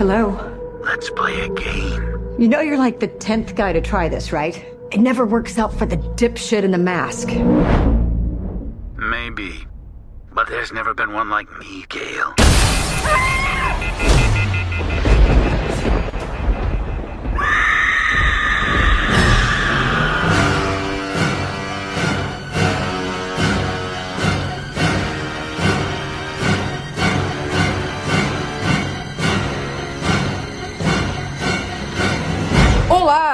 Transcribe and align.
Hello? 0.00 0.32
Let's 0.82 1.10
play 1.10 1.40
a 1.40 1.48
game. 1.50 2.34
You 2.38 2.48
know 2.48 2.60
you're 2.60 2.78
like 2.78 3.00
the 3.00 3.08
10th 3.08 3.54
guy 3.54 3.74
to 3.74 3.82
try 3.82 4.08
this, 4.08 4.32
right? 4.32 4.56
It 4.90 4.98
never 4.98 5.26
works 5.26 5.58
out 5.58 5.74
for 5.74 5.84
the 5.84 5.98
dipshit 5.98 6.62
in 6.62 6.70
the 6.70 6.78
mask. 6.78 7.28
Maybe. 8.96 9.66
But 10.32 10.48
there's 10.48 10.72
never 10.72 10.94
been 10.94 11.12
one 11.12 11.28
like 11.28 11.54
me, 11.58 11.84
Gale. 11.90 12.32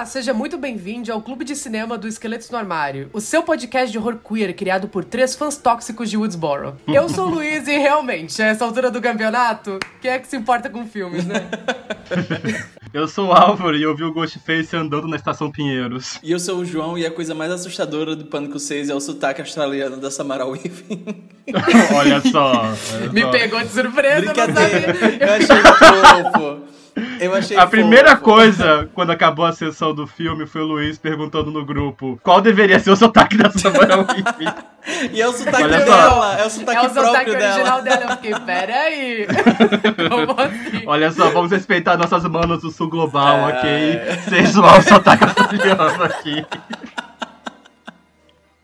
seja 0.06 0.32
muito 0.32 0.56
bem-vindo 0.56 1.12
ao 1.12 1.20
Clube 1.20 1.44
de 1.44 1.56
Cinema 1.56 1.98
do 1.98 2.06
Esqueletos 2.06 2.48
no 2.50 2.56
Armário, 2.56 3.10
o 3.12 3.20
seu 3.20 3.42
podcast 3.42 3.90
de 3.90 3.98
horror 3.98 4.16
queer 4.16 4.54
criado 4.54 4.88
por 4.88 5.04
três 5.04 5.34
fãs 5.34 5.56
tóxicos 5.56 6.08
de 6.08 6.16
Woodsboro. 6.16 6.76
Eu 6.86 7.08
sou 7.08 7.26
o 7.26 7.30
Luiz 7.34 7.66
e 7.66 7.76
realmente, 7.76 8.40
a 8.40 8.46
essa 8.46 8.64
altura 8.64 8.90
do 8.90 9.00
campeonato, 9.02 9.78
quem 10.00 10.12
é 10.12 10.18
que 10.18 10.28
se 10.28 10.36
importa 10.36 10.70
com 10.70 10.86
filmes, 10.86 11.26
né? 11.26 11.48
Eu 12.94 13.06
sou 13.08 13.28
o 13.28 13.32
Álvaro 13.32 13.76
e 13.76 13.82
eu 13.82 13.94
vi 13.94 14.04
o 14.04 14.12
Ghostface 14.12 14.74
andando 14.74 15.06
na 15.06 15.16
Estação 15.16 15.50
Pinheiros. 15.50 16.18
E 16.22 16.32
eu 16.32 16.38
sou 16.38 16.60
o 16.60 16.64
João 16.64 16.96
e 16.96 17.04
a 17.04 17.10
coisa 17.10 17.34
mais 17.34 17.50
assustadora 17.50 18.16
do 18.16 18.24
Pânico 18.24 18.58
6 18.58 18.88
é 18.88 18.94
o 18.94 19.00
sotaque 19.00 19.42
australiano 19.42 19.98
da 19.98 20.10
Samara 20.10 20.46
Weaving. 20.46 21.04
olha 21.94 22.22
só. 22.22 22.62
Olha 22.62 23.12
Me 23.12 23.20
só. 23.20 23.30
pegou 23.32 23.60
de 23.60 23.68
surpresa, 23.68 24.32
eu 24.32 24.34
não 24.34 24.34
sabia. 24.34 25.18
eu 25.20 25.32
achei 25.34 26.32
fofo. 26.32 26.75
Eu 27.20 27.34
achei 27.34 27.56
A 27.58 27.66
primeira 27.66 28.10
fofo. 28.12 28.22
coisa, 28.22 28.88
quando 28.94 29.10
acabou 29.10 29.44
a 29.44 29.52
sessão 29.52 29.94
do 29.94 30.06
filme, 30.06 30.46
foi 30.46 30.62
o 30.62 30.66
Luiz 30.66 30.96
perguntando 30.98 31.50
no 31.50 31.64
grupo 31.64 32.18
qual 32.22 32.40
deveria 32.40 32.78
ser 32.78 32.90
o 32.90 32.96
sotaque 32.96 33.36
da 33.36 33.50
Samara 33.50 33.96
Weaving. 34.06 35.12
E 35.12 35.20
é 35.20 35.28
o 35.28 35.32
sotaque 35.32 35.62
Olha 35.64 35.84
só. 35.84 35.96
dela, 35.96 36.38
é 36.40 36.46
o 36.46 36.50
sotaque 36.50 36.78
É 36.78 36.88
o 36.88 36.94
sotaque 36.94 37.30
próprio 37.30 37.34
original 37.34 37.82
dela. 37.82 37.96
dela. 37.98 38.12
Eu 38.12 38.16
fiquei, 38.16 38.34
peraí. 38.46 39.26
Como 40.08 40.40
assim? 40.40 40.82
Olha 40.86 41.10
só, 41.12 41.28
vamos 41.30 41.50
respeitar 41.50 41.96
nossas 41.98 42.24
manas 42.24 42.62
do 42.62 42.70
sul 42.70 42.88
global, 42.88 43.50
É. 43.50 43.58
ok? 43.58 44.00
Sem 44.30 44.46
zoar 44.46 44.78
o 44.78 44.82
sotaque 44.82 45.24
australiano 45.24 46.02
aqui. 46.04 46.46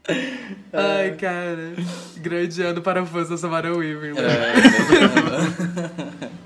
Ai, 0.73 1.11
cara. 1.13 1.75
Grande 2.17 2.63
ano 2.63 2.81
para 2.81 3.05
fãs 3.05 3.29
da 3.29 3.37
Samara 3.37 3.73
Weaving. 3.77 4.15
mano. 4.15 4.27
É, 4.27 4.53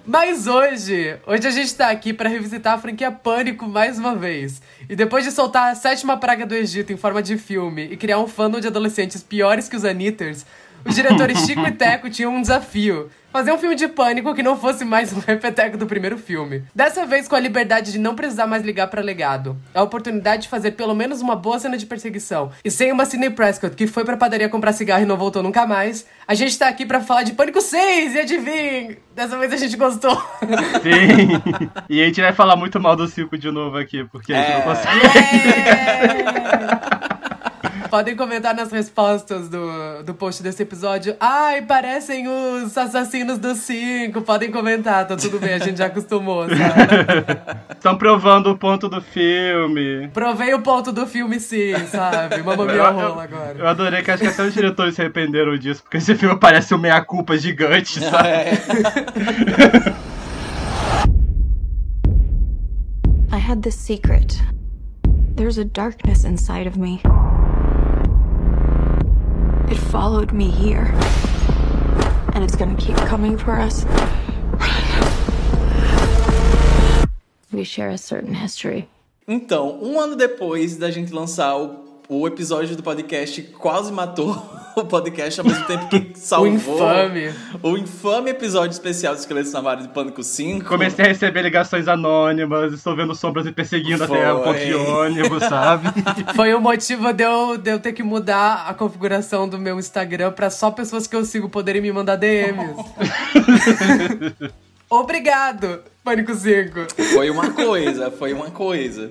Mas 0.09 0.47
hoje, 0.47 1.19
hoje 1.27 1.49
a 1.49 1.51
gente 1.51 1.75
tá 1.75 1.91
aqui 1.91 2.13
pra 2.13 2.29
revisitar 2.29 2.75
a 2.75 2.79
franquia 2.79 3.11
Pânico 3.11 3.67
mais 3.67 3.99
uma 3.99 4.15
vez. 4.15 4.63
E 4.89 4.95
depois 4.95 5.25
de 5.25 5.33
soltar 5.33 5.73
a 5.73 5.75
sétima 5.75 6.17
praga 6.17 6.47
do 6.47 6.55
Egito 6.55 6.93
em 6.93 6.97
forma 6.97 7.21
de 7.21 7.37
filme 7.37 7.89
e 7.91 7.97
criar 7.97 8.21
um 8.21 8.29
fandom 8.29 8.61
de 8.61 8.69
adolescentes 8.69 9.21
piores 9.21 9.69
que 9.69 9.75
os 9.75 9.85
Anitters, 9.85 10.47
os 10.85 10.95
diretores 10.95 11.39
Chico 11.47 11.67
e 11.67 11.73
Teco 11.73 12.09
tinham 12.11 12.35
um 12.35 12.41
desafio. 12.41 13.11
Fazer 13.33 13.53
um 13.53 13.59
filme 13.59 13.75
de 13.77 13.87
pânico 13.87 14.35
que 14.35 14.43
não 14.43 14.57
fosse 14.59 14.83
mais 14.83 15.13
um 15.13 15.19
repeteco 15.21 15.77
do 15.77 15.87
primeiro 15.87 16.17
filme. 16.17 16.65
Dessa 16.75 17.05
vez 17.05 17.29
com 17.29 17.35
a 17.37 17.41
liberdade 17.41 17.93
de 17.93 17.99
não 17.99 18.15
precisar 18.15 18.47
mais 18.47 18.63
ligar 18.65 18.87
pra 18.87 19.03
legado. 19.03 19.59
A 19.75 19.83
oportunidade 19.83 20.43
de 20.45 20.49
fazer 20.49 20.71
pelo 20.71 20.95
menos 20.95 21.21
uma 21.21 21.37
boa 21.37 21.59
cena 21.59 21.77
de 21.77 21.85
perseguição. 21.85 22.51
E 22.65 22.71
sem 22.71 22.91
uma 22.91 23.05
Sidney 23.05 23.29
Prescott 23.29 23.77
que 23.77 23.87
foi 23.87 24.07
pra 24.07 24.17
padaria 24.17 24.49
comprar 24.49 24.73
cigarro 24.73 25.03
e 25.03 25.07
não 25.07 25.19
voltou 25.19 25.43
nunca 25.43 25.67
mais, 25.67 26.07
a 26.27 26.33
gente 26.35 26.59
tá 26.59 26.67
aqui 26.67 26.87
pra 26.87 27.01
falar 27.03 27.25
de 27.25 27.33
Pânico 27.35 27.61
6 27.61 28.15
e 28.15 28.21
adivinha! 28.21 28.97
Dessa 29.15 29.37
vez 29.39 29.53
a 29.53 29.57
gente 29.59 29.77
gostou. 29.77 30.17
Sim. 30.83 31.69
E 31.91 32.01
a 32.03 32.07
gente 32.07 32.21
vai 32.23 32.33
falar 32.33 32.57
muito 32.57 32.81
mal 32.81 32.97
do 32.97 33.07
circo 33.07 33.37
de 33.37 33.51
novo 33.51 33.77
aqui, 33.77 34.05
porque 34.05 34.33
a 34.33 34.37
gente 34.37 34.51
É. 34.51 34.55
não 34.55 34.63
consegue. 34.63 35.01
Podem 37.97 38.15
comentar 38.15 38.55
nas 38.55 38.71
respostas 38.71 39.49
do, 39.49 40.03
do 40.05 40.13
post 40.13 40.43
desse 40.43 40.63
episódio. 40.63 41.17
Ai, 41.19 41.63
parecem 41.63 42.29
os 42.29 42.77
assassinos 42.77 43.39
do 43.39 43.55
5. 43.55 44.21
Podem 44.21 44.51
comentar, 44.51 45.09
tá 45.09 45.17
tudo 45.17 45.39
bem, 45.39 45.55
a 45.55 45.59
gente 45.59 45.79
já 45.79 45.87
acostumou, 45.87 46.45
sabe? 46.47 47.41
Estão 47.71 47.97
provando 47.97 48.51
o 48.51 48.59
ponto 48.59 48.87
do 48.87 49.01
filme. 49.01 50.09
Provei 50.09 50.53
o 50.53 50.61
ponto 50.61 50.93
do 50.93 51.07
filme 51.07 51.41
sim, 51.41 51.73
sabe? 51.91 52.43
Mamma 52.43 52.67
minha 52.67 52.91
rola 52.91 53.23
agora. 53.23 53.57
Eu 53.59 53.67
adorei 53.67 54.03
que 54.03 54.11
acho 54.11 54.25
que 54.25 54.29
até 54.29 54.43
os 54.43 54.53
diretores 54.53 54.95
se 54.95 55.01
arrependeram 55.01 55.57
disso, 55.57 55.83
porque 55.83 55.97
esse 55.97 56.15
filme 56.17 56.39
parece 56.39 56.75
um 56.75 56.79
meia-culpa 56.79 57.39
gigante, 57.39 57.99
sabe? 58.05 58.29
é. 58.29 58.53
I 63.35 63.39
had 63.39 63.63
this 63.63 63.75
secret. 63.75 64.39
There's 65.35 65.57
a 65.57 65.65
darkness 65.65 66.25
inside 66.25 66.67
of 66.67 66.77
me. 66.77 67.01
It 69.71 69.79
followed 69.79 70.33
me 70.33 70.51
here. 70.51 70.95
And 72.35 72.45
it's 72.45 72.57
gonna 72.57 72.77
keep 72.77 72.97
coming 73.09 73.37
for 73.37 73.59
us. 73.59 73.85
We 77.53 77.65
share 77.65 77.91
a 77.91 77.99
certain 77.99 78.35
history. 78.35 78.89
Então, 79.27 79.79
um 79.83 79.99
ano 79.99 80.15
depois 80.15 80.77
da 80.77 80.91
gente 80.91 81.13
lançar 81.13 81.57
o, 81.57 81.86
o 82.09 82.27
episódio 82.27 82.77
do 82.77 82.83
podcast, 82.83 83.43
quase 83.59 83.93
matou 83.93 84.37
o 84.77 84.85
podcast 84.85 85.41
ao 85.41 85.47
mesmo 85.47 85.65
tempo 85.67 85.89
que 85.89 86.13
salvou. 86.19 86.53
infame. 86.53 87.33
O 87.63 87.77
infame 87.77 88.31
episódio 88.31 88.73
especial 88.73 89.15
do 89.15 89.19
Esqueletos 89.19 89.53
na 89.53 89.75
de 89.75 89.89
Pânico 89.89 90.23
5. 90.23 90.65
Comecei 90.67 91.05
a 91.05 91.09
receber 91.09 91.43
ligações 91.43 91.89
anônimas, 91.89 92.73
estou 92.73 92.95
vendo 92.95 93.15
sombras 93.15 93.45
me 93.47 93.53
perseguindo 93.53 94.05
até 94.05 94.33
o 94.33 94.43
ponto 94.43 94.59
de 94.59 94.73
Foi. 94.73 94.91
ônibus, 94.91 95.43
sabe? 95.45 95.89
Foi 96.37 96.55
o 96.55 96.61
motivo 96.61 97.13
de 97.13 97.25
eu, 97.25 97.57
de 97.57 97.71
eu 97.71 97.81
ter 97.81 97.93
que 97.93 98.03
mudar 98.03 98.67
a 98.69 98.75
configuração 98.75 99.49
do 99.49 99.59
meu 99.59 99.79
Instagram 99.79 100.33
pra 100.33 100.51
só 100.51 100.71
pessoas 100.71 101.07
que 101.07 101.17
eu 101.17 101.25
sigo 101.25 101.49
poderem 101.49 101.83
me 101.83 101.91
mandar 101.91 102.17
DMs. 102.17 102.77
Obrigado, 104.89 105.81
Pânico 106.05 106.35
5. 106.35 106.87
Foi 107.15 107.29
uma 107.31 107.51
coisa, 107.51 108.11
foi 108.11 108.33
uma 108.33 108.51
coisa. 108.51 109.11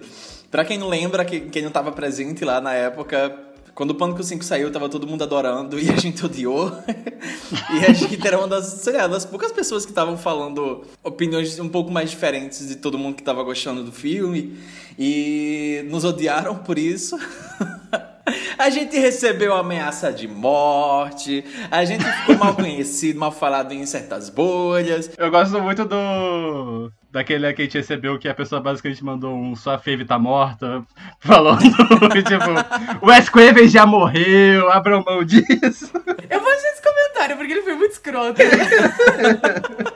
Pra 0.56 0.64
quem 0.64 0.78
não 0.78 0.88
lembra, 0.88 1.26
que- 1.26 1.42
quem 1.42 1.62
não 1.62 1.70
tava 1.70 1.92
presente 1.92 2.46
lá 2.46 2.62
na 2.62 2.72
época, 2.72 3.38
quando 3.74 3.92
o 3.92 3.96
Pânico 3.96 4.24
5 4.24 4.42
saiu, 4.42 4.72
tava 4.72 4.88
todo 4.88 5.06
mundo 5.06 5.22
adorando 5.22 5.78
e 5.84 5.92
a 5.92 5.98
gente 5.98 6.26
odiou. 6.26 6.72
e 7.78 7.86
a 7.86 7.92
gente 7.92 8.26
era 8.26 8.38
uma 8.38 8.48
das, 8.48 8.64
sei 8.66 8.94
lá, 8.94 9.06
das 9.06 9.26
poucas 9.26 9.52
pessoas 9.52 9.86
que 9.86 9.92
estavam 9.92 10.18
falando 10.18 10.84
opiniões 11.04 11.60
um 11.60 11.68
pouco 11.68 11.92
mais 11.92 12.10
diferentes 12.10 12.70
de 12.70 12.78
todo 12.78 12.98
mundo 12.98 13.18
que 13.18 13.24
tava 13.24 13.44
gostando 13.44 13.84
do 13.84 13.92
filme. 13.92 14.58
E 14.98 15.86
nos 15.90 16.06
odiaram 16.06 16.56
por 16.56 16.80
isso. 16.80 17.20
A 18.58 18.70
gente 18.70 18.98
recebeu 18.98 19.54
ameaça 19.54 20.12
de 20.12 20.28
morte, 20.28 21.46
a 21.70 21.86
gente 21.86 22.04
ficou 22.04 22.36
mal 22.38 22.56
conhecido, 22.56 23.20
mal 23.20 23.32
falado 23.32 23.72
em 23.72 23.86
certas 23.86 24.30
bolhas. 24.32 25.12
Eu 25.16 25.30
gosto 25.30 25.62
muito 25.62 25.86
do. 25.86 26.92
Daquele 27.16 27.54
que 27.54 27.62
a 27.62 27.66
gente 27.66 27.78
recebeu 27.78 28.20
que 28.20 28.28
a 28.28 28.34
pessoa 28.34 28.60
basicamente 28.60 29.02
mandou 29.02 29.34
um 29.34 29.56
sua 29.56 29.78
fave 29.78 30.04
tá 30.04 30.20
morta, 30.20 30.84
falando, 31.22 31.62
tipo, 32.12 33.06
o 33.06 33.08
Wes 33.08 33.30
Craven 33.30 33.70
já 33.70 33.86
morreu, 33.86 34.70
abram 34.70 35.02
mão 35.02 35.24
disso. 35.24 35.90
Eu 36.30 36.42
vou 36.42 36.52
achar 36.52 36.68
esse 36.74 36.82
comentário, 36.84 37.38
porque 37.38 37.54
ele 37.54 37.62
foi 37.62 37.76
muito 37.76 37.94
escroto. 37.94 38.42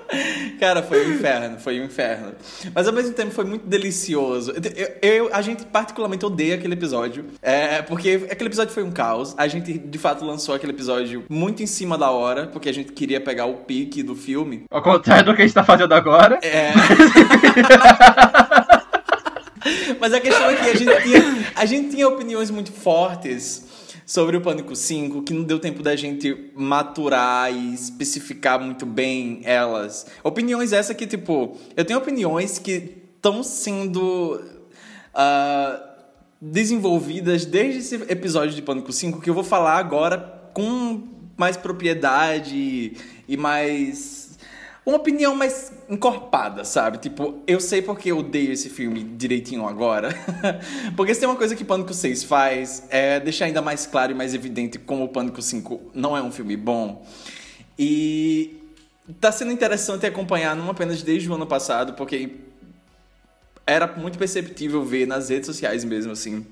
Cara, 0.60 0.82
foi 0.84 1.08
um 1.08 1.14
inferno, 1.16 1.60
foi 1.60 1.80
um 1.80 1.86
inferno. 1.86 2.32
Mas 2.74 2.88
ao 2.88 2.94
mesmo 2.94 3.14
tempo 3.14 3.32
foi 3.32 3.46
muito 3.46 3.66
delicioso. 3.68 4.54
Eu, 5.02 5.26
eu- 5.26 5.30
a 5.34 5.42
gente 5.42 5.66
particularmente 5.66 6.26
odeia 6.26 6.56
aquele 6.56 6.74
episódio. 6.74 7.26
É, 7.42 7.82
porque 7.82 8.28
aquele 8.32 8.50
episódio 8.50 8.74
foi 8.74 8.84
um 8.84 8.92
caos. 8.92 9.34
A 9.38 9.48
gente 9.48 9.78
de 9.78 9.98
fato 9.98 10.26
lançou 10.26 10.56
aquele 10.56 10.72
episódio 10.74 11.24
muito 11.30 11.62
em 11.64 11.68
cima 11.68 11.98
da 11.98 12.12
hora, 12.12 12.48
porque 12.48 12.70
a 12.70 12.74
gente 12.74 12.92
queria 12.92 13.22
pegar 13.22 13.46
o 13.46 13.56
pique 13.56 14.04
do 14.04 14.16
filme. 14.16 14.64
Ao 14.72 14.82
contrário 14.82 15.26
do 15.26 15.36
que 15.36 15.42
a 15.42 15.46
gente 15.46 15.54
tá 15.54 15.64
fazendo 15.64 15.94
agora. 15.94 16.40
É. 16.42 16.72
Mas 20.00 20.14
a 20.14 20.20
questão 20.20 20.50
é 20.50 20.56
que 20.56 20.70
a 20.70 20.76
gente 20.76 21.04
tinha, 21.04 21.52
a 21.56 21.66
gente 21.66 21.90
tinha 21.90 22.08
opiniões 22.08 22.50
muito 22.50 22.72
fortes 22.72 23.68
sobre 24.06 24.38
o 24.38 24.42
Pânico 24.42 24.76
5, 24.76 25.22
que 25.22 25.34
não 25.34 25.44
deu 25.44 25.60
tempo 25.60 25.84
da 25.84 25.96
gente 25.96 26.52
maturar 26.56 27.54
e 27.54 27.74
especificar 27.74 28.60
muito 28.60 28.86
bem 28.86 29.42
elas. 29.44 30.08
Opiniões 30.24 30.74
essa 30.74 30.96
que, 30.96 31.06
tipo, 31.06 31.58
eu 31.78 31.86
tenho 31.86 32.00
opiniões 32.00 32.58
que 32.58 32.98
estão 33.16 33.44
sendo 33.44 34.42
ah, 35.14 35.80
desenvolvidas 36.42 37.46
desde 37.46 37.80
esse 37.80 37.96
episódio 38.12 38.56
de 38.56 38.64
Pânico 38.64 38.92
5, 38.92 39.22
que 39.22 39.30
eu 39.30 39.34
vou 39.34 39.44
falar 39.44 39.78
agora 39.78 40.18
com 40.54 41.04
mais 41.38 41.56
propriedade 41.56 42.94
e 43.28 43.38
mais 43.38 44.19
uma 44.90 44.98
opinião 44.98 45.36
mais 45.36 45.72
encorpada, 45.90 46.64
sabe? 46.64 46.98
Tipo, 46.98 47.42
eu 47.48 47.60
sei 47.60 47.82
porque 47.82 48.12
eu 48.12 48.18
odeio 48.18 48.52
esse 48.52 48.70
filme 48.70 49.04
direitinho 49.04 49.68
agora. 49.68 50.10
porque 50.96 51.14
se 51.14 51.20
tem 51.20 51.30
uma 51.30 51.36
coisa 51.36 51.56
que 51.56 51.64
Pânico 51.64 51.94
6 51.94 52.24
faz, 52.24 52.84
é 52.90 53.20
deixar 53.20 53.46
ainda 53.46 53.62
mais 53.62 53.86
claro 53.86 54.12
e 54.12 54.16
mais 54.16 54.34
evidente 54.34 54.78
como 54.78 55.04
o 55.04 55.10
Pânico 55.10 55.42
5 55.42 55.92
não 55.94 56.18
é 56.18 56.22
um 56.22 56.32
filme 56.32 56.58
bom. 56.58 57.06
E 57.78 58.58
tá 59.22 59.32
sendo 59.32 59.52
interessante 59.52 60.06
acompanhar, 60.06 60.56
não 60.56 60.70
apenas 60.70 61.02
desde 61.02 61.30
o 61.30 61.34
ano 61.34 61.48
passado, 61.48 61.94
porque 61.94 62.32
era 63.66 63.88
muito 63.88 64.18
perceptível 64.18 64.84
ver 64.84 65.08
nas 65.08 65.30
redes 65.30 65.46
sociais 65.46 65.84
mesmo, 65.84 66.12
assim, 66.12 66.46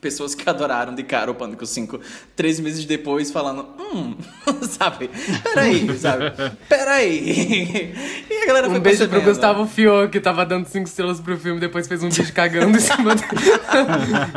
pessoas 0.00 0.34
que 0.34 0.48
adoraram 0.50 0.94
de 0.94 1.02
cara 1.02 1.30
o 1.30 1.34
Pânico 1.34 1.66
5, 1.66 2.00
três 2.34 2.58
meses 2.58 2.84
depois 2.84 3.30
falando, 3.30 3.66
hum, 3.78 4.16
sabe, 4.62 5.10
peraí, 5.42 5.98
sabe, 5.98 6.32
peraí. 6.68 7.94
E 8.30 8.42
a 8.42 8.46
galera 8.46 8.68
Um 8.68 8.70
foi 8.70 8.80
beijo 8.80 8.98
pro 9.00 9.08
percebendo. 9.08 9.34
Gustavo 9.34 9.66
Fio, 9.66 10.08
que 10.08 10.20
tava 10.20 10.46
dando 10.46 10.66
cinco 10.66 10.86
estrelas 10.86 11.20
pro 11.20 11.36
filme, 11.36 11.60
depois 11.60 11.86
fez 11.86 12.02
um 12.02 12.08
vídeo 12.08 12.32
cagando 12.32 12.76
em 12.76 12.80
cima 12.80 13.14
dele. 13.14 13.28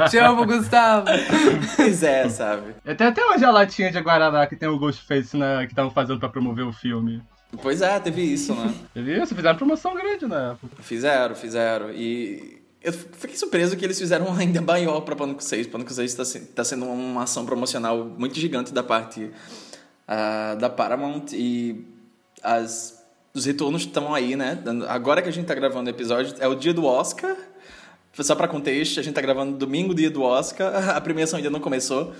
Te 0.09 0.17
amo, 0.17 0.45
Gustavo. 0.45 1.07
Pois 1.75 2.03
é, 2.03 2.27
sabe. 2.27 2.73
Tem 2.97 3.07
até 3.07 3.23
hoje 3.25 3.45
a 3.45 3.51
latinha 3.51 3.91
de 3.91 3.99
Guaraná 4.01 4.45
que 4.47 4.55
tem 4.55 4.67
o 4.67 4.77
Ghostface 4.77 5.37
né, 5.37 5.65
que 5.65 5.71
estavam 5.71 5.91
fazendo 5.91 6.19
pra 6.19 6.27
promover 6.27 6.65
o 6.65 6.73
filme. 6.73 7.21
Pois 7.61 7.81
é, 7.81 7.99
teve 7.99 8.21
isso, 8.21 8.53
né? 8.55 8.73
Teve 8.93 9.21
isso? 9.21 9.35
Fizeram 9.35 9.55
promoção 9.57 9.93
grande 9.93 10.25
na 10.25 10.51
época. 10.51 10.81
Fizeram, 10.81 11.35
fizeram. 11.35 11.91
E 11.91 12.62
eu 12.83 12.91
fiquei 12.93 13.35
surpreso 13.37 13.75
que 13.77 13.83
eles 13.85 13.97
fizeram 13.97 14.31
ainda 14.37 14.61
maior 14.61 15.01
pra 15.01 15.15
Pânico 15.15 15.43
6. 15.43 15.67
Pânico 15.67 15.93
6 15.93 16.13
tá, 16.13 16.25
se- 16.25 16.39
tá 16.39 16.63
sendo 16.63 16.85
uma 16.85 17.23
ação 17.23 17.45
promocional 17.45 18.05
muito 18.17 18.37
gigante 18.39 18.73
da 18.73 18.83
parte 18.83 19.31
ah, 20.07 20.55
da 20.59 20.69
Paramount 20.69 21.27
e 21.33 21.85
as, 22.41 23.01
os 23.33 23.45
retornos 23.45 23.83
estão 23.83 24.13
aí, 24.13 24.35
né? 24.35 24.59
Agora 24.89 25.21
que 25.21 25.29
a 25.29 25.31
gente 25.31 25.45
tá 25.45 25.55
gravando 25.55 25.89
o 25.89 25.93
episódio, 25.93 26.35
é 26.39 26.47
o 26.47 26.55
dia 26.55 26.73
do 26.73 26.85
Oscar. 26.85 27.35
Só 28.19 28.35
pra 28.35 28.47
contexto, 28.47 28.99
a 28.99 29.03
gente 29.03 29.15
tá 29.15 29.21
gravando 29.21 29.57
domingo, 29.57 29.91
dia 29.95 30.09
do 30.11 30.21
Oscar. 30.21 30.89
A 30.95 31.01
premiação 31.01 31.37
ainda 31.37 31.49
não 31.49 31.59
começou. 31.59 32.13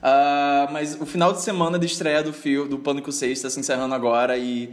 Ah, 0.00 0.68
mas 0.70 0.96
o 1.00 1.04
final 1.04 1.32
de 1.32 1.40
semana 1.40 1.76
de 1.76 1.86
estreia 1.86 2.22
do 2.22 2.32
filme 2.32 2.68
do 2.68 2.78
Pânico 2.78 3.10
6 3.10 3.38
está 3.38 3.50
se 3.50 3.58
encerrando 3.58 3.92
agora 3.94 4.38
e 4.38 4.72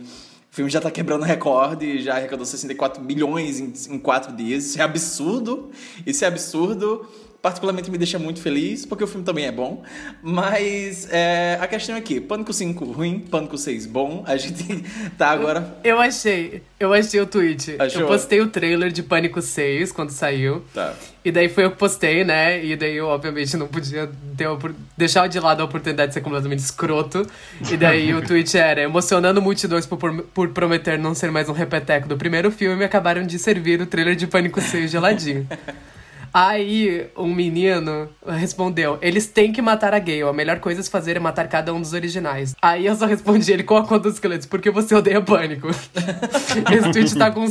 o 0.52 0.56
filme 0.58 0.72
já 0.72 0.82
tá 0.82 0.90
quebrando 0.90 1.24
recorde, 1.24 2.02
já 2.02 2.16
arrecadou 2.16 2.46
64 2.46 3.04
bilhões 3.04 3.60
em, 3.60 3.96
em 3.96 4.00
quatro 4.00 4.36
dias. 4.36 4.66
Isso 4.66 4.80
é 4.80 4.84
absurdo. 4.84 5.72
Isso 6.06 6.24
é 6.24 6.28
absurdo. 6.28 7.08
Particularmente 7.48 7.90
me 7.90 7.98
deixa 7.98 8.20
muito 8.20 8.42
feliz, 8.42 8.86
porque 8.86 9.06
o 9.06 9.08
filme 9.08 9.24
também 9.24 9.46
é 9.46 9.52
bom. 9.54 9.82
Mas 10.22 11.08
é, 11.10 11.58
a 11.62 11.66
questão 11.66 11.96
é 11.96 12.02
que 12.02 12.20
Pânico 12.20 12.52
5 12.52 12.84
ruim, 12.84 13.20
Pânico 13.20 13.58
6 13.58 13.86
bom. 13.86 14.22
A 14.28 14.36
gente 14.36 14.84
tá 15.18 15.30
agora. 15.30 15.78
Eu 15.82 15.98
achei, 15.98 16.62
eu 16.78 16.92
achei 16.94 17.22
o 17.22 17.26
tweet. 17.26 17.78
Achou? 17.80 18.02
Eu 18.02 18.08
postei 18.08 18.42
o 18.42 18.48
trailer 18.48 18.92
de 18.92 19.02
Pânico 19.02 19.42
6 19.42 19.94
quando 19.94 20.10
saiu. 20.10 20.62
Tá. 20.74 20.94
E 21.24 21.32
daí 21.32 21.48
foi 21.48 21.64
eu 21.64 21.72
que 21.72 21.78
postei, 21.78 22.26
né? 22.26 22.62
E 22.62 22.76
daí 22.76 22.98
eu, 22.98 23.08
obviamente, 23.08 23.56
não 23.56 23.70
podia 23.70 24.10
ter 24.36 24.50
deixar 24.98 25.28
de 25.28 25.40
lado 25.40 25.62
a 25.62 25.64
oportunidade 25.64 26.10
de 26.10 26.16
ser 26.16 26.22
completamente 26.22 26.60
escroto. 26.60 27.26
E 27.72 27.78
daí 27.78 28.14
o 28.14 28.22
tweet 28.22 28.58
era 28.58 28.82
emocionando 28.82 29.42
multidões 29.42 29.86
por, 29.86 29.98
por, 29.98 30.22
por 30.22 30.50
prometer 30.50 31.00
não 31.00 31.16
ser 31.16 31.32
mais 31.32 31.48
um 31.48 31.54
repeteco 31.54 32.10
do 32.10 32.18
primeiro 32.18 32.52
filme, 32.52 32.84
acabaram 32.84 33.26
de 33.26 33.40
servir 33.40 33.80
o 33.80 33.86
trailer 33.86 34.18
de 34.18 34.28
Pânico 34.28 34.60
6 34.60 34.92
geladinho. 34.92 35.48
Aí 36.40 37.08
um 37.18 37.34
menino 37.34 38.08
respondeu: 38.28 39.00
Eles 39.02 39.26
têm 39.26 39.52
que 39.52 39.60
matar 39.60 39.96
a 39.96 39.98
Gale. 39.98 40.22
A 40.22 40.32
melhor 40.32 40.60
coisa 40.60 40.82
a 40.82 40.84
se 40.84 40.90
fazer 40.92 41.18
é 41.18 41.20
matar 41.20 41.48
cada 41.48 41.74
um 41.74 41.82
dos 41.82 41.94
originais. 41.94 42.54
Aí 42.62 42.86
eu 42.86 42.96
só 42.96 43.08
respondi 43.08 43.52
ele 43.52 43.64
com 43.64 43.76
a 43.76 43.82
conta 43.82 44.02
dos 44.04 44.14
esqueletos: 44.14 44.46
Porque 44.46 44.70
você 44.70 44.94
odeia 44.94 45.20
pânico. 45.20 45.68
esse 46.72 46.92
tweet 46.92 47.16
tá 47.18 47.32
com, 47.32 47.44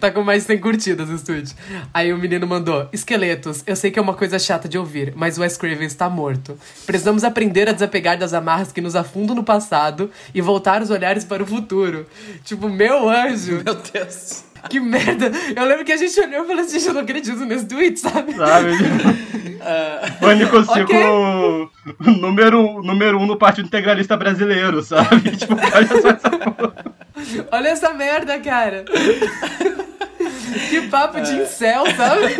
tá 0.00 0.10
com 0.10 0.24
mais 0.24 0.42
de 0.42 0.48
100 0.48 0.58
curtidas. 0.58 1.08
Esse 1.08 1.24
tweet. 1.24 1.54
Aí 1.94 2.12
o 2.12 2.18
menino 2.18 2.44
mandou: 2.44 2.88
Esqueletos, 2.92 3.62
eu 3.64 3.76
sei 3.76 3.92
que 3.92 3.98
é 4.00 4.02
uma 4.02 4.14
coisa 4.14 4.40
chata 4.40 4.68
de 4.68 4.76
ouvir, 4.76 5.12
mas 5.14 5.38
o 5.38 5.42
Wes 5.42 5.56
Craven 5.56 5.86
está 5.86 6.10
morto. 6.10 6.58
Precisamos 6.84 7.22
aprender 7.22 7.68
a 7.68 7.72
desapegar 7.72 8.18
das 8.18 8.34
amarras 8.34 8.72
que 8.72 8.80
nos 8.80 8.96
afundam 8.96 9.36
no 9.36 9.44
passado 9.44 10.10
e 10.34 10.40
voltar 10.40 10.82
os 10.82 10.90
olhares 10.90 11.24
para 11.24 11.44
o 11.44 11.46
futuro. 11.46 12.08
Tipo, 12.42 12.68
meu 12.68 13.08
anjo. 13.08 13.62
Meu 13.64 13.76
Deus. 13.76 14.50
Que 14.68 14.80
merda! 14.80 15.30
Eu 15.56 15.64
lembro 15.64 15.84
que 15.84 15.92
a 15.92 15.96
gente 15.96 16.18
olhou 16.20 16.44
e 16.44 16.46
falou 16.46 16.62
assim, 16.62 16.86
eu 16.86 16.94
não 16.94 17.00
acredito 17.02 17.44
nesse 17.44 17.66
tweet, 17.66 17.98
sabe? 17.98 18.34
Sabe? 18.34 18.72
Pânico 20.20 20.64
5 20.64 20.80
Ok. 20.80 21.68
número, 22.20 22.82
número 22.82 23.18
um 23.18 23.26
no 23.26 23.36
Partido 23.36 23.66
Integralista 23.66 24.16
Brasileiro, 24.16 24.82
sabe? 24.82 25.30
Tipo, 25.36 25.54
olha 25.54 25.86
só 25.88 26.08
essa 26.08 26.30
porra. 26.30 26.74
Olha 27.52 27.68
essa 27.68 27.92
merda, 27.92 28.38
cara! 28.40 28.84
Que 30.70 30.82
papo 30.88 31.20
de 31.20 31.34
incel, 31.34 31.84
sabe? 31.96 32.36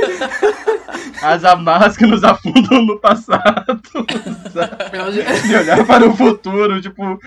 As 1.22 1.44
amarras 1.44 1.96
que 1.96 2.06
nos 2.06 2.22
afundam 2.24 2.82
no 2.84 2.98
passado. 2.98 3.80
sabe? 4.52 4.96
Eu- 4.98 5.50
E 5.50 5.56
olhar 5.56 5.84
para 5.86 6.06
o 6.08 6.16
futuro, 6.16 6.80
tipo. 6.80 7.18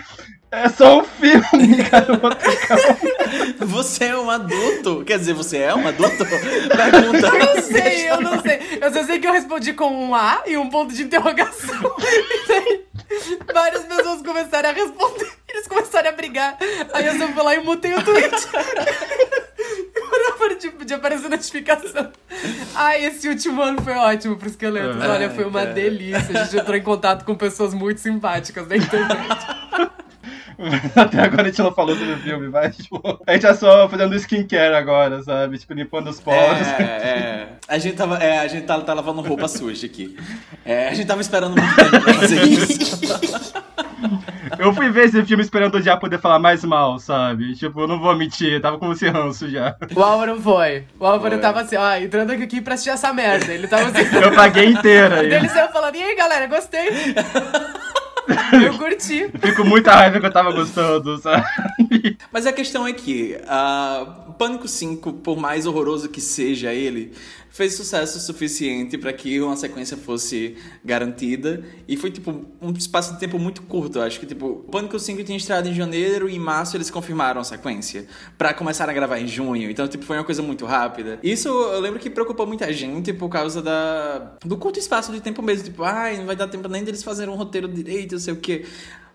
É 0.55 0.69
só 0.69 0.99
um 0.99 1.03
filme, 1.03 1.83
cara. 1.89 2.19
Você 3.59 4.05
é 4.05 4.17
um 4.17 4.29
adulto? 4.29 5.03
Quer 5.05 5.19
dizer, 5.19 5.33
você 5.33 5.57
é 5.57 5.75
um 5.75 5.87
adulto? 5.87 6.25
Pergunta. 6.25 7.27
Eu 7.27 7.55
não 7.55 7.61
sei, 7.61 8.09
eu 8.09 8.21
não 8.21 8.41
sei. 8.41 8.59
Eu 8.81 8.93
só 8.93 9.03
sei 9.03 9.19
que 9.19 9.27
eu 9.27 9.33
respondi 9.33 9.73
com 9.73 9.87
um 9.91 10.15
A 10.15 10.43
e 10.45 10.57
um 10.57 10.69
ponto 10.69 10.93
de 10.93 11.03
interrogação. 11.03 11.95
E 11.99 12.47
daí, 12.47 12.85
várias 13.53 13.83
pessoas 13.83 14.21
começaram 14.21 14.69
a 14.69 14.73
responder. 14.73 15.31
Eles 15.49 15.67
começaram 15.67 16.09
a 16.09 16.13
brigar. 16.13 16.57
Aí 16.93 17.05
eu 17.05 17.17
só 17.17 17.27
fui 17.27 17.43
lá 17.43 17.55
e 17.55 17.59
mutei 17.59 17.93
o 17.93 18.01
tweet. 18.03 18.35
De, 20.59 20.69
de 20.85 20.93
aparecer 20.93 21.29
notificação. 21.29 22.11
Ai, 22.75 23.05
esse 23.05 23.27
último 23.27 23.61
ano 23.61 23.81
foi 23.81 23.93
ótimo 23.93 24.37
pro 24.37 24.47
Esqueletos. 24.47 25.03
É, 25.03 25.07
Olha, 25.07 25.29
foi 25.29 25.43
uma 25.43 25.61
cara. 25.61 25.73
delícia. 25.73 26.39
A 26.41 26.43
gente 26.45 26.57
entrou 26.57 26.77
em 26.77 26.81
contato 26.81 27.25
com 27.25 27.35
pessoas 27.35 27.73
muito 27.73 27.99
simpáticas 27.99 28.65
da 28.65 28.77
internet. 28.77 29.45
Até 30.95 31.21
agora 31.21 31.43
a 31.43 31.45
gente 31.45 31.61
não 31.61 31.71
falou 31.71 31.95
sobre 31.95 32.13
o 32.13 32.17
filme, 32.17 32.49
mas 32.49 32.77
tipo, 32.77 33.01
a 33.25 33.33
gente 33.33 33.41
tá 33.41 33.53
só 33.53 33.87
fazendo 33.89 34.15
skincare 34.15 34.75
agora, 34.75 35.21
sabe? 35.23 35.57
Tipo, 35.57 35.73
limpando 35.73 36.09
os 36.09 36.19
poros. 36.19 36.67
É, 36.79 36.83
é. 36.83 37.47
A 37.67 37.77
gente 37.77 37.95
tava. 37.95 38.17
É, 38.17 38.39
a 38.39 38.47
gente 38.47 38.65
tá, 38.65 38.79
tá 38.81 38.93
lavando 38.93 39.21
roupa 39.21 39.47
suja 39.47 39.85
aqui. 39.85 40.15
É, 40.63 40.89
a 40.89 40.93
gente 40.93 41.07
tava 41.07 41.21
esperando 41.21 41.55
muito 41.59 41.75
tempo 41.75 42.01
pra 42.01 42.13
fazer 42.13 42.43
isso. 42.43 43.53
Eu 44.59 44.73
fui 44.73 44.89
ver 44.89 45.05
esse 45.05 45.23
filme 45.25 45.43
esperando 45.43 45.81
já 45.81 45.97
poder 45.97 46.19
falar 46.19 46.39
mais 46.39 46.63
mal, 46.63 46.99
sabe? 46.99 47.55
Tipo, 47.55 47.81
eu 47.81 47.87
não 47.87 47.99
vou 47.99 48.15
mentir, 48.15 48.61
tava 48.61 48.77
com 48.77 48.91
esse 48.91 49.07
ranço 49.07 49.49
já. 49.49 49.75
O 49.95 50.01
Álvaro 50.01 50.39
foi. 50.39 50.85
O 50.99 51.05
Álvaro 51.05 51.33
Foi. 51.33 51.41
tava 51.41 51.61
assim, 51.61 51.75
ó, 51.75 51.95
entrando 51.95 52.31
aqui 52.31 52.61
pra 52.61 52.75
assistir 52.75 52.91
essa 52.91 53.11
merda. 53.13 53.53
Ele 53.53 53.67
tava 53.67 53.89
assim. 53.89 54.15
Eu 54.15 54.33
paguei 54.33 54.65
inteira 54.65 55.21
aí. 55.21 55.33
Ele 55.33 55.49
saiu 55.49 55.69
falando, 55.69 55.95
e 55.95 56.03
aí 56.03 56.15
galera, 56.15 56.47
gostei. 56.47 56.89
Eu 58.65 58.77
curti. 58.77 59.29
Fico 59.39 59.61
com 59.61 59.67
muita 59.67 59.91
raiva 59.91 60.19
que 60.19 60.25
eu 60.25 60.31
tava 60.31 60.51
gostando, 60.51 61.17
sabe? 61.17 61.45
Mas 62.31 62.45
a 62.45 62.53
questão 62.53 62.87
é 62.87 62.93
que 62.93 63.37
uh, 63.43 64.33
Pânico 64.33 64.67
5, 64.67 65.13
por 65.13 65.37
mais 65.37 65.65
horroroso 65.65 66.09
que 66.09 66.21
seja 66.21 66.73
ele, 66.73 67.13
fez 67.55 67.73
sucesso 67.73 68.19
suficiente 68.19 68.97
para 68.97 69.13
que 69.13 69.39
uma 69.39 69.55
sequência 69.55 69.95
fosse 69.95 70.57
garantida. 70.83 71.63
E 71.87 71.95
foi, 71.95 72.11
tipo, 72.11 72.45
um 72.61 72.71
espaço 72.73 73.13
de 73.13 73.19
tempo 73.19 73.39
muito 73.39 73.61
curto. 73.61 73.99
Eu 73.99 74.03
acho 74.03 74.19
que, 74.19 74.25
tipo, 74.25 74.65
Pânico 74.69 74.99
5 74.99 75.23
tinha 75.23 75.37
estreado 75.37 75.69
em 75.69 75.73
janeiro 75.73 76.29
e 76.29 76.35
em 76.35 76.39
março 76.39 76.75
eles 76.75 76.91
confirmaram 76.91 77.39
a 77.39 77.45
sequência. 77.45 78.07
Pra 78.37 78.53
começar 78.53 78.89
a 78.89 78.93
gravar 78.93 79.19
em 79.19 79.27
junho. 79.27 79.71
Então, 79.71 79.87
tipo, 79.87 80.03
foi 80.03 80.17
uma 80.17 80.25
coisa 80.25 80.41
muito 80.41 80.65
rápida. 80.65 81.17
Isso 81.23 81.47
eu 81.47 81.79
lembro 81.79 81.97
que 81.97 82.09
preocupou 82.09 82.45
muita 82.45 82.71
gente 82.73 83.13
por 83.13 83.29
causa 83.29 83.61
da 83.61 84.33
do 84.43 84.57
curto 84.57 84.77
espaço 84.77 85.13
de 85.13 85.21
tempo 85.21 85.41
mesmo. 85.41 85.63
Tipo, 85.63 85.83
ai, 85.83 86.17
não 86.17 86.25
vai 86.25 86.35
dar 86.35 86.49
tempo 86.49 86.67
nem 86.67 86.83
deles 86.83 87.03
fazerem 87.03 87.33
um 87.33 87.37
roteiro 87.37 87.69
direito, 87.69 88.13
não 88.15 88.19
sei 88.19 88.33
o 88.33 88.37
quê. 88.37 88.65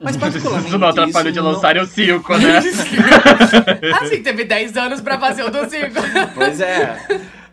Mas 0.00 0.16
particularmente. 0.16 0.68
Isso 0.70 0.78
não 0.78 0.88
atrapalhou 0.88 1.30
de 1.30 1.38
não- 1.40 1.52
lançarem 1.52 1.82
o 1.82 1.86
5, 1.86 2.38
né? 2.38 2.56
Assim, 4.00 4.22
teve 4.22 4.44
10 4.44 4.76
anos 4.78 5.00
pra 5.02 5.18
fazer 5.20 5.42
o 5.44 5.50
do 5.50 5.68
5. 5.68 5.90
Pois 6.34 6.58
é. 6.58 6.96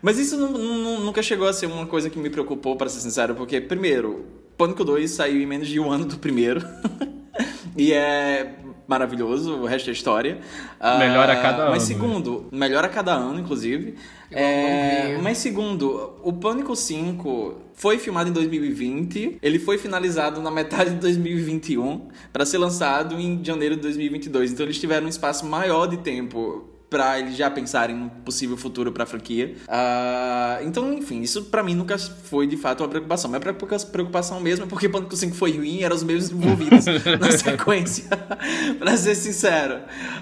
Mas 0.02 0.18
isso 0.18 0.36
nu- 0.36 0.56
nu- 0.56 1.00
nunca 1.00 1.22
chegou 1.22 1.46
a 1.48 1.52
ser 1.52 1.66
uma 1.66 1.86
coisa 1.86 2.08
que 2.08 2.18
me 2.18 2.30
preocupou, 2.30 2.76
para 2.76 2.88
ser 2.88 3.00
sincero, 3.00 3.34
porque, 3.34 3.60
primeiro, 3.60 4.24
Pânico 4.56 4.84
2 4.84 5.10
saiu 5.10 5.40
em 5.40 5.46
menos 5.46 5.68
de 5.68 5.78
um 5.80 5.90
ano 5.90 6.04
do 6.04 6.18
primeiro. 6.18 6.60
e 7.76 7.92
é 7.92 8.54
maravilhoso, 8.86 9.52
o 9.54 9.66
resto 9.66 9.90
é 9.90 9.92
história. 9.92 10.38
Ah, 10.80 10.98
Melhora 10.98 11.34
a 11.34 11.36
cada 11.42 11.62
ano, 11.64 11.70
Mas 11.72 11.82
né? 11.82 11.94
segundo, 11.94 12.46
melhora 12.50 12.86
a 12.86 12.90
cada 12.90 13.12
ano, 13.12 13.38
inclusive. 13.38 13.96
É, 14.30 15.18
mas 15.22 15.38
segundo, 15.38 16.12
o 16.22 16.32
Pânico 16.32 16.74
5 16.76 17.56
foi 17.74 17.98
filmado 17.98 18.30
em 18.30 18.32
2020, 18.32 19.38
ele 19.42 19.58
foi 19.58 19.78
finalizado 19.78 20.40
na 20.40 20.50
metade 20.50 20.90
de 20.90 20.96
2021 20.96 22.08
para 22.32 22.44
ser 22.46 22.58
lançado 22.58 23.14
em 23.18 23.42
janeiro 23.44 23.76
de 23.76 23.82
2022. 23.82 24.52
Então 24.52 24.64
eles 24.66 24.78
tiveram 24.78 25.06
um 25.06 25.08
espaço 25.10 25.44
maior 25.46 25.86
de 25.86 25.98
tempo 25.98 26.64
para 26.90 27.18
eles 27.18 27.36
já 27.36 27.50
pensarem 27.50 27.94
num 27.94 28.08
possível 28.08 28.56
futuro 28.56 28.90
para 28.90 29.04
a 29.04 29.06
franquia. 29.06 29.54
Uh, 29.64 30.66
então, 30.66 30.92
enfim, 30.92 31.20
isso 31.20 31.44
para 31.44 31.62
mim 31.62 31.74
nunca 31.74 31.98
foi 31.98 32.46
de 32.46 32.56
fato 32.56 32.82
uma 32.82 32.88
preocupação. 32.88 33.30
Minha 33.30 33.40
preocupação 33.40 34.40
mesmo 34.40 34.64
é 34.64 34.68
porque 34.68 34.88
Pânico 34.88 35.14
5 35.14 35.36
foi 35.36 35.56
ruim 35.56 35.76
e 35.76 35.84
eram 35.84 35.94
os 35.94 36.02
mesmos 36.02 36.30
envolvidos 36.30 36.86
na 37.20 37.30
sequência, 37.32 38.08
para 38.78 38.96
ser 38.96 39.14
sincero. 39.14 39.80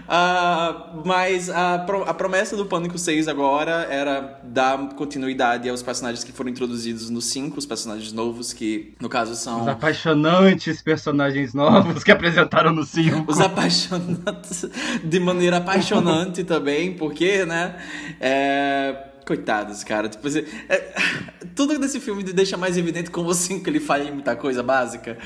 Uh, 0.09 1.03
mas 1.05 1.49
a, 1.49 1.75
a 2.07 2.15
promessa 2.15 2.57
do 2.57 2.67
Pânico 2.67 2.99
6 2.99 3.29
agora 3.29 3.87
era 3.89 4.41
dar 4.43 4.77
continuidade 4.95 5.69
aos 5.69 5.83
personagens 5.83 6.25
que 6.25 6.33
foram 6.33 6.51
introduzidos 6.51 7.11
no 7.11 7.21
5, 7.21 7.59
os 7.59 7.67
personagens 7.67 8.13
novos, 8.13 8.53
que 8.53 8.95
no 9.01 9.09
caso 9.09 9.37
são. 9.37 9.63
Os 9.63 9.69
apaixonantes 9.69 10.83
personagens 10.83 11.55
novos 11.55 12.03
que 12.03 12.11
apresentaram 12.11 12.73
no 12.73 12.85
5. 12.85 13.31
Os 13.31 13.41
apaixonantes 13.41 14.67
de 15.05 15.21
maneira 15.21 15.59
apaixonante 15.59 16.43
também 16.43 16.56
também, 16.57 16.95
porque, 16.95 17.45
né? 17.45 17.77
É... 18.21 19.03
Coitados, 19.27 19.83
cara. 19.83 20.09
Tipo, 20.09 20.29
assim, 20.29 20.45
é... 20.69 20.95
tudo 21.55 21.77
desse 21.79 21.99
filme 21.99 22.23
deixa 22.23 22.57
mais 22.57 22.77
evidente 22.77 23.11
como 23.11 23.29
o 23.29 23.35
5 23.35 23.69
ele 23.69 23.81
falha 23.81 24.05
em 24.05 24.13
muita 24.13 24.37
coisa 24.37 24.63
básica. 24.63 25.19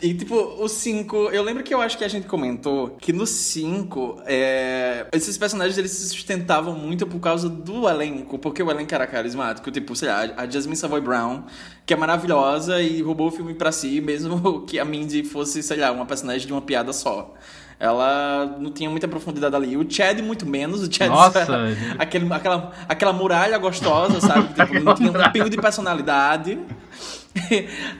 E, 0.00 0.12
tipo, 0.12 0.34
o 0.34 0.68
5. 0.68 1.30
Eu 1.30 1.42
lembro 1.42 1.64
que 1.64 1.72
eu 1.72 1.80
acho 1.80 1.96
que 1.96 2.04
a 2.04 2.08
gente 2.08 2.26
comentou 2.26 2.90
que 3.00 3.12
no 3.12 3.26
5, 3.26 4.22
é... 4.26 5.06
esses 5.12 5.38
personagens 5.38 5.76
eles 5.78 5.90
se 5.90 6.08
sustentavam 6.08 6.74
muito 6.74 7.06
por 7.06 7.18
causa 7.18 7.48
do 7.48 7.88
elenco, 7.88 8.38
porque 8.38 8.62
o 8.62 8.70
elenco 8.70 8.94
era 8.94 9.06
carismático. 9.06 9.70
Tipo, 9.70 9.96
sei 9.96 10.08
lá, 10.08 10.34
a 10.36 10.48
Jasmine 10.48 10.76
Savoy 10.76 11.00
Brown, 11.00 11.44
que 11.86 11.94
é 11.94 11.96
maravilhosa 11.96 12.82
e 12.82 13.00
roubou 13.00 13.28
o 13.28 13.30
filme 13.30 13.54
pra 13.54 13.72
si, 13.72 14.00
mesmo 14.02 14.62
que 14.68 14.78
a 14.78 14.84
Mindy 14.84 15.24
fosse, 15.24 15.62
sei 15.62 15.78
lá, 15.78 15.90
uma 15.90 16.04
personagem 16.04 16.46
de 16.46 16.52
uma 16.52 16.62
piada 16.62 16.92
só 16.92 17.34
ela 17.78 18.56
não 18.58 18.70
tinha 18.70 18.88
muita 18.88 19.06
profundidade 19.06 19.54
ali. 19.54 19.76
O 19.76 19.86
Chad, 19.88 20.20
muito 20.20 20.46
menos. 20.46 20.82
O 20.82 20.92
Chad 20.92 21.08
Nossa, 21.08 21.40
era 21.40 21.74
aquele, 21.98 22.32
aquela, 22.32 22.72
aquela 22.88 23.12
muralha 23.12 23.58
gostosa, 23.58 24.20
sabe? 24.20 24.48
Tipo, 24.54 24.80
não 24.80 24.94
tinha 24.94 25.10
um 25.10 25.32
pingo 25.32 25.50
de 25.50 25.56
personalidade. 25.58 26.58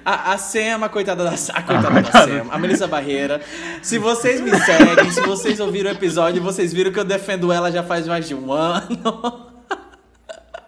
A, 0.02 0.32
a 0.32 0.38
Sam, 0.38 0.82
a 0.82 0.88
coitada 0.88 1.22
da, 1.22 1.30
a 1.30 1.62
coitada 1.62 2.00
da 2.00 2.10
Sam, 2.10 2.46
a 2.50 2.58
Melissa 2.58 2.86
Barreira. 2.86 3.42
Se 3.82 3.98
vocês 3.98 4.40
me 4.40 4.50
seguem, 4.58 5.10
se 5.10 5.20
vocês 5.20 5.60
ouviram 5.60 5.90
o 5.90 5.92
episódio, 5.92 6.42
vocês 6.42 6.72
viram 6.72 6.90
que 6.90 6.98
eu 6.98 7.04
defendo 7.04 7.52
ela 7.52 7.70
já 7.70 7.82
faz 7.82 8.06
mais 8.06 8.26
de 8.26 8.34
um 8.34 8.50
ano. 8.50 9.45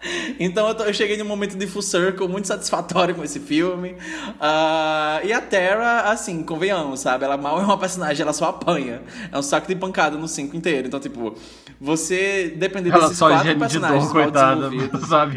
Então 0.38 0.68
eu, 0.68 0.74
tô, 0.74 0.84
eu, 0.84 0.94
cheguei 0.94 1.16
num 1.16 1.24
momento 1.24 1.56
de 1.56 1.66
full 1.66 1.82
circle 1.82 2.28
muito 2.28 2.46
satisfatório 2.46 3.14
com 3.14 3.24
esse 3.24 3.40
filme. 3.40 3.92
Uh, 3.92 5.26
e 5.26 5.32
a 5.32 5.40
Terra, 5.40 6.02
assim, 6.12 6.42
convenhamos, 6.42 7.00
sabe? 7.00 7.24
Ela 7.24 7.36
mal 7.36 7.58
é 7.60 7.64
uma 7.64 7.78
personagem, 7.78 8.22
ela 8.22 8.32
só 8.32 8.46
apanha. 8.46 9.02
É 9.30 9.38
um 9.38 9.42
saco 9.42 9.66
de 9.66 9.74
pancada 9.74 10.16
no 10.16 10.28
5 10.28 10.56
inteiro. 10.56 10.86
Então, 10.86 11.00
tipo, 11.00 11.34
você 11.80 12.54
depender 12.56 12.90
ela 12.90 13.00
desses 13.00 13.18
quatro 13.18 13.48
de 13.48 13.56
personagens 13.56 14.04
dor, 14.04 14.12
coitada, 14.12 14.70
sabe? 15.08 15.36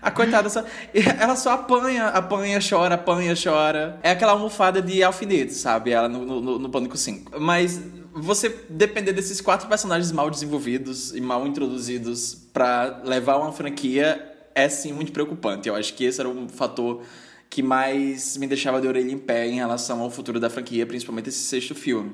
A 0.00 0.10
coitada 0.10 0.48
só. 0.48 0.64
Ela 1.18 1.36
só 1.36 1.52
apanha, 1.52 2.06
apanha, 2.08 2.58
chora, 2.66 2.94
apanha, 2.94 3.34
chora. 3.34 3.98
É 4.02 4.10
aquela 4.10 4.32
almofada 4.32 4.80
de 4.80 5.02
alfinete, 5.02 5.54
sabe? 5.54 5.90
Ela 5.90 6.08
no, 6.08 6.24
no, 6.24 6.58
no 6.58 6.68
Pânico 6.68 6.96
5. 6.96 7.38
Mas 7.40 7.80
você 8.20 8.48
depender 8.68 9.12
desses 9.12 9.40
quatro 9.40 9.68
personagens 9.68 10.12
mal 10.12 10.30
desenvolvidos 10.30 11.14
e 11.14 11.20
mal 11.20 11.46
introduzidos 11.46 12.34
para 12.52 13.02
levar 13.04 13.36
uma 13.38 13.52
franquia 13.52 14.34
é 14.54 14.68
sim 14.68 14.92
muito 14.92 15.12
preocupante. 15.12 15.68
Eu 15.68 15.74
acho 15.74 15.94
que 15.94 16.04
esse 16.04 16.20
era 16.20 16.28
um 16.28 16.48
fator 16.48 17.02
que 17.48 17.62
mais 17.62 18.36
me 18.36 18.46
deixava 18.46 18.80
de 18.80 18.86
orelha 18.86 19.10
em 19.10 19.18
pé 19.18 19.46
em 19.46 19.54
relação 19.54 20.00
ao 20.00 20.10
futuro 20.10 20.38
da 20.38 20.50
franquia, 20.50 20.86
principalmente 20.86 21.28
esse 21.28 21.38
sexto 21.38 21.74
filme. 21.74 22.12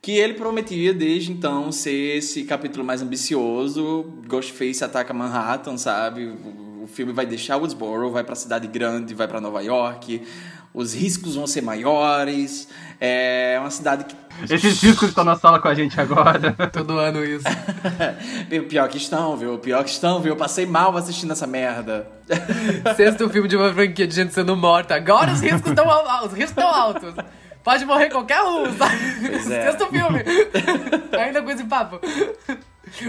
Que 0.00 0.12
ele 0.12 0.34
prometia 0.34 0.92
desde 0.92 1.32
então 1.32 1.72
ser 1.72 2.18
esse 2.18 2.44
capítulo 2.44 2.84
mais 2.84 3.00
ambicioso. 3.00 4.12
Ghostface 4.28 4.84
ataca 4.84 5.14
Manhattan, 5.14 5.78
sabe? 5.78 6.26
O 6.82 6.86
filme 6.86 7.12
vai 7.12 7.24
deixar 7.24 7.56
Woodsboro, 7.56 8.10
vai 8.10 8.22
para 8.22 8.34
a 8.34 8.36
cidade 8.36 8.66
grande, 8.66 9.14
vai 9.14 9.26
para 9.26 9.40
Nova 9.40 9.62
York. 9.62 10.20
Os 10.74 10.92
riscos 10.92 11.36
vão 11.36 11.46
ser 11.46 11.62
maiores. 11.62 12.68
É 13.00 13.56
uma 13.58 13.70
cidade 13.70 14.04
que 14.04 14.14
esses 14.42 14.80
discos 14.80 15.08
estão 15.08 15.24
na 15.24 15.36
sala 15.36 15.58
com 15.58 15.68
a 15.68 15.74
gente 15.74 15.98
agora. 16.00 16.52
Todo 16.72 16.98
ano 16.98 17.24
isso. 17.24 17.44
Pior 18.68 18.88
que 18.88 18.96
estão, 18.96 19.36
viu? 19.36 19.58
Pior 19.58 19.82
que 19.84 19.90
estão, 19.90 20.20
viu? 20.20 20.32
Eu 20.32 20.36
passei 20.36 20.66
mal 20.66 20.96
assistindo 20.96 21.32
essa 21.32 21.46
merda. 21.46 22.06
Sexto 22.96 23.28
filme 23.28 23.48
de 23.48 23.56
uma 23.56 23.72
franquia 23.72 24.06
de 24.06 24.14
gente 24.14 24.34
sendo 24.34 24.56
morta. 24.56 24.94
Agora 24.94 25.32
os 25.32 25.40
riscos 25.40 25.70
estão 25.70 25.86
os 26.24 26.32
riscos 26.32 26.50
estão 26.50 26.68
altos. 26.68 27.14
Pode 27.62 27.84
morrer 27.86 28.10
qualquer 28.10 28.42
um, 28.42 28.76
sabe? 28.76 28.96
Pois 29.20 29.50
é. 29.50 29.70
Sexto 29.70 29.86
filme. 29.86 30.22
Ainda 31.18 31.42
com 31.42 31.50
esse 31.50 31.64
papo. 31.64 32.00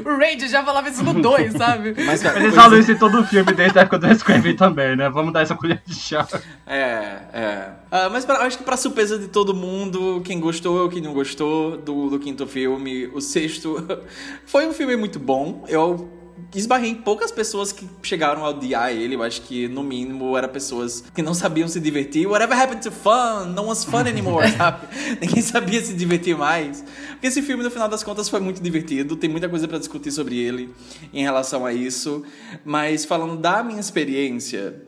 O 0.05 0.17
Range 0.17 0.47
já 0.47 0.63
falava 0.63 0.89
isso 0.89 1.03
no 1.03 1.13
2, 1.13 1.53
sabe? 1.57 1.95
Mas, 2.05 2.21
cara, 2.21 2.39
Eles 2.39 2.55
falam 2.55 2.79
isso 2.79 2.91
em 2.91 2.97
todo 2.97 3.19
o 3.19 3.23
filme, 3.23 3.53
desde 3.53 3.77
a 3.79 3.81
época 3.83 3.99
do 3.99 4.15
Scream 4.15 4.55
também, 4.57 4.95
né? 4.95 5.09
Vamos 5.09 5.33
dar 5.33 5.41
essa 5.41 5.55
colher 5.55 5.81
de 5.85 5.95
chá. 5.95 6.27
É, 6.65 7.17
é. 7.33 7.69
Uh, 7.91 8.11
mas 8.11 8.25
pra, 8.25 8.39
acho 8.39 8.57
que 8.57 8.63
pra 8.63 8.77
surpresa 8.77 9.17
de 9.17 9.27
todo 9.27 9.53
mundo, 9.53 10.21
quem 10.25 10.39
gostou 10.39 10.83
ou 10.83 10.89
quem 10.89 11.01
não 11.01 11.13
gostou 11.13 11.77
do, 11.77 12.09
do 12.09 12.19
quinto 12.19 12.45
filme, 12.47 13.07
o 13.07 13.21
sexto 13.21 13.85
foi 14.45 14.67
um 14.67 14.73
filme 14.73 14.95
muito 14.95 15.19
bom. 15.19 15.63
Eu 15.67 16.24
esbarrei 16.53 16.89
em 16.89 16.95
poucas 16.95 17.31
pessoas 17.31 17.71
que 17.71 17.87
chegaram 18.03 18.45
a 18.45 18.49
odiar 18.49 18.91
ele. 18.91 19.15
Eu 19.15 19.23
acho 19.23 19.41
que, 19.41 19.67
no 19.67 19.83
mínimo, 19.83 20.37
eram 20.37 20.49
pessoas 20.49 21.03
que 21.13 21.21
não 21.21 21.33
sabiam 21.33 21.67
se 21.67 21.79
divertir. 21.79 22.27
Whatever 22.27 22.57
happened 22.59 22.83
to 22.83 22.91
fun? 22.91 23.47
No 23.53 23.63
one's 23.63 23.83
fun 23.83 23.99
anymore, 23.99 24.49
sabe? 24.55 24.87
Ninguém 25.21 25.41
sabia 25.41 25.83
se 25.83 25.93
divertir 25.93 26.37
mais. 26.37 26.83
Porque 27.11 27.27
esse 27.27 27.41
filme, 27.41 27.63
no 27.63 27.71
final 27.71 27.87
das 27.87 28.03
contas, 28.03 28.29
foi 28.29 28.39
muito 28.39 28.61
divertido. 28.61 29.15
Tem 29.15 29.29
muita 29.29 29.49
coisa 29.49 29.67
para 29.67 29.77
discutir 29.77 30.11
sobre 30.11 30.37
ele 30.37 30.73
em 31.13 31.23
relação 31.23 31.65
a 31.65 31.73
isso. 31.73 32.23
Mas, 32.63 33.05
falando 33.05 33.37
da 33.37 33.63
minha 33.63 33.79
experiência, 33.79 34.84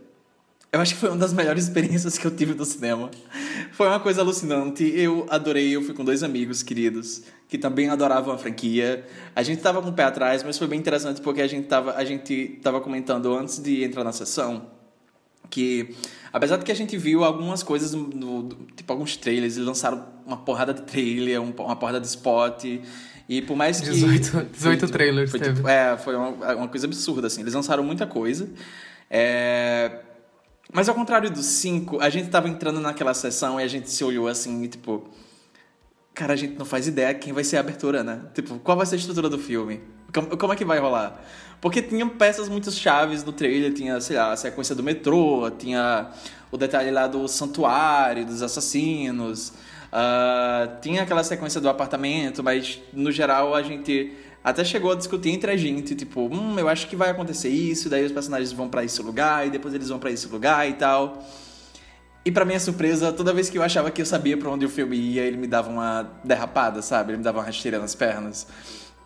eu 0.78 0.82
acho 0.82 0.94
que 0.94 1.00
foi 1.00 1.10
uma 1.10 1.18
das 1.18 1.34
melhores 1.34 1.64
experiências 1.64 2.18
que 2.18 2.26
eu 2.26 2.32
tive 2.32 2.54
no 2.54 2.64
cinema. 2.64 3.10
Foi 3.72 3.88
uma 3.88 4.00
coisa 4.00 4.22
alucinante. 4.22 4.84
Eu 4.96 5.26
adorei, 5.30 5.76
eu 5.76 5.82
fui 5.82 5.94
com 5.94 6.06
dois 6.06 6.24
amigos 6.24 6.64
queridos 6.64 7.24
que 7.50 7.58
também 7.58 7.90
adoravam 7.90 8.34
a 8.34 8.38
franquia. 8.38 9.06
A 9.36 9.42
gente 9.42 9.62
tava 9.62 9.82
com 9.82 9.90
o 9.90 9.94
pé 9.94 10.04
atrás, 10.04 10.44
mas 10.44 10.58
foi 10.58 10.68
bem 10.68 10.80
interessante 10.80 11.22
porque 11.22 11.42
a 11.42 11.48
gente 11.48 11.68
tava, 11.68 11.94
a 11.94 12.06
gente 12.06 12.60
tava 12.62 12.80
comentando 12.80 13.36
antes 13.36 13.60
de 13.60 13.84
entrar 13.84 14.04
na 14.04 14.12
sessão 14.12 14.68
que 15.50 15.96
apesar 16.32 16.58
de 16.58 16.66
que 16.66 16.72
a 16.72 16.76
gente 16.76 16.98
viu 16.98 17.24
algumas 17.24 17.64
coisas 17.64 17.94
no, 17.94 18.10
no 18.10 18.50
tipo 18.76 18.92
alguns 18.92 19.16
trailers, 19.16 19.56
eles 19.56 19.66
lançaram 19.66 20.06
uma 20.26 20.36
porrada 20.36 20.74
de 20.74 20.82
trailer, 20.82 21.42
uma 21.42 21.76
porrada 21.76 22.02
de 22.02 22.08
spot 22.08 22.66
e 23.30 23.42
por 23.42 23.56
mais 23.56 23.80
que 23.80 23.90
18, 23.90 24.48
18 24.52 24.80
foi, 24.80 24.90
trailers 24.90 25.32
foi, 25.32 25.40
teve. 25.40 25.56
Tipo, 25.56 25.68
é, 25.68 25.98
foi 25.98 26.16
uma, 26.16 26.56
uma 26.56 26.68
coisa 26.68 26.86
absurda 26.86 27.28
assim. 27.28 27.42
Eles 27.42 27.54
lançaram 27.54 27.84
muita 27.84 28.06
coisa. 28.06 28.50
É... 29.10 30.02
Mas 30.72 30.90
ao 30.90 30.96
contrário 30.96 31.30
dos 31.30 31.46
cinco, 31.46 32.00
a 32.02 32.10
gente 32.10 32.30
tava 32.30 32.50
entrando 32.50 32.80
naquela 32.80 33.14
sessão 33.14 33.60
e 33.60 33.64
a 33.64 33.68
gente 33.68 33.90
se 33.90 34.04
olhou 34.04 34.28
assim, 34.28 34.64
e, 34.64 34.68
tipo, 34.68 35.08
cara, 36.14 36.34
a 36.34 36.36
gente 36.36 36.58
não 36.58 36.66
faz 36.66 36.88
ideia 36.88 37.14
quem 37.14 37.32
vai 37.32 37.44
ser 37.44 37.58
a 37.58 37.62
abertura, 37.62 38.04
né? 38.04 38.22
Tipo, 38.34 38.60
qual 38.60 38.76
vai 38.76 38.86
ser 38.86 38.96
a 38.96 38.98
estrutura 38.98 39.30
do 39.30 39.40
filme? 39.40 39.82
Como, 40.14 40.38
como 40.38 40.54
é 40.54 40.56
que 40.56 40.66
vai 40.66 40.80
rolar? 40.80 41.22
Porque 41.62 41.82
tinham 41.82 42.10
peças 42.10 42.50
muito 42.50 42.72
chaves 42.72 43.24
no 43.24 43.32
trailer, 43.32 43.74
tinha, 43.74 44.00
sei 44.02 44.18
lá, 44.18 44.34
a 44.34 44.38
sequência 44.38 44.76
do 44.76 44.84
metrô, 44.84 45.50
tinha 45.52 46.12
o 46.52 46.58
detalhe 46.58 46.92
lá 46.92 47.08
do 47.08 47.28
santuário, 47.28 48.26
dos 48.26 48.42
assassinos, 48.42 49.50
uh, 49.88 50.80
tinha 50.82 51.04
aquela 51.04 51.24
sequência 51.24 51.60
do 51.60 51.68
apartamento, 51.68 52.44
mas 52.44 52.80
no 52.94 53.12
geral 53.12 53.56
a 53.56 53.64
gente 53.64 54.14
até 54.44 54.64
chegou 54.64 54.92
a 54.92 54.96
discutir 54.96 55.30
entre 55.30 55.52
a 55.52 55.58
gente, 55.58 55.96
tipo, 55.96 56.22
hum, 56.22 56.58
eu 56.58 56.70
acho 56.70 56.88
que 56.88 56.96
vai 56.96 57.10
acontecer 57.10 57.50
isso, 57.50 57.90
daí 57.90 58.06
os 58.06 58.12
personagens 58.12 58.52
vão 58.52 58.70
para 58.70 58.84
esse 58.84 59.02
lugar, 59.02 59.46
e 59.46 59.50
depois 59.50 59.74
eles 59.74 59.90
vão 59.90 60.00
para 60.00 60.12
esse 60.12 60.28
lugar 60.28 60.70
e 60.70 60.74
tal. 60.74 61.24
E 62.28 62.32
para 62.32 62.44
minha 62.44 62.60
surpresa, 62.60 63.14
toda 63.14 63.34
vez 63.34 63.50
que 63.50 63.58
eu 63.58 63.64
achava 63.64 63.90
que 63.90 64.02
eu 64.02 64.06
sabia 64.06 64.38
para 64.38 64.50
onde 64.50 64.66
o 64.66 64.70
filme 64.70 64.98
ia, 64.98 65.22
ele 65.22 65.38
me 65.38 65.48
dava 65.48 65.70
uma 65.70 66.20
derrapada, 66.24 66.82
sabe? 66.82 67.12
Ele 67.12 67.20
me 67.20 67.24
dava 67.24 67.40
uma 67.40 67.46
rasteira 67.46 67.80
nas 67.80 67.96
pernas. 67.96 68.48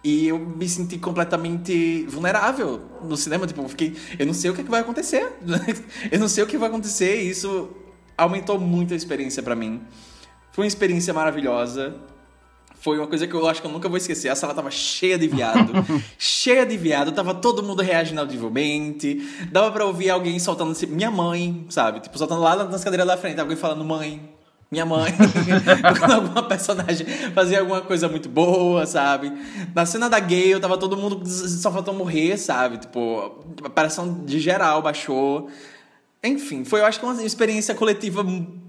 E 0.04 0.28
eu 0.28 0.40
me 0.40 0.68
senti 0.68 0.98
completamente 0.98 2.04
vulnerável 2.08 2.82
no 3.04 3.16
cinema. 3.16 3.46
Tipo, 3.46 3.62
eu 3.62 3.70
fiquei. 3.70 3.96
Eu 4.18 4.26
não 4.26 4.34
sei 4.34 4.50
o 4.50 4.56
que, 4.56 4.62
é 4.62 4.64
que 4.64 4.72
vai 4.72 4.82
acontecer. 4.82 5.32
eu 6.12 6.20
não 6.20 6.28
sei 6.28 6.44
o 6.44 6.48
que 6.48 6.58
vai 6.58 6.70
acontecer. 6.70 7.22
E 7.22 7.30
isso 7.30 7.70
aumentou 8.18 8.60
muito 8.60 8.94
a 8.94 8.98
experiência 8.98 9.44
para 9.44 9.56
mim. 9.56 9.82
Foi 10.52 10.64
uma 10.64 10.68
experiência 10.68 11.14
maravilhosa 11.14 11.96
foi 12.82 12.98
uma 12.98 13.06
coisa 13.06 13.28
que 13.28 13.34
eu 13.36 13.48
acho 13.48 13.62
que 13.62 13.68
eu 13.68 13.72
nunca 13.72 13.88
vou 13.88 13.96
esquecer. 13.96 14.28
A 14.28 14.36
sala 14.36 14.56
tava 14.56 14.72
cheia 14.72 15.16
de 15.16 15.28
viado. 15.28 15.72
cheia 16.18 16.66
de 16.66 16.76
viado. 16.76 17.12
Tava 17.12 17.36
todo 17.36 17.62
mundo 17.62 17.84
reagindo 17.84 18.20
audivelmente. 18.20 19.22
Dava 19.52 19.72
pra 19.72 19.86
ouvir 19.86 20.10
alguém 20.10 20.40
soltando 20.40 20.72
assim, 20.72 20.88
minha 20.88 21.12
mãe, 21.12 21.64
sabe? 21.70 22.00
Tipo, 22.00 22.18
soltando 22.18 22.42
lá 22.42 22.56
nas 22.56 22.84
cadeiras 22.84 23.06
da 23.06 23.16
frente. 23.16 23.40
Alguém 23.40 23.56
falando, 23.56 23.86
mãe, 23.86 24.28
minha 24.72 24.84
mãe. 24.84 25.14
Quando 26.00 26.12
alguma 26.12 26.42
personagem 26.48 27.06
fazia 27.36 27.60
alguma 27.60 27.82
coisa 27.82 28.10
muito 28.10 28.28
boa, 28.28 28.84
sabe? 28.88 29.32
Na 29.76 29.86
cena 29.86 30.10
da 30.10 30.20
gay, 30.20 30.52
eu 30.52 30.60
tava 30.60 30.76
todo 30.76 30.98
mundo 30.98 31.24
só 31.30 31.72
faltou 31.72 31.94
morrer, 31.94 32.36
sabe? 32.36 32.80
Tipo, 32.80 33.44
a 33.64 33.70
pressão 33.70 34.26
de 34.26 34.40
geral 34.40 34.82
baixou. 34.82 35.50
Enfim, 36.24 36.66
foi, 36.66 36.80
eu 36.80 36.86
acho 36.86 37.00
que 37.00 37.06
uma 37.06 37.22
experiência 37.22 37.76
coletiva 37.76 38.26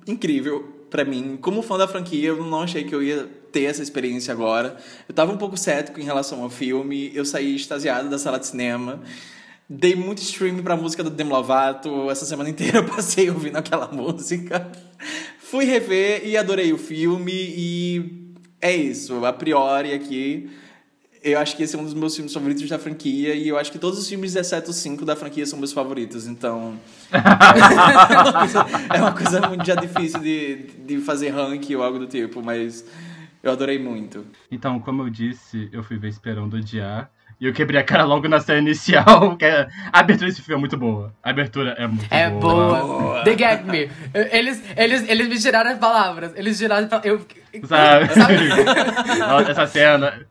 incrível 0.07 0.69
para 0.91 1.03
mim. 1.03 1.39
Como 1.41 1.63
fã 1.63 1.79
da 1.79 1.89
franquia, 1.89 2.29
eu 2.29 2.45
não 2.45 2.61
achei 2.61 2.85
que 2.85 2.95
eu 2.95 3.03
ia 3.03 3.41
ter 3.53 3.65
essa 3.65 3.83
experiência 3.83 4.33
agora. 4.33 4.77
Eu 5.09 5.15
tava 5.15 5.33
um 5.33 5.37
pouco 5.37 5.57
cético 5.57 6.01
em 6.01 6.05
relação 6.05 6.43
ao 6.43 6.51
filme, 6.51 7.13
eu 7.15 7.25
saí 7.25 7.55
extasiado 7.55 8.09
da 8.09 8.19
sala 8.19 8.39
de 8.39 8.47
cinema. 8.47 9.01
Dei 9.69 9.95
muito 9.95 10.21
stream 10.21 10.63
pra 10.63 10.77
música 10.77 11.03
do 11.03 11.11
Demi 11.11 11.31
Lovato. 11.31 12.11
Essa 12.11 12.27
semana 12.27 12.51
inteira 12.51 12.79
eu 12.79 12.85
passei 12.85 13.31
ouvindo 13.31 13.57
aquela 13.57 13.89
música. 13.89 14.71
Fui 15.39 15.65
rever 15.65 16.27
e 16.27 16.37
adorei 16.37 16.73
o 16.73 16.79
filme. 16.79 17.33
E 17.33 18.35
é 18.61 18.75
isso. 18.75 19.25
A 19.25 19.33
priori 19.33 19.95
aqui, 19.95 20.51
eu 21.23 21.39
acho 21.39 21.57
que 21.57 21.63
esse 21.63 21.75
é 21.75 21.79
um 21.79 21.85
dos 21.85 21.95
meus 21.95 22.15
filmes 22.15 22.35
favoritos 22.35 22.69
da 22.69 22.79
franquia. 22.79 23.35
E 23.35 23.49
eu 23.49 23.57
acho 23.57 23.73
que 23.73 23.79
todos 23.79 23.99
os 23.99 24.07
filmes, 24.07 24.37
exceto 24.37 24.71
os 24.71 24.77
cinco 24.77 25.07
da 25.07 25.17
franquia, 25.17 25.47
são 25.47 25.59
meus 25.59 25.73
favoritos. 25.73 26.27
Então. 26.27 26.79
é, 27.11 28.19
uma 28.21 28.33
coisa, 28.33 28.67
é 28.95 29.01
uma 29.01 29.13
coisa 29.13 29.49
muito 29.49 29.65
já 29.65 29.75
difícil 29.75 30.21
de, 30.21 30.57
de 30.85 30.99
fazer 30.99 31.31
ranking 31.31 31.77
ou 31.77 31.83
algo 31.83 31.99
do 31.99 32.07
tipo. 32.07 32.43
Mas 32.43 32.85
eu 33.43 33.53
adorei 33.53 33.79
muito. 33.79 34.25
Então, 34.51 34.79
como 34.79 35.03
eu 35.03 35.11
disse, 35.11 35.69
eu 35.73 35.83
fui 35.83 35.99
ver 35.99 36.09
esperando 36.09 36.57
odiar. 36.57 37.11
E 37.41 37.47
eu 37.47 37.53
quebrei 37.53 37.81
a 37.81 37.85
cara 37.85 38.05
logo 38.05 38.29
na 38.29 38.39
cena 38.39 38.61
inicial. 38.61 39.37
Que 39.37 39.45
é... 39.45 39.69
A 39.93 39.99
abertura 40.01 40.29
desse 40.31 40.43
filme 40.43 40.55
é 40.55 40.61
muito 40.61 40.77
boa. 40.77 41.13
A 41.23 41.31
abertura 41.31 41.75
é 41.77 41.87
muito 41.89 42.07
É 42.13 42.31
boa. 42.31 42.81
boa. 42.81 43.25
The 43.25 43.37
Get 43.37 43.65
Me. 43.65 43.91
Eles, 44.31 44.63
eles, 44.77 45.09
eles 45.09 45.29
me 45.29 45.39
tiraram 45.41 45.71
as 45.73 45.79
palavras. 45.79 46.33
Eles 46.37 46.57
tiraram 46.57 46.85
as 46.85 46.89
palavras. 46.89 47.27
Eu... 47.53 47.67
Sabe? 47.67 48.07
Sabe? 48.15 48.37
Nossa, 49.19 49.51
Essa 49.51 49.67
cena. 49.67 50.25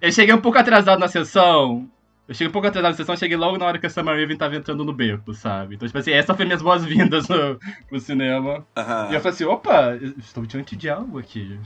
Eu 0.00 0.10
cheguei 0.10 0.34
um 0.34 0.40
pouco 0.40 0.56
atrasado 0.56 0.98
na 0.98 1.08
sessão. 1.08 1.86
Eu 2.26 2.34
cheguei 2.34 2.48
um 2.48 2.52
pouco 2.52 2.66
atrasado 2.66 2.92
na 2.92 2.96
sessão, 2.96 3.16
cheguei 3.16 3.36
logo 3.36 3.58
na 3.58 3.66
hora 3.66 3.78
que 3.78 3.84
a 3.84 3.90
Summer 3.90 4.18
Raven 4.18 4.36
tava 4.36 4.56
entrando 4.56 4.82
no 4.82 4.94
beco, 4.94 5.34
sabe? 5.34 5.74
Então, 5.74 5.86
tipo 5.86 5.98
assim, 5.98 6.10
essa 6.10 6.34
foi 6.34 6.46
minhas 6.46 6.62
boas-vindas 6.62 7.28
no, 7.28 7.58
no 7.90 8.00
cinema. 8.00 8.66
Aham. 8.74 9.08
E 9.10 9.14
eu 9.14 9.20
falei 9.20 9.34
assim, 9.34 9.44
opa, 9.44 9.98
estou 10.18 10.46
diante 10.46 10.74
de 10.74 10.88
algo 10.88 11.18
aqui. 11.18 11.58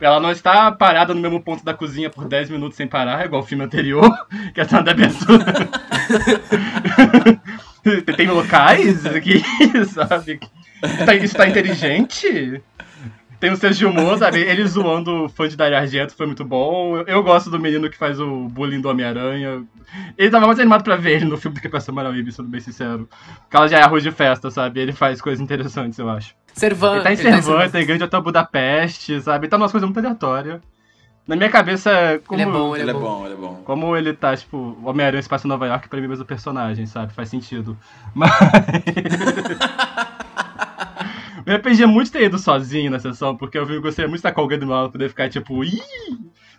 Ela 0.00 0.18
não 0.18 0.32
está 0.32 0.72
parada 0.72 1.14
no 1.14 1.20
mesmo 1.20 1.40
ponto 1.40 1.64
da 1.64 1.72
cozinha 1.72 2.10
por 2.10 2.26
10 2.26 2.50
minutos 2.50 2.76
sem 2.76 2.88
parar, 2.88 3.24
igual 3.24 3.42
o 3.42 3.46
filme 3.46 3.62
anterior, 3.64 4.10
que 4.52 4.60
é 4.60 4.64
a 4.64 4.80
da 4.80 4.90
abertura. 4.90 5.44
Tem 8.16 8.26
locais 8.26 9.06
aqui, 9.06 9.42
sabe? 9.92 10.40
Isso 10.82 11.06
tá, 11.06 11.14
isso 11.14 11.36
tá 11.36 11.48
inteligente? 11.48 12.60
Tem 13.44 13.52
um 13.52 13.56
senso 13.56 13.78
de 13.78 13.84
humor, 13.84 14.16
sabe? 14.16 14.40
Ele 14.40 14.66
zoando 14.66 15.24
o 15.26 15.28
fã 15.28 15.46
de 15.46 15.54
Dario 15.54 15.76
Argento 15.76 16.14
foi 16.14 16.24
muito 16.24 16.42
bom. 16.42 16.96
Eu, 16.96 17.04
eu 17.04 17.22
gosto 17.22 17.50
do 17.50 17.60
menino 17.60 17.90
que 17.90 17.96
faz 17.98 18.18
o 18.18 18.48
bullying 18.48 18.80
do 18.80 18.88
Homem-Aranha. 18.88 19.62
Ele 20.16 20.30
tava 20.30 20.46
mais 20.46 20.58
animado 20.58 20.82
pra 20.82 20.96
ver 20.96 21.16
ele 21.16 21.26
no 21.26 21.36
filme 21.36 21.54
do 21.54 21.60
que 21.60 21.68
com 21.68 21.76
a 21.76 21.80
Samara 21.80 22.08
Weave, 22.08 22.32
sendo 22.32 22.48
bem 22.48 22.62
sincero. 22.62 23.06
Porque 23.42 23.54
ela 23.54 23.68
já 23.68 23.80
é 23.80 23.82
arroz 23.82 24.02
de 24.02 24.10
festa, 24.10 24.50
sabe? 24.50 24.80
Ele 24.80 24.94
faz 24.94 25.20
coisas 25.20 25.42
interessantes, 25.42 25.98
eu 25.98 26.08
acho. 26.08 26.34
Servan. 26.54 26.94
Ele 26.94 27.02
tá 27.02 27.12
em 27.12 27.18
ele 27.18 27.42
tá 27.42 27.64
em 27.66 27.70
tem 27.70 27.86
Grande 27.86 28.04
Hotel 28.04 28.22
Budapeste, 28.22 29.20
sabe? 29.20 29.44
Ele 29.44 29.50
tá 29.50 29.58
numa 29.58 29.68
coisa 29.68 29.84
muito 29.84 29.98
aleatória. 29.98 30.62
Na 31.28 31.36
minha 31.36 31.50
cabeça, 31.50 31.90
como 32.26 32.40
Ele 32.40 32.48
é 32.48 32.50
bom, 32.50 32.74
Ele 32.74 32.90
é 32.90 32.94
bom, 32.94 33.26
ele 33.26 33.34
é 33.34 33.36
bom. 33.36 33.60
como 33.62 33.94
ele 33.94 34.14
tá, 34.14 34.34
tipo, 34.34 34.56
o 34.56 34.88
Homem-Aranha 34.88 35.22
se 35.22 35.28
passa 35.28 35.46
em 35.46 35.50
Nova 35.50 35.66
York, 35.66 35.86
pra 35.86 35.98
mim 35.98 36.04
é 36.04 36.06
o 36.06 36.10
mesmo 36.10 36.24
personagem, 36.24 36.86
sabe? 36.86 37.12
Faz 37.12 37.28
sentido. 37.28 37.76
Mas. 38.14 38.30
Me 41.46 41.52
arrependi 41.52 41.84
muito 41.86 42.06
de 42.06 42.12
ter 42.12 42.24
ido 42.24 42.38
sozinho 42.38 42.90
na 42.90 42.98
sessão, 42.98 43.36
porque 43.36 43.58
eu 43.58 43.66
gostaria 43.80 44.08
muito 44.08 44.20
de 44.22 44.26
estar 44.26 44.32
com 44.32 44.40
alguém 44.40 44.58
do 44.58 44.66
poder 44.90 45.08
ficar 45.08 45.28
tipo, 45.28 45.62
ih! 45.64 45.80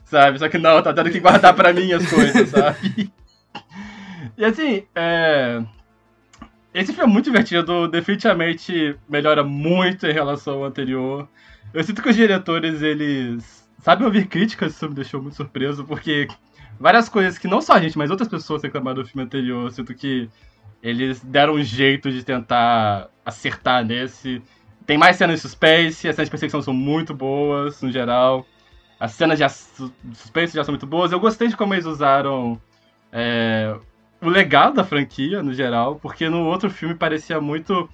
Sabe? 0.03 0.37
Só 0.37 0.47
que 0.47 0.57
não, 0.57 0.81
tá 0.81 0.93
tendo 0.93 1.09
que 1.09 1.19
guardar 1.19 1.55
pra 1.55 1.73
mim 1.73 1.91
as 1.91 2.07
coisas, 2.07 2.49
sabe? 2.49 3.11
E 4.37 4.45
assim, 4.45 4.83
é. 4.93 5.63
Esse 6.73 6.91
filme 6.91 7.09
é 7.09 7.13
muito 7.13 7.25
divertido, 7.25 7.87
definitivamente 7.87 8.95
melhora 9.07 9.43
muito 9.43 10.05
em 10.05 10.11
relação 10.11 10.55
ao 10.55 10.65
anterior. 10.65 11.27
Eu 11.73 11.83
sinto 11.83 12.01
que 12.01 12.09
os 12.09 12.15
diretores, 12.15 12.81
eles 12.81 13.67
sabem 13.79 14.05
ouvir 14.05 14.27
críticas, 14.27 14.75
isso 14.75 14.89
me 14.89 14.95
deixou 14.95 15.21
muito 15.21 15.35
surpreso, 15.35 15.85
porque 15.85 16.27
várias 16.79 17.07
coisas 17.07 17.37
que 17.37 17.47
não 17.47 17.61
só 17.61 17.73
a 17.73 17.79
gente, 17.79 17.97
mas 17.97 18.11
outras 18.11 18.27
pessoas 18.27 18.61
reclamaram 18.61 19.01
do 19.01 19.07
filme 19.07 19.23
anterior, 19.23 19.63
eu 19.63 19.71
sinto 19.71 19.93
que 19.95 20.29
eles 20.83 21.23
deram 21.23 21.53
um 21.53 21.63
jeito 21.63 22.11
de 22.11 22.23
tentar 22.23 23.09
acertar 23.25 23.83
nesse. 23.85 24.41
Tem 24.85 24.97
mais 24.97 25.15
cenas 25.15 25.37
de 25.37 25.41
suspense, 25.41 26.07
as 26.07 26.15
cenas 26.15 26.27
de 26.27 26.31
perseguição 26.31 26.61
são 26.61 26.73
muito 26.73 27.13
boas, 27.13 27.81
no 27.81 27.91
geral. 27.91 28.45
As 28.99 29.11
cenas 29.11 29.37
de 29.37 29.49
suspense 30.13 30.55
já 30.55 30.63
são 30.63 30.71
muito 30.71 30.85
boas. 30.85 31.11
Eu 31.11 31.19
gostei 31.19 31.47
de 31.47 31.57
como 31.57 31.73
eles 31.73 31.85
usaram 31.85 32.59
é, 33.11 33.75
o 34.21 34.29
legado 34.29 34.75
da 34.75 34.83
franquia, 34.83 35.41
no 35.41 35.53
geral, 35.53 35.95
porque 35.95 36.29
no 36.29 36.45
outro 36.45 36.69
filme 36.69 36.95
parecia 36.95 37.41
muito. 37.41 37.89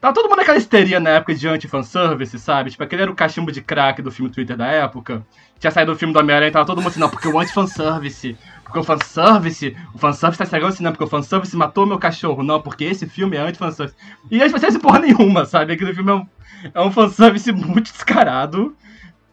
Tava 0.00 0.14
todo 0.14 0.28
mundo 0.28 0.38
naquela 0.38 0.56
histeria 0.56 1.00
na 1.00 1.10
época 1.10 1.34
de 1.34 1.48
anti-fanservice, 1.48 2.38
sabe? 2.38 2.70
Tipo, 2.70 2.84
aquele 2.84 3.02
era 3.02 3.10
o 3.10 3.16
cachimbo 3.16 3.50
de 3.50 3.60
crack 3.60 4.00
do 4.00 4.12
filme 4.12 4.30
Twitter 4.30 4.56
da 4.56 4.66
época. 4.66 5.26
Tinha 5.58 5.72
saído 5.72 5.92
do 5.92 5.98
filme 5.98 6.14
do 6.14 6.20
Homem-Aranha 6.20 6.50
e 6.50 6.52
tava 6.52 6.64
todo 6.64 6.78
mundo 6.78 6.88
assim, 6.88 7.00
não, 7.00 7.10
porque 7.10 7.26
o 7.26 7.38
anti-fanservice. 7.38 8.36
Porque 8.68 8.78
o 8.80 8.84
fanservice. 8.84 9.74
O 9.94 9.98
fanservice 9.98 10.38
tá 10.38 10.44
estragando 10.44 10.72
o 10.72 10.76
cinema, 10.76 10.92
porque 10.92 11.04
o 11.04 11.08
fanservice 11.08 11.56
matou 11.56 11.86
meu 11.86 11.98
cachorro. 11.98 12.42
Não, 12.42 12.60
porque 12.60 12.84
esse 12.84 13.08
filme 13.08 13.36
é 13.36 13.40
anti-fanservice. 13.40 13.96
E 14.30 14.38
eles 14.38 14.52
não 14.52 14.80
porra 14.80 14.98
nenhuma, 15.00 15.46
sabe? 15.46 15.72
Aquele 15.72 15.94
filme 15.94 16.10
é 16.10 16.14
um, 16.14 16.26
é 16.74 16.80
um 16.82 16.92
fanservice 16.92 17.50
muito 17.50 17.90
descarado. 17.90 18.76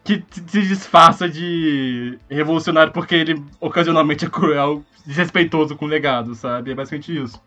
Que 0.02 0.24
se 0.30 0.62
disfarça 0.62 1.28
de 1.28 2.18
revolucionário 2.30 2.92
porque 2.92 3.14
ele 3.14 3.42
ocasionalmente 3.60 4.24
é 4.24 4.30
cruel, 4.30 4.84
desrespeitoso 5.04 5.76
com 5.76 5.84
o 5.84 5.88
legado, 5.88 6.34
sabe? 6.34 6.70
É 6.70 6.74
basicamente 6.74 7.14
isso. 7.14 7.42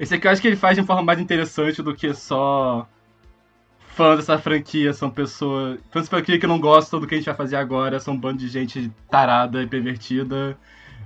Esse 0.00 0.14
aqui 0.14 0.26
eu 0.26 0.30
acho 0.32 0.40
que 0.40 0.48
ele 0.48 0.56
faz 0.56 0.74
de 0.74 0.80
uma 0.80 0.86
forma 0.86 1.02
mais 1.02 1.20
interessante 1.20 1.82
do 1.82 1.94
que 1.94 2.12
só 2.14 2.88
fãs 3.94 4.18
dessa 4.18 4.38
franquia, 4.38 4.92
são 4.92 5.10
pessoas. 5.10 5.78
Fãs 5.90 6.02
dessa 6.02 6.10
franquia 6.10 6.38
que 6.38 6.46
não 6.46 6.58
gostam 6.58 7.00
do 7.00 7.06
que 7.06 7.14
a 7.14 7.18
gente 7.18 7.26
vai 7.26 7.34
fazer 7.34 7.56
agora, 7.56 8.00
são 8.00 8.14
um 8.14 8.18
bando 8.18 8.38
de 8.38 8.48
gente 8.48 8.90
tarada 9.10 9.62
e 9.62 9.66
pervertida. 9.66 10.56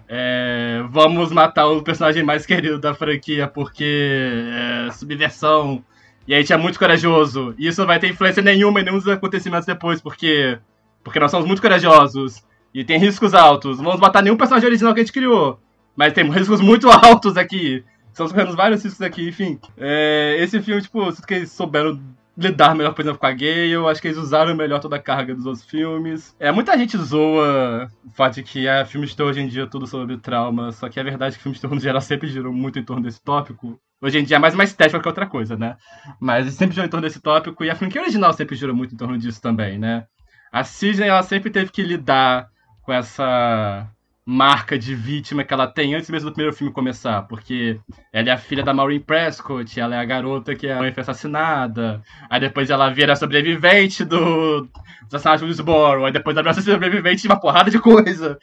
É, 0.08 0.84
vamos 0.88 1.32
matar 1.32 1.66
o 1.66 1.82
personagem 1.82 2.22
mais 2.22 2.46
querido 2.46 2.78
da 2.78 2.94
franquia 2.94 3.48
porque 3.48 4.86
é 4.86 4.90
subversão. 4.92 5.84
E 6.26 6.34
a 6.34 6.38
gente 6.38 6.52
é 6.52 6.56
muito 6.56 6.78
corajoso. 6.78 7.54
E 7.58 7.68
isso 7.68 7.80
não 7.80 7.86
vai 7.86 7.98
ter 7.98 8.08
influência 8.08 8.42
nenhuma 8.42 8.80
em 8.80 8.84
nenhum 8.84 8.98
dos 8.98 9.08
acontecimentos 9.08 9.66
depois, 9.66 10.00
porque. 10.00 10.58
Porque 11.04 11.20
nós 11.20 11.30
somos 11.30 11.46
muito 11.46 11.62
corajosos. 11.62 12.44
E 12.74 12.84
tem 12.84 12.98
riscos 12.98 13.32
altos. 13.32 13.78
Não 13.78 13.84
vamos 13.84 14.00
matar 14.00 14.22
nenhum 14.22 14.36
personagem 14.36 14.68
original 14.68 14.92
que 14.92 15.00
a 15.00 15.02
gente 15.04 15.12
criou. 15.12 15.60
Mas 15.94 16.12
tem 16.12 16.28
riscos 16.28 16.60
muito 16.60 16.90
altos 16.90 17.36
aqui. 17.36 17.84
Estamos 18.10 18.32
correndo 18.32 18.56
vários 18.56 18.82
riscos 18.82 19.02
aqui, 19.02 19.28
enfim. 19.28 19.58
É, 19.78 20.36
esse 20.40 20.60
filme, 20.60 20.82
tipo, 20.82 21.12
que 21.22 21.34
eles 21.34 21.52
souberam 21.52 22.00
lidar 22.36 22.74
melhor, 22.74 22.92
por 22.92 23.02
exemplo, 23.02 23.18
com 23.18 23.26
a 23.26 23.32
Gale. 23.32 23.70
Eu 23.70 23.88
acho 23.88 24.00
que 24.00 24.08
eles 24.08 24.18
usaram 24.18 24.54
melhor 24.54 24.80
toda 24.80 24.96
a 24.96 25.02
carga 25.02 25.34
dos 25.34 25.46
outros 25.46 25.64
filmes. 25.64 26.36
É, 26.38 26.52
muita 26.52 26.76
gente 26.76 26.96
zoa 26.98 27.88
o 28.04 28.10
fato 28.10 28.34
de 28.34 28.42
que 28.42 28.68
ah, 28.68 28.84
filmes 28.84 29.14
de 29.14 29.22
hoje 29.22 29.40
em 29.40 29.48
dia 29.48 29.62
é 29.62 29.66
tudo 29.66 29.86
sobre 29.86 30.18
trauma. 30.18 30.72
Só 30.72 30.88
que 30.88 31.00
a 31.00 31.02
verdade 31.02 31.34
é 31.34 31.36
que 31.36 31.42
filmes 31.42 31.56
de 31.56 31.62
terror 31.62 31.74
no 31.74 31.80
geral 31.80 32.00
sempre 32.00 32.28
giram 32.28 32.52
muito 32.52 32.78
em 32.78 32.84
torno 32.84 33.02
desse 33.02 33.20
tópico. 33.22 33.80
Hoje 34.00 34.18
em 34.18 34.24
dia 34.24 34.36
é 34.36 34.40
mais 34.40 34.54
uma 34.54 34.64
estética 34.64 35.00
que 35.00 35.08
outra 35.08 35.26
coisa, 35.26 35.56
né? 35.56 35.76
Mas 36.20 36.52
sempre 36.54 36.74
giram 36.74 36.86
em 36.86 36.90
torno 36.90 37.06
desse 37.06 37.20
tópico. 37.20 37.64
E 37.64 37.70
a 37.70 37.74
franquia 37.74 38.02
original 38.02 38.32
sempre 38.32 38.56
gira 38.56 38.74
muito 38.74 38.94
em 38.94 38.98
torno 38.98 39.16
disso 39.16 39.40
também, 39.40 39.78
né? 39.78 40.06
A 40.52 40.62
Sidney, 40.64 41.08
ela 41.08 41.22
sempre 41.22 41.50
teve 41.50 41.70
que 41.70 41.82
lidar 41.82 42.48
com 42.82 42.92
essa 42.92 43.88
marca 44.28 44.76
de 44.76 44.92
vítima 44.92 45.44
que 45.44 45.54
ela 45.54 45.68
tem 45.68 45.94
antes 45.94 46.10
mesmo 46.10 46.28
do 46.28 46.34
primeiro 46.34 46.56
filme 46.56 46.72
começar, 46.72 47.22
porque 47.22 47.78
ela 48.12 48.30
é 48.30 48.32
a 48.32 48.36
filha 48.36 48.64
da 48.64 48.74
Maureen 48.74 48.98
Prescott, 48.98 49.78
ela 49.78 49.94
é 49.94 49.98
a 50.00 50.04
garota 50.04 50.56
que 50.56 50.68
a 50.68 50.80
mãe 50.80 50.92
foi 50.92 51.02
assassinada, 51.02 52.02
aí 52.28 52.40
depois 52.40 52.68
ela 52.68 52.90
vira 52.90 53.12
a 53.12 53.16
sobrevivente 53.16 54.04
do, 54.04 54.68
assassinato 55.06 55.38
de 55.38 55.44
Woodsboro, 55.44 56.04
aí 56.04 56.12
depois 56.12 56.36
ela 56.36 56.42
vira 56.52 56.58
a 56.58 56.62
sobrevivente 56.62 57.22
de 57.22 57.28
uma 57.28 57.38
porrada 57.38 57.70
de 57.70 57.78
coisa. 57.78 58.36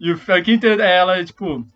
E 0.00 0.10
o 0.10 0.16
filme 0.16 0.54
inteiro 0.54 0.80
é 0.80 0.96
ela, 0.96 1.22
tipo, 1.22 1.66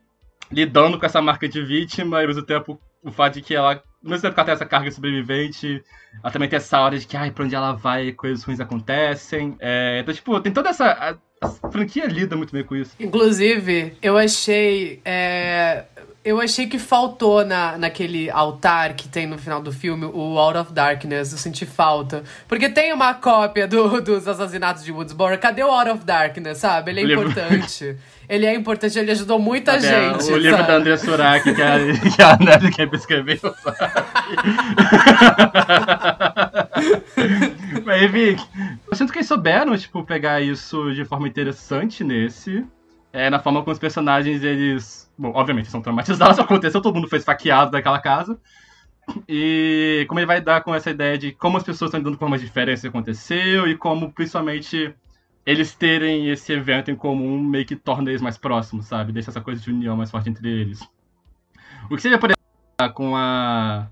lidando 0.51 0.99
com 0.99 1.05
essa 1.05 1.21
marca 1.21 1.47
de 1.47 1.63
vítima, 1.63 2.19
e 2.19 2.23
ao 2.23 2.29
mesmo 2.29 2.43
tempo 2.43 2.81
o 3.03 3.13
fato 3.13 3.35
de 3.35 3.43
que 3.43 3.55
ela, 3.55 3.75
ao 3.75 4.11
mesmo 4.11 4.23
tempo 4.23 4.35
que 4.35 4.41
ela 4.41 4.47
tem 4.47 4.55
essa 4.55 4.67
carga 4.67 4.91
sobrevivente, 4.91 5.85
ela 6.23 6.33
também 6.33 6.49
tem 6.49 6.57
essa 6.57 6.81
hora 6.81 6.99
de 6.99 7.07
que, 7.07 7.17
ai, 7.17 7.31
pra 7.31 7.45
onde 7.45 7.55
ela 7.55 7.73
vai, 7.73 8.13
coisas 8.13 8.43
ruins 8.43 8.61
acontecem. 8.61 9.55
É, 9.61 10.01
então, 10.01 10.15
tipo, 10.15 10.41
tem 10.41 10.53
toda 10.53 10.71
essa. 10.71 11.19
A, 11.43 11.49
franquia 11.71 12.05
lida 12.07 12.37
muito 12.37 12.53
bem 12.53 12.63
com 12.63 12.77
isso. 12.77 12.93
Inclusive, 13.01 13.95
eu 14.03 14.19
achei. 14.19 15.01
é, 15.05 15.85
Eu 16.23 16.39
achei 16.39 16.67
que 16.67 16.79
faltou 16.79 17.47
na, 17.47 17.79
naquele 17.79 18.29
altar 18.31 18.93
que 18.93 19.09
tem 19.09 19.27
no 19.27 19.39
final 19.39 19.63
do 19.63 19.73
filme, 19.73 20.05
o 20.05 20.39
Out 20.39 20.59
of 20.59 20.73
Darkness. 20.75 21.33
Eu 21.33 21.39
senti 21.39 21.65
falta. 21.65 22.23
Porque 22.47 22.69
tem 22.69 22.93
uma 22.93 23.15
cópia 23.15 23.67
do- 23.67 24.03
dos 24.03 24.29
assassinatos 24.29 24.85
de 24.85 24.93
Woodsboro. 24.93 25.39
Cadê 25.39 25.65
o 25.65 25.71
Out 25.71 25.91
of 25.93 26.05
Darkness, 26.05 26.59
sabe? 26.59 26.91
Ele 26.91 27.01
é 27.01 27.05
livro. 27.05 27.31
importante. 27.31 27.97
ele 28.29 28.45
é 28.45 28.55
importante, 28.55 28.99
ele 28.99 29.11
ajudou 29.13 29.39
muita 29.39 29.73
Até 29.77 29.81
gente. 30.13 30.31
o 30.31 30.37
livro 30.37 30.59
sabe? 30.59 30.69
da 30.69 30.77
Andrea 30.77 30.99
Surak, 30.99 31.55
que 31.55 31.63
a, 31.63 31.79
que 32.11 32.23
a 32.23 32.37
Nelly 32.37 32.71
Camp 32.77 32.93
escreveu, 32.93 33.39
sabe? 33.41 33.81
Mas, 37.87 38.11
Vic, 38.11 38.43
eu 38.91 38.97
sinto 38.97 39.13
que 39.13 39.19
eles 39.19 39.29
souberam, 39.29 39.77
tipo, 39.77 40.05
pegar 40.05 40.41
isso 40.41 40.93
de 40.95 41.05
forma 41.05 41.29
interessante 41.29 42.05
nesse. 42.05 42.67
É, 43.13 43.29
na 43.29 43.39
forma 43.39 43.61
como 43.61 43.73
os 43.73 43.79
personagens, 43.79 44.43
eles... 44.43 45.11
Bom, 45.19 45.33
obviamente, 45.35 45.71
são 45.71 45.83
traumatizados, 45.83 46.39
aconteceu, 46.41 46.81
todo 46.81 46.95
mundo 46.95 47.09
foi 47.09 47.19
esfaqueado 47.19 47.73
daquela 47.73 47.99
casa. 47.99 48.39
E 49.29 50.05
como 50.09 50.21
ele 50.21 50.27
vai 50.27 50.41
dar 50.41 50.63
com 50.63 50.75
essa 50.75 50.91
ideia 50.91 51.19
de 51.19 51.33
como 51.33 51.57
as 51.57 51.65
pessoas 51.65 51.89
estão 51.89 51.99
lidando 51.99 52.17
com 52.17 52.21
formas 52.21 52.41
diferentes 52.41 52.83
que 52.83 52.89
aconteceu 52.89 53.67
e 53.67 53.77
como, 53.77 54.13
principalmente, 54.13 54.95
eles 55.45 55.75
terem 55.75 56.29
esse 56.31 56.53
evento 56.53 56.91
em 56.91 56.95
comum 56.95 57.43
meio 57.43 57.67
que 57.67 57.75
torna 57.75 58.11
eles 58.11 58.23
mais 58.23 58.39
próximos, 58.39 58.87
sabe? 58.87 59.13
Deixa 59.13 59.31
essa 59.31 59.41
coisa 59.41 59.61
de 59.61 59.71
união 59.71 59.97
mais 59.97 60.11
forte 60.11 60.29
entre 60.29 60.49
eles. 60.49 60.81
O 61.91 61.97
que 61.97 62.03
seria, 62.03 62.19
por 62.19 62.31
exemplo, 62.31 62.95
com 62.95 63.17
a, 63.17 63.89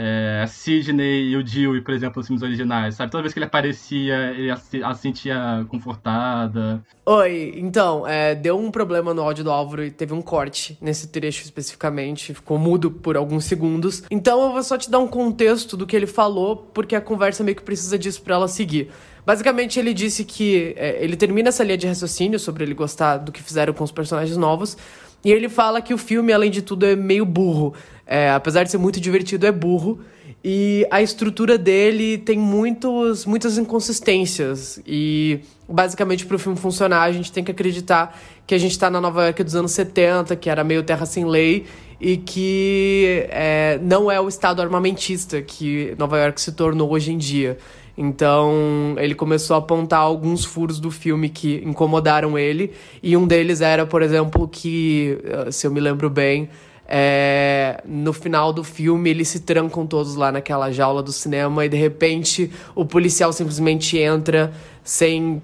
é, 0.00 0.46
Sidney 0.46 1.30
e 1.30 1.36
o 1.36 1.42
Dewey, 1.42 1.80
por 1.80 1.92
exemplo, 1.92 2.20
nos 2.20 2.28
filmes 2.28 2.42
originais, 2.42 2.94
sabe? 2.94 3.10
Toda 3.10 3.22
vez 3.22 3.34
que 3.34 3.40
ele 3.40 3.46
aparecia, 3.46 4.30
ele 4.30 4.48
a, 4.50 4.94
sentia 4.94 5.66
confortada. 5.68 6.80
Oi, 7.04 7.54
então, 7.56 8.06
é, 8.06 8.32
deu 8.36 8.56
um 8.56 8.70
problema 8.70 9.12
no 9.12 9.22
áudio 9.22 9.42
do 9.42 9.50
Álvaro 9.50 9.84
e 9.84 9.90
teve 9.90 10.14
um 10.14 10.22
corte 10.22 10.78
nesse 10.80 11.08
trecho 11.08 11.42
especificamente, 11.42 12.32
ficou 12.32 12.58
mudo 12.58 12.92
por 12.92 13.16
alguns 13.16 13.44
segundos. 13.44 14.04
Então 14.08 14.40
eu 14.40 14.52
vou 14.52 14.62
só 14.62 14.78
te 14.78 14.88
dar 14.88 15.00
um 15.00 15.08
contexto 15.08 15.76
do 15.76 15.84
que 15.84 15.96
ele 15.96 16.06
falou, 16.06 16.56
porque 16.72 16.94
a 16.94 17.00
conversa 17.00 17.42
meio 17.42 17.56
que 17.56 17.62
precisa 17.62 17.98
disso 17.98 18.22
para 18.22 18.36
ela 18.36 18.46
seguir. 18.46 18.90
Basicamente, 19.26 19.78
ele 19.78 19.92
disse 19.92 20.24
que 20.24 20.74
é, 20.76 21.04
ele 21.04 21.14
termina 21.16 21.48
essa 21.48 21.62
linha 21.62 21.76
de 21.76 21.86
raciocínio 21.86 22.38
sobre 22.38 22.64
ele 22.64 22.72
gostar 22.72 23.18
do 23.18 23.30
que 23.30 23.42
fizeram 23.42 23.74
com 23.74 23.84
os 23.84 23.92
personagens 23.92 24.36
novos. 24.38 24.76
E 25.24 25.32
ele 25.32 25.48
fala 25.48 25.80
que 25.80 25.92
o 25.92 25.98
filme, 25.98 26.32
além 26.32 26.50
de 26.50 26.62
tudo, 26.62 26.86
é 26.86 26.94
meio 26.94 27.24
burro. 27.24 27.74
É, 28.06 28.30
apesar 28.30 28.64
de 28.64 28.70
ser 28.70 28.78
muito 28.78 29.00
divertido, 29.00 29.46
é 29.46 29.52
burro. 29.52 30.00
E 30.42 30.86
a 30.90 31.02
estrutura 31.02 31.58
dele 31.58 32.18
tem 32.18 32.38
muitos, 32.38 33.26
muitas 33.26 33.58
inconsistências. 33.58 34.80
E 34.86 35.40
basicamente, 35.68 36.24
para 36.24 36.36
o 36.36 36.38
filme 36.38 36.56
funcionar, 36.56 37.02
a 37.02 37.12
gente 37.12 37.32
tem 37.32 37.42
que 37.42 37.50
acreditar 37.50 38.18
que 38.46 38.54
a 38.54 38.58
gente 38.58 38.72
está 38.72 38.88
na 38.88 39.00
Nova 39.00 39.24
York 39.24 39.42
dos 39.42 39.54
anos 39.54 39.72
70, 39.72 40.36
que 40.36 40.48
era 40.48 40.62
meio 40.62 40.82
terra 40.82 41.04
sem 41.04 41.24
lei, 41.24 41.66
e 42.00 42.16
que 42.16 43.26
é, 43.30 43.78
não 43.82 44.10
é 44.10 44.20
o 44.20 44.28
estado 44.28 44.62
armamentista 44.62 45.42
que 45.42 45.94
Nova 45.98 46.18
York 46.18 46.40
se 46.40 46.52
tornou 46.52 46.90
hoje 46.92 47.12
em 47.12 47.18
dia. 47.18 47.58
Então, 48.00 48.94
ele 48.96 49.12
começou 49.12 49.56
a 49.56 49.58
apontar 49.58 49.98
alguns 49.98 50.44
furos 50.44 50.78
do 50.78 50.88
filme 50.88 51.28
que 51.28 51.60
incomodaram 51.64 52.38
ele. 52.38 52.72
E 53.02 53.16
um 53.16 53.26
deles 53.26 53.60
era, 53.60 53.84
por 53.84 54.02
exemplo, 54.02 54.46
que, 54.46 55.18
eh, 55.24 55.50
se 55.50 55.66
eu 55.66 55.72
me 55.72 55.80
lembro 55.80 56.08
bem, 56.08 56.48
é, 56.86 57.82
no 57.84 58.12
final 58.12 58.52
do 58.52 58.62
filme 58.62 59.10
eles 59.10 59.26
se 59.26 59.40
trancam 59.40 59.84
todos 59.84 60.14
lá 60.14 60.30
naquela 60.30 60.70
jaula 60.70 61.02
do 61.02 61.12
cinema 61.12 61.66
e 61.66 61.68
de 61.68 61.76
repente 61.76 62.50
o 62.74 62.82
policial 62.86 63.30
simplesmente 63.30 63.98
entra 63.98 64.54
sem 64.82 65.42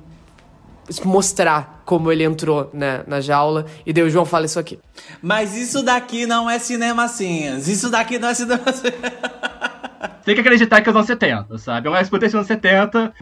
mostrar 1.04 1.82
como 1.84 2.10
ele 2.10 2.22
entrou 2.22 2.70
né, 2.72 3.02
na 3.06 3.20
jaula. 3.20 3.66
E 3.84 3.92
daí 3.92 4.04
o 4.04 4.10
João 4.10 4.24
fala 4.24 4.46
isso 4.46 4.60
aqui. 4.60 4.78
Mas 5.20 5.56
isso 5.56 5.82
daqui 5.82 6.24
não 6.24 6.48
é 6.48 6.58
cinema 6.58 7.08
cinhas. 7.08 7.66
Isso 7.66 7.90
daqui 7.90 8.18
não 8.18 8.28
é 8.28 8.34
cinema 8.34 8.72
cinhas. 8.72 8.94
tem 10.24 10.34
que 10.34 10.40
acreditar 10.40 10.80
que 10.80 10.88
é 10.88 10.90
os 10.90 10.96
anos 10.96 11.06
70, 11.06 11.58
sabe? 11.58 11.86
É 11.86 11.90
uma 11.90 12.00
disputa 12.00 12.26
dos 12.26 12.34
anos 12.34 12.46
70. 12.46 13.12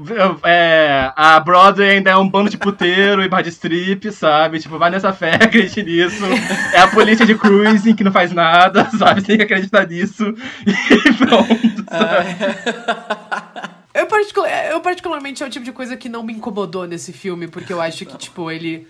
É, 0.45 1.13
a 1.17 1.41
Broadway 1.41 1.91
ainda 1.91 2.11
é 2.11 2.17
um 2.17 2.29
bando 2.29 2.51
de 2.51 2.57
puteiro 2.57 3.23
e 3.23 3.29
bar 3.29 3.43
de 3.43 3.51
strip, 3.51 4.11
sabe? 4.13 4.61
Tipo, 4.61 4.79
vai 4.79 4.91
nessa 4.91 5.13
fé, 5.13 5.35
acredite 5.43 5.83
nisso. 5.83 6.25
É 6.73 6.81
a 6.81 6.89
polícia 6.89 7.27
de 7.27 7.35
cruising 7.35 7.95
que 7.95 8.05
não 8.05 8.13
faz 8.13 8.33
nada, 8.33 8.89
sabe? 8.99 9.23
Tem 9.23 9.37
que 9.37 9.43
acreditar 9.43 9.87
nisso. 9.87 10.35
E 10.67 11.13
pronto, 11.15 11.85
sabe? 11.91 13.73
Eu, 13.95 14.07
particular, 14.07 14.71
eu 14.71 14.81
particularmente 14.81 15.43
é 15.43 15.47
o 15.47 15.51
tipo 15.51 15.65
de 15.65 15.73
coisa 15.73 15.97
que 15.97 16.09
não 16.09 16.23
me 16.23 16.33
incomodou 16.33 16.87
nesse 16.87 17.13
filme, 17.13 17.47
porque 17.47 17.73
eu 17.73 17.81
acho 17.81 18.07
que, 18.07 18.17
tipo, 18.17 18.51
ele. 18.51 18.87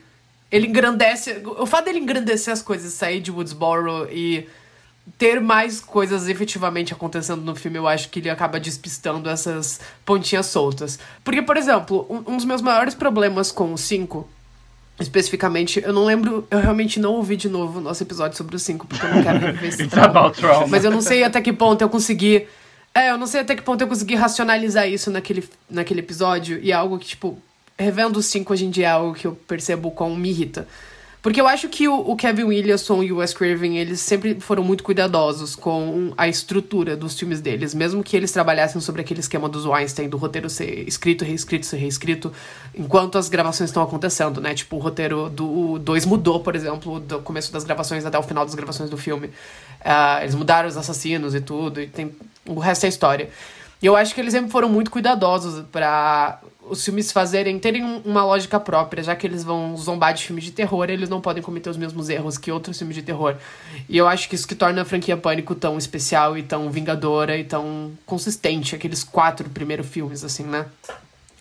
Ele 0.50 0.66
engrandece. 0.66 1.42
O 1.44 1.64
fato 1.64 1.86
dele 1.86 1.98
engrandecer 1.98 2.52
as 2.52 2.62
coisas, 2.62 2.92
sair 2.92 3.20
de 3.20 3.30
Woodsboro 3.30 4.06
e 4.12 4.46
ter 5.18 5.40
mais 5.40 5.80
coisas 5.80 6.28
efetivamente 6.28 6.92
acontecendo 6.92 7.42
no 7.42 7.54
filme, 7.54 7.78
eu 7.78 7.88
acho 7.88 8.08
que 8.08 8.20
ele 8.20 8.30
acaba 8.30 8.60
despistando 8.60 9.28
essas 9.28 9.80
pontinhas 10.04 10.46
soltas. 10.46 10.98
Porque, 11.24 11.42
por 11.42 11.56
exemplo, 11.56 12.06
um, 12.08 12.32
um 12.32 12.36
dos 12.36 12.44
meus 12.44 12.62
maiores 12.62 12.94
problemas 12.94 13.50
com 13.50 13.72
o 13.72 13.78
5 13.78 14.28
especificamente, 15.00 15.82
eu 15.84 15.92
não 15.92 16.04
lembro, 16.04 16.46
eu 16.50 16.60
realmente 16.60 17.00
não 17.00 17.14
ouvi 17.14 17.34
de 17.36 17.48
novo 17.48 17.78
o 17.78 17.82
nosso 17.82 18.02
episódio 18.02 18.36
sobre 18.36 18.54
o 18.54 18.58
5, 18.58 18.86
porque 18.86 19.04
eu 19.04 19.14
não 19.14 19.22
quero 19.22 19.38
rever 19.38 19.64
esse 19.64 19.88
trauma. 19.88 20.32
Mas 20.68 20.84
eu 20.84 20.90
não 20.90 21.00
sei 21.00 21.24
até 21.24 21.40
que 21.40 21.52
ponto 21.52 21.82
eu 21.82 21.88
consegui. 21.88 22.46
É, 22.94 23.10
eu 23.10 23.18
não 23.18 23.26
sei 23.26 23.40
até 23.40 23.56
que 23.56 23.62
ponto 23.62 23.80
eu 23.80 23.88
consegui 23.88 24.14
racionalizar 24.14 24.88
isso 24.88 25.10
naquele, 25.10 25.48
naquele 25.68 26.00
episódio, 26.00 26.60
e 26.62 26.70
é 26.70 26.74
algo 26.74 26.98
que, 26.98 27.06
tipo, 27.06 27.38
revendo 27.78 28.18
o 28.18 28.22
5 28.22 28.52
hoje 28.52 28.66
em 28.66 28.70
dia 28.70 28.86
é 28.86 28.90
algo 28.90 29.14
que 29.14 29.26
eu 29.26 29.34
percebo 29.34 29.90
como 29.90 30.14
me 30.14 30.30
irrita. 30.30 30.68
Porque 31.22 31.40
eu 31.40 31.46
acho 31.46 31.68
que 31.68 31.86
o, 31.86 31.94
o, 32.00 32.16
Kevin 32.16 32.42
Williamson 32.42 33.00
e 33.00 33.12
o 33.12 33.18
Wes 33.18 33.32
Craven, 33.32 33.78
eles 33.78 34.00
sempre 34.00 34.40
foram 34.40 34.64
muito 34.64 34.82
cuidadosos 34.82 35.54
com 35.54 36.12
a 36.16 36.26
estrutura 36.26 36.96
dos 36.96 37.16
filmes 37.16 37.40
deles. 37.40 37.72
Mesmo 37.72 38.02
que 38.02 38.16
eles 38.16 38.32
trabalhassem 38.32 38.80
sobre 38.80 39.02
aquele 39.02 39.20
esquema 39.20 39.48
dos 39.48 39.64
Weinstein, 39.64 40.08
do 40.08 40.16
roteiro 40.16 40.50
ser 40.50 40.86
escrito, 40.88 41.24
reescrito, 41.24 41.64
ser 41.64 41.76
reescrito, 41.76 42.32
enquanto 42.74 43.18
as 43.18 43.28
gravações 43.28 43.70
estão 43.70 43.84
acontecendo, 43.84 44.40
né? 44.40 44.52
Tipo, 44.52 44.74
o 44.74 44.78
roteiro 44.80 45.30
do 45.30 45.78
2 45.78 46.06
mudou, 46.06 46.40
por 46.40 46.56
exemplo, 46.56 46.98
do 46.98 47.20
começo 47.20 47.52
das 47.52 47.62
gravações 47.62 48.04
até 48.04 48.18
o 48.18 48.22
final 48.24 48.44
das 48.44 48.56
gravações 48.56 48.90
do 48.90 48.98
filme. 48.98 49.28
Uh, 49.28 50.22
eles 50.22 50.34
mudaram 50.34 50.68
os 50.68 50.76
assassinos 50.76 51.36
e 51.36 51.40
tudo, 51.40 51.80
e 51.80 51.86
tem... 51.86 52.10
o 52.44 52.58
resto 52.58 52.84
é 52.86 52.88
história. 52.88 53.30
E 53.80 53.86
eu 53.86 53.94
acho 53.94 54.12
que 54.12 54.20
eles 54.20 54.32
sempre 54.32 54.50
foram 54.50 54.68
muito 54.68 54.90
cuidadosos 54.90 55.64
para 55.70 56.40
os 56.72 56.82
filmes 56.82 57.12
fazerem, 57.12 57.58
terem 57.58 57.84
uma 58.02 58.24
lógica 58.24 58.58
própria, 58.58 59.02
já 59.02 59.14
que 59.14 59.26
eles 59.26 59.44
vão 59.44 59.76
zombar 59.76 60.14
de 60.14 60.24
filmes 60.24 60.42
de 60.42 60.52
terror, 60.52 60.88
eles 60.88 61.10
não 61.10 61.20
podem 61.20 61.42
cometer 61.42 61.68
os 61.68 61.76
mesmos 61.76 62.08
erros 62.08 62.38
que 62.38 62.50
outros 62.50 62.78
filmes 62.78 62.96
de 62.96 63.02
terror. 63.02 63.36
E 63.90 63.98
eu 63.98 64.08
acho 64.08 64.26
que 64.26 64.34
isso 64.34 64.48
que 64.48 64.54
torna 64.54 64.80
a 64.80 64.84
franquia 64.86 65.14
Pânico 65.14 65.54
tão 65.54 65.76
especial 65.76 66.36
e 66.36 66.42
tão 66.42 66.70
vingadora 66.70 67.36
e 67.36 67.44
tão 67.44 67.92
consistente, 68.06 68.74
aqueles 68.74 69.04
quatro 69.04 69.50
primeiros 69.50 69.86
filmes, 69.86 70.24
assim, 70.24 70.44
né? 70.44 70.64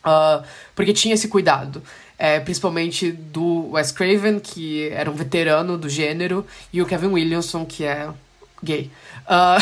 Uh, 0.05 0.43
porque 0.75 0.91
tinha 0.91 1.13
esse 1.13 1.29
cuidado. 1.29 1.81
É, 2.19 2.39
principalmente 2.39 3.11
do 3.11 3.71
Wes 3.71 3.91
Craven, 3.91 4.39
que 4.39 4.89
era 4.89 5.09
um 5.09 5.13
veterano 5.15 5.75
do 5.75 5.89
gênero, 5.89 6.45
e 6.71 6.79
o 6.79 6.85
Kevin 6.85 7.07
Williamson, 7.07 7.65
que 7.65 7.83
é 7.83 8.09
gay. 8.61 8.91
Uh... 9.31 9.55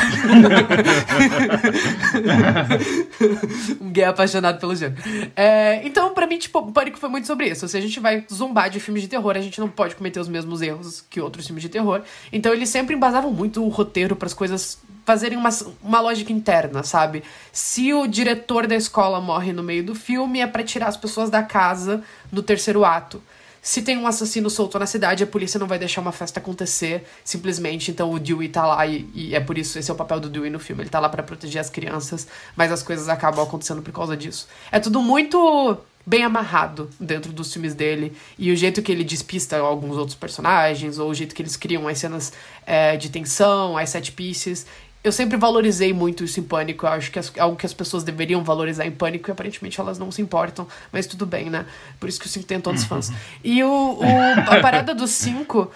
um 3.80 3.92
gay 3.94 4.06
apaixonado 4.06 4.60
pelo 4.60 4.76
gênero. 4.76 5.00
É, 5.36 5.86
então, 5.86 6.12
para 6.16 6.26
mim, 6.26 6.40
tipo, 6.40 6.58
o 6.58 6.72
Pânico 6.72 6.98
foi 6.98 7.08
muito 7.08 7.28
sobre 7.28 7.48
isso. 7.48 7.68
Se 7.68 7.78
a 7.78 7.82
gente 7.82 8.00
vai 8.00 8.26
zombar 8.34 8.72
de 8.72 8.80
filmes 8.80 9.04
de 9.04 9.08
terror, 9.08 9.38
a 9.38 9.42
gente 9.42 9.60
não 9.60 9.70
pode 9.70 9.96
cometer 9.96 10.20
os 10.20 10.28
mesmos 10.28 10.64
erros 10.64 11.06
que 11.08 11.22
outros 11.22 11.46
filmes 11.46 11.62
de 11.62 11.70
terror. 11.70 12.02
Então, 12.34 12.52
eles 12.52 12.70
sempre 12.70 12.96
embasavam 12.96 13.32
muito 13.32 13.64
o 13.64 13.70
roteiro 13.70 14.16
para 14.16 14.26
as 14.26 14.34
coisas 14.34 14.80
fazerem 15.06 15.38
uma, 15.38 15.50
uma 15.84 16.00
lógica 16.02 16.34
interna, 16.34 16.82
sabe? 16.82 17.24
Se 17.52 17.94
o 17.94 18.08
diretor 18.08 18.66
da 18.66 18.76
escola 18.76 19.22
morre 19.22 19.54
no 19.54 19.62
meio 19.62 19.84
do 19.84 19.94
filme, 19.94 20.40
é 20.40 20.48
para 20.48 20.64
tirar 20.64 20.88
as 20.88 20.98
pessoas 20.98 21.30
da 21.30 21.44
casa 21.44 22.04
no 22.32 22.42
terceiro 22.42 22.84
ato. 22.84 23.22
Se 23.70 23.84
tem 23.84 23.96
um 24.00 24.08
assassino 24.08 24.50
solto 24.50 24.80
na 24.80 24.88
cidade, 24.88 25.24
a 25.24 25.28
polícia 25.28 25.60
não 25.60 25.68
vai 25.68 25.78
deixar 25.78 26.02
uma 26.02 26.12
festa 26.12 26.40
acontecer 26.40 27.04
simplesmente. 27.24 27.92
Então 27.92 28.12
o 28.12 28.20
Dewey 28.20 28.50
tá 28.50 28.66
lá 28.66 28.88
e, 28.88 29.08
e 29.14 29.36
é 29.36 29.40
por 29.40 29.60
isso 29.60 29.78
esse 29.78 29.92
é 29.92 29.94
o 29.94 29.96
papel 29.96 30.20
do 30.20 30.28
Dewey 30.28 30.50
no 30.50 30.58
filme. 30.58 30.82
Ele 30.82 30.90
tá 30.90 31.00
lá 31.00 31.08
para 31.08 31.22
proteger 31.22 31.62
as 31.62 31.70
crianças, 31.70 32.28
mas 32.56 32.72
as 32.72 32.82
coisas 32.82 33.08
acabam 33.08 33.46
acontecendo 33.46 33.84
por 33.84 33.94
causa 33.94 34.18
disso. 34.18 34.48
É 34.72 34.80
tudo 34.80 35.04
muito 35.04 35.78
bem 36.04 36.24
amarrado 36.24 36.90
dentro 37.00 37.32
dos 37.32 37.54
filmes 37.54 37.76
dele. 37.76 38.12
E 38.40 38.52
o 38.52 38.56
jeito 38.56 38.82
que 38.82 38.92
ele 38.92 39.04
despista 39.04 39.60
alguns 39.60 39.98
outros 39.98 40.18
personagens, 40.18 40.98
ou 40.98 41.12
o 41.12 41.14
jeito 41.14 41.36
que 41.36 41.42
eles 41.44 41.56
criam 41.56 41.88
as 41.88 42.00
cenas 42.00 42.34
é, 42.66 42.98
de 42.98 43.12
tensão, 43.12 43.78
as 43.78 43.92
set 43.92 44.12
pieces 44.14 44.66
eu 45.04 45.12
sempre 45.12 45.38
valorizei 45.38 45.94
muito 45.94 46.24
isso 46.24 46.40
em 46.40 46.44
Pânico. 46.44 46.86
Eu 46.86 46.90
acho 46.92 47.12
que 47.12 47.20
é 47.20 47.24
algo 47.38 47.56
que 47.56 47.66
as 47.66 47.74
pessoas 47.74 48.04
deveriam 48.04 48.44
valorizar 48.44 48.86
em 48.86 48.92
Pânico 48.92 49.30
e 49.30 49.32
aparentemente 49.32 49.80
elas 49.80 49.98
não 49.98 50.12
se 50.12 50.22
importam, 50.22 50.68
mas 50.92 51.08
tudo 51.08 51.26
bem, 51.26 51.50
né? 51.50 51.66
Por 52.00 52.10
isso 52.10 52.20
que 52.20 52.26
o 52.26 52.30
5 52.30 52.46
tem 52.46 52.60
todos 52.60 52.82
os 52.82 52.88
fãs. 52.88 53.12
E 53.44 53.64
o, 53.64 54.00
o 54.00 54.04
a 54.48 54.60
parada 54.60 54.94
do 54.94 55.08
5 55.08 55.72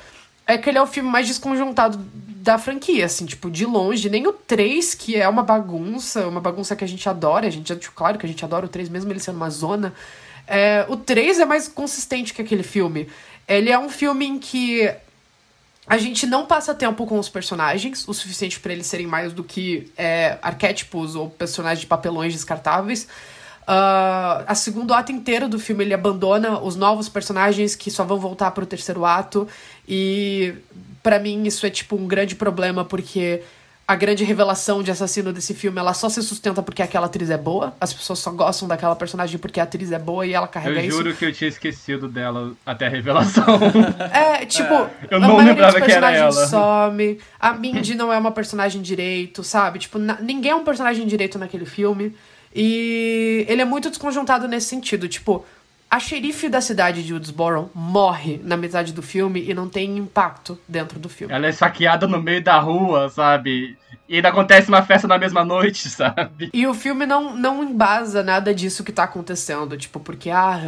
é 0.46 0.58
que 0.58 0.70
ele 0.70 0.78
é 0.78 0.82
o 0.82 0.88
filme 0.88 1.10
mais 1.10 1.28
desconjuntado 1.28 1.98
da 2.44 2.58
franquia, 2.58 3.06
assim, 3.06 3.26
tipo, 3.26 3.50
de 3.50 3.66
longe. 3.66 4.10
Nem 4.10 4.28
o 4.28 4.34
3, 4.34 4.94
que 4.96 5.16
é 5.16 5.28
uma 5.30 5.44
bagunça, 5.44 6.28
uma 6.28 6.42
bagunça 6.42 6.76
que 6.76 6.84
a 6.84 6.88
gente 6.88 7.08
adora. 7.08 7.48
A 7.48 7.50
gente, 7.50 7.70
já 7.70 7.80
claro 7.96 8.18
que 8.18 8.26
a 8.26 8.30
gente 8.30 8.44
adora 8.44 8.66
o 8.66 8.70
3, 8.70 8.90
mesmo 8.90 9.10
ele 9.12 9.22
sendo 9.22 9.38
uma 9.38 9.50
zona. 9.50 9.94
É, 10.46 10.86
o 10.90 10.98
3 10.98 11.40
é 11.40 11.46
mais 11.46 11.70
consistente 11.70 12.34
que 12.34 12.42
aquele 12.42 12.64
filme. 12.64 13.08
Ele 13.48 13.70
é 13.70 13.80
um 13.80 13.88
filme 13.88 14.26
em 14.26 14.38
que 14.38 14.94
a 15.86 15.98
gente 15.98 16.26
não 16.26 16.46
passa 16.46 16.74
tempo 16.74 17.06
com 17.06 17.19
os 17.19 17.28
personagens, 17.28 18.08
o 18.08 18.13
suficiente 18.13 18.60
para 18.60 18.72
eles 18.72 18.88
serem 18.88 19.06
mais 19.06 19.34
do 19.34 19.43
que 19.43 19.91
é, 19.98 20.38
arquétipos 20.41 21.15
ou 21.15 21.30
personagens 21.30 21.82
de 21.82 21.88
papelões 21.88 22.34
descartáveis. 22.34 23.08
Uh, 23.63 24.43
a 24.46 24.56
segundo 24.56 24.93
ato 24.93 25.12
inteiro 25.12 25.48
do 25.48 25.58
filme 25.58 25.86
ele 25.86 25.93
abandona 25.93 26.60
os 26.60 26.76
novos 26.76 27.08
personagens 27.08 27.76
que 27.76 27.89
só 27.89 28.04
vão 28.04 28.19
voltar 28.19 28.52
para 28.52 28.62
o 28.62 28.67
terceiro 28.67 29.06
ato 29.06 29.48
e 29.88 30.54
para 31.02 31.17
mim 31.17 31.43
isso 31.46 31.65
é 31.65 31.69
tipo 31.69 31.96
um 31.96 32.06
grande 32.06 32.36
problema 32.36 32.84
porque 32.84 33.41
a 33.86 33.96
grande 33.96 34.24
revelação 34.24 34.82
de 34.82 34.91
assassino 34.91 35.34
desse 35.34 35.54
filme, 35.54 35.78
ela 35.78 35.93
só 35.93 36.08
se 36.08 36.22
sustenta 36.24 36.63
porque 36.63 36.82
aquela 36.82 37.08
atriz 37.08 37.30
é 37.30 37.38
boa. 37.38 37.76
As 37.82 37.93
pessoas 37.93 38.19
só 38.19 38.32
gostam 38.32 38.65
daquela 38.65 38.96
personagem 38.96 39.38
porque 39.38 39.60
a 39.60 39.63
atriz 39.63 39.91
é 39.91 40.00
boa 40.00 40.26
e 40.26 40.34
ela 40.34 40.48
carrega 40.48 40.80
isso. 40.80 40.88
Eu 40.88 40.98
juro 40.98 41.10
isso. 41.10 41.19
que 41.19 41.26
eu 41.26 41.34
tinha 41.34 41.50
esquecido 41.50 42.08
dela 42.08 42.54
até 42.65 42.88
a 42.88 42.89
revelação. 42.89 43.43
É, 44.13 44.46
tipo, 44.46 44.74
é. 44.74 44.89
eu 45.10 45.19
não 45.19 45.38
lembrava 45.38 45.82
que 45.82 45.91
era 45.91 46.12
ela. 46.12 46.32
some. 46.32 47.19
A 47.39 47.54
Mindy 47.54 47.96
não 47.96 48.12
é 48.12 48.17
uma 48.17 48.32
personagem 48.32 48.82
direito, 48.82 49.43
sabe? 49.43 49.80
Tipo, 49.80 49.98
ninguém 49.98 50.52
é 50.52 50.56
um 50.56 50.63
personagem 50.63 51.06
direito 51.06 51.38
naquele 51.38 51.65
filme. 51.65 52.15
E 52.56 53.46
ele 53.48 53.62
é 53.62 53.65
muito 53.65 53.89
desconjuntado 53.89 54.48
nesse 54.48 54.67
sentido. 54.67 55.08
Tipo, 55.08 55.46
a 55.94 56.00
xerife 56.00 56.50
da 56.50 56.60
cidade 56.60 57.04
de 57.04 57.14
Woodsboro 57.14 57.70
morre 57.72 58.42
na 58.44 58.58
metade 58.58 58.92
do 58.92 59.04
filme 59.04 59.48
e 59.48 59.54
não 59.54 59.70
tem 59.70 59.96
impacto 59.96 60.60
dentro 60.68 60.98
do 60.98 61.08
filme. 61.08 61.32
Ela 61.32 61.46
é 61.46 61.52
saqueada 61.52 62.08
no 62.08 62.20
meio 62.20 62.44
da 62.44 62.58
rua, 62.58 63.10
sabe? 63.10 63.78
E 64.10 64.16
ainda 64.16 64.30
acontece 64.30 64.70
uma 64.70 64.82
festa 64.82 65.08
na 65.08 65.20
mesma 65.20 65.46
noite, 65.46 65.88
sabe? 65.94 66.50
E 66.52 66.66
o 66.66 66.74
filme 66.74 67.06
não, 67.06 67.36
não 67.36 67.64
embasa 67.64 68.24
nada 68.24 68.56
disso 68.56 68.84
que 68.84 68.92
tá 68.92 69.04
acontecendo. 69.04 69.78
Tipo, 69.78 70.00
porque, 70.00 70.32
ah, 70.32 70.60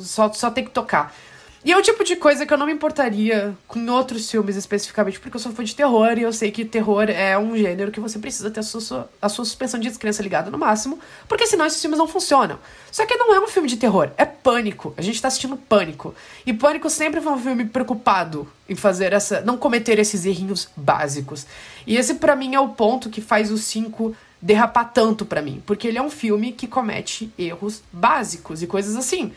só, 0.00 0.30
só 0.34 0.50
tem 0.50 0.66
que 0.66 0.70
tocar. 0.70 1.14
E 1.64 1.72
é 1.72 1.76
o 1.76 1.82
tipo 1.82 2.04
de 2.04 2.14
coisa 2.14 2.46
que 2.46 2.54
eu 2.54 2.58
não 2.58 2.66
me 2.66 2.72
importaria 2.72 3.52
com 3.66 3.84
outros 3.90 4.30
filmes 4.30 4.54
especificamente, 4.54 5.18
porque 5.18 5.36
eu 5.36 5.40
sou 5.40 5.50
fã 5.50 5.64
de 5.64 5.74
terror 5.74 6.16
e 6.16 6.22
eu 6.22 6.32
sei 6.32 6.52
que 6.52 6.64
terror 6.64 7.10
é 7.10 7.36
um 7.36 7.56
gênero 7.56 7.90
que 7.90 7.98
você 7.98 8.16
precisa 8.18 8.48
ter 8.48 8.60
a 8.60 8.62
sua, 8.62 9.10
a 9.20 9.28
sua 9.28 9.44
suspensão 9.44 9.80
de 9.80 9.88
descrença 9.88 10.22
ligada 10.22 10.52
no 10.52 10.58
máximo, 10.58 11.00
porque 11.26 11.46
senão 11.46 11.66
esses 11.66 11.80
filmes 11.80 11.98
não 11.98 12.06
funcionam. 12.06 12.60
Só 12.92 13.04
que 13.04 13.16
não 13.16 13.34
é 13.34 13.40
um 13.40 13.48
filme 13.48 13.68
de 13.68 13.76
terror, 13.76 14.10
é 14.16 14.24
pânico. 14.24 14.94
A 14.96 15.02
gente 15.02 15.20
tá 15.20 15.26
assistindo 15.26 15.56
pânico. 15.56 16.14
E 16.46 16.52
pânico 16.52 16.88
sempre 16.88 17.20
foi 17.20 17.32
um 17.32 17.38
filme 17.38 17.64
preocupado 17.64 18.46
em 18.68 18.76
fazer 18.76 19.12
essa. 19.12 19.40
não 19.40 19.58
cometer 19.58 19.98
esses 19.98 20.24
errinhos 20.24 20.68
básicos. 20.76 21.44
E 21.84 21.96
esse 21.96 22.14
para 22.14 22.36
mim 22.36 22.54
é 22.54 22.60
o 22.60 22.68
ponto 22.68 23.10
que 23.10 23.20
faz 23.20 23.50
o 23.50 23.58
5 23.58 24.14
derrapar 24.40 24.92
tanto 24.92 25.26
para 25.26 25.42
mim, 25.42 25.60
porque 25.66 25.88
ele 25.88 25.98
é 25.98 26.02
um 26.02 26.10
filme 26.10 26.52
que 26.52 26.68
comete 26.68 27.32
erros 27.36 27.82
básicos 27.92 28.62
e 28.62 28.68
coisas 28.68 28.94
assim 28.94 29.32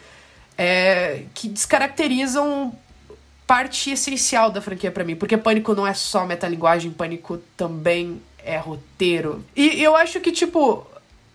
é, 0.63 1.23
que 1.33 1.49
descaracterizam 1.49 2.71
parte 3.47 3.89
essencial 3.89 4.51
da 4.51 4.61
franquia 4.61 4.91
para 4.91 5.03
mim. 5.03 5.15
Porque 5.15 5.35
Pânico 5.35 5.73
não 5.73 5.87
é 5.87 5.93
só 5.95 6.23
metalinguagem, 6.23 6.91
Pânico 6.91 7.39
também 7.57 8.21
é 8.37 8.57
roteiro. 8.57 9.43
E 9.55 9.81
eu 9.81 9.95
acho 9.95 10.19
que, 10.19 10.31
tipo, 10.31 10.85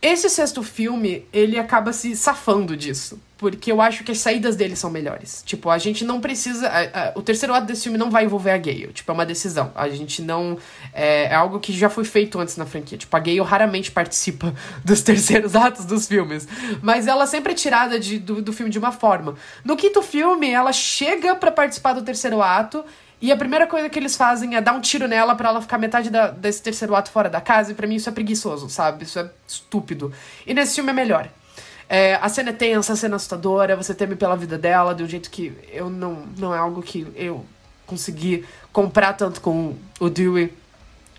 esse 0.08 0.28
sexto 0.28 0.62
filme, 0.62 1.26
ele 1.32 1.58
acaba 1.58 1.92
se 1.92 2.14
safando 2.14 2.76
disso. 2.76 3.20
Porque 3.38 3.70
eu 3.70 3.82
acho 3.82 4.02
que 4.02 4.12
as 4.12 4.18
saídas 4.18 4.56
dele 4.56 4.74
são 4.74 4.90
melhores. 4.90 5.42
Tipo, 5.44 5.68
a 5.68 5.76
gente 5.76 6.06
não 6.06 6.22
precisa. 6.22 6.68
A, 6.68 7.08
a, 7.08 7.12
o 7.14 7.22
terceiro 7.22 7.52
ato 7.52 7.66
desse 7.66 7.82
filme 7.82 7.98
não 7.98 8.10
vai 8.10 8.24
envolver 8.24 8.50
a 8.50 8.56
Gale. 8.56 8.92
Tipo, 8.94 9.10
é 9.10 9.14
uma 9.14 9.26
decisão. 9.26 9.70
A 9.74 9.90
gente 9.90 10.22
não. 10.22 10.56
É, 10.94 11.24
é, 11.24 11.34
algo 11.34 11.60
que 11.60 11.70
já 11.70 11.90
foi 11.90 12.04
feito 12.04 12.38
antes 12.40 12.56
na 12.56 12.64
franquia. 12.64 12.96
Tipo, 12.96 13.14
a 13.14 13.20
Gale 13.20 13.40
raramente 13.42 13.90
participa 13.90 14.54
dos 14.82 15.02
terceiros 15.02 15.54
atos 15.54 15.84
dos 15.84 16.08
filmes. 16.08 16.48
Mas 16.80 17.06
ela 17.06 17.26
sempre 17.26 17.52
é 17.52 17.54
tirada 17.54 18.00
de, 18.00 18.18
do, 18.18 18.40
do 18.40 18.54
filme 18.54 18.72
de 18.72 18.78
uma 18.78 18.90
forma. 18.90 19.34
No 19.62 19.76
quinto 19.76 20.00
filme, 20.00 20.50
ela 20.50 20.72
chega 20.72 21.36
para 21.36 21.50
participar 21.50 21.92
do 21.92 22.02
terceiro 22.02 22.40
ato. 22.40 22.82
E 23.20 23.32
a 23.32 23.36
primeira 23.36 23.66
coisa 23.66 23.88
que 23.88 23.98
eles 23.98 24.14
fazem 24.14 24.56
é 24.56 24.60
dar 24.60 24.72
um 24.72 24.80
tiro 24.80 25.08
nela 25.08 25.34
para 25.34 25.48
ela 25.48 25.62
ficar 25.62 25.78
metade 25.78 26.10
da, 26.10 26.28
desse 26.28 26.62
terceiro 26.62 26.94
ato 26.94 27.10
fora 27.10 27.30
da 27.30 27.40
casa. 27.40 27.72
E 27.72 27.74
para 27.74 27.86
mim 27.86 27.94
isso 27.94 28.08
é 28.08 28.12
preguiçoso, 28.12 28.68
sabe? 28.68 29.04
Isso 29.04 29.18
é 29.18 29.30
estúpido. 29.48 30.12
E 30.46 30.52
nesse 30.52 30.74
filme 30.74 30.90
é 30.90 30.92
melhor. 30.92 31.28
É, 31.88 32.16
a 32.16 32.28
cena 32.28 32.50
é 32.50 32.52
tensa, 32.52 32.92
a 32.92 32.96
cena 32.96 33.14
é 33.14 33.16
assustadora, 33.16 33.76
você 33.76 33.94
teme 33.94 34.16
pela 34.16 34.36
vida 34.36 34.58
dela 34.58 34.94
de 34.94 35.02
um 35.02 35.08
jeito 35.08 35.30
que 35.30 35.56
eu 35.72 35.88
não, 35.88 36.24
não 36.36 36.54
é 36.54 36.58
algo 36.58 36.82
que 36.82 37.06
eu 37.14 37.46
consegui 37.86 38.44
comprar 38.72 39.12
tanto 39.12 39.40
com 39.40 39.74
o 40.00 40.10
Dewey 40.10 40.52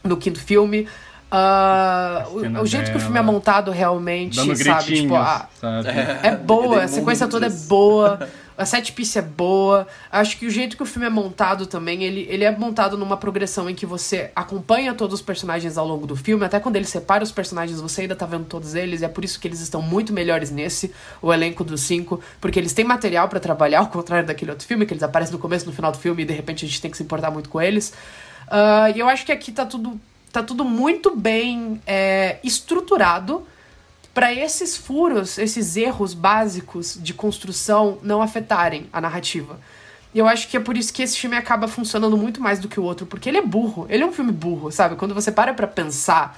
no 0.03 0.17
quinto 0.17 0.39
filme. 0.39 0.88
Uh, 1.29 2.60
o, 2.60 2.62
o, 2.62 2.65
jeito 2.65 2.91
que 2.91 2.97
o 2.97 2.99
filme 2.99 3.17
é 3.17 3.21
montado 3.21 3.71
realmente, 3.71 4.36
sabe? 4.63 4.95
Tipo, 4.95 5.15
a, 5.15 5.47
sabe? 5.60 5.89
É 6.23 6.36
boa, 6.36 6.83
a 6.83 6.88
sequência 6.88 7.27
toda 7.27 7.47
é 7.47 7.49
boa. 7.49 8.27
A 8.58 8.65
set 8.65 8.91
piece 8.91 9.20
é 9.20 9.22
boa. 9.22 9.88
Acho 10.12 10.38
que 10.38 10.48
o 10.48 10.50
jeito 10.50 10.76
que 10.76 10.82
o 10.82 10.86
filme 10.86 11.06
é 11.06 11.10
montado 11.10 11.67
também, 11.67 12.04
ele, 12.04 12.26
ele 12.28 12.43
é 12.43 12.52
montado 12.52 12.98
numa 12.98 13.15
progressão 13.15 13.70
em 13.70 13.76
que 13.76 13.86
você 13.86 14.32
acompanha 14.36 14.96
todos 14.96 15.15
os 15.15 15.22
personagens 15.22 15.78
ao 15.78 15.88
longo 15.88 16.08
do 16.08 16.15
filme. 16.15 16.43
Até 16.43 16.60
quando 16.60 16.76
ele 16.76 16.86
separa 16.86 17.24
os 17.24 17.32
personagens, 17.32 17.80
você 17.80 18.02
ainda 18.02 18.15
tá 18.15 18.26
vendo 18.26 18.46
todos 18.46 18.74
eles. 18.74 19.02
E 19.02 19.06
é 19.06 19.08
por 19.08 19.24
isso 19.24 19.39
que 19.39 19.48
eles 19.48 19.60
estão 19.60 19.82
muito 19.82 20.12
melhores 20.12 20.50
nesse, 20.50 20.91
o 21.22 21.32
elenco 21.32 21.63
dos 21.63 21.82
cinco. 21.82 22.20
Porque 22.41 22.60
eles 22.60 22.74
têm 22.74 22.84
material 22.84 23.30
para 23.30 23.39
trabalhar, 23.39 23.80
ao 23.80 23.88
contrário 23.88 24.26
daquele 24.26 24.50
outro 24.50 24.65
filme, 24.65 24.88
que 24.88 24.93
eles 24.93 25.04
aparecem 25.04 25.34
no 25.34 25.39
começo 25.39 25.65
no 25.67 25.72
final 25.72 25.91
do 25.91 26.00
filme 26.00 26.24
e 26.24 26.26
de 26.26 26.34
repente 26.34 26.65
a 26.65 26.67
gente 26.67 26.82
tem 26.82 26.89
que 26.89 26.98
se 26.98 27.04
importar 27.04 27.30
muito 27.30 27.50
com 27.50 27.62
eles. 27.62 27.93
Uh, 28.48 28.96
e 28.96 29.00
eu 29.00 29.08
acho 29.08 29.24
que 29.24 29.32
aqui 29.32 29.52
tá 29.52 29.65
tudo, 29.65 30.00
tá 30.32 30.41
tudo 30.41 30.65
muito 30.65 31.15
bem 31.15 31.80
é, 31.86 32.38
estruturado 32.43 33.46
para 34.17 34.34
esses 34.34 34.75
furos, 34.75 35.38
esses 35.38 35.77
erros 35.77 36.15
básicos 36.15 36.97
de 36.99 37.13
construção 37.13 37.99
não 38.01 38.19
afetarem 38.19 38.88
a 38.91 38.99
narrativa. 38.99 39.60
E 40.12 40.17
eu 40.17 40.25
acho 40.25 40.47
que 40.47 40.58
é 40.58 40.60
por 40.60 40.75
isso 40.75 40.91
que 40.91 41.03
esse 41.03 41.15
filme 41.15 41.36
acaba 41.36 41.67
funcionando 41.67 42.17
muito 42.17 42.41
mais 42.41 42.58
do 42.58 42.67
que 42.67 42.80
o 42.80 42.84
outro, 42.84 43.06
porque 43.06 43.30
ele 43.30 43.38
é 43.38 43.43
burro. 43.43 43.86
Ele 43.88 44.01
é 44.01 44.06
um 44.08 44.12
filme 44.12 44.32
burro, 44.32 44.71
sabe? 44.71 44.95
Quando 44.95 45.13
você 45.13 45.32
para 45.32 45.53
pra 45.53 45.67
pensar 45.67 46.36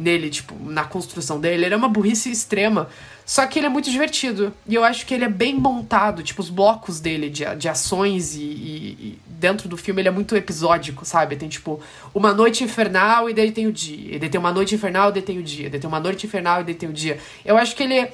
nele, 0.00 0.30
tipo, 0.30 0.54
na 0.64 0.84
construção 0.84 1.38
dele, 1.38 1.66
ele 1.66 1.74
é 1.74 1.76
uma 1.76 1.88
burrice 1.88 2.30
extrema. 2.30 2.88
Só 3.24 3.46
que 3.46 3.58
ele 3.60 3.66
é 3.66 3.68
muito 3.68 3.90
divertido. 3.90 4.52
E 4.66 4.74
eu 4.74 4.82
acho 4.82 5.06
que 5.06 5.14
ele 5.14 5.24
é 5.24 5.28
bem 5.28 5.54
montado, 5.54 6.22
tipo, 6.22 6.40
os 6.42 6.50
blocos 6.50 6.98
dele 6.98 7.30
de, 7.30 7.44
de 7.56 7.68
ações 7.68 8.34
e, 8.34 8.40
e, 8.40 8.88
e, 8.98 9.18
dentro 9.26 9.68
do 9.68 9.76
filme 9.76 10.00
ele 10.00 10.08
é 10.08 10.10
muito 10.10 10.34
episódico, 10.34 11.04
sabe? 11.04 11.36
Tem, 11.36 11.48
tipo, 11.48 11.80
uma 12.12 12.32
noite 12.32 12.64
infernal 12.64 13.30
e 13.30 13.34
daí 13.34 13.52
tem 13.52 13.66
o 13.66 13.72
dia. 13.72 14.16
E 14.16 14.18
daí 14.18 14.28
tem 14.28 14.40
uma 14.40 14.52
noite 14.52 14.74
infernal 14.74 15.10
e 15.10 15.12
daí 15.12 15.22
tem 15.22 15.38
o 15.38 15.42
dia. 15.42 15.66
E 15.66 15.70
daí 15.70 15.78
tem 15.78 15.88
uma 15.88 16.00
noite 16.00 16.26
infernal 16.26 16.62
e 16.62 16.64
daí 16.64 16.74
tem 16.74 16.88
o 16.88 16.92
dia. 16.92 17.18
Eu 17.44 17.56
acho 17.56 17.76
que 17.76 17.82
ele. 17.82 18.08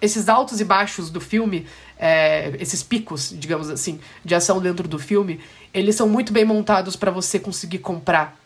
Esses 0.00 0.28
altos 0.28 0.60
e 0.60 0.64
baixos 0.64 1.10
do 1.10 1.20
filme, 1.20 1.66
é, 1.98 2.52
esses 2.60 2.84
picos, 2.84 3.34
digamos 3.36 3.68
assim, 3.68 3.98
de 4.24 4.32
ação 4.32 4.60
dentro 4.60 4.86
do 4.86 4.96
filme, 4.96 5.40
eles 5.74 5.96
são 5.96 6.08
muito 6.08 6.32
bem 6.32 6.44
montados 6.44 6.94
para 6.94 7.10
você 7.10 7.36
conseguir 7.40 7.78
comprar 7.78 8.38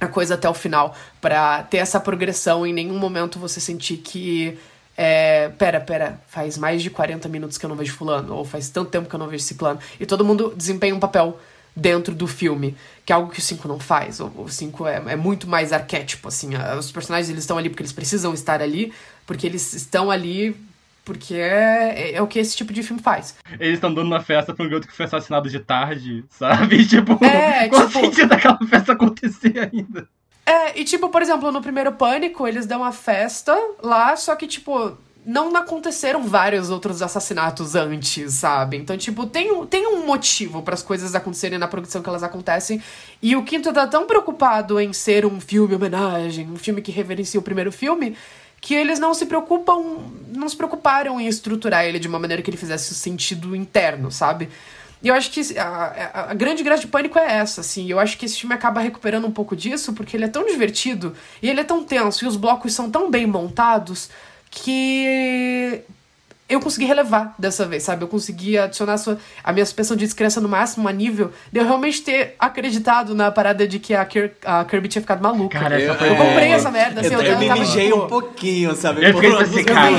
a 0.00 0.06
coisa 0.06 0.34
até 0.34 0.48
o 0.48 0.54
final, 0.54 0.94
para 1.20 1.62
ter 1.64 1.78
essa 1.78 1.98
progressão 1.98 2.66
em 2.66 2.72
nenhum 2.72 2.98
momento 2.98 3.38
você 3.38 3.60
sentir 3.60 3.98
que 3.98 4.58
é, 4.96 5.50
pera, 5.50 5.80
pera, 5.80 6.20
faz 6.26 6.56
mais 6.56 6.82
de 6.82 6.90
40 6.90 7.28
minutos 7.28 7.58
que 7.58 7.64
eu 7.64 7.68
não 7.68 7.76
vejo 7.76 7.94
fulano, 7.94 8.34
ou 8.34 8.44
faz 8.44 8.68
tanto 8.68 8.90
tempo 8.90 9.08
que 9.08 9.14
eu 9.14 9.18
não 9.18 9.28
vejo 9.28 9.44
ciclano. 9.44 9.78
E 10.00 10.06
todo 10.06 10.24
mundo 10.24 10.52
desempenha 10.56 10.94
um 10.94 11.00
papel 11.00 11.38
dentro 11.74 12.14
do 12.14 12.26
filme, 12.26 12.74
que 13.04 13.12
é 13.12 13.16
algo 13.16 13.30
que 13.30 13.38
o 13.38 13.42
5 13.42 13.68
não 13.68 13.78
faz. 13.78 14.20
O 14.20 14.48
5 14.48 14.86
é, 14.86 15.02
é, 15.08 15.16
muito 15.16 15.46
mais 15.46 15.72
arquétipo, 15.72 16.28
assim. 16.28 16.50
Os 16.78 16.90
personagens 16.90 17.28
eles 17.28 17.42
estão 17.42 17.58
ali 17.58 17.68
porque 17.68 17.82
eles 17.82 17.92
precisam 17.92 18.32
estar 18.32 18.62
ali, 18.62 18.92
porque 19.26 19.46
eles 19.46 19.74
estão 19.74 20.10
ali 20.10 20.56
porque 21.06 21.34
é, 21.34 22.16
é 22.16 22.20
o 22.20 22.26
que 22.26 22.40
esse 22.40 22.56
tipo 22.56 22.72
de 22.72 22.82
filme 22.82 23.00
faz. 23.00 23.36
Eles 23.60 23.74
estão 23.74 23.94
dando 23.94 24.08
uma 24.08 24.20
festa 24.20 24.52
pra 24.52 24.66
um 24.66 24.68
garoto 24.68 24.88
que 24.88 24.92
foi 24.92 25.06
assassinado 25.06 25.48
de 25.48 25.60
tarde, 25.60 26.24
sabe? 26.28 26.84
Tipo, 26.84 27.24
é, 27.24 27.68
qual 27.70 27.86
tipo... 27.86 28.00
o 28.00 28.04
sentido 28.04 28.28
daquela 28.28 28.58
festa 28.68 28.92
acontecer 28.92 29.70
ainda? 29.72 30.08
É, 30.44 30.78
e 30.78 30.84
tipo, 30.84 31.08
por 31.08 31.22
exemplo, 31.22 31.50
no 31.52 31.62
primeiro 31.62 31.92
Pânico, 31.92 32.46
eles 32.46 32.66
dão 32.66 32.80
uma 32.80 32.92
festa 32.92 33.56
lá, 33.82 34.16
só 34.16 34.34
que, 34.34 34.46
tipo, 34.46 34.96
não 35.24 35.54
aconteceram 35.56 36.24
vários 36.24 36.70
outros 36.70 37.02
assassinatos 37.02 37.74
antes, 37.74 38.34
sabe? 38.34 38.76
Então, 38.76 38.96
tipo, 38.96 39.26
tem, 39.26 39.64
tem 39.66 39.86
um 39.86 40.06
motivo 40.06 40.62
para 40.62 40.74
as 40.74 40.82
coisas 40.82 41.14
acontecerem 41.14 41.58
na 41.58 41.68
produção 41.68 42.02
que 42.02 42.08
elas 42.08 42.22
acontecem. 42.22 42.82
E 43.22 43.34
o 43.36 43.44
Quinto 43.44 43.72
tá 43.72 43.86
tão 43.86 44.06
preocupado 44.06 44.80
em 44.80 44.92
ser 44.92 45.24
um 45.24 45.40
filme 45.40 45.74
homenagem, 45.74 46.48
um 46.50 46.56
filme 46.56 46.82
que 46.82 46.92
reverencia 46.92 47.38
o 47.40 47.42
primeiro 47.42 47.72
filme, 47.72 48.16
que 48.60 48.74
eles 48.74 48.98
não 48.98 49.14
se 49.14 49.26
preocupam, 49.26 49.82
não 50.34 50.48
se 50.48 50.56
preocuparam 50.56 51.20
em 51.20 51.26
estruturar 51.26 51.84
ele 51.84 51.98
de 51.98 52.08
uma 52.08 52.18
maneira 52.18 52.42
que 52.42 52.50
ele 52.50 52.56
fizesse 52.56 52.94
sentido 52.94 53.54
interno, 53.54 54.10
sabe? 54.10 54.48
E 55.02 55.08
eu 55.08 55.14
acho 55.14 55.30
que 55.30 55.58
a, 55.58 56.30
a, 56.30 56.34
grande 56.34 56.62
graça 56.62 56.80
de 56.82 56.88
Pânico 56.88 57.18
é 57.18 57.36
essa, 57.36 57.60
assim. 57.60 57.88
Eu 57.88 58.00
acho 58.00 58.16
que 58.18 58.24
esse 58.24 58.40
filme 58.40 58.54
acaba 58.54 58.80
recuperando 58.80 59.26
um 59.26 59.30
pouco 59.30 59.54
disso, 59.54 59.92
porque 59.92 60.16
ele 60.16 60.24
é 60.24 60.28
tão 60.28 60.46
divertido 60.46 61.14
e 61.42 61.48
ele 61.48 61.60
é 61.60 61.64
tão 61.64 61.84
tenso 61.84 62.24
e 62.24 62.28
os 62.28 62.36
blocos 62.36 62.72
são 62.72 62.90
tão 62.90 63.10
bem 63.10 63.26
montados 63.26 64.08
que 64.50 65.82
eu 66.48 66.60
consegui 66.60 66.86
relevar 66.86 67.34
dessa 67.38 67.66
vez, 67.66 67.82
sabe? 67.82 68.04
Eu 68.04 68.08
consegui 68.08 68.56
adicionar 68.56 68.92
a, 68.94 68.98
sua, 68.98 69.18
a 69.42 69.52
minha 69.52 69.64
suspensão 69.64 69.96
de 69.96 70.04
descrença 70.04 70.40
no 70.40 70.48
máximo 70.48 70.88
a 70.88 70.92
nível 70.92 71.32
de 71.52 71.58
eu 71.58 71.64
realmente 71.64 72.02
ter 72.02 72.36
acreditado 72.38 73.14
na 73.14 73.30
parada 73.32 73.66
de 73.66 73.78
que 73.80 73.94
a, 73.94 74.04
Kir, 74.04 74.32
a 74.44 74.64
Kirby 74.64 74.88
tinha 74.88 75.02
ficado 75.02 75.20
maluca. 75.22 75.58
Cara, 75.58 75.80
eu, 75.80 75.94
eu 75.94 76.16
comprei 76.16 76.52
essa 76.52 76.70
merda, 76.70 77.00
assim, 77.00 77.14
eu, 77.14 77.20
eu, 77.20 77.32
eu 77.32 77.38
me 77.38 77.48
tava, 77.48 77.60
mijei 77.60 77.86
tipo, 77.86 78.04
um 78.04 78.06
pouquinho, 78.06 78.76
sabe? 78.76 79.04
Eu 79.04 79.14
fiquei 79.14 79.34
assim, 79.36 79.64
cara. 79.64 79.90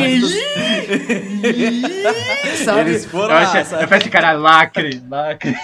sabe? 2.64 2.92
Eles 2.92 3.06
foram 3.06 3.30
Eu, 3.30 3.36
lá, 3.36 3.42
achei, 3.42 3.66
sabe? 3.66 3.84
eu 3.84 3.88
falei 3.88 4.02
assim, 4.02 4.10
cara, 4.10 4.32
lacre, 4.32 5.04
lacre. 5.10 5.56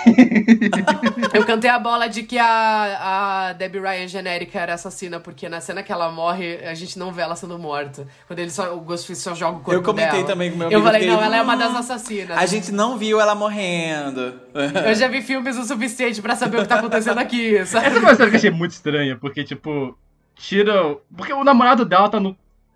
Eu 1.34 1.46
cantei 1.46 1.69
a 1.69 1.80
bola 1.80 2.08
de 2.08 2.24
que 2.24 2.38
a, 2.38 3.48
a 3.50 3.54
Debbie 3.54 3.80
Ryan 3.80 4.08
genérica 4.08 4.60
era 4.60 4.74
assassina, 4.74 5.19
porque 5.19 5.48
na 5.48 5.62
cena 5.62 5.84
que 5.84 5.91
ela 5.91 6.12
morre, 6.12 6.60
a 6.65 6.74
gente 6.74 6.98
não 7.00 7.12
vê 7.12 7.22
ela 7.22 7.36
sendo 7.36 7.58
morta. 7.58 8.08
Quando 8.28 8.39
ele 8.39 8.52
só, 8.52 8.76
o 8.76 8.82
Ghostface 8.82 9.22
só 9.22 9.34
joga 9.34 9.58
o 9.58 9.62
corpo 9.62 9.74
Eu 9.74 9.84
comentei 9.84 10.19
dela. 10.19 10.28
também 10.28 10.52
com 10.52 10.58
meu 10.58 10.69
Eu 10.73 10.83
falei, 10.83 11.01
fiquei, 11.01 11.15
não, 11.15 11.23
ela 11.23 11.38
é 11.38 11.41
uma 11.41 11.55
"Hum, 11.55 11.57
das 11.57 11.75
assassinas. 11.75 12.38
A 12.38 12.45
gente 12.45 12.71
não 12.71 12.97
viu 12.97 13.19
ela 13.19 13.36
morrendo. 13.36 14.33
Eu 14.86 14.95
já 14.95 15.07
vi 15.07 15.21
filmes 15.21 15.57
o 15.57 15.63
suficiente 15.63 16.21
pra 16.21 16.36
saber 16.36 16.57
o 16.57 16.62
que 16.62 16.67
tá 16.67 16.75
acontecendo 16.79 17.17
aqui, 17.19 17.63
sabe? 17.67 17.86
Essa 17.88 17.95
foi 17.95 18.01
uma 18.09 18.15
cena 18.15 18.29
que 18.29 18.36
eu 18.36 18.39
achei 18.39 18.51
muito 18.51 18.71
estranha, 18.71 19.17
porque, 19.19 19.43
tipo, 19.43 19.97
tira. 20.36 20.95
Porque 21.15 21.33
o 21.33 21.43
namorado 21.43 21.86
dela 21.86 22.09
tá 22.09 22.19
no 22.19 22.36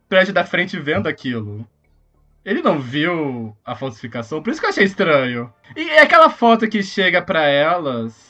prédio 0.10 0.34
da 0.34 0.46
frente 0.46 0.78
vendo 0.80 1.08
aquilo. 1.08 1.68
Ele 2.46 2.62
não 2.62 2.80
viu 2.80 3.56
a 3.66 3.76
falsificação, 3.76 4.42
por 4.42 4.52
isso 4.52 4.60
que 4.62 4.66
eu 4.66 4.70
achei 4.70 4.86
estranho. 4.86 5.52
E 5.76 5.90
aquela 5.98 6.30
foto 6.30 6.68
que 6.68 6.82
chega 6.82 7.22
pra 7.22 7.46
elas. 7.46 8.26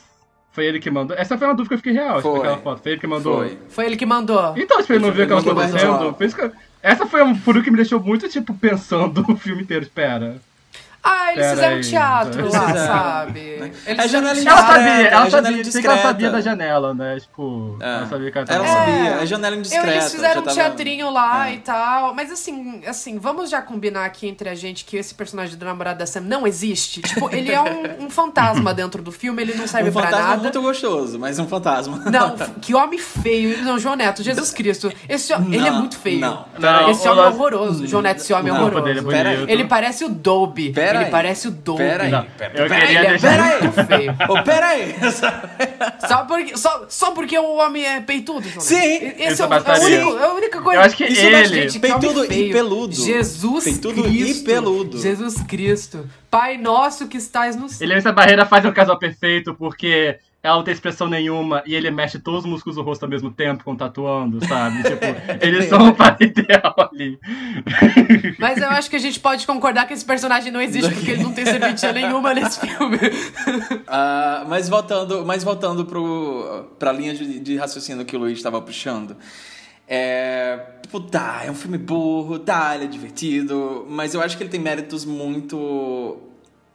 Foi 0.50 0.66
ele 0.66 0.80
que 0.80 0.90
mandou. 0.90 1.16
Essa 1.16 1.38
foi 1.38 1.46
uma 1.46 1.54
dúvida 1.54 1.68
que 1.68 1.74
eu 1.74 1.78
fiquei 1.78 1.92
real, 1.92 2.16
tipo, 2.16 2.30
Foi. 2.30 2.38
aquela 2.40 2.56
foto. 2.58 2.82
Foi 2.82 2.90
ele 2.92 3.00
que 3.00 3.06
mandou. 3.06 3.36
Foi. 3.36 3.58
Foi 3.68 3.86
ele 3.86 3.96
que 3.96 4.04
mandou. 4.06 4.54
Então, 4.56 4.78
tipo, 4.80 4.92
ele 4.94 5.04
não 5.06 5.12
viu 5.12 5.28
mais 5.28 5.46
acontecendo. 5.46 6.12
Por 6.14 6.24
isso 6.26 6.34
que 6.34 6.42
eu- 6.42 6.52
Essa 6.82 7.06
foi 7.06 7.22
um 7.22 7.34
furo 7.34 7.62
que 7.62 7.70
me 7.70 7.76
deixou 7.76 8.00
muito, 8.00 8.28
tipo, 8.28 8.54
pensando 8.54 9.24
o 9.28 9.36
filme 9.36 9.62
inteiro. 9.62 9.84
Espera. 9.84 10.40
Ah, 11.02 11.32
eles 11.32 11.36
Pera 11.44 11.54
fizeram 11.54 11.76
aí, 11.76 11.80
teatro 11.82 12.52
lá, 12.52 12.74
sabe? 12.74 13.40
né? 13.40 13.70
Eles 13.86 13.98
É 13.98 14.02
fizeram 14.02 14.34
janela 14.34 14.50
Ela 14.50 14.66
sabia, 14.66 14.90
Indiscreta, 14.90 15.14
ela 15.14 15.26
é 15.26 15.30
janela 15.30 15.56
sabia, 15.56 15.70
sei 15.72 15.80
que 15.80 15.86
ela 15.86 15.98
sabia 16.02 16.30
da 16.30 16.40
janela, 16.40 16.94
né? 16.94 17.20
Tipo, 17.20 17.76
É. 17.80 17.86
ela 17.96 18.06
sabia 18.06 18.30
que 18.32 18.38
ela 18.38 18.46
Ela 18.50 18.66
sabia, 18.66 19.10
é 19.22 19.26
janela 19.26 19.56
indiscreta. 19.56 19.88
Eles 19.90 20.12
fizeram 20.12 20.40
um 20.40 20.44
tava- 20.44 20.54
teatrinho 20.56 21.10
lá 21.10 21.48
É. 21.48 21.54
e 21.54 21.58
tal. 21.58 22.14
Mas 22.14 22.32
assim, 22.32 22.82
assim, 22.86 23.18
vamos 23.18 23.48
já 23.48 23.62
combinar 23.62 24.04
aqui 24.04 24.26
entre 24.26 24.48
a 24.48 24.54
gente 24.54 24.84
que 24.84 24.96
esse 24.96 25.14
personagem 25.14 25.56
do 25.56 25.64
namorado 25.64 25.98
da 26.00 26.06
Sam 26.06 26.20
não 26.22 26.46
existe. 26.46 27.00
Tipo, 27.00 27.30
ele 27.34 27.52
é 27.52 27.60
um, 27.60 28.06
um 28.06 28.10
fantasma 28.10 28.74
dentro 28.74 29.00
do 29.02 29.12
filme, 29.12 29.40
ele 29.40 29.54
não 29.54 29.66
serve 29.66 29.90
Um 29.90 29.92
pra 29.92 30.02
fantasma 30.02 30.26
nada. 30.28 30.42
muito 30.42 30.60
gostoso, 30.60 31.18
mas 31.18 31.38
um 31.38 31.46
fantasma. 31.46 32.02
Não, 32.10 32.34
que 32.60 32.74
homem 32.74 32.98
feio. 32.98 33.62
Não, 33.64 33.78
João 33.78 33.94
Neto, 33.96 34.22
Jesus 34.22 34.50
Cristo. 34.50 34.92
Esse, 35.08 35.32
ho- 35.32 35.46
ele 35.48 35.66
é 35.66 35.70
Não, 35.70 35.78
muito 35.78 35.96
feio. 35.98 36.20
não. 36.20 36.44
Não, 36.58 36.90
esse 36.90 37.08
homem 37.08 37.24
é 37.24 37.28
horroroso. 37.28 37.86
João 37.86 38.02
Neto, 38.02 38.18
esse 38.20 38.32
homem 38.32 38.52
é 38.52 38.54
Não, 38.58 38.66
horroroso. 38.66 39.10
é. 39.12 39.44
Ele 39.52 39.64
parece 39.64 40.04
o 40.04 40.08
Dobby. 40.08 40.72
Pera 40.72 40.87
ele 40.96 41.04
aí. 41.06 41.10
parece 41.10 41.48
o 41.48 41.50
Dobby. 41.50 41.78
Pera 41.82 42.04
aí, 42.04 42.10
Não, 42.10 42.24
pera, 42.24 42.52
eu 42.54 42.68
pera 42.68 42.80
queria 42.80 42.98
Ele 42.98 43.06
é 43.06 43.10
deixar... 43.10 43.30
Pera 43.30 43.44
aí. 43.44 43.86
feio. 43.86 44.16
Ô, 44.28 44.42
pera 44.42 44.66
aí. 44.68 44.94
Só 46.08 46.24
porque, 46.24 46.56
só, 46.56 46.86
só 46.88 47.10
porque 47.12 47.38
o 47.38 47.56
homem 47.56 47.84
é 47.84 48.00
peitudo, 48.00 48.48
Sim. 48.60 49.12
Esse 49.18 49.42
é, 49.42 49.46
o, 49.46 49.52
é, 49.52 49.58
o 49.58 49.82
único, 49.84 50.18
é 50.18 50.24
a 50.24 50.32
única 50.34 50.60
coisa. 50.62 50.80
Eu 50.80 50.84
acho 50.84 50.96
que 50.96 51.04
Isso 51.04 51.20
ele- 51.20 51.36
bastante 51.38 51.60
Gente, 51.70 51.78
peitudo 51.80 52.32
e 52.32 52.52
peludo. 52.52 52.94
Jesus 52.94 53.64
Peitudo 53.64 54.02
Cristo. 54.02 54.40
e 54.40 54.44
peludo. 54.44 54.98
Jesus 55.00 55.42
Cristo. 55.42 56.08
Pai 56.30 56.56
nosso 56.56 57.06
que 57.08 57.16
estás 57.16 57.56
no 57.56 57.68
céu. 57.68 57.86
Ele 57.86 57.94
essa 57.94 58.12
barreira 58.12 58.44
faz 58.46 58.64
um 58.64 58.72
casal 58.72 58.98
perfeito 58.98 59.54
porque 59.54 60.18
ela 60.40 60.56
não 60.56 60.62
tem 60.62 60.72
expressão 60.72 61.08
nenhuma 61.08 61.62
e 61.66 61.74
ele 61.74 61.90
mexe 61.90 62.18
todos 62.18 62.44
os 62.44 62.50
músculos 62.50 62.76
do 62.76 62.82
rosto 62.82 63.02
ao 63.02 63.08
mesmo 63.08 63.30
tempo 63.30 63.64
quando 63.64 63.78
tatuando, 63.78 64.46
sabe? 64.46 64.84
Tipo, 64.84 65.04
eles 65.44 65.68
são 65.68 65.88
um 65.88 65.92
par 65.92 66.16
ideal 66.20 66.74
ali. 66.92 67.18
Mas 68.38 68.58
eu 68.58 68.68
acho 68.68 68.88
que 68.88 68.94
a 68.94 69.00
gente 69.00 69.18
pode 69.18 69.44
concordar 69.46 69.86
que 69.86 69.94
esse 69.94 70.04
personagem 70.04 70.52
não 70.52 70.60
existe 70.60 70.94
porque 70.94 71.10
ele 71.10 71.24
não 71.24 71.32
tem 71.32 71.44
serventia 71.44 71.92
nenhuma 71.92 72.32
nesse 72.34 72.60
filme. 72.64 72.98
Ah, 73.86 74.44
mas 74.46 74.68
voltando, 74.68 75.26
mas 75.26 75.42
voltando 75.42 75.84
pro, 75.84 76.66
pra 76.78 76.92
linha 76.92 77.14
de, 77.14 77.40
de 77.40 77.56
raciocínio 77.56 78.04
que 78.04 78.14
o 78.14 78.18
Luiz 78.18 78.38
estava 78.38 78.60
puxando. 78.60 79.16
É, 79.88 80.60
tipo, 80.82 81.00
tá, 81.00 81.42
é 81.44 81.50
um 81.50 81.54
filme 81.54 81.78
burro, 81.78 82.38
tá, 82.38 82.74
ele 82.74 82.84
é 82.84 82.86
divertido, 82.86 83.86
mas 83.88 84.14
eu 84.14 84.20
acho 84.20 84.36
que 84.36 84.42
ele 84.42 84.50
tem 84.50 84.60
méritos 84.60 85.04
muito 85.04 86.18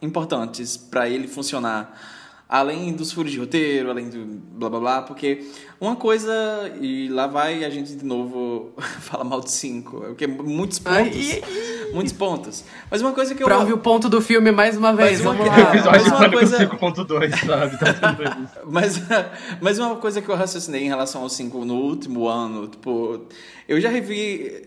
importantes 0.01 0.75
pra 0.75 1.07
ele 1.07 1.27
funcionar. 1.27 1.93
Além 2.55 2.93
dos 2.93 3.11
furos 3.11 3.31
de 3.31 3.39
roteiro, 3.39 3.89
além 3.89 4.09
do 4.09 4.25
blá 4.51 4.69
blá 4.69 4.79
blá, 4.79 5.01
porque 5.01 5.43
uma 5.81 5.95
coisa, 5.95 6.31
e 6.79 7.09
lá 7.09 7.25
vai 7.25 7.63
a 7.65 7.69
gente 7.71 7.95
de 7.95 8.05
novo 8.05 8.73
falar 9.01 9.23
mal 9.23 9.41
de 9.41 9.49
cinco, 9.49 10.01
porque 10.01 10.27
muitos 10.27 10.77
pontos. 10.77 11.31
Ai, 11.31 11.41
muitos 11.91 12.13
pontos. 12.13 12.63
Mas 12.91 13.01
uma 13.01 13.11
coisa 13.11 13.33
que 13.33 13.41
eu. 13.41 13.47
Prove 13.47 13.73
o 13.73 13.79
ponto 13.79 14.07
do 14.07 14.21
filme 14.21 14.51
mais 14.51 14.77
uma 14.77 14.93
vez. 14.93 15.19
uma 15.21 15.33
Vamos 15.33 15.47
lá. 15.47 15.55
Mas 15.57 15.73
Episódio 15.73 16.15
uma 16.15 16.29
coisa- 16.29 16.57
Pânico 16.57 16.77
5.2, 16.77 17.45
sabe? 17.45 17.79
Tá. 17.79 18.17
Mas, 18.69 19.01
mas 19.59 19.79
uma 19.79 19.95
coisa 19.95 20.21
que 20.21 20.29
eu 20.29 20.35
raciocinei 20.35 20.83
em 20.83 20.87
relação 20.89 21.23
ao 21.23 21.29
5 21.29 21.65
no 21.65 21.73
último 21.75 22.27
ano, 22.27 22.67
tipo, 22.67 23.19
eu 23.67 23.81
já 23.81 23.89
revi. 23.89 24.61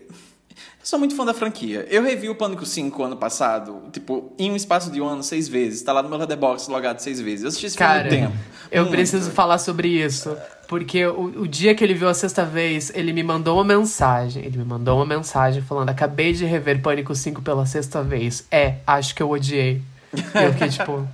Sou 0.87 0.97
muito 0.97 1.17
fã 1.17 1.25
da 1.25 1.33
franquia. 1.33 1.85
Eu 1.89 2.01
revi 2.01 2.29
o 2.29 2.35
Pânico 2.35 2.65
5 2.65 3.03
ano 3.03 3.17
passado, 3.17 3.83
tipo, 3.91 4.31
em 4.39 4.49
um 4.49 4.55
espaço 4.55 4.89
de 4.89 5.01
um 5.01 5.05
ano, 5.05 5.21
seis 5.21 5.45
vezes. 5.45 5.81
Tá 5.81 5.91
lá 5.91 6.01
no 6.01 6.07
meu 6.07 6.17
Letterboxd 6.17 6.71
logado 6.71 6.99
seis 6.99 7.19
vezes. 7.19 7.43
Eu 7.43 7.49
assisti 7.49 7.65
esse 7.65 7.77
filme 7.77 7.91
Cara, 7.91 8.03
muito 8.09 8.15
tempo. 8.15 8.33
eu 8.71 8.83
Muito. 8.83 8.95
preciso 8.95 9.29
falar 9.31 9.57
sobre 9.57 9.89
isso. 9.89 10.37
Porque 10.65 11.05
o, 11.05 11.41
o 11.41 11.45
dia 11.45 11.75
que 11.75 11.83
ele 11.83 11.93
viu 11.93 12.07
a 12.07 12.13
sexta 12.13 12.45
vez, 12.45 12.89
ele 12.95 13.11
me 13.11 13.21
mandou 13.21 13.57
uma 13.57 13.65
mensagem. 13.65 14.45
Ele 14.45 14.57
me 14.59 14.63
mandou 14.63 14.95
uma 14.95 15.05
mensagem 15.05 15.61
falando: 15.61 15.89
Acabei 15.89 16.31
de 16.31 16.45
rever 16.45 16.81
Pânico 16.81 17.13
5 17.13 17.41
pela 17.41 17.65
sexta 17.65 18.01
vez. 18.01 18.47
É, 18.49 18.75
acho 18.87 19.13
que 19.13 19.21
eu 19.21 19.29
odiei. 19.29 19.81
E 20.13 20.41
eu 20.41 20.53
fiquei 20.53 20.69
tipo, 20.69 21.05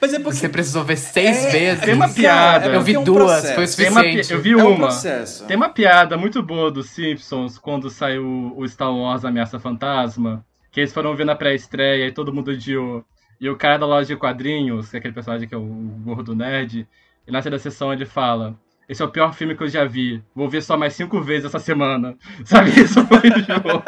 Mas 0.00 0.12
é 0.14 0.18
porque. 0.18 0.36
você 0.38 0.48
precisou 0.48 0.84
ver 0.84 0.96
seis 0.96 1.44
É, 1.46 1.50
vezes. 1.50 1.84
Tem 1.84 1.94
uma 1.94 2.08
piada. 2.08 2.66
é 2.66 2.76
Eu 2.76 2.82
vi 2.82 2.94
é 2.94 2.98
um 2.98 3.04
duas, 3.04 3.24
processo. 3.24 3.54
foi 3.54 3.64
o 3.64 3.76
Tem 3.76 3.88
uma 3.90 4.00
suficiente. 4.02 4.32
eu 4.32 4.40
vi 4.40 4.52
É 4.52 4.56
um 4.56 4.68
uma. 4.68 4.76
processo. 4.88 5.44
Tem 5.46 5.56
uma 5.56 5.68
piada 5.68 6.16
muito 6.16 6.42
boa 6.42 6.70
dos 6.70 6.90
Simpsons 6.90 7.58
quando 7.58 7.88
saiu 7.90 8.52
o 8.56 8.66
Star 8.68 8.94
Wars 8.94 9.24
Ameaça 9.24 9.58
Fantasma. 9.58 10.44
Que 10.70 10.80
eles 10.80 10.92
foram 10.92 11.14
ver 11.16 11.24
na 11.24 11.34
pré-estreia 11.34 12.06
e 12.06 12.12
todo 12.12 12.32
mundo 12.32 12.50
odiou. 12.50 13.04
E 13.40 13.48
o 13.48 13.56
cara 13.56 13.78
da 13.78 13.86
loja 13.86 14.06
de 14.08 14.16
quadrinhos, 14.16 14.88
que 14.90 14.96
é 14.96 14.98
aquele 14.98 15.14
personagem 15.14 15.48
que 15.48 15.54
é 15.54 15.58
o 15.58 15.62
gordo 16.04 16.34
nerd, 16.34 16.86
e 17.26 17.30
na 17.30 17.40
da 17.40 17.58
sessão 17.58 17.92
ele 17.92 18.04
fala: 18.06 18.54
Esse 18.88 19.02
é 19.02 19.04
o 19.04 19.08
pior 19.10 19.34
filme 19.34 19.54
que 19.54 19.62
eu 19.62 19.68
já 19.68 19.84
vi. 19.84 20.22
Vou 20.34 20.48
ver 20.48 20.62
só 20.62 20.76
mais 20.76 20.94
cinco 20.94 21.20
vezes 21.20 21.46
essa 21.46 21.58
semana. 21.58 22.14
Sabe? 22.44 22.70
Isso 22.80 23.04
foi 23.06 23.20
jogo. 23.30 23.82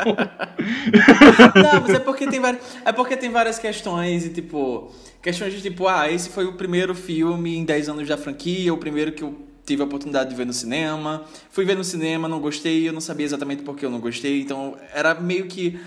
Não, 1.55 1.81
mas 1.83 1.91
é 1.95 1.99
porque 1.99 2.27
tem 2.27 2.41
várias, 2.41 2.63
é 2.85 2.93
porque 2.93 3.17
tem 3.17 3.31
várias 3.31 3.59
questões 3.59 4.25
e 4.27 4.31
tipo, 4.31 4.93
questões 5.23 5.53
de 5.53 5.61
tipo, 5.61 5.87
ah, 5.87 6.11
esse 6.11 6.29
foi 6.31 6.47
o 6.47 6.55
primeiro 6.55 6.95
filme 6.95 7.57
em 7.57 7.65
10 7.65 7.89
anos 7.89 8.09
da 8.09 8.17
franquia, 8.17 8.73
o 8.73 8.79
primeiro 8.79 9.13
que 9.13 9.23
eu 9.23 9.49
tive 9.65 9.83
a 9.83 9.85
oportunidade 9.85 10.31
de 10.31 10.37
ver 10.37 10.47
no 10.47 10.53
cinema. 10.53 11.25
Fui 11.51 11.65
ver 11.65 11.77
no 11.77 11.85
cinema, 11.85 12.27
não 12.27 12.41
gostei, 12.41 12.89
eu 12.89 12.93
não 12.93 13.01
sabia 13.01 13.27
exatamente 13.27 13.63
por 13.63 13.77
que 13.77 13.85
eu 13.85 13.91
não 13.91 14.01
gostei, 14.01 14.41
então 14.41 14.77
era 14.95 15.15
meio 15.15 15.47
que 15.47 15.79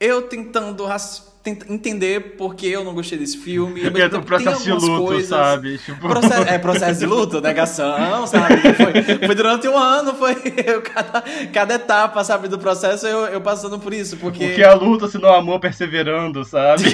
eu 0.00 0.22
tentando 0.22 0.84
raci- 0.84 1.22
tent- 1.42 1.68
entender 1.68 2.36
por 2.36 2.54
que 2.54 2.68
eu 2.68 2.84
não 2.84 2.94
gostei 2.94 3.18
desse 3.18 3.36
filme. 3.38 3.80
e 3.82 3.90
mesmo 3.90 4.16
É 4.18 4.20
processo 4.20 4.62
de 4.62 4.72
luto, 4.72 5.04
coisas- 5.04 5.28
sabe? 5.28 5.78
Tipo... 5.78 6.08
Processo- 6.08 6.42
é 6.48 6.58
processo 6.58 7.00
de 7.00 7.06
luto, 7.06 7.40
negação, 7.40 8.26
sabe? 8.26 8.56
Foi, 8.74 9.26
foi 9.26 9.34
durante 9.34 9.66
um 9.68 9.76
ano, 9.76 10.14
foi 10.14 10.36
eu, 10.66 10.82
cada, 10.86 11.22
cada 11.52 11.74
etapa, 11.74 12.22
sabe, 12.22 12.48
do 12.48 12.58
processo 12.58 13.06
eu, 13.06 13.26
eu 13.26 13.40
passando 13.40 13.78
por 13.78 13.92
isso, 13.92 14.16
porque... 14.18 14.62
A 14.62 14.74
luta 14.74 15.08
se 15.08 15.18
não 15.18 15.32
amor 15.32 15.58
perseverando, 15.60 16.44
sabe? 16.44 16.84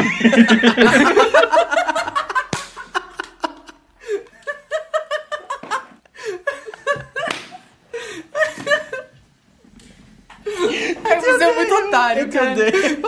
Ai, 11.05 11.21
você 11.21 11.39
otário, 12.05 12.29
cara. 12.33 12.51
Entender. 12.53 13.01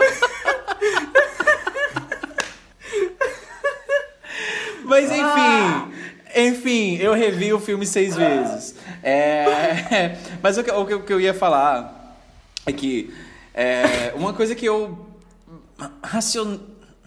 Mas 4.83 5.09
enfim, 5.11 5.91
enfim, 6.35 6.95
eu 6.97 7.13
revi 7.13 7.51
o 7.53 7.59
filme 7.59 7.85
seis 7.85 8.15
vezes. 8.15 8.75
É, 9.03 10.17
mas 10.41 10.57
o 10.57 10.63
que, 10.63 10.71
o 10.71 10.85
que- 10.85 10.93
o 10.93 11.03
que 11.03 11.13
eu 11.13 11.19
ia 11.21 11.33
falar 11.33 12.17
é 12.65 12.71
que 12.71 13.13
é, 13.53 14.13
uma 14.15 14.33
coisa 14.33 14.55
que 14.55 14.65
eu 14.65 15.07
racion- 16.03 16.59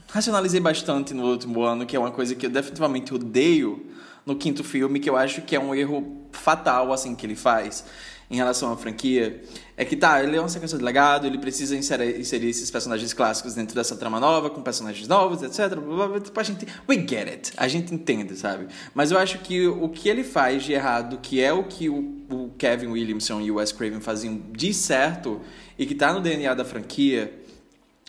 racionalizei 0.09 0.61
bastante 0.61 1.14
no 1.14 1.24
último 1.31 1.62
ano, 1.62 1.87
que 1.87 1.96
é 1.96 1.98
uma 1.98 2.11
coisa 2.11 2.35
que 2.35 2.46
eu 2.46 2.50
definitivamente 2.50 3.14
odeio 3.14 3.87
no 4.26 4.37
quinto 4.37 4.62
filme, 4.62 5.00
que 5.00 5.09
eu 5.09 5.16
acho 5.16 5.42
que 5.42 5.57
é 5.57 5.61
um 5.61 5.74
erro 5.74 6.26
fatal 6.33 6.92
assim 6.92 7.14
que 7.14 7.24
ele 7.26 7.37
faz 7.37 7.85
em 8.31 8.37
relação 8.37 8.73
à 8.73 8.77
franquia, 8.77 9.43
é 9.77 9.85
que 9.85 9.97
tá, 9.97 10.23
ele 10.23 10.37
é 10.37 10.40
uma 10.40 10.49
sequência 10.49 10.79
de 10.79 10.85
legado, 10.85 11.27
ele 11.27 11.37
precisa 11.38 11.77
inserir, 11.77 12.21
inserir 12.21 12.49
esses 12.49 12.71
personagens 12.71 13.12
clássicos 13.12 13.55
dentro 13.55 13.75
dessa 13.75 13.97
trama 13.97 14.21
nova, 14.21 14.49
com 14.49 14.62
personagens 14.62 15.09
novos, 15.09 15.43
etc. 15.43 15.75
Blá, 15.75 15.97
blá, 15.97 16.09
blá, 16.09 16.21
tipo, 16.21 16.38
a 16.38 16.43
gente, 16.45 16.64
we 16.88 16.97
get 16.97 17.27
it, 17.29 17.53
a 17.57 17.66
gente 17.66 17.93
entende, 17.93 18.37
sabe? 18.37 18.69
Mas 18.95 19.11
eu 19.11 19.19
acho 19.19 19.38
que 19.40 19.66
o 19.66 19.88
que 19.88 20.09
ele 20.09 20.23
faz 20.23 20.62
de 20.62 20.73
errado, 20.73 21.19
que 21.21 21.40
é 21.40 21.53
o 21.53 21.64
que 21.64 21.88
o, 21.88 22.23
o 22.31 22.51
Kevin 22.57 22.87
Williamson 22.88 23.40
e 23.40 23.51
o 23.51 23.57
Wes 23.57 23.73
Craven 23.73 24.01
faziam 24.01 24.40
de 24.53 24.73
certo 24.73 25.40
e 25.77 25.85
que 25.85 25.95
tá 25.97 26.12
no 26.12 26.21
DNA 26.21 26.55
da 26.55 26.64
franquia, 26.64 27.33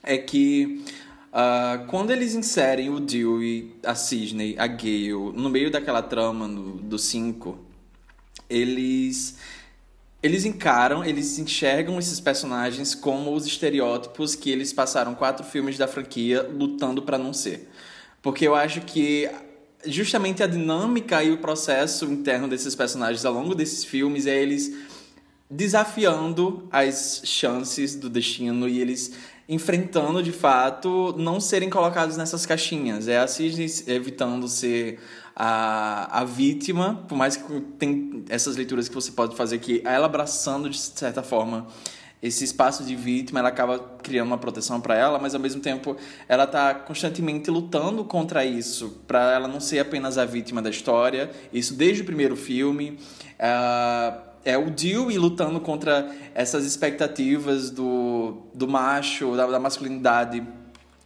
é 0.04 0.18
que 0.20 0.84
ah, 1.34 1.84
quando 1.88 2.12
eles 2.12 2.36
inserem 2.36 2.90
o 2.90 3.00
Dewey, 3.00 3.74
a 3.84 3.96
Sidney, 3.96 4.56
a 4.60 4.68
Gale 4.68 5.14
no 5.34 5.50
meio 5.50 5.72
daquela 5.72 6.02
trama 6.04 6.48
no- 6.48 6.74
do 6.78 7.00
5, 7.00 7.58
eles 8.50 9.38
eles 10.24 10.46
encaram, 10.46 11.04
eles 11.04 11.40
enxergam 11.40 11.98
esses 11.98 12.20
personagens 12.20 12.94
como 12.94 13.34
os 13.34 13.46
estereótipos 13.46 14.36
que 14.36 14.52
eles 14.52 14.72
passaram 14.72 15.16
quatro 15.16 15.44
filmes 15.44 15.78
da 15.78 15.88
franquia 15.88 16.44
lutando 16.44 17.02
para 17.02 17.18
não 17.18 17.34
ser. 17.34 17.70
Porque 18.22 18.48
eu 18.48 18.54
acho 18.54 18.82
que 18.82 19.30
justamente 19.86 20.44
a 20.44 20.48
dinâmica 20.48 21.24
e 21.24 21.32
o 21.32 21.40
processo 21.40 22.06
interno 22.06 22.48
desses 22.48 22.76
personagens 22.76 23.26
ao 23.26 23.34
longo 23.34 23.56
desses 23.56 23.84
filmes 23.84 24.28
é 24.28 24.40
eles 24.40 24.72
desafiando 25.50 26.68
as 26.72 27.22
chances 27.26 27.96
do 27.96 28.10
destino 28.10 28.70
e 28.70 28.80
eles 28.80 29.14
enfrentando 29.50 30.24
de 30.24 30.32
fato 30.32 31.14
não 31.18 31.42
serem 31.42 31.70
colocados 31.70 32.16
nessas 32.16 32.46
caixinhas. 32.46 33.08
É 33.08 33.18
a 33.18 33.26
evitando 33.88 34.48
ser 34.48 35.00
a, 35.36 36.22
a 36.22 36.24
vítima, 36.24 37.04
por 37.08 37.18
mais 37.18 37.38
que 37.38 37.62
tem 37.78 38.24
essas 38.30 38.56
leituras 38.56 38.88
que 38.88 38.96
você 38.96 39.12
pode 39.12 39.36
fazer 39.36 39.60
que 39.60 39.82
ela 39.86 40.06
abraçando 40.06 40.70
de 40.70 40.78
certa 40.78 41.24
forma 41.24 41.68
esse 42.22 42.44
espaço 42.44 42.84
de 42.84 42.96
vítima, 42.96 43.40
ela 43.40 43.50
acaba 43.50 43.80
criando 44.04 44.28
uma 44.28 44.38
proteção 44.38 44.80
para 44.80 44.96
ela, 44.96 45.18
mas 45.18 45.34
ao 45.34 45.42
mesmo 45.42 45.60
tempo 45.60 45.98
ela 46.30 46.44
está 46.44 46.74
constantemente 46.76 47.50
lutando 47.50 48.06
contra 48.06 48.46
isso, 48.46 49.02
para 49.08 49.34
ela 49.34 49.48
não 49.48 49.60
ser 49.60 49.80
apenas 49.80 50.20
a 50.20 50.26
vítima 50.26 50.62
da 50.62 50.70
história. 50.70 51.32
Isso 51.52 51.74
desde 51.74 52.04
o 52.04 52.06
primeiro 52.06 52.36
filme. 52.36 53.00
Ah, 53.40 54.20
é 54.46 54.58
o 54.58 54.70
Dewey 54.70 55.18
lutando 55.18 55.60
contra 55.60 56.12
essas 56.34 56.66
expectativas 56.66 57.70
do, 57.72 58.44
do 58.54 58.68
macho, 58.68 59.36
da, 59.36 59.48
da 59.48 59.60
masculinidade 59.60 60.44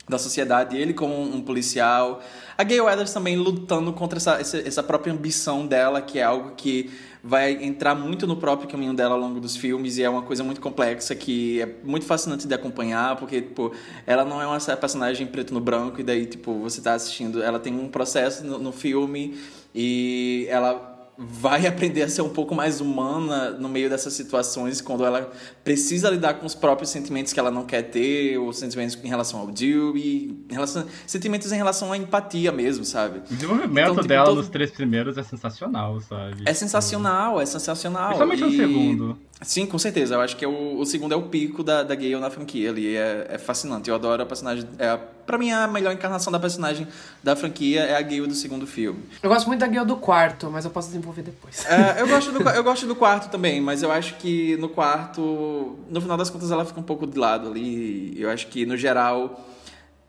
da 0.08 0.20
sociedade, 0.20 0.78
ele 0.78 0.94
como 0.94 1.20
um 1.20 1.42
policial. 1.42 2.22
A 2.58 2.64
Gayle 2.64 2.82
Weathers 2.82 3.12
também 3.12 3.36
lutando 3.36 3.92
contra 3.92 4.18
essa, 4.18 4.40
essa, 4.40 4.58
essa 4.58 4.84
própria 4.84 5.12
ambição 5.12 5.68
dela, 5.68 6.02
que 6.02 6.20
é 6.20 6.24
algo 6.24 6.52
que 6.56 6.90
vai 7.22 7.52
entrar 7.64 7.96
muito 7.96 8.28
no 8.28 8.38
próprio 8.38 8.70
caminho 8.70 8.94
dela 8.94 9.16
ao 9.16 9.20
longo 9.20 9.40
dos 9.40 9.58
filmes 9.58 9.98
e 9.98 10.04
é 10.04 10.10
uma 10.10 10.22
coisa 10.22 10.44
muito 10.44 10.62
complexa 10.62 11.16
que 11.16 11.60
é 11.60 11.68
muito 11.84 12.06
fascinante 12.06 12.48
de 12.48 12.54
acompanhar, 12.54 13.16
porque, 13.16 13.42
tipo, 13.42 13.74
ela 14.06 14.24
não 14.24 14.42
é 14.42 14.46
uma 14.46 14.60
personagem 14.78 15.26
preto 15.26 15.54
no 15.54 15.60
branco 15.60 16.00
e 16.00 16.04
daí, 16.04 16.28
tipo, 16.28 16.54
você 16.60 16.82
tá 16.82 16.94
assistindo, 16.94 17.42
ela 17.42 17.60
tem 17.60 17.74
um 17.78 17.90
processo 17.90 18.46
no, 18.46 18.60
no 18.60 18.72
filme 18.72 19.38
e 19.74 20.46
ela 20.50 20.95
vai 21.18 21.66
aprender 21.66 22.02
a 22.02 22.10
ser 22.10 22.22
um 22.22 22.30
pouco 22.30 22.54
mais 22.54 22.82
humana 22.82 23.52
no 23.52 23.70
meio 23.70 23.90
dessas 23.90 24.14
situações, 24.14 24.82
quando 24.82 25.06
ela 25.06 25.32
precisa 25.64 26.10
lidar 26.10 26.36
com 26.36 26.46
os 26.46 26.54
próprios 26.54 26.90
sentimentos 26.90 27.32
que 27.32 27.40
ela 27.40 27.50
não 27.50 27.66
quer 27.66 27.84
ter, 27.84 28.38
ou 28.38 28.52
sentimentos 28.52 28.98
em 29.02 29.08
relação 29.08 29.40
ao 29.40 29.48
Dewey, 29.48 30.38
em 30.50 30.54
relação, 30.54 30.86
sentimentos 31.08 31.52
em 31.52 31.56
relação 31.56 31.92
à 31.92 31.98
empatia 31.98 32.52
mesmo, 32.52 32.84
sabe? 32.84 33.20
O 33.32 33.34
desenvolvimento 33.34 33.92
então, 33.92 33.96
tipo, 33.96 34.08
dela 34.08 34.26
todo... 34.26 34.38
nos 34.38 34.50
três 34.50 34.72
primeiros 34.72 35.18
é 35.18 35.24
sensacional, 35.24 36.00
sabe? 36.02 36.44
É 36.46 36.54
sensacional, 36.54 37.40
é 37.40 37.46
sensacional. 37.46 38.08
Principalmente 38.08 38.42
e... 38.42 38.46
no 38.46 38.52
segundo. 38.52 39.18
Sim, 39.46 39.66
com 39.68 39.78
certeza. 39.78 40.16
Eu 40.16 40.22
acho 40.22 40.36
que 40.36 40.44
é 40.44 40.48
o, 40.48 40.80
o 40.80 40.86
segundo 40.86 41.14
é 41.14 41.16
o 41.16 41.24
pico 41.24 41.64
da, 41.64 41.84
da 41.84 41.94
Gale 41.94 42.18
na 42.18 42.30
franquia 42.30 42.70
ali. 42.70 42.96
É, 42.96 43.28
é 43.30 43.38
fascinante. 43.38 43.90
Eu 43.90 43.96
adoro 43.96 44.24
a 44.24 44.26
personagem. 44.26 44.68
É, 44.80 44.98
pra 45.26 45.38
mim, 45.38 45.52
a 45.52 45.68
melhor 45.68 45.94
encarnação 45.94 46.34
da 46.34 46.40
personagem 46.40 46.88
da 47.24 47.36
franquia 47.36 47.82
é 47.82 47.96
a 47.96 48.02
Gale 48.02 48.28
do 48.28 48.34
segundo 48.34 48.66
filme. 48.66 49.04
Eu 49.22 49.30
gosto 49.30 49.48
muito 49.48 49.60
da 49.60 49.68
Gale 49.68 49.88
do 49.88 49.98
quarto, 49.98 50.50
mas 50.52 50.66
eu 50.66 50.72
posso 50.72 50.88
desenvolver 50.88 51.22
depois. 51.22 51.64
É, 51.66 52.02
eu, 52.02 52.08
gosto 52.08 52.32
do, 52.32 52.50
eu 52.50 52.64
gosto 52.64 52.88
do 52.88 52.96
quarto 52.96 53.30
também, 53.30 53.62
mas 53.62 53.84
eu 53.84 53.92
acho 53.92 54.16
que 54.16 54.58
no 54.58 54.68
quarto, 54.68 55.78
no 55.90 56.02
final 56.02 56.18
das 56.18 56.30
contas, 56.30 56.50
ela 56.50 56.66
fica 56.66 56.80
um 56.80 56.84
pouco 56.84 57.06
de 57.06 57.18
lado 57.18 57.48
ali. 57.50 58.20
Eu 58.20 58.32
acho 58.32 58.48
que, 58.48 58.66
no 58.66 58.76
geral 58.76 59.46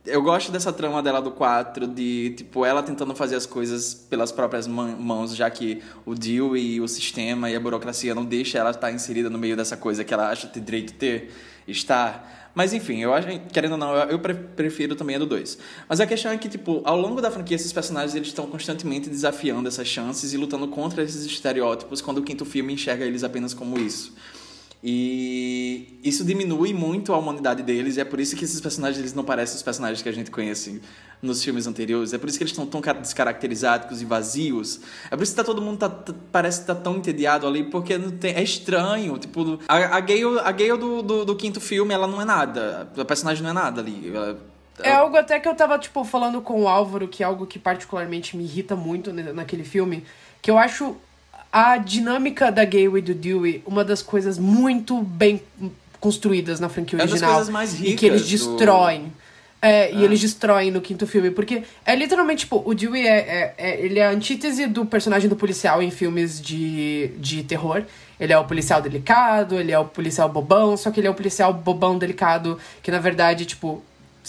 eu 0.06 0.22
gosto 0.22 0.52
dessa 0.52 0.72
trama 0.72 1.02
dela 1.02 1.20
do 1.20 1.30
4, 1.30 1.86
de, 1.86 2.34
tipo, 2.36 2.64
ela 2.64 2.82
tentando 2.82 3.14
fazer 3.14 3.36
as 3.36 3.46
coisas 3.46 3.94
pelas 3.94 4.30
próprias 4.30 4.66
mãos, 4.66 5.34
já 5.34 5.50
que 5.50 5.82
o 6.04 6.14
deal 6.14 6.56
e 6.56 6.80
o 6.80 6.88
sistema 6.88 7.50
e 7.50 7.56
a 7.56 7.60
burocracia 7.60 8.14
não 8.14 8.24
deixa 8.24 8.58
ela 8.58 8.70
estar 8.70 8.92
inserida 8.92 9.28
no 9.28 9.38
meio 9.38 9.56
dessa 9.56 9.76
coisa 9.76 10.04
que 10.04 10.14
ela 10.14 10.30
acha 10.30 10.46
ter 10.46 10.60
direito 10.60 10.92
de 10.92 10.98
ter, 10.98 11.32
estar. 11.66 12.50
Mas 12.54 12.72
enfim, 12.72 13.00
eu 13.00 13.12
acho, 13.12 13.28
querendo 13.52 13.72
ou 13.72 13.78
não, 13.78 13.94
eu 13.94 14.18
prefiro 14.18 14.94
também 14.94 15.16
a 15.16 15.18
do 15.18 15.26
2. 15.26 15.58
Mas 15.88 16.00
a 16.00 16.06
questão 16.06 16.32
é 16.32 16.38
que, 16.38 16.48
tipo, 16.48 16.80
ao 16.84 16.98
longo 16.98 17.20
da 17.20 17.30
franquia, 17.30 17.54
esses 17.54 17.72
personagens 17.72 18.14
eles 18.14 18.28
estão 18.28 18.46
constantemente 18.46 19.10
desafiando 19.10 19.68
essas 19.68 19.86
chances 19.86 20.32
e 20.32 20.36
lutando 20.36 20.68
contra 20.68 21.02
esses 21.02 21.26
estereótipos 21.26 22.00
quando 22.00 22.18
o 22.18 22.22
quinto 22.22 22.44
filme 22.44 22.72
enxerga 22.72 23.04
eles 23.04 23.22
apenas 23.24 23.52
como 23.52 23.78
isso. 23.78 24.14
E 24.88 25.98
isso 26.04 26.24
diminui 26.24 26.72
muito 26.72 27.12
a 27.12 27.18
humanidade 27.18 27.60
deles, 27.60 27.96
e 27.96 28.00
é 28.00 28.04
por 28.04 28.20
isso 28.20 28.36
que 28.36 28.44
esses 28.44 28.60
personagens 28.60 29.00
eles 29.00 29.12
não 29.12 29.24
parecem 29.24 29.56
os 29.56 29.62
personagens 29.64 30.00
que 30.00 30.08
a 30.08 30.12
gente 30.12 30.30
conhece 30.30 30.80
nos 31.20 31.42
filmes 31.42 31.66
anteriores. 31.66 32.12
É 32.12 32.18
por 32.18 32.28
isso 32.28 32.38
que 32.38 32.44
eles 32.44 32.52
estão 32.52 32.64
tão 32.64 32.80
descaracterizados 32.80 34.00
e 34.00 34.04
vazios. 34.04 34.78
É 35.10 35.16
por 35.16 35.24
isso 35.24 35.32
que 35.32 35.36
tá, 35.38 35.42
todo 35.42 35.60
mundo 35.60 35.78
tá, 35.78 35.88
tá, 35.88 36.14
parece 36.30 36.60
que 36.60 36.68
tá 36.68 36.74
tão 36.76 36.98
entediado 36.98 37.48
ali, 37.48 37.64
porque 37.64 37.98
não 37.98 38.12
tem, 38.12 38.36
é 38.36 38.42
estranho. 38.44 39.18
Tipo, 39.18 39.58
a, 39.66 39.96
a 39.96 39.98
Gale, 39.98 40.38
a 40.38 40.52
Gale 40.52 40.78
do, 40.78 41.02
do, 41.02 41.24
do, 41.24 41.34
quinto 41.34 41.60
filme, 41.60 41.92
ela 41.92 42.06
não 42.06 42.22
é 42.22 42.24
nada. 42.24 42.88
A 42.96 43.04
personagem 43.04 43.42
não 43.42 43.50
é 43.50 43.54
nada 43.54 43.80
ali. 43.80 44.12
Ela, 44.14 44.38
é 44.84 44.92
algo 44.92 45.16
até 45.16 45.40
que 45.40 45.48
eu 45.48 45.54
tava, 45.56 45.80
tipo, 45.80 46.04
falando 46.04 46.40
com 46.40 46.62
o 46.62 46.68
Álvaro, 46.68 47.08
que 47.08 47.24
é 47.24 47.26
algo 47.26 47.44
que 47.44 47.58
particularmente 47.58 48.36
me 48.36 48.44
irrita 48.44 48.76
muito 48.76 49.12
naquele 49.12 49.64
filme, 49.64 50.04
que 50.40 50.48
eu 50.48 50.56
acho 50.56 50.96
a 51.56 51.78
dinâmica 51.78 52.52
da 52.52 52.66
Gale 52.66 52.98
e 52.98 53.00
do 53.00 53.14
Dewey, 53.14 53.62
uma 53.64 53.82
das 53.82 54.02
coisas 54.02 54.38
muito 54.38 55.00
bem 55.00 55.40
construídas 55.98 56.60
na 56.60 56.68
franquia 56.68 56.98
original. 56.98 57.16
É 57.16 57.20
das 57.22 57.30
coisas 57.30 57.48
mais 57.48 57.72
ricas 57.72 57.92
e 57.94 57.96
que 57.96 58.04
eles 58.04 58.28
destroem. 58.28 59.04
Do... 59.04 59.12
É, 59.62 59.90
e 59.90 59.96
ah. 59.96 60.02
eles 60.02 60.20
destroem 60.20 60.70
no 60.70 60.82
quinto 60.82 61.06
filme, 61.06 61.30
porque 61.30 61.62
é 61.86 61.96
literalmente, 61.96 62.40
tipo, 62.40 62.62
o 62.62 62.74
Dewey 62.74 63.06
é, 63.06 63.16
é, 63.16 63.54
é, 63.56 63.80
ele 63.80 63.98
é 63.98 64.06
a 64.06 64.10
antítese 64.10 64.66
do 64.66 64.84
personagem 64.84 65.30
do 65.30 65.34
policial 65.34 65.82
em 65.82 65.90
filmes 65.90 66.42
de, 66.42 67.08
de 67.16 67.42
terror. 67.42 67.84
Ele 68.20 68.34
é 68.34 68.38
o 68.38 68.44
policial 68.44 68.82
delicado, 68.82 69.58
ele 69.58 69.72
é 69.72 69.78
o 69.78 69.86
policial 69.86 70.28
bobão, 70.28 70.76
só 70.76 70.90
que 70.90 71.00
ele 71.00 71.06
é 71.06 71.10
o 71.10 71.14
policial 71.14 71.54
bobão 71.54 71.96
delicado, 71.96 72.58
que 72.82 72.90
na 72.90 72.98
verdade, 72.98 73.46
tipo, 73.46 73.82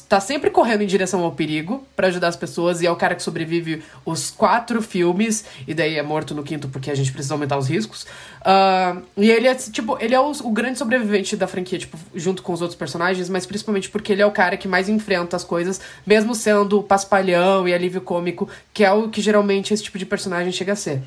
tá 0.08 0.20
sempre 0.20 0.50
correndo 0.50 0.82
em 0.82 0.88
direção 0.88 1.24
ao 1.24 1.32
perigo 1.32 1.86
para 1.96 2.08
ajudar 2.08 2.28
as 2.28 2.36
pessoas 2.36 2.82
e 2.82 2.86
é 2.86 2.92
o 2.92 2.96
cara 2.96 3.16
que 3.16 3.24
sobrevive 3.24 3.84
os 4.06 4.30
quatro 4.30 4.82
filmes 4.82 5.46
e 5.68 5.74
daí 5.74 5.96
é 5.98 6.04
morto 6.04 6.36
no 6.36 6.44
quinto 6.44 6.68
porque 6.68 6.92
a 6.92 6.96
gente 6.96 7.12
precisa 7.12 7.34
aumentar 7.34 7.58
os 7.58 7.68
riscos. 7.68 8.04
Uh, 8.42 9.02
e 9.18 9.30
ele 9.30 9.48
é, 9.48 9.56
tipo, 9.56 9.98
ele 10.00 10.16
é 10.16 10.20
o, 10.20 10.32
o, 10.32 10.52
grande 10.52 10.78
sobrevivente 10.78 11.36
da 11.36 11.48
franquia, 11.48 11.78
tipo, 11.78 11.98
junto 12.16 12.42
com 12.42 12.54
os 12.54 12.62
outros 12.62 12.78
personagens, 12.78 13.30
mas 13.30 13.46
principalmente 13.46 13.90
porque 13.90 14.12
ele 14.12 14.22
é 14.22 14.26
o 14.26 14.32
cara 14.32 14.56
que 14.58 14.68
mais 14.68 14.88
enfrenta 14.90 15.36
as 15.36 15.44
coisas, 15.44 15.82
mesmo 16.06 16.34
sendo 16.34 16.82
paspalhão 16.82 17.68
e 17.68 17.74
alívio 17.74 18.02
cômico, 18.02 18.48
que 18.74 18.84
é 18.84 18.92
o 18.92 19.10
que 19.10 19.22
geralmente 19.22 19.74
esse 19.74 19.84
tipo 19.84 19.98
de 19.98 20.06
personagem 20.06 20.52
chega 20.52 20.74
a 20.74 20.76
ser. 20.76 21.02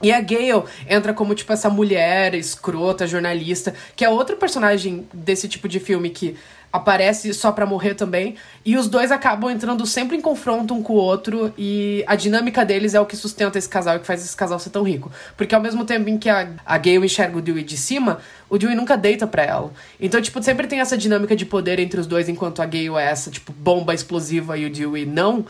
E 0.00 0.12
a 0.12 0.20
Gale 0.20 0.64
entra 0.88 1.12
como, 1.12 1.34
tipo, 1.34 1.52
essa 1.52 1.68
mulher 1.68 2.34
escrota, 2.34 3.06
jornalista, 3.06 3.74
que 3.96 4.04
é 4.04 4.08
outro 4.08 4.36
personagem 4.36 5.08
desse 5.12 5.48
tipo 5.48 5.68
de 5.68 5.80
filme 5.80 6.10
que 6.10 6.36
aparece 6.78 7.32
só 7.34 7.52
pra 7.52 7.66
morrer 7.66 7.94
também. 7.94 8.36
E 8.64 8.76
os 8.76 8.88
dois 8.88 9.12
acabam 9.12 9.50
entrando 9.50 9.84
sempre 9.86 10.16
em 10.16 10.20
confronto 10.20 10.74
um 10.74 10.82
com 10.82 10.94
o 10.94 10.96
outro. 10.96 11.52
E 11.56 12.02
a 12.06 12.16
dinâmica 12.16 12.64
deles 12.64 12.94
é 12.94 13.00
o 13.00 13.06
que 13.06 13.16
sustenta 13.16 13.58
esse 13.58 13.68
casal 13.68 13.96
e 13.96 13.98
que 14.00 14.06
faz 14.06 14.24
esse 14.24 14.36
casal 14.36 14.58
ser 14.58 14.70
tão 14.70 14.82
rico. 14.82 15.10
Porque 15.36 15.54
ao 15.54 15.60
mesmo 15.60 15.84
tempo 15.84 16.08
em 16.08 16.18
que 16.18 16.28
a, 16.28 16.48
a 16.64 16.78
Gale 16.78 17.04
enxerga 17.04 17.38
o 17.38 17.42
Dewey 17.42 17.62
de 17.62 17.76
cima, 17.76 18.20
o 18.48 18.58
Dewey 18.58 18.74
nunca 18.74 18.96
deita 18.96 19.26
pra 19.26 19.44
ela. 19.44 19.72
Então, 20.00 20.20
tipo, 20.20 20.42
sempre 20.42 20.66
tem 20.66 20.80
essa 20.80 20.96
dinâmica 20.96 21.36
de 21.36 21.44
poder 21.44 21.78
entre 21.78 22.00
os 22.00 22.06
dois, 22.06 22.28
enquanto 22.28 22.62
a 22.62 22.66
Gale 22.66 22.96
é 22.96 23.04
essa, 23.04 23.30
tipo, 23.30 23.52
bomba 23.52 23.94
explosiva 23.94 24.56
e 24.56 24.66
o 24.66 24.70
Dewey 24.70 25.04
não. 25.06 25.44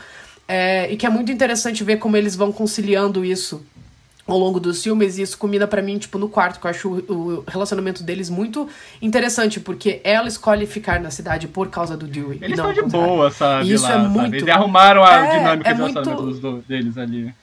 É, 0.47 0.91
e 0.91 0.97
que 0.97 1.05
é 1.05 1.09
muito 1.09 1.31
interessante 1.31 1.83
ver 1.83 1.97
como 1.97 2.17
eles 2.17 2.35
vão 2.35 2.51
conciliando 2.51 3.23
isso 3.23 3.63
ao 4.31 4.37
longo 4.37 4.59
dos 4.59 4.81
filmes, 4.81 5.17
e 5.17 5.21
isso 5.21 5.37
combina 5.37 5.67
para 5.67 5.81
mim, 5.81 5.97
tipo, 5.97 6.17
no 6.17 6.29
quarto, 6.29 6.59
que 6.59 6.65
eu 6.65 6.71
acho 6.71 6.89
o, 6.89 7.43
relacionamento 7.47 8.03
deles 8.03 8.29
muito 8.29 8.67
interessante, 9.01 9.59
porque 9.59 10.01
ela 10.03 10.27
escolhe 10.27 10.65
ficar 10.65 10.99
na 10.99 11.11
cidade 11.11 11.47
por 11.47 11.69
causa 11.69 11.97
do 11.97 12.07
Dewey. 12.07 12.39
Eles 12.41 12.57
estão 12.57 12.73
de 12.73 12.81
boa, 12.83 13.31
sabe? 13.31 13.69
E 13.69 13.73
isso 13.73 13.83
lá, 13.83 13.93
é 13.93 13.97
muito. 13.97 14.21
Sabe? 14.21 14.37
Eles 14.37 14.49
arrumaram 14.49 15.03
a 15.03 15.25
é, 15.25 15.37
dinâmica 15.37 15.69
é 15.69 15.73
de 15.73 15.81
muito... 15.81 16.63
deles 16.67 16.97
ali. 16.97 17.33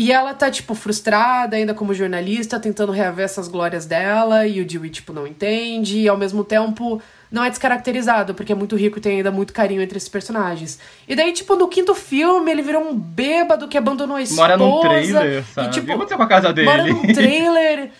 E 0.00 0.10
ela 0.10 0.32
tá, 0.32 0.50
tipo, 0.50 0.74
frustrada 0.74 1.56
ainda 1.56 1.74
como 1.74 1.92
jornalista, 1.92 2.58
tentando 2.58 2.90
reaver 2.90 3.22
essas 3.22 3.48
glórias 3.48 3.84
dela, 3.84 4.46
e 4.46 4.58
o 4.58 4.64
Dewey, 4.64 4.88
tipo, 4.88 5.12
não 5.12 5.26
entende, 5.26 5.98
e 5.98 6.08
ao 6.08 6.16
mesmo 6.16 6.42
tempo 6.42 7.02
não 7.30 7.44
é 7.44 7.50
descaracterizado, 7.50 8.34
porque 8.34 8.50
é 8.50 8.54
muito 8.54 8.74
rico 8.76 8.96
e 8.96 9.00
tem 9.02 9.18
ainda 9.18 9.30
muito 9.30 9.52
carinho 9.52 9.82
entre 9.82 9.98
esses 9.98 10.08
personagens. 10.08 10.78
E 11.06 11.14
daí, 11.14 11.34
tipo, 11.34 11.54
no 11.54 11.68
quinto 11.68 11.94
filme, 11.94 12.50
ele 12.50 12.62
virou 12.62 12.82
um 12.82 12.94
bêbado 12.94 13.68
que 13.68 13.76
abandonou 13.76 14.16
a 14.16 14.22
esposa. 14.22 14.40
Mora 14.40 14.56
num 14.56 14.80
trailer, 14.80 15.44
sabe? 15.44 15.68
E, 15.68 15.70
tipo, 15.70 15.84
o 15.84 15.86
que 15.86 15.92
aconteceu 15.92 16.16
com 16.16 16.22
a 16.22 16.28
casa 16.28 16.50
dele? 16.50 16.66
Mora 16.66 16.86
num 16.86 17.02
trailer. 17.12 17.90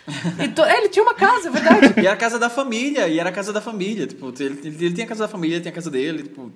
e 0.43 0.49
to... 0.49 0.65
é, 0.65 0.79
ele 0.79 0.89
tinha 0.89 1.03
uma 1.03 1.15
casa, 1.15 1.49
é 1.49 1.51
verdade. 1.51 2.01
e 2.01 2.07
era 2.07 2.15
a 2.15 2.17
casa 2.17 2.39
da 2.39 2.49
família, 2.49 3.09
e 3.09 3.21
era 3.21 3.29
a 3.29 3.33
casa 3.33 3.53
da 3.53 3.61
família. 3.61 4.07
Tipo, 4.07 4.33
ele, 4.41 4.59
ele, 4.65 4.87
ele 4.87 4.95
tem 4.95 5.05
a 5.05 5.09
casa 5.09 5.25
da 5.25 5.29
família, 5.29 5.57
ele 5.57 5.65
tem 5.65 5.71
a 5.71 5.75
casa 5.75 5.91
dele, 5.91 6.23
tipo, 6.23 6.51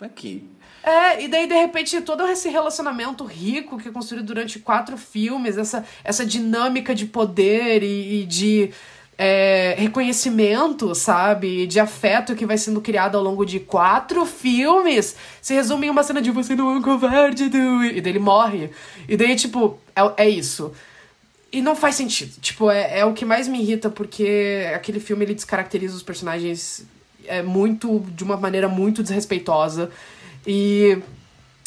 aqui. 0.00 0.44
É, 0.82 1.22
e 1.22 1.28
daí, 1.28 1.46
de 1.46 1.54
repente, 1.54 2.00
todo 2.00 2.26
esse 2.26 2.48
relacionamento 2.48 3.24
rico 3.24 3.78
que 3.78 3.88
é 3.88 3.92
construído 3.92 4.26
durante 4.26 4.58
quatro 4.58 4.96
filmes, 4.96 5.58
essa, 5.58 5.84
essa 6.04 6.24
dinâmica 6.24 6.94
de 6.94 7.06
poder 7.06 7.82
e, 7.82 8.22
e 8.22 8.26
de 8.26 8.70
é, 9.18 9.74
reconhecimento, 9.76 10.94
sabe? 10.94 11.66
De 11.66 11.80
afeto 11.80 12.36
que 12.36 12.46
vai 12.46 12.56
sendo 12.56 12.80
criado 12.80 13.18
ao 13.18 13.24
longo 13.24 13.44
de 13.44 13.58
quatro 13.58 14.24
filmes. 14.24 15.16
Se 15.42 15.52
resume 15.52 15.88
em 15.88 15.90
uma 15.90 16.04
cena 16.04 16.22
de 16.22 16.30
você 16.30 16.54
não 16.54 16.70
é 16.70 16.78
um 16.78 16.82
covarde. 16.82 17.44
E 17.44 17.48
daí 18.00 18.12
ele 18.12 18.20
morre. 18.20 18.70
E 19.08 19.16
daí, 19.16 19.34
tipo, 19.34 19.76
é, 19.96 20.24
é 20.24 20.28
isso. 20.28 20.72
E 21.50 21.60
não 21.60 21.74
faz 21.74 21.96
sentido. 21.96 22.40
Tipo, 22.40 22.70
é, 22.70 23.00
é 23.00 23.04
o 23.04 23.12
que 23.12 23.24
mais 23.24 23.48
me 23.48 23.60
irrita, 23.60 23.90
porque 23.90 24.70
aquele 24.72 25.00
filme 25.00 25.24
ele 25.24 25.34
descaracteriza 25.34 25.96
os 25.96 26.02
personagens 26.02 26.86
é, 27.26 27.42
muito. 27.42 28.04
de 28.14 28.22
uma 28.22 28.36
maneira 28.36 28.68
muito 28.68 29.02
desrespeitosa. 29.02 29.90
E 30.46 30.98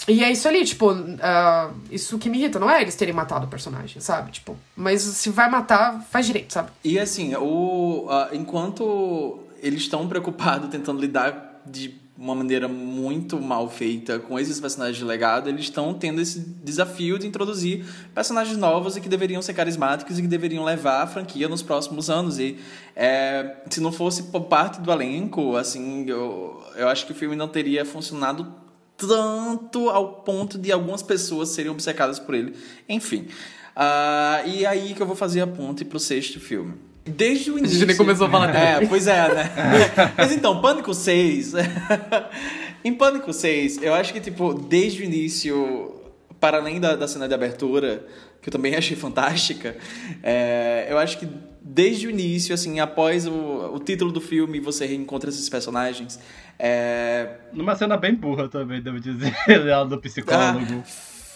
e 0.08 0.24
é 0.24 0.32
isso 0.32 0.48
ali, 0.48 0.66
tipo, 0.66 0.92
uh, 0.92 1.74
isso 1.92 2.18
que 2.18 2.30
me 2.30 2.40
irrita, 2.40 2.60
não 2.60 2.70
é 2.70 2.82
eles 2.82 2.96
terem 2.96 3.14
matado 3.14 3.46
o 3.46 3.50
personagem, 3.50 4.02
sabe? 4.02 4.32
Tipo, 4.32 4.58
mas 4.76 5.02
se 5.02 5.30
vai 5.30 5.50
matar, 5.50 6.02
faz 6.10 6.26
direito, 6.26 6.52
sabe? 6.52 6.72
E 6.84 6.98
assim, 6.98 7.36
o, 7.36 8.08
uh, 8.08 8.36
enquanto 8.36 9.40
eles 9.62 9.82
estão 9.82 10.08
preocupados 10.08 10.70
tentando 10.72 11.00
lidar 11.00 11.62
de 11.66 12.02
uma 12.18 12.36
maneira 12.36 12.68
muito 12.68 13.40
mal 13.40 13.68
feita 13.68 14.20
com 14.20 14.38
esses 14.40 14.60
personagens 14.60 14.98
de 14.98 15.04
legado, 15.04 15.50
eles 15.50 15.62
estão 15.62 15.92
tendo 15.94 16.22
esse 16.22 16.40
desafio 16.40 17.18
de 17.18 17.26
introduzir 17.26 17.84
personagens 18.14 18.58
novos 18.58 18.96
e 18.96 19.02
que 19.02 19.10
deveriam 19.10 19.42
ser 19.42 19.56
carismáticos 19.56 20.20
e 20.20 20.22
que 20.22 20.28
deveriam 20.28 20.64
levar 20.64 21.02
a 21.02 21.08
franquia 21.08 21.50
nos 21.50 21.64
próximos 21.64 22.12
anos. 22.12 22.38
E 22.38 22.60
é, 22.96 23.56
se 23.72 23.82
não 23.82 23.92
fosse 23.92 24.24
por 24.24 24.42
parte 24.42 24.80
do 24.82 24.92
elenco, 24.92 25.56
assim, 25.56 26.06
eu, 26.08 26.64
eu 26.76 26.90
acho 26.90 27.08
que 27.08 27.12
o 27.12 27.16
filme 27.16 27.36
não 27.36 27.48
teria 27.48 27.84
funcionado 27.84 28.61
tanto 29.08 29.90
ao 29.90 30.22
ponto 30.22 30.58
de 30.58 30.72
algumas 30.72 31.02
pessoas 31.02 31.50
serem 31.50 31.72
obcecadas 31.72 32.20
por 32.20 32.36
ele. 32.36 32.56
Enfim. 32.88 33.28
Uh, 33.76 34.48
e 34.48 34.66
aí 34.66 34.94
que 34.94 35.02
eu 35.02 35.08
vou 35.08 35.16
fazer 35.16 35.42
a 35.42 35.48
ponte 35.48 35.84
pro 35.84 36.00
sexto 36.00 36.40
filme. 36.40 36.74
Desde 37.04 37.50
o 37.50 37.58
início. 37.58 37.78
A 37.78 37.80
gente 37.80 37.88
nem 37.88 37.98
começou 37.98 38.28
a 38.28 38.30
falar 38.30 38.48
dele. 38.48 38.86
É, 38.86 38.88
pois 38.88 39.08
é, 39.08 39.34
né? 39.34 39.52
Mas 40.16 40.32
então, 40.32 40.62
Pânico 40.62 40.94
6. 40.94 41.54
Em 42.84 42.94
Pânico 42.94 43.32
6, 43.32 43.82
eu 43.82 43.94
acho 43.94 44.12
que, 44.12 44.20
tipo, 44.20 44.54
desde 44.54 45.02
o 45.02 45.06
início, 45.06 45.96
para 46.40 46.58
além 46.58 46.80
da, 46.80 46.96
da 46.96 47.08
cena 47.08 47.28
de 47.28 47.34
abertura, 47.34 48.06
que 48.42 48.50
eu 48.50 48.52
também 48.52 48.76
achei 48.76 48.98
fantástica, 48.98 49.78
é, 50.24 50.88
eu 50.90 50.98
acho 50.98 51.20
que 51.20 51.28
desde 51.62 52.08
o 52.08 52.10
início, 52.10 52.54
assim, 52.54 52.80
após 52.80 53.28
o, 53.28 53.34
o 53.74 53.80
título 53.80 54.12
do 54.12 54.20
filme, 54.20 54.60
você 54.60 54.86
reencontra 54.86 55.30
esses 55.30 55.48
personagens. 55.48 56.20
É, 56.64 57.28
Numa 57.52 57.76
cena 57.76 57.98
bem 57.98 58.14
burra 58.14 58.48
também, 58.48 58.80
devo 58.80 59.00
dizer, 59.00 59.36
ela 59.50 59.84
do 59.84 59.98
psicólogo. 59.98 60.84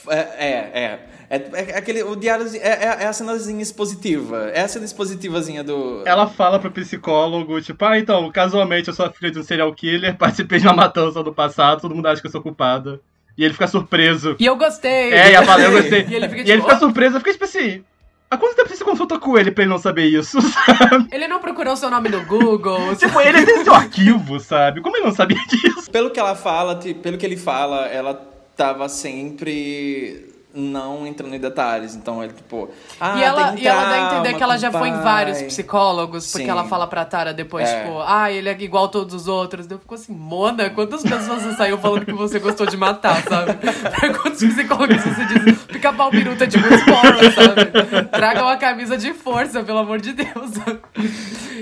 É, 0.08 0.20
é, 0.20 0.50
é. 0.84 1.00
É, 1.28 1.38
é 1.72 1.78
aquele, 1.78 2.04
o 2.04 2.16
diário 2.16 2.46
é, 2.56 2.60
é, 2.60 3.04
é 3.04 3.08
a 3.08 3.14
cenazinha 3.14 3.64
expositiva. 3.64 4.52
É 4.54 4.62
a 4.62 4.68
cena 4.68 4.86
expositivazinha 4.86 5.64
do. 5.64 6.04
Ela 6.06 6.28
fala 6.28 6.60
pro 6.60 6.70
psicólogo, 6.70 7.60
tipo, 7.60 7.84
ah, 7.84 7.98
então, 7.98 8.32
casualmente 8.32 8.90
eu 8.90 8.94
sou 8.94 9.08
a 9.08 9.12
filha 9.12 9.32
de 9.32 9.40
um 9.40 9.44
serial 9.44 9.74
killer, 9.74 10.14
participei 10.18 10.60
de 10.60 10.68
uma 10.68 10.76
matança 10.76 11.24
do 11.24 11.34
passado, 11.34 11.82
todo 11.82 11.96
mundo 11.96 12.06
acha 12.06 12.22
que 12.22 12.28
eu 12.28 12.32
sou 12.32 12.44
culpada. 12.44 13.02
E 13.36 13.44
ele 13.44 13.54
fica 13.54 13.68
surpreso. 13.68 14.36
E 14.40 14.46
eu 14.46 14.56
gostei. 14.56 15.12
É, 15.12 15.32
e 15.32 15.34
ela 15.34 15.46
fala, 15.46 15.64
eu 15.64 15.72
gostei. 15.72 16.06
E 16.08 16.14
ele 16.14 16.30
fica, 16.30 16.42
E 16.42 16.52
ele 16.52 16.62
tipo, 16.62 16.68
fica 16.70 16.80
surpreso, 16.80 17.18
fica 17.18 17.32
tipo 17.32 17.46
assim. 17.46 17.84
Há 18.30 18.38
quanto 18.38 18.56
tempo 18.56 18.70
você 18.76 18.84
consulta 18.84 19.20
com 19.20 19.38
ele 19.38 19.52
pra 19.52 19.64
ele 19.64 19.72
não 19.72 19.78
saber 19.78 20.06
isso, 20.06 20.42
sabe? 20.42 21.08
Ele 21.12 21.28
não 21.28 21.40
procurou 21.40 21.76
seu 21.76 21.90
nome 21.90 22.10
no 22.10 22.26
Google. 22.26 22.96
Tipo, 22.98 23.22
ele 23.22 23.46
tem 23.46 23.64
seu 23.64 23.74
arquivo, 23.74 24.40
sabe? 24.40 24.82
Como 24.82 24.98
ele 24.98 25.06
não 25.06 25.14
sabia 25.14 25.40
disso? 25.48 25.92
Pelo 25.92 26.10
que 26.10 26.20
ela 26.20 26.36
fala, 26.36 26.76
pelo 26.76 27.18
que 27.18 27.26
ele 27.26 27.38
fala, 27.38 27.88
ela 27.88 28.14
tava 28.56 28.90
sempre 28.90 30.35
não 30.56 31.06
entrando 31.06 31.36
em 31.36 31.40
detalhes. 31.40 31.96
Então 31.96 32.24
ele, 32.24 32.34
tipo. 32.34 32.70
Ah, 33.00 33.20
e 33.20 33.24
ela, 33.24 33.52
tem 33.52 33.64
e 33.64 33.68
ela 33.68 33.84
dá 33.86 33.92
a 33.94 34.14
entender 34.14 34.38
que 34.38 34.44
ela 34.44 34.58
já 34.58 34.72
foi 34.72 34.90
em 34.90 35.02
vários 35.02 35.42
psicólogos, 35.44 36.32
porque 36.32 36.46
Sim. 36.46 36.50
ela 36.52 36.64
fala 36.66 36.88
pra 36.88 37.04
Tara 37.06 37.34
depois, 37.34 37.68
É. 37.68 37.84
tipo, 37.84 38.00
ah, 38.06 38.32
ele 38.32 38.50
é 38.50 38.58
igual 38.62 38.88
todos 38.90 39.14
os 39.14 39.28
outros. 39.28 39.70
Eu 39.70 39.80
fico 39.80 39.96
assim, 39.96 40.14
Mona, 40.14 40.70
quantas 40.70 41.04
pessoas 41.04 41.44
você 41.44 41.54
saiu 41.56 41.78
falando 41.78 42.06
que 42.06 42.14
você 42.14 42.40
gostou 42.40 42.66
de 42.66 42.78
matar, 42.78 43.22
sabe? 43.24 43.54
Pra 44.00 44.14
quantos 44.14 44.44
psicólogos 44.44 44.98
você 45.04 45.26
diz, 45.26 45.64
pica-pau 45.64 46.10
peruta 46.10 46.48
de 46.48 46.58
muitos 46.58 46.84
poros, 46.84 47.34
sabe? 47.36 48.10
Traga 48.12 48.42
uma 48.44 48.58
camisa 48.58 48.98
de 48.98 49.14
força, 49.14 49.64
pelo 49.64 49.80
amor 49.80 50.00
de 50.00 50.14
Deus. 50.14 50.52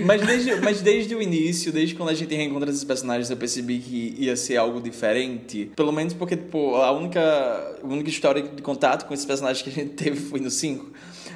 Mas 0.06 0.22
desde, 0.22 0.56
mas 0.62 0.82
desde 0.82 1.16
o 1.16 1.22
início, 1.22 1.72
desde 1.72 1.96
quando 1.96 2.10
a 2.10 2.14
gente 2.14 2.34
reencontra 2.36 2.70
esses 2.70 2.84
personagens, 2.84 3.30
eu 3.30 3.38
percebi 3.38 3.80
que 3.80 4.16
ia 4.18 4.36
ser 4.36 4.58
algo 4.58 4.82
diferente. 4.82 5.72
Pelo 5.76 5.92
menos 5.92 6.14
porque, 6.14 6.36
tipo, 6.36 6.76
a 6.76 6.92
única, 6.92 7.78
a 7.82 7.86
única 7.88 8.10
história 8.10 8.42
de 8.42 8.62
contato 8.62 8.83
com 9.06 9.14
esses 9.14 9.26
personagens 9.26 9.62
que 9.64 9.70
a 9.70 9.74
gente 9.74 9.94
teve 9.96 10.20
foi 10.20 10.40
no 10.40 10.50
5. 10.52 10.92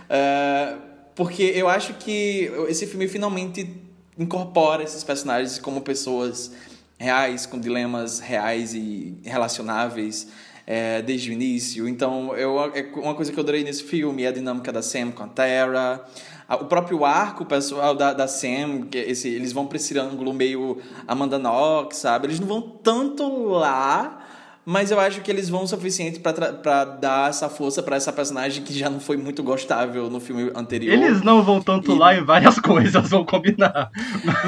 Ah, 0.09 0.77
porque 1.15 1.43
eu 1.55 1.67
acho 1.67 1.93
que 1.95 2.51
esse 2.69 2.85
filme 2.85 3.07
finalmente 3.07 3.69
incorpora 4.17 4.83
esses 4.83 5.03
personagens 5.03 5.57
como 5.59 5.81
pessoas 5.81 6.51
reais, 6.97 7.45
com 7.45 7.59
dilemas 7.59 8.19
reais 8.19 8.73
e 8.73 9.15
relacionáveis. 9.23 10.27
é, 10.69 11.01
desde 11.01 11.29
o 11.29 11.33
início. 11.33 11.87
Então, 11.87 12.35
eu, 12.35 12.59
é 12.75 12.85
uma 12.95 13.15
coisa 13.15 13.31
que 13.31 13.39
eu 13.39 13.41
adorei 13.41 13.63
nesse 13.63 13.83
filme 13.83 14.23
é 14.23 14.27
a 14.27 14.31
dinâmica 14.33 14.69
da 14.69 14.81
Sam 14.81 15.11
com 15.11 15.23
a 15.23 15.27
Tara. 15.27 16.03
A- 16.45 16.57
O 16.57 16.65
próprio 16.65 17.05
arco 17.05 17.45
pessoal 17.45 17.95
da, 17.95 18.11
da 18.11 18.27
Sam, 18.27 18.81
que 18.91 18.97
esse, 18.97 19.29
eles 19.29 19.53
vão 19.53 19.65
pra 19.65 19.77
esse 19.77 19.97
ângulo 19.97 20.33
meio 20.33 20.77
Amanda 21.07 21.39
Knox, 21.39 21.95
sabe? 21.99 22.27
Eles 22.27 22.41
não 22.41 22.47
vão 22.47 22.61
tanto 22.83 23.23
lá, 23.45 24.26
mas 24.69 24.91
eu 24.91 24.99
acho 24.99 25.21
que 25.21 25.31
eles 25.31 25.47
vão 25.47 25.63
o 25.63 25.67
suficiente 25.67 26.19
pra 26.19 26.83
dar 26.83 27.29
essa 27.29 27.47
força 27.47 27.81
pra 27.81 27.95
essa 27.95 28.11
personagem 28.11 28.61
que 28.65 28.77
já 28.77 28.89
não 28.89 28.99
foi 28.99 29.15
muito 29.15 29.41
gostável 29.41 30.09
no 30.09 30.19
filme 30.19 30.51
anterior. 30.53 30.91
Eles 30.93 31.21
não 31.21 31.41
vão 31.41 31.61
tanto 31.61 31.93
E- 31.93 31.97
lá 31.97 32.13
em 32.13 32.21
várias 32.25 32.59
coisas, 32.59 33.09
vão 33.09 33.23
combinar. 33.23 33.89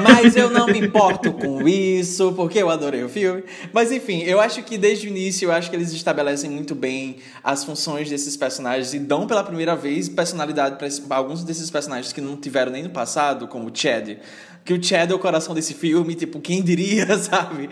Mas 0.02 0.36
eu 0.36 0.50
não 0.50 0.66
me 0.66 0.78
importo 0.78 1.32
com 1.32 1.66
isso, 1.66 2.34
porque 2.34 2.58
eu 2.58 2.68
adorei 2.68 3.02
o 3.02 3.08
filme. 3.08 3.42
Mas 3.72 3.90
enfim, 3.90 4.18
eu 4.24 4.38
acho 4.38 4.62
que 4.62 4.76
desde 4.76 5.06
o 5.06 5.10
início, 5.10 5.46
eu 5.46 5.52
acho 5.52 5.70
que 5.70 5.76
eles 5.76 5.90
estabelecem 5.90 6.50
muito 6.50 6.74
bem 6.74 7.16
as 7.42 7.64
funções 7.64 8.10
desses 8.10 8.36
personagens 8.36 8.92
e 8.92 8.98
dão 8.98 9.26
pela 9.26 9.42
primeira 9.42 9.74
vez 9.74 10.06
personalidade 10.06 10.76
para 10.76 11.16
alguns 11.16 11.42
desses 11.42 11.70
personagens 11.70 12.12
que 12.12 12.20
não 12.20 12.36
tiveram 12.36 12.70
nem 12.70 12.82
no 12.82 12.90
passado, 12.90 13.48
como 13.48 13.68
o 13.68 13.72
Chad. 13.74 14.18
Que 14.64 14.74
o 14.74 14.82
Chad 14.82 15.10
é 15.10 15.14
o 15.14 15.18
coração 15.18 15.54
desse 15.54 15.74
filme, 15.74 16.14
tipo, 16.14 16.40
quem 16.40 16.62
diria, 16.62 17.06
sabe? 17.18 17.68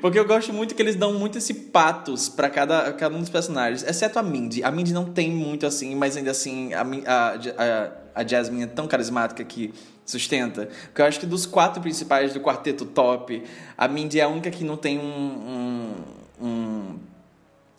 Porque 0.00 0.18
eu 0.18 0.24
gosto 0.26 0.52
muito 0.52 0.74
que 0.74 0.82
eles 0.82 0.96
dão 0.96 1.14
muito 1.14 1.38
esse 1.38 1.54
patos 1.54 2.28
pra 2.28 2.50
cada, 2.50 2.92
cada 2.92 3.14
um 3.14 3.20
dos 3.20 3.30
personagens, 3.30 3.82
exceto 3.82 4.18
a 4.18 4.22
Mindy. 4.22 4.62
A 4.64 4.70
Mindy 4.70 4.92
não 4.92 5.04
tem 5.04 5.30
muito 5.30 5.66
assim, 5.66 5.94
mas 5.94 6.16
ainda 6.16 6.30
assim, 6.30 6.72
a, 6.74 6.82
a, 6.82 8.20
a, 8.20 8.26
Jasmine 8.26 8.64
é 8.64 8.66
tão 8.66 8.86
carismática 8.86 9.44
que 9.44 9.72
sustenta. 10.04 10.68
Porque 10.86 11.00
eu 11.00 11.06
acho 11.06 11.20
que 11.20 11.26
dos 11.26 11.46
quatro 11.46 11.80
principais 11.80 12.32
do 12.34 12.40
quarteto 12.40 12.84
top, 12.84 13.42
a 13.78 13.88
Mindy 13.88 14.20
é 14.20 14.24
a 14.24 14.28
única 14.28 14.50
que 14.50 14.64
não 14.64 14.76
tem 14.76 14.98
um, 14.98 15.02
um, 15.02 15.94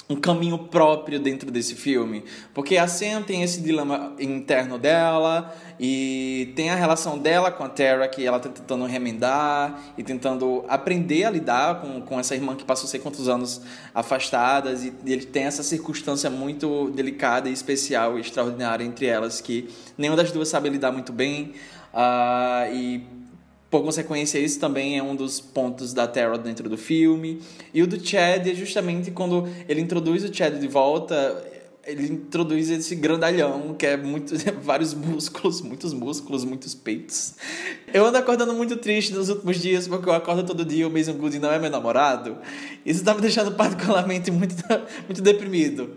um 0.10 0.16
caminho 0.16 0.58
próprio 0.58 1.20
dentro 1.20 1.50
desse 1.50 1.76
filme. 1.76 2.24
Porque 2.54 2.78
a 2.78 2.88
Sam 2.88 3.24
tem 3.24 3.42
esse 3.42 3.62
dilema 3.62 4.14
interno 4.20 4.78
dela 4.78 5.56
e 5.80 6.52
tem 6.56 6.70
a 6.70 6.76
relação 6.76 7.18
dela 7.18 7.52
com 7.52 7.64
a 7.64 7.70
Tara 7.70 8.08
que 8.08 8.26
ela 8.26 8.40
tá 8.40 8.50
tentando 8.50 8.86
remendar 8.86 9.94
e 9.98 10.04
tentando 10.04 10.66
aprender 10.68 11.24
a 11.24 11.30
lidar 11.30 11.82
com, 11.82 12.02
com 12.02 12.20
essa 12.20 12.36
irmã 12.36 12.56
que 12.56 12.64
passou 12.64 12.88
sei 12.88 13.00
quantos 13.00 13.28
anos 13.28 13.62
afastadas 13.94 14.84
e 14.84 14.94
ele 15.06 15.26
tem 15.26 15.44
essa 15.44 15.64
circunstância 15.64 16.30
muito 16.30 16.92
delicada 16.92 17.50
e 17.50 17.54
especial 17.54 18.18
e 18.18 18.22
extraordinária 18.22 18.84
entre 18.84 19.06
elas 19.06 19.42
que 19.42 19.70
nenhuma 19.98 20.18
das 20.18 20.32
duas 20.32 20.48
sabe 20.48 20.70
lidar 20.70 20.92
muito 20.92 21.12
bem 21.12 21.54
ah, 21.94 22.68
e 22.72 23.23
por 23.74 23.82
consequência, 23.84 24.38
esse 24.38 24.60
também 24.60 25.00
é 25.00 25.02
um 25.02 25.16
dos 25.16 25.40
pontos 25.40 25.96
da 25.96 26.06
Tara 26.06 26.38
dentro 26.38 26.70
do 26.70 26.78
filme. 26.78 27.42
E 27.74 27.82
o 27.82 27.88
do 27.88 28.00
Chad 28.00 28.46
é 28.46 28.54
justamente 28.54 29.10
quando 29.10 29.50
ele 29.68 29.82
introduz 29.82 30.24
o 30.24 30.32
Chad 30.32 30.60
de 30.60 30.68
volta, 30.68 31.44
ele 31.84 32.06
introduz 32.06 32.70
esse 32.70 32.94
grandalhão, 32.94 33.74
que 33.74 33.88
é 33.88 33.98
muito, 33.98 34.36
vários 34.62 34.94
músculos, 34.94 35.60
muitos 35.62 35.92
músculos, 35.92 36.46
muitos 36.46 36.76
peitos. 36.76 37.34
Eu 37.92 38.06
ando 38.06 38.20
acordando 38.20 38.54
muito 38.54 38.78
triste 38.78 39.12
nos 39.12 39.30
últimos 39.30 39.60
dias, 39.60 39.88
porque 39.88 40.08
eu 40.08 40.14
acordo 40.14 40.44
todo 40.44 40.64
dia, 40.64 40.88
o 40.88 40.92
Mason 40.92 41.14
Good 41.14 41.40
não 41.40 41.52
é 41.52 41.58
meu 41.58 41.72
namorado. 41.72 42.38
Isso 42.86 43.04
tá 43.04 43.16
me 43.16 43.22
deixando 43.22 43.54
particularmente 43.58 44.30
muito, 44.30 44.54
muito 45.08 45.20
deprimido. 45.20 45.96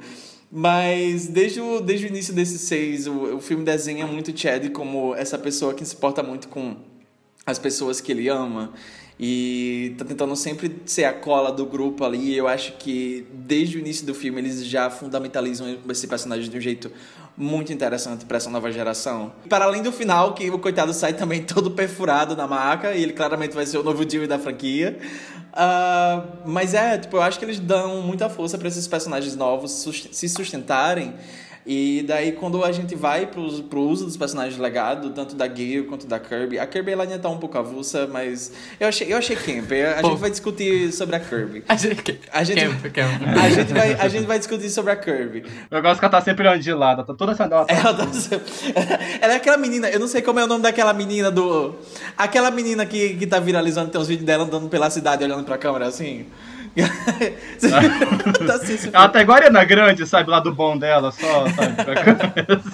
Mas 0.50 1.26
desde 1.26 1.60
o, 1.60 1.80
desde 1.82 2.06
o 2.06 2.08
início 2.08 2.32
desses 2.32 2.62
seis, 2.62 3.06
o, 3.06 3.36
o 3.36 3.38
filme 3.38 3.66
desenha 3.66 4.06
muito 4.06 4.34
Chad 4.34 4.70
como 4.70 5.14
essa 5.14 5.36
pessoa 5.36 5.74
que 5.74 5.84
se 5.84 5.94
porta 5.94 6.22
muito 6.22 6.48
com 6.48 6.95
as 7.46 7.58
pessoas 7.58 8.00
que 8.00 8.10
ele 8.10 8.28
ama 8.28 8.72
e 9.18 9.94
tá 9.96 10.04
tentando 10.04 10.34
sempre 10.36 10.82
ser 10.84 11.04
a 11.04 11.12
cola 11.12 11.50
do 11.50 11.64
grupo 11.64 12.04
ali. 12.04 12.36
Eu 12.36 12.48
acho 12.48 12.72
que 12.72 13.26
desde 13.32 13.78
o 13.78 13.80
início 13.80 14.04
do 14.04 14.12
filme 14.12 14.40
eles 14.40 14.66
já 14.66 14.90
fundamentalizam 14.90 15.78
esse 15.88 16.06
personagem 16.06 16.50
de 16.50 16.58
um 16.58 16.60
jeito 16.60 16.90
muito 17.36 17.72
interessante 17.72 18.24
para 18.24 18.36
essa 18.36 18.50
nova 18.50 18.70
geração. 18.72 19.32
Para 19.48 19.66
além 19.66 19.82
do 19.82 19.92
final, 19.92 20.34
que 20.34 20.50
o 20.50 20.58
coitado 20.58 20.92
sai 20.92 21.14
também 21.14 21.42
todo 21.46 21.70
perfurado 21.70 22.36
na 22.36 22.46
maca 22.46 22.94
e 22.94 23.02
ele 23.02 23.12
claramente 23.12 23.54
vai 23.54 23.64
ser 23.64 23.78
o 23.78 23.82
novo 23.82 24.08
Jimmy 24.08 24.26
da 24.26 24.38
franquia. 24.38 24.98
Ah, 25.52 26.24
mas 26.44 26.74
é, 26.74 26.98
tipo, 26.98 27.16
eu 27.16 27.22
acho 27.22 27.38
que 27.38 27.44
eles 27.44 27.58
dão 27.58 28.02
muita 28.02 28.28
força 28.28 28.58
para 28.58 28.68
esses 28.68 28.86
personagens 28.86 29.34
novos 29.36 29.72
se 30.10 30.28
sustentarem. 30.28 31.14
E 31.68 32.04
daí, 32.06 32.30
quando 32.30 32.64
a 32.64 32.70
gente 32.70 32.94
vai 32.94 33.26
pro, 33.26 33.50
pro 33.64 33.80
uso 33.80 34.04
dos 34.04 34.16
personagens 34.16 34.56
legado, 34.56 35.10
tanto 35.10 35.34
da 35.34 35.48
Gale 35.48 35.82
quanto 35.82 36.06
da 36.06 36.16
Kirby, 36.20 36.60
a 36.60 36.66
Kirby 36.66 36.92
ela 36.92 37.02
ainda 37.02 37.18
tá 37.18 37.28
um 37.28 37.38
pouco 37.38 37.58
avulsa, 37.58 38.06
mas 38.06 38.52
eu 38.78 38.86
achei, 38.86 39.12
eu 39.12 39.16
achei 39.18 39.34
camp. 39.34 39.72
A 39.98 40.00
gente 40.00 40.16
vai 40.18 40.30
discutir 40.30 40.92
sobre 40.92 41.16
a 41.16 41.20
Kirby. 41.20 41.64
A 41.68 41.74
gente... 41.74 42.20
A 42.32 42.44
gente, 42.44 42.60
Camp, 42.64 42.92
camp. 42.92 43.22
a 43.42 43.50
gente, 43.50 43.72
vai, 43.72 43.94
a 43.94 44.06
gente 44.08 44.26
vai 44.26 44.38
discutir 44.38 44.70
sobre 44.70 44.92
a 44.92 44.96
Kirby. 44.96 45.44
Eu 45.68 45.82
gosto 45.82 45.98
que 45.98 46.04
ela 46.04 46.12
tá 46.12 46.20
sempre 46.20 46.46
olhando 46.46 46.62
de 46.62 46.72
lado, 46.72 47.04
tá 47.04 47.12
toda 47.14 47.32
essa. 47.32 47.42
Ela 47.44 47.64
tá... 47.64 47.74
Ela, 47.74 47.94
tá- 47.94 48.06
ela 49.20 49.32
é 49.32 49.36
aquela 49.36 49.56
menina, 49.56 49.88
eu 49.90 49.98
não 49.98 50.06
sei 50.06 50.22
como 50.22 50.38
é 50.38 50.44
o 50.44 50.46
nome 50.46 50.62
daquela 50.62 50.92
menina 50.92 51.32
do. 51.32 51.74
Aquela 52.16 52.50
menina 52.52 52.86
que, 52.86 53.14
que 53.14 53.26
tá 53.26 53.40
viralizando, 53.40 53.90
tem 53.90 54.00
uns 54.00 54.06
vídeos 54.06 54.24
dela 54.26 54.44
andando 54.44 54.68
pela 54.68 54.88
cidade 54.88 55.24
olhando 55.24 55.44
pra 55.44 55.58
câmera 55.58 55.86
assim. 55.88 56.26
Tá 56.82 58.54
assim, 58.54 58.90
Ela 58.92 59.08
tá 59.08 59.22
igual 59.22 59.36
a 59.36 59.40
Ariana 59.40 59.64
Grande, 59.64 60.06
sabe? 60.06 60.30
Lá 60.30 60.40
do 60.40 60.54
bom 60.54 60.76
dela, 60.76 61.10
só, 61.10 61.46
sabe? 61.48 61.76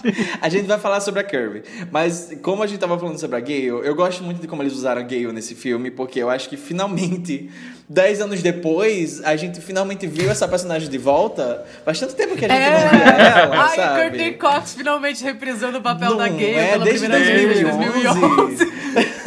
A 0.42 0.48
gente 0.48 0.66
vai 0.66 0.78
falar 0.78 1.00
sobre 1.00 1.20
a 1.20 1.24
Kirby. 1.24 1.62
Mas, 1.90 2.36
como 2.42 2.62
a 2.62 2.66
gente 2.66 2.80
tava 2.80 2.98
falando 2.98 3.18
sobre 3.18 3.36
a 3.36 3.40
Gale, 3.40 3.66
eu 3.66 3.94
gosto 3.94 4.24
muito 4.24 4.40
de 4.40 4.48
como 4.48 4.62
eles 4.62 4.72
usaram 4.72 5.00
a 5.00 5.05
Gale 5.05 5.32
nesse 5.32 5.55
filme, 5.55 5.90
porque 5.90 6.18
eu 6.18 6.28
acho 6.28 6.48
que 6.48 6.57
finalmente, 6.57 7.50
10 7.88 8.20
anos 8.22 8.42
depois, 8.42 9.22
a 9.22 9.36
gente 9.36 9.61
finalmente 9.61 10.07
viu 10.07 10.30
essa 10.30 10.48
personagem 10.48 10.88
de 10.88 10.98
volta. 10.98 11.64
Faz 11.84 12.00
tanto 12.00 12.14
tempo 12.14 12.36
que 12.36 12.44
a 12.44 12.48
gente 12.48 12.61
não 12.61 12.90
via 12.90 13.14
ela, 13.14 13.62
Ai, 13.62 13.76
sabe? 13.76 14.00
Courtney 14.00 14.32
Cox 14.32 14.74
finalmente 14.74 15.22
reprisando 15.22 15.78
o 15.78 15.82
papel 15.82 16.11
Não 16.11 16.16
da 16.16 16.28
Gale 16.28 16.44
é, 16.44 16.72
pela 16.72 16.84
desde 16.84 17.07
primeira 17.07 17.24
vez 17.24 17.61
em 17.61 17.62
2011. 17.62 18.72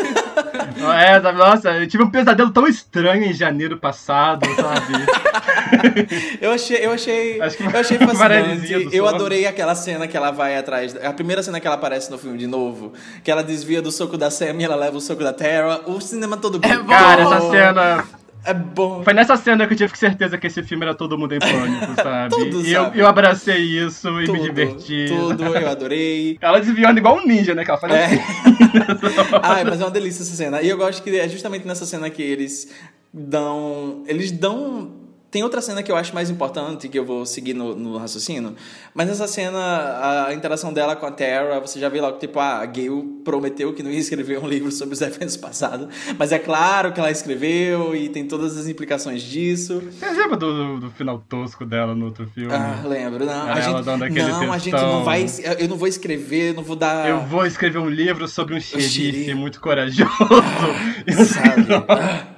2011. 0.75 1.03
É, 1.03 1.21
sabe? 1.21 1.37
Nossa, 1.37 1.71
eu 1.71 1.87
tive 1.87 2.03
um 2.03 2.09
pesadelo 2.09 2.51
tão 2.51 2.67
estranho 2.67 3.23
em 3.23 3.33
janeiro 3.33 3.77
passado, 3.77 4.45
sabe? 4.55 5.05
Eu 6.39 6.51
achei, 6.51 6.85
eu 6.85 6.91
achei, 6.91 7.41
Acho 7.41 7.57
que 7.57 7.63
eu 7.63 7.79
achei 7.79 7.97
fascinante. 7.99 8.71
Eu 8.71 9.05
sono. 9.05 9.07
adorei 9.15 9.47
aquela 9.47 9.73
cena 9.73 10.07
que 10.07 10.15
ela 10.15 10.29
vai 10.31 10.55
atrás. 10.57 10.95
A 11.03 11.11
primeira 11.11 11.41
cena 11.41 11.59
que 11.59 11.65
ela 11.65 11.75
aparece 11.75 12.11
no 12.11 12.17
filme 12.19 12.37
de 12.37 12.45
novo, 12.45 12.93
que 13.23 13.31
ela 13.31 13.43
desvia 13.43 13.81
do 13.81 13.91
soco 13.91 14.15
da 14.17 14.29
Sam 14.29 14.57
e 14.59 14.63
ela 14.63 14.75
leva 14.75 14.95
o 14.95 15.01
soco 15.01 15.23
da 15.23 15.33
Terra. 15.33 15.81
O 15.87 15.99
cinema 15.99 16.37
todo 16.37 16.59
É 16.63 16.77
bom. 16.77 16.85
Cara, 16.87 17.21
essa 17.23 17.41
cena. 17.49 18.03
É 18.45 18.53
bom. 18.53 19.03
Foi 19.03 19.13
nessa 19.13 19.35
cena 19.37 19.65
que 19.67 19.73
eu 19.73 19.77
tive 19.77 19.97
certeza 19.97 20.37
que 20.37 20.47
esse 20.47 20.61
filme 20.63 20.85
era 20.85 20.93
todo 20.93 21.17
mundo 21.17 21.33
em 21.33 21.39
pânico, 21.41 21.95
sabe? 21.95 22.29
Tudo, 22.35 22.65
e 22.65 22.71
eu, 22.71 22.83
sabe? 22.83 22.99
eu 22.99 23.07
abracei 23.07 23.57
isso 23.57 24.21
e 24.21 24.25
tudo, 24.25 24.33
me 24.37 24.43
diverti. 24.43 25.05
Tudo, 25.07 25.43
eu 25.45 25.69
adorei. 25.69 26.37
Ela 26.41 26.59
desviando 26.59 26.97
igual 26.99 27.17
um 27.17 27.25
ninja, 27.25 27.55
né? 27.55 27.63
Que 27.63 27.71
ela 27.71 27.79
faz 27.79 27.93
É. 27.93 28.05
assim. 28.05 28.19
Ai, 29.41 29.63
mas 29.63 29.81
é 29.81 29.83
uma 29.83 29.91
delícia 29.91 30.21
essa 30.23 30.35
cena. 30.35 30.61
E 30.61 30.69
eu 30.69 30.77
gosto 30.77 31.01
que 31.01 31.17
é 31.17 31.27
justamente 31.27 31.67
nessa 31.67 31.85
cena 31.85 32.09
que 32.09 32.21
eles 32.21 32.71
dão. 33.13 34.03
Eles 34.07 34.31
dão. 34.31 35.04
Tem 35.35 35.43
outra 35.43 35.59
cena 35.59 35.83
que 35.83 35.91
eu 35.91 35.97
acho 35.97 36.15
mais 36.15 36.29
importante, 36.29 36.87
que 36.87 36.97
eu 36.97 37.03
vou 37.03 37.25
seguir 37.25 37.53
no, 37.53 37.75
no 37.75 37.97
raciocínio. 37.97 38.55
Mas 38.93 39.09
nessa 39.09 39.27
cena, 39.27 40.27
a 40.27 40.33
interação 40.33 40.71
dela 40.71 40.95
com 40.95 41.05
a 41.05 41.11
Terra, 41.11 41.59
você 41.59 41.77
já 41.77 41.89
vê 41.89 41.99
logo, 41.99 42.19
tipo, 42.19 42.39
ah, 42.39 42.59
a 42.59 42.65
Gail 42.65 43.21
prometeu 43.25 43.73
que 43.73 43.83
não 43.83 43.91
ia 43.91 43.99
escrever 43.99 44.39
um 44.39 44.47
livro 44.47 44.71
sobre 44.71 44.93
os 44.93 45.01
eventos 45.03 45.35
passados. 45.35 45.89
Mas 46.17 46.31
é 46.31 46.39
claro 46.39 46.93
que 46.93 47.01
ela 47.01 47.11
escreveu 47.11 47.93
e 47.93 48.07
tem 48.07 48.25
todas 48.25 48.57
as 48.57 48.69
implicações 48.69 49.21
disso. 49.23 49.83
Você 49.91 50.09
lembra 50.09 50.37
do, 50.37 50.53
do, 50.53 50.79
do 50.79 50.91
final 50.91 51.19
tosco 51.19 51.65
dela 51.65 51.93
no 51.93 52.05
outro 52.05 52.25
filme? 52.27 52.53
Ah, 52.53 52.81
lembro. 52.87 53.25
Não, 53.25 53.49
a 53.49 53.59
gente, 53.59 53.85
não, 53.85 54.53
a 54.53 54.57
gente 54.57 54.73
não 54.73 55.03
vai. 55.03 55.25
Eu 55.59 55.67
não 55.67 55.75
vou 55.75 55.89
escrever, 55.89 56.53
não 56.53 56.63
vou 56.63 56.77
dar. 56.77 57.09
Eu 57.09 57.19
vou 57.25 57.45
escrever 57.45 57.79
um 57.79 57.89
livro 57.89 58.25
sobre 58.25 58.55
um 58.55 58.59
xerife 58.61 58.89
xerife. 58.89 59.33
muito 59.33 59.59
corajoso. 59.59 60.07
Sei 61.05 61.25
Sabe? 61.25 62.34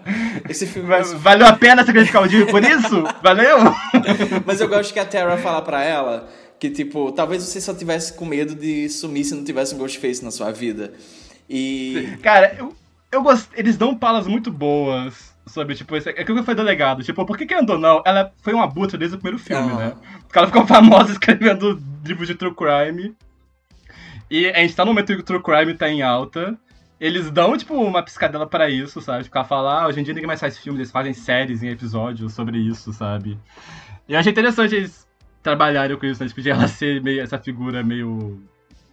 Esse 0.50 0.66
filme. 0.68 0.88
Va- 0.88 1.02
Valeu 1.18 1.48
a 1.48 1.54
pena 1.54 1.86
sacrificar 1.86 2.24
o 2.24 2.28
dia 2.28 2.45
por 2.45 2.64
isso? 2.64 3.04
Valeu? 3.24 3.58
Mas 4.45 4.60
eu 4.62 4.68
gosto 4.68 4.93
que 4.93 5.00
a 5.00 5.06
Terra 5.06 5.38
fala 5.38 5.62
pra 5.62 5.84
ela 5.84 6.28
que, 6.60 6.70
tipo, 6.70 7.12
talvez 7.12 7.43
você 7.43 7.62
só 7.62 7.74
tivesse 7.74 8.14
com 8.14 8.26
medo 8.26 8.56
de 8.56 8.89
sumir 8.89 9.24
se 9.24 9.36
não 9.36 9.43
tivesse 9.43 9.76
um 9.76 9.78
Ghostface 9.78 10.24
na 10.24 10.32
sua 10.32 10.52
vida. 10.52 10.93
E. 11.50 12.18
Cara, 12.22 12.56
eu, 12.58 12.76
eu 13.12 13.22
gosto. 13.22 13.50
Eles 13.56 13.78
dão 13.78 13.95
palas 13.95 14.26
muito 14.28 14.52
boas 14.52 15.34
sobre, 15.45 15.76
tipo, 15.76 15.95
esse, 15.95 16.10
aquilo 16.10 16.39
que 16.39 16.43
foi 16.45 16.56
do 16.56 16.64
legado. 16.64 17.04
Tipo, 17.04 17.26
porque 17.26 17.45
querendo 17.45 17.70
ou 17.72 17.80
não, 17.80 18.02
ela 18.06 18.34
foi 18.41 18.54
um 18.54 18.62
abutre 18.62 18.98
desde 18.98 19.16
o 19.16 19.20
primeiro 19.20 19.41
filme, 19.43 19.72
Aham. 19.72 19.78
né? 19.80 19.93
Porque 20.24 20.38
ela 20.38 20.48
ficou 20.48 20.66
famosa 20.68 21.12
escrevendo 21.14 21.82
livros 22.06 22.28
de 22.28 22.36
true 22.36 22.54
crime. 22.54 23.16
E 24.30 24.50
a 24.50 24.58
gente 24.60 24.76
tá 24.76 24.84
no 24.84 24.91
momento 24.91 25.08
que 25.16 25.22
o 25.22 25.24
true 25.24 25.41
crime 25.41 25.74
tá 25.74 25.88
em 25.88 26.02
alta. 26.02 26.58
Eles 27.00 27.30
dão, 27.30 27.56
tipo, 27.56 27.76
uma 27.76 28.02
piscadela 28.02 28.48
pra 28.48 28.70
isso, 28.70 29.00
sabe? 29.02 29.24
Tipo, 29.24 29.38
ela 29.38 29.45
fala, 29.45 29.82
ah, 29.82 29.88
hoje 29.88 30.00
em 30.00 30.04
dia 30.04 30.14
ninguém 30.14 30.28
mais 30.28 30.39
faz 30.39 30.58
filmes, 30.58 30.80
eles 30.80 30.91
fazem 30.91 31.14
séries 31.14 31.62
em 31.62 31.70
episódios 31.70 32.34
sobre 32.34 32.58
isso, 32.58 32.91
sabe? 32.91 33.39
E 34.08 34.14
eu 34.14 34.20
achei 34.20 34.32
interessante 34.32 34.76
eles 34.76 35.08
trabalharem 35.43 35.98
com 35.98 36.06
isso, 36.06 36.22
né? 36.22 36.28
Tipo, 36.28 36.41
de 36.41 36.50
ela 36.50 36.68
ser 36.68 37.02
meio 37.02 37.22
essa 37.22 37.38
figura 37.38 37.84
meio. 37.84 38.41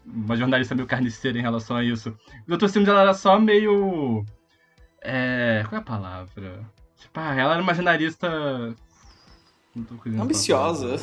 Uma 0.07 0.37
jornalista 0.37 0.75
meio 0.75 0.87
carniceira 0.87 1.39
em 1.39 1.43
relação 1.43 1.77
a 1.77 1.83
isso. 1.83 2.15
Os 2.47 2.53
outros 2.53 2.73
filmes 2.73 2.89
ela 2.89 3.01
era 3.01 3.15
só 3.15 3.39
meio. 3.39 4.25
É. 5.01 5.65
Qual 5.67 5.79
é 5.79 5.83
a 5.83 5.85
palavra? 5.85 6.61
Tipo, 6.99 7.21
ah, 7.21 7.35
ela 7.35 7.55
era 7.55 7.63
uma 7.63 7.73
jornalista. 7.73 8.29
Não 9.75 9.83
tô 9.85 9.97
falar. 9.97 10.23
ambiciosa. 10.23 11.01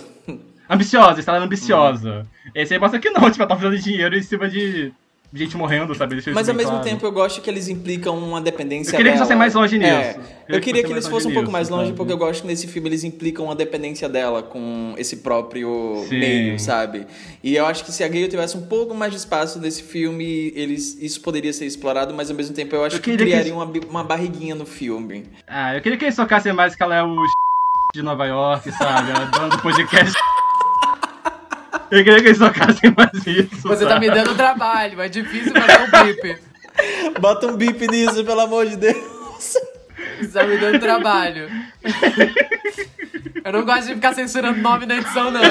Ambiciosa, 0.70 1.22
ela 1.26 1.38
era 1.38 1.45
ambiciosa. 1.45 2.28
Esse 2.54 2.74
aí 2.74 2.80
mostra 2.80 2.99
que 2.99 3.10
não, 3.10 3.30
tipo, 3.30 3.41
ela 3.41 3.49
tá 3.49 3.56
fazendo 3.58 3.82
dinheiro 3.82 4.16
em 4.16 4.22
cima 4.22 4.47
de 4.47 4.93
gente 5.34 5.55
morrendo, 5.55 5.95
sabe? 5.95 6.15
Deixa 6.15 6.32
Mas 6.32 6.49
ao 6.49 6.55
mesmo 6.55 6.71
claro. 6.71 6.86
tempo 6.86 7.05
eu 7.05 7.11
gosto 7.11 7.41
que 7.41 7.49
eles 7.49 7.67
implicam 7.67 8.17
uma 8.17 8.41
dependência 8.41 8.91
Eu 8.93 8.97
queria 8.97 9.11
que 9.13 9.15
dela. 9.17 9.25
fossem 9.25 9.38
mais 9.38 9.53
longe 9.53 9.77
nisso. 9.77 9.91
É, 9.91 10.15
Eu 10.49 10.55
eu 10.55 10.61
queria 10.61 10.82
que 10.82 10.89
fossem 10.89 10.91
eles 10.97 11.07
fossem 11.07 11.32
um 11.32 11.34
pouco 11.34 11.49
mais 11.51 11.69
longe, 11.69 11.86
sabe? 11.86 11.97
porque 11.97 12.11
eu 12.11 12.17
gosto 12.17 12.41
que 12.41 12.47
nesse 12.47 12.67
filme 12.67 12.89
eles 12.89 13.03
implicam 13.03 13.45
uma 13.45 13.55
dependência 13.55 14.09
dela 14.09 14.43
com 14.43 14.93
esse 14.97 15.17
próprio 15.17 16.03
Sim. 16.09 16.19
meio, 16.19 16.59
sabe? 16.59 17.07
E 17.43 17.55
eu 17.55 17.65
acho 17.65 17.86
que 17.86 17.91
se 17.91 18.03
a 18.03 18.07
Gale 18.07 18.27
tivesse 18.27 18.57
um 18.57 18.65
pouco 18.65 18.93
mais 18.93 19.11
de 19.11 19.17
espaço 19.19 19.59
nesse 19.59 19.84
filme, 19.84 20.51
eles, 20.55 20.97
isso 21.01 21.21
poderia 21.21 21.53
ser 21.53 21.65
explorado, 21.65 22.13
mas 22.13 22.29
ao 22.29 22.36
mesmo 22.36 22.53
tempo 22.53 22.75
eu 22.75 22.84
acho 22.84 22.97
Eu 22.97 23.01
que 23.01 23.11
que 23.11 23.17
criaria 23.17 23.39
eles- 23.41 23.51
uma, 23.53 23.65
uma 23.89 24.03
barriguinha 24.03 24.53
no 24.55 24.65
filme. 24.65 25.23
Ah, 25.47 25.75
eu 25.75 25.82
queria 25.82 25.97
que 25.97 26.03
eles 26.05 26.15
socassem 26.15 26.51
mais 26.51 26.75
que 26.75 26.84
ela 26.84 26.95
é 26.95 27.03
o 27.03 27.15
de 27.95 28.01
Nova 28.01 28.25
York, 28.25 28.69
sabe? 28.73 29.11
Ela 29.11 29.23
é 29.23 29.25
dona 29.27 29.47
do 29.49 29.61
podcast. 29.61 30.13
Eu 31.91 32.03
queria 32.05 32.21
que 32.21 32.27
eles 32.27 32.37
socassem 32.37 32.93
mais 32.95 33.27
isso. 33.27 33.67
Você 33.67 33.85
tá 33.85 33.99
me 33.99 34.09
dando 34.09 34.33
trabalho, 34.33 35.01
é 35.01 35.09
difícil 35.09 35.51
fazer 35.51 35.81
um 35.81 36.05
bip. 36.05 36.37
Bota 37.19 37.47
um 37.47 37.57
bip 37.57 37.85
nisso, 37.87 38.23
pelo 38.23 38.39
amor 38.39 38.65
de 38.65 38.77
Deus. 38.77 39.57
Você 40.19 40.29
tá 40.31 40.45
me 40.45 40.57
dando 40.57 40.79
trabalho. 40.79 41.49
Eu 43.43 43.51
não 43.51 43.65
gosto 43.65 43.87
de 43.87 43.95
ficar 43.95 44.13
censurando 44.13 44.61
nome 44.61 44.85
na 44.85 44.95
edição, 44.95 45.29
não. 45.29 45.41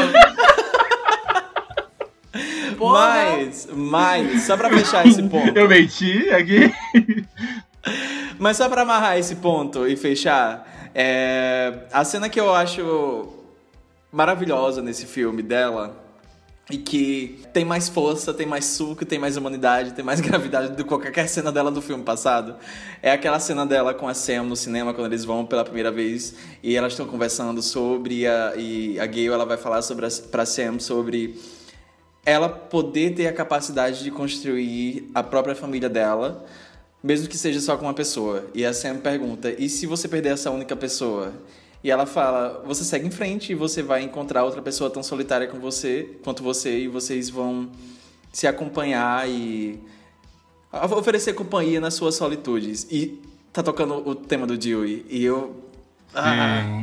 Porra. 2.78 3.01
Mas, 3.01 3.68
mas, 3.70 4.43
só 4.43 4.57
pra 4.57 4.70
fechar 4.70 5.07
esse 5.07 5.22
ponto. 5.22 5.55
Eu 5.55 5.68
menti 5.68 6.30
aqui. 6.30 6.72
Mas 8.38 8.57
só 8.57 8.66
pra 8.70 8.80
amarrar 8.82 9.18
esse 9.18 9.36
ponto 9.36 9.86
e 9.86 9.95
fechar, 9.97 10.91
é, 10.95 11.80
a 11.93 12.03
cena 12.05 12.30
que 12.30 12.41
eu 12.41 12.55
acho 12.55 13.28
maravilhosa 14.11 14.80
nesse 14.80 15.05
filme 15.05 15.43
dela 15.43 16.10
e 16.71 16.79
que 16.79 17.41
tem 17.53 17.64
mais 17.64 17.89
força, 17.89 18.33
tem 18.33 18.47
mais 18.47 18.64
suco, 18.64 19.05
tem 19.05 19.18
mais 19.18 19.37
humanidade, 19.37 19.93
tem 19.93 20.05
mais 20.05 20.21
gravidade 20.23 20.71
do 20.71 20.85
que 20.85 20.85
qualquer 20.85 21.29
cena 21.29 21.51
dela 21.51 21.71
do 21.71 21.83
filme 21.83 22.05
passado. 22.05 22.57
É 23.03 23.11
aquela 23.11 23.41
cena 23.41 23.66
dela 23.66 23.93
com 23.93 24.07
a 24.07 24.14
Sam 24.14 24.45
no 24.45 24.57
cinema 24.57 24.95
quando 24.95 25.09
eles 25.09 25.25
vão 25.25 25.45
pela 25.45 25.64
primeira 25.64 25.91
vez 25.91 26.35
e 26.62 26.77
elas 26.77 26.93
estão 26.93 27.07
conversando 27.07 27.61
sobre 27.61 28.27
a, 28.27 28.55
e 28.57 28.99
a 29.01 29.07
Gale 29.07 29.29
ela 29.29 29.45
vai 29.45 29.57
falar 29.57 29.83
sobre 29.83 30.07
a, 30.07 30.11
Sam 30.47 30.79
sobre 30.79 31.39
ela 32.25 32.49
poder 32.49 33.14
ter 33.14 33.27
a 33.27 33.33
capacidade 33.33 34.05
de 34.05 34.11
construir 34.11 35.11
a 35.14 35.23
própria 35.23 35.55
família 35.55 35.89
dela, 35.89 36.45
mesmo 37.03 37.29
que 37.29 37.37
seja 37.37 37.61
só 37.61 37.77
com 37.77 37.87
uma 37.87 37.95
pessoa. 37.95 38.47
E 38.55 38.64
a 38.64 38.73
Sam 38.73 38.99
pergunta: 38.99 39.51
e 39.59 39.68
se 39.68 39.87
você 39.87 40.07
perder 40.07 40.35
essa 40.35 40.51
única 40.51 40.77
pessoa? 40.77 41.33
E 41.83 41.91
ela 41.91 42.07
fala: 42.07 42.62
você 42.64 42.85
segue 42.85 43.07
em 43.07 43.11
frente 43.11 43.53
e 43.53 43.55
você 43.55 43.83
vai 43.83 44.03
encontrar 44.03 44.45
outra 44.45 44.61
pessoa 44.61 44.91
tão 44.91 45.03
solitária 45.03 45.47
com 45.47 45.59
você, 45.59 46.18
quanto 46.22 46.43
você, 46.43 46.81
e 46.81 46.89
vocês 46.89 47.31
vão 47.31 47.70
se 48.33 48.47
acompanhar 48.47 49.28
e 49.28 49.81
oferecer 50.72 51.35
companhia 51.35 51.81
nas 51.81 51.95
suas 51.95 52.14
solitudes. 52.14 52.87
E 52.91 53.20
tá 53.53 53.62
tocando 53.62 53.95
o 54.09 54.14
tema 54.14 54.47
do 54.47 54.57
Dewey. 54.57 55.05
E 55.09 55.24
eu. 55.24 55.64
Ah, 56.14 56.81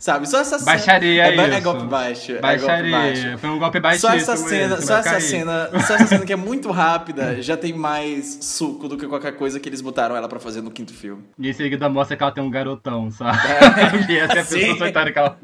sabe, 0.00 0.28
só 0.28 0.40
essa 0.40 0.58
cena. 0.58 0.72
Baixaria 0.72 1.26
é, 1.26 1.36
é 1.36 1.60
golpe 1.60 1.84
baixo. 1.84 2.32
É 2.32 2.34
golpe 2.34 2.42
Baixaria. 2.42 2.90
baixo. 2.90 3.38
Foi 3.38 3.50
um 3.50 3.58
golpe 3.58 3.78
baixíssimo. 3.78 4.10
Só 4.10 4.16
essa 4.16 4.36
cena, 4.36 4.74
esse, 4.74 4.86
só 4.86 4.96
essa 4.96 5.10
cair. 5.10 5.22
cena, 5.22 5.70
só 5.86 5.94
essa 5.94 6.06
cena 6.06 6.26
que 6.26 6.32
é 6.32 6.36
muito 6.36 6.70
rápida, 6.70 7.40
já 7.40 7.56
tem 7.56 7.72
mais 7.72 8.38
suco 8.40 8.88
do 8.88 8.96
que 8.96 9.06
qualquer 9.06 9.32
coisa 9.32 9.60
que 9.60 9.68
eles 9.68 9.80
botaram 9.80 10.16
ela 10.16 10.28
pra 10.28 10.40
fazer 10.40 10.60
no 10.62 10.70
quinto 10.70 10.92
filme. 10.92 11.22
E 11.38 11.48
em 11.48 11.52
seguida 11.52 11.88
mostra 11.88 12.16
que 12.16 12.22
ela 12.22 12.32
tem 12.32 12.42
um 12.42 12.50
garotão, 12.50 13.10
sabe? 13.10 13.38
e 14.08 14.16
essa 14.16 14.38
é 14.38 14.40
a 14.40 14.44
pessoa 14.44 14.76
solitária 14.78 15.12
que 15.12 15.18
ela. 15.18 15.38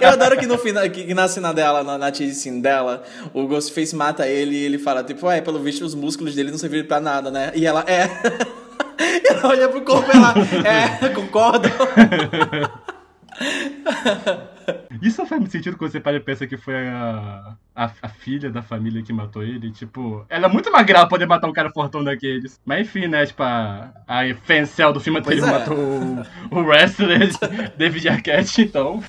Eu 0.00 0.08
adoro 0.10 0.36
que 0.36 0.46
no 0.46 0.58
final, 0.58 0.88
que, 0.90 1.14
na 1.14 1.28
cena 1.28 1.54
dela, 1.54 1.82
na, 1.82 1.96
na 1.96 2.12
chase 2.12 2.34
scene 2.34 2.60
dela, 2.60 3.02
o 3.32 3.46
Ghostface 3.46 3.94
mata 3.94 4.26
ele 4.28 4.56
e 4.56 4.64
ele 4.64 4.78
fala, 4.78 5.02
tipo, 5.04 5.30
é, 5.30 5.40
pelo 5.40 5.58
visto 5.60 5.84
os 5.84 5.94
músculos 5.94 6.34
dele 6.34 6.50
não 6.50 6.58
serviram 6.58 6.86
pra 6.86 7.00
nada, 7.00 7.30
né? 7.30 7.52
E 7.54 7.66
ela, 7.66 7.84
é. 7.86 8.08
Ela 9.28 9.48
olha 9.48 9.68
pro 9.68 9.80
corpo 9.80 10.08
e 10.08 10.16
ela, 10.16 10.34
é, 11.04 11.08
concordo. 11.08 11.68
Isso 15.02 15.26
faz 15.26 15.40
sentido 15.50 15.76
quando 15.76 15.92
você 15.92 16.00
para 16.00 16.16
e 16.16 16.20
pensa 16.20 16.46
que 16.46 16.56
foi 16.56 16.88
a, 16.88 17.56
a, 17.74 17.90
a 18.02 18.08
filha 18.08 18.50
da 18.50 18.62
família 18.62 19.02
que 19.02 19.12
matou 19.12 19.42
ele. 19.42 19.70
Tipo, 19.70 20.24
ela 20.28 20.46
é 20.46 20.48
muito 20.48 20.70
magra 20.70 21.00
pra 21.00 21.06
poder 21.08 21.26
matar 21.26 21.48
um 21.48 21.52
cara 21.52 21.70
fortão 21.70 22.04
daqueles. 22.04 22.60
Mas 22.64 22.82
enfim, 22.86 23.06
né? 23.08 23.26
Tipo, 23.26 23.42
a, 23.42 23.90
a 24.06 24.20
fancel 24.46 24.92
do 24.92 25.00
filme 25.00 25.18
anterior 25.18 25.48
é. 25.48 25.50
matou 25.50 25.76
o, 25.76 26.22
o 26.50 26.60
wrestler 26.60 27.30
David 27.76 28.08
Arquette, 28.08 28.62
então. 28.62 29.02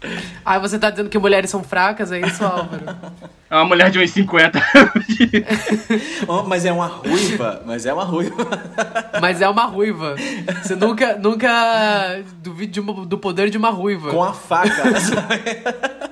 Ah, 0.43 0.57
você 0.59 0.79
tá 0.79 0.89
dizendo 0.89 1.09
que 1.09 1.17
mulheres 1.19 1.49
são 1.49 1.63
fracas, 1.63 2.11
é 2.11 2.19
isso, 2.19 2.43
Álvaro? 2.43 2.83
É 3.49 3.55
uma 3.55 3.65
mulher 3.65 3.91
de 3.91 3.99
1,50. 3.99 4.55
Oh, 6.27 6.43
mas 6.43 6.65
é 6.65 6.71
uma 6.71 6.87
ruiva, 6.87 7.61
mas 7.65 7.85
é 7.85 7.93
uma 7.93 8.03
ruiva. 8.03 8.47
Mas 9.21 9.41
é 9.41 9.47
uma 9.47 9.65
ruiva. 9.65 10.15
Você 10.61 10.75
nunca, 10.75 11.15
nunca 11.17 12.23
duvide 12.41 12.73
de 12.73 12.79
uma- 12.79 13.05
do 13.05 13.17
poder 13.17 13.49
de 13.49 13.57
uma 13.57 13.69
ruiva. 13.69 14.11
Com 14.11 14.23
a 14.23 14.33
faca, 14.33 14.99
sabe? 14.99 15.43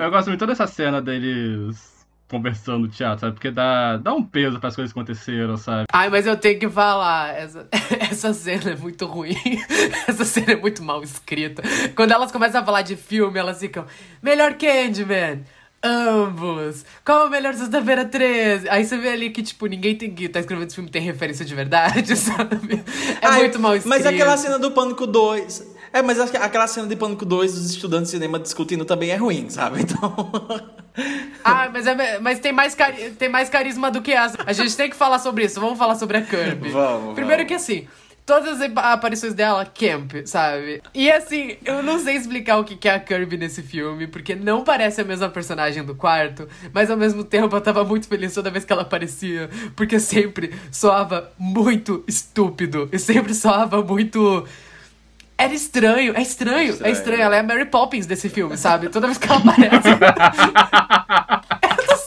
Eu 0.00 0.10
gosto 0.10 0.28
muito 0.28 0.46
dessa 0.46 0.66
cena 0.66 1.00
deles 1.00 1.92
conversando 2.32 2.78
no 2.78 2.88
teatro, 2.88 3.20
sabe? 3.20 3.34
Porque 3.34 3.50
dá, 3.50 3.98
dá 3.98 4.14
um 4.14 4.24
peso 4.24 4.58
pras 4.58 4.74
coisas 4.74 4.90
que 4.90 4.98
aconteceram, 4.98 5.58
sabe? 5.58 5.84
Ai, 5.92 6.08
mas 6.08 6.26
eu 6.26 6.34
tenho 6.34 6.58
que 6.58 6.68
falar, 6.68 7.36
essa, 7.36 7.68
essa 8.10 8.32
cena 8.32 8.70
é 8.70 8.76
muito 8.76 9.04
ruim. 9.04 9.36
Essa 10.08 10.24
cena 10.24 10.52
é 10.52 10.56
muito 10.56 10.82
mal 10.82 11.02
escrita. 11.02 11.62
Quando 11.94 12.12
elas 12.12 12.32
começam 12.32 12.62
a 12.62 12.64
falar 12.64 12.82
de 12.82 12.96
filme, 12.96 13.38
elas 13.38 13.60
ficam, 13.60 13.84
melhor 14.22 14.54
Candyman. 14.54 15.42
Ambos. 15.84 16.84
Qual 17.04 17.22
é 17.22 17.24
o 17.26 17.30
melhor 17.30 17.54
Sexta-feira 17.54 18.04
13? 18.04 18.68
Aí 18.68 18.84
você 18.84 18.96
vê 18.96 19.08
ali 19.08 19.30
que, 19.30 19.42
tipo, 19.42 19.66
ninguém 19.66 19.96
tem 19.96 20.14
que 20.14 20.28
tá 20.28 20.38
escrevendo 20.38 20.68
esse 20.68 20.76
filme 20.76 20.88
tem 20.88 21.02
referência 21.02 21.44
de 21.44 21.54
verdade, 21.54 22.14
sabe? 22.16 22.82
É 23.20 23.26
Ai, 23.26 23.40
muito 23.40 23.58
mal 23.58 23.74
escrito. 23.74 23.90
Mas 23.90 24.06
aquela 24.06 24.36
cena 24.36 24.58
do 24.58 24.70
Pânico 24.70 25.06
2. 25.06 25.71
É, 25.92 26.00
mas 26.02 26.18
acho 26.18 26.30
que 26.32 26.38
aquela 26.38 26.66
cena 26.66 26.86
de 26.86 26.96
Pânico 26.96 27.24
2 27.24 27.54
dos 27.54 27.70
estudantes 27.70 28.10
de 28.10 28.16
cinema 28.16 28.38
discutindo 28.38 28.84
também 28.84 29.10
é 29.10 29.16
ruim, 29.16 29.48
sabe? 29.50 29.82
Então. 29.82 30.30
Ah, 31.42 31.70
mas, 31.72 31.86
é, 31.86 32.18
mas 32.18 32.38
tem, 32.38 32.52
mais 32.52 32.74
cari- 32.74 33.12
tem 33.12 33.26
mais 33.28 33.48
carisma 33.48 33.90
do 33.90 34.02
que 34.02 34.12
essa. 34.12 34.36
A 34.44 34.52
gente 34.52 34.76
tem 34.76 34.90
que 34.90 34.94
falar 34.94 35.18
sobre 35.18 35.44
isso. 35.44 35.58
Vamos 35.58 35.78
falar 35.78 35.94
sobre 35.94 36.18
a 36.18 36.22
Kirby. 36.22 36.68
Vamos, 36.68 37.14
Primeiro 37.14 37.38
vamos. 37.44 37.48
que 37.48 37.54
assim, 37.54 37.88
Todas 38.24 38.60
as 38.60 38.70
aparições 38.76 39.34
dela, 39.34 39.64
camp, 39.66 40.12
sabe? 40.26 40.80
E 40.94 41.10
assim, 41.10 41.56
eu 41.64 41.82
não 41.82 41.98
sei 41.98 42.14
explicar 42.14 42.58
o 42.58 42.64
que 42.64 42.86
é 42.88 42.94
a 42.94 43.00
Kirby 43.00 43.36
nesse 43.36 43.62
filme, 43.62 44.06
porque 44.06 44.36
não 44.36 44.62
parece 44.62 45.00
a 45.00 45.04
mesma 45.04 45.28
personagem 45.28 45.82
do 45.82 45.94
quarto, 45.96 46.46
mas 46.72 46.88
ao 46.88 46.96
mesmo 46.96 47.24
tempo 47.24 47.56
eu 47.56 47.60
tava 47.60 47.82
muito 47.84 48.06
feliz 48.06 48.32
toda 48.32 48.48
vez 48.48 48.64
que 48.64 48.72
ela 48.72 48.82
aparecia, 48.82 49.50
porque 49.74 49.98
sempre 49.98 50.54
soava 50.70 51.32
muito 51.36 52.04
estúpido 52.06 52.88
e 52.92 52.98
sempre 52.98 53.34
soava 53.34 53.82
muito. 53.82 54.46
Era 55.42 55.54
estranho, 55.54 56.14
é 56.16 56.22
estranho, 56.22 56.70
Estranho. 56.70 56.88
é 56.88 56.92
estranho. 56.92 57.22
Ela 57.22 57.36
é 57.36 57.40
a 57.40 57.42
Mary 57.42 57.64
Poppins 57.66 58.06
desse 58.06 58.28
filme, 58.28 58.56
sabe? 58.56 58.88
Toda 58.88 59.06
vez 59.06 59.18
que 59.18 59.28
ela 59.28 59.38
aparece. 59.38 59.88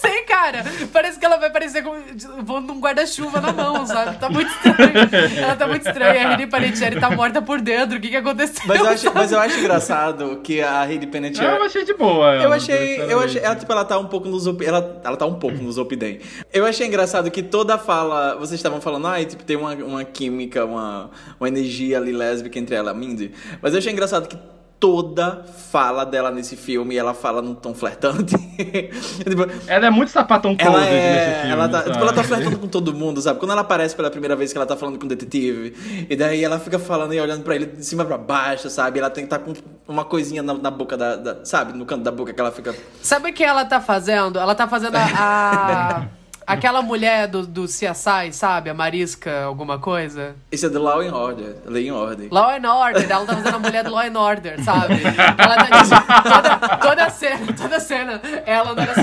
eu 0.47 0.55
cara. 0.63 0.63
Parece 0.91 1.19
que 1.19 1.25
ela 1.25 1.37
vai 1.37 1.49
aparecer 1.49 1.83
com, 1.83 1.95
voando 2.43 2.73
um 2.73 2.79
guarda-chuva 2.79 3.41
na 3.41 3.51
mão, 3.51 3.85
sabe? 3.85 4.17
Tá 4.17 4.29
muito 4.29 4.49
estranho. 4.51 5.37
Ela 5.37 5.55
tá 5.55 5.67
muito 5.67 5.87
estranha. 5.87 6.27
A 6.27 6.33
Henry 6.33 6.47
Panettiere 6.47 6.99
tá 6.99 7.09
morta 7.09 7.41
por 7.41 7.61
dentro. 7.61 7.97
O 7.97 8.01
que 8.01 8.09
que 8.09 8.15
aconteceu? 8.15 8.63
Mas 8.67 8.79
eu, 8.79 8.87
acho, 8.87 9.13
mas 9.13 9.31
eu 9.31 9.39
acho 9.39 9.59
engraçado 9.59 10.39
que 10.43 10.61
a 10.61 10.89
Heidi 10.89 11.05
Eu 11.05 11.11
Panettiere... 11.11 11.47
achei 11.65 11.83
de 11.83 11.93
boa. 11.93 12.35
Eu 12.35 12.41
ela, 12.43 12.55
achei, 12.55 13.01
eu 13.01 13.19
achei, 13.19 13.41
ela 13.41 13.55
tipo, 13.55 13.71
ela 13.71 13.85
tá 13.85 13.97
um 13.97 14.07
pouco 14.07 14.27
nos 14.27 14.45
ela, 14.45 15.01
ela 15.03 15.17
tá 15.17 15.25
um 15.25 15.35
pouco 15.35 15.57
nos 15.57 15.77
Opidem. 15.77 16.19
Eu 16.53 16.65
achei 16.65 16.87
engraçado 16.87 17.29
que 17.29 17.43
toda 17.43 17.77
fala, 17.77 18.35
vocês 18.35 18.59
estavam 18.59 18.79
falando, 18.79 19.07
ah, 19.07 19.23
tipo, 19.23 19.43
tem 19.43 19.55
uma, 19.55 19.73
uma 19.73 20.03
química, 20.03 20.65
uma, 20.65 21.09
uma 21.39 21.47
energia 21.47 21.97
ali 21.97 22.11
lésbica 22.11 22.57
entre 22.57 22.75
ela 22.75 22.91
e 22.91 22.91
a 22.91 22.93
Mindy. 22.93 23.31
Mas 23.61 23.73
eu 23.73 23.79
achei 23.79 23.91
engraçado 23.91 24.27
que 24.27 24.37
toda 24.79 25.43
fala 25.71 26.05
dela 26.05 26.29
nesse 26.31 26.55
filme, 26.55 26.95
ela 26.95 27.13
fala 27.13 27.41
num 27.41 27.55
tom 27.55 27.73
flertante. 27.73 28.35
tipo, 29.23 29.47
Ela 29.67 29.87
é 29.87 29.89
muito 29.89 30.09
sapatão 30.11 30.55
ela 30.59 30.71
closet 30.71 30.93
é, 30.93 31.15
nesse 31.25 31.35
filme. 31.39 31.51
ela 31.51 31.69
tá, 31.69 31.83
tipo, 31.83 31.97
ela 31.97 32.13
tá 32.13 32.23
flertando 32.23 32.59
com 32.59 32.67
todo 32.67 32.93
mundo, 32.93 33.21
sabe? 33.21 33.39
Quando 33.39 33.51
ela 33.51 33.61
aparece 33.61 33.95
pela 33.95 34.11
primeira 34.11 34.35
vez 34.35 34.51
que 34.51 34.57
ela 34.57 34.65
tá 34.67 34.75
falando 34.75 34.99
com 34.99 35.05
o 35.05 35.09
detetive, 35.09 36.05
e 36.09 36.15
daí 36.15 36.43
ela 36.43 36.59
fica 36.59 36.77
falando 36.77 37.13
e 37.13 37.19
olhando 37.19 37.43
pra 37.43 37.55
ele 37.55 37.65
de 37.67 37.85
cima 37.85 38.05
pra 38.05 38.17
baixo, 38.17 38.69
sabe? 38.69 38.99
Ela 38.99 39.09
tem 39.09 39.25
que 39.25 39.33
estar 39.33 39.39
com 39.43 39.53
uma 39.87 40.05
coisinha 40.05 40.43
na, 40.43 40.53
na 40.53 40.69
boca 40.71 40.95
da, 40.97 41.15
da- 41.15 41.45
sabe? 41.45 41.77
No 41.77 41.85
canto 41.85 42.03
da 42.03 42.11
boca 42.11 42.33
que 42.33 42.39
ela 42.39 42.51
fica 42.51 42.75
Sabe 43.01 43.31
o 43.31 43.33
que 43.33 43.43
ela 43.43 43.65
tá 43.65 43.79
fazendo? 43.81 44.37
Ela 44.37 44.53
tá 44.55 44.67
fazendo 44.67 44.95
a. 44.97 46.05
aquela 46.45 46.81
mulher 46.81 47.27
do, 47.27 47.45
do 47.45 47.65
CSI, 47.65 48.31
sabe? 48.31 48.69
A 48.69 48.73
Marisca, 48.73 49.43
alguma 49.43 49.79
coisa. 49.79 50.35
Esse 50.51 50.65
é 50.65 50.69
do 50.69 50.81
Law 50.81 51.01
and 51.01 51.13
Order, 51.13 51.55
Lei 51.65 51.87
em 51.87 51.91
Ordem. 51.91 52.29
Law 52.31 52.49
and 52.49 52.69
Order, 52.71 53.09
ela 53.09 53.25
tá 53.25 53.35
fazendo 53.35 53.55
a 53.55 53.59
mulher 53.59 53.83
do 53.83 53.91
Law 53.91 54.01
and 54.01 54.19
Order, 54.19 54.63
sabe? 54.63 54.95
Ela 55.37 55.57
tá 55.57 56.21
toda, 56.23 56.77
toda 56.77 57.09
cena, 57.09 57.53
toda 57.53 57.79
cena, 57.79 58.21
ela 58.45 58.73
não 58.73 58.83
era 58.83 58.93
só. 58.95 59.01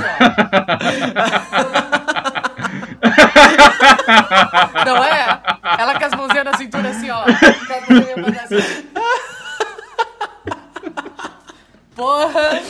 Não 4.86 5.04
é? 5.04 5.40
Ela 5.78 5.98
com 5.98 6.04
as 6.04 6.12
mãozinhas 6.14 6.44
na 6.44 6.56
cintura 6.56 6.90
assim, 6.90 7.10
ó. 7.10 7.24
Com 7.24 7.30
as 7.30 7.88
mãozinhas 7.88 8.48
pra 8.48 8.58
assim. 8.58 8.86
Porra! 11.94 12.62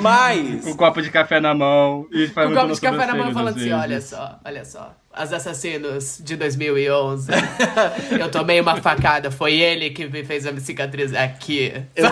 Mas, 0.00 0.64
Com 0.64 0.70
um 0.70 0.76
copo 0.76 1.02
de 1.02 1.10
café 1.10 1.40
na 1.40 1.54
mão 1.54 2.06
e 2.12 2.28
Com 2.28 2.40
um 2.40 2.54
copo 2.54 2.72
de 2.74 2.80
café 2.80 3.06
na 3.06 3.14
mão 3.14 3.32
falando 3.32 3.56
assim, 3.56 3.72
olha 3.72 4.00
só, 4.00 4.38
olha 4.44 4.64
só. 4.64 4.94
As 5.12 5.32
assassinos 5.32 6.20
de 6.22 6.36
2011. 6.36 7.28
Eu 8.20 8.30
tomei 8.30 8.60
uma 8.60 8.76
facada, 8.76 9.30
foi 9.30 9.54
ele 9.54 9.90
que 9.90 10.06
me 10.06 10.22
fez 10.24 10.46
a 10.46 10.56
cicatriz 10.60 11.12
aqui. 11.14 11.72
eu, 11.96 12.06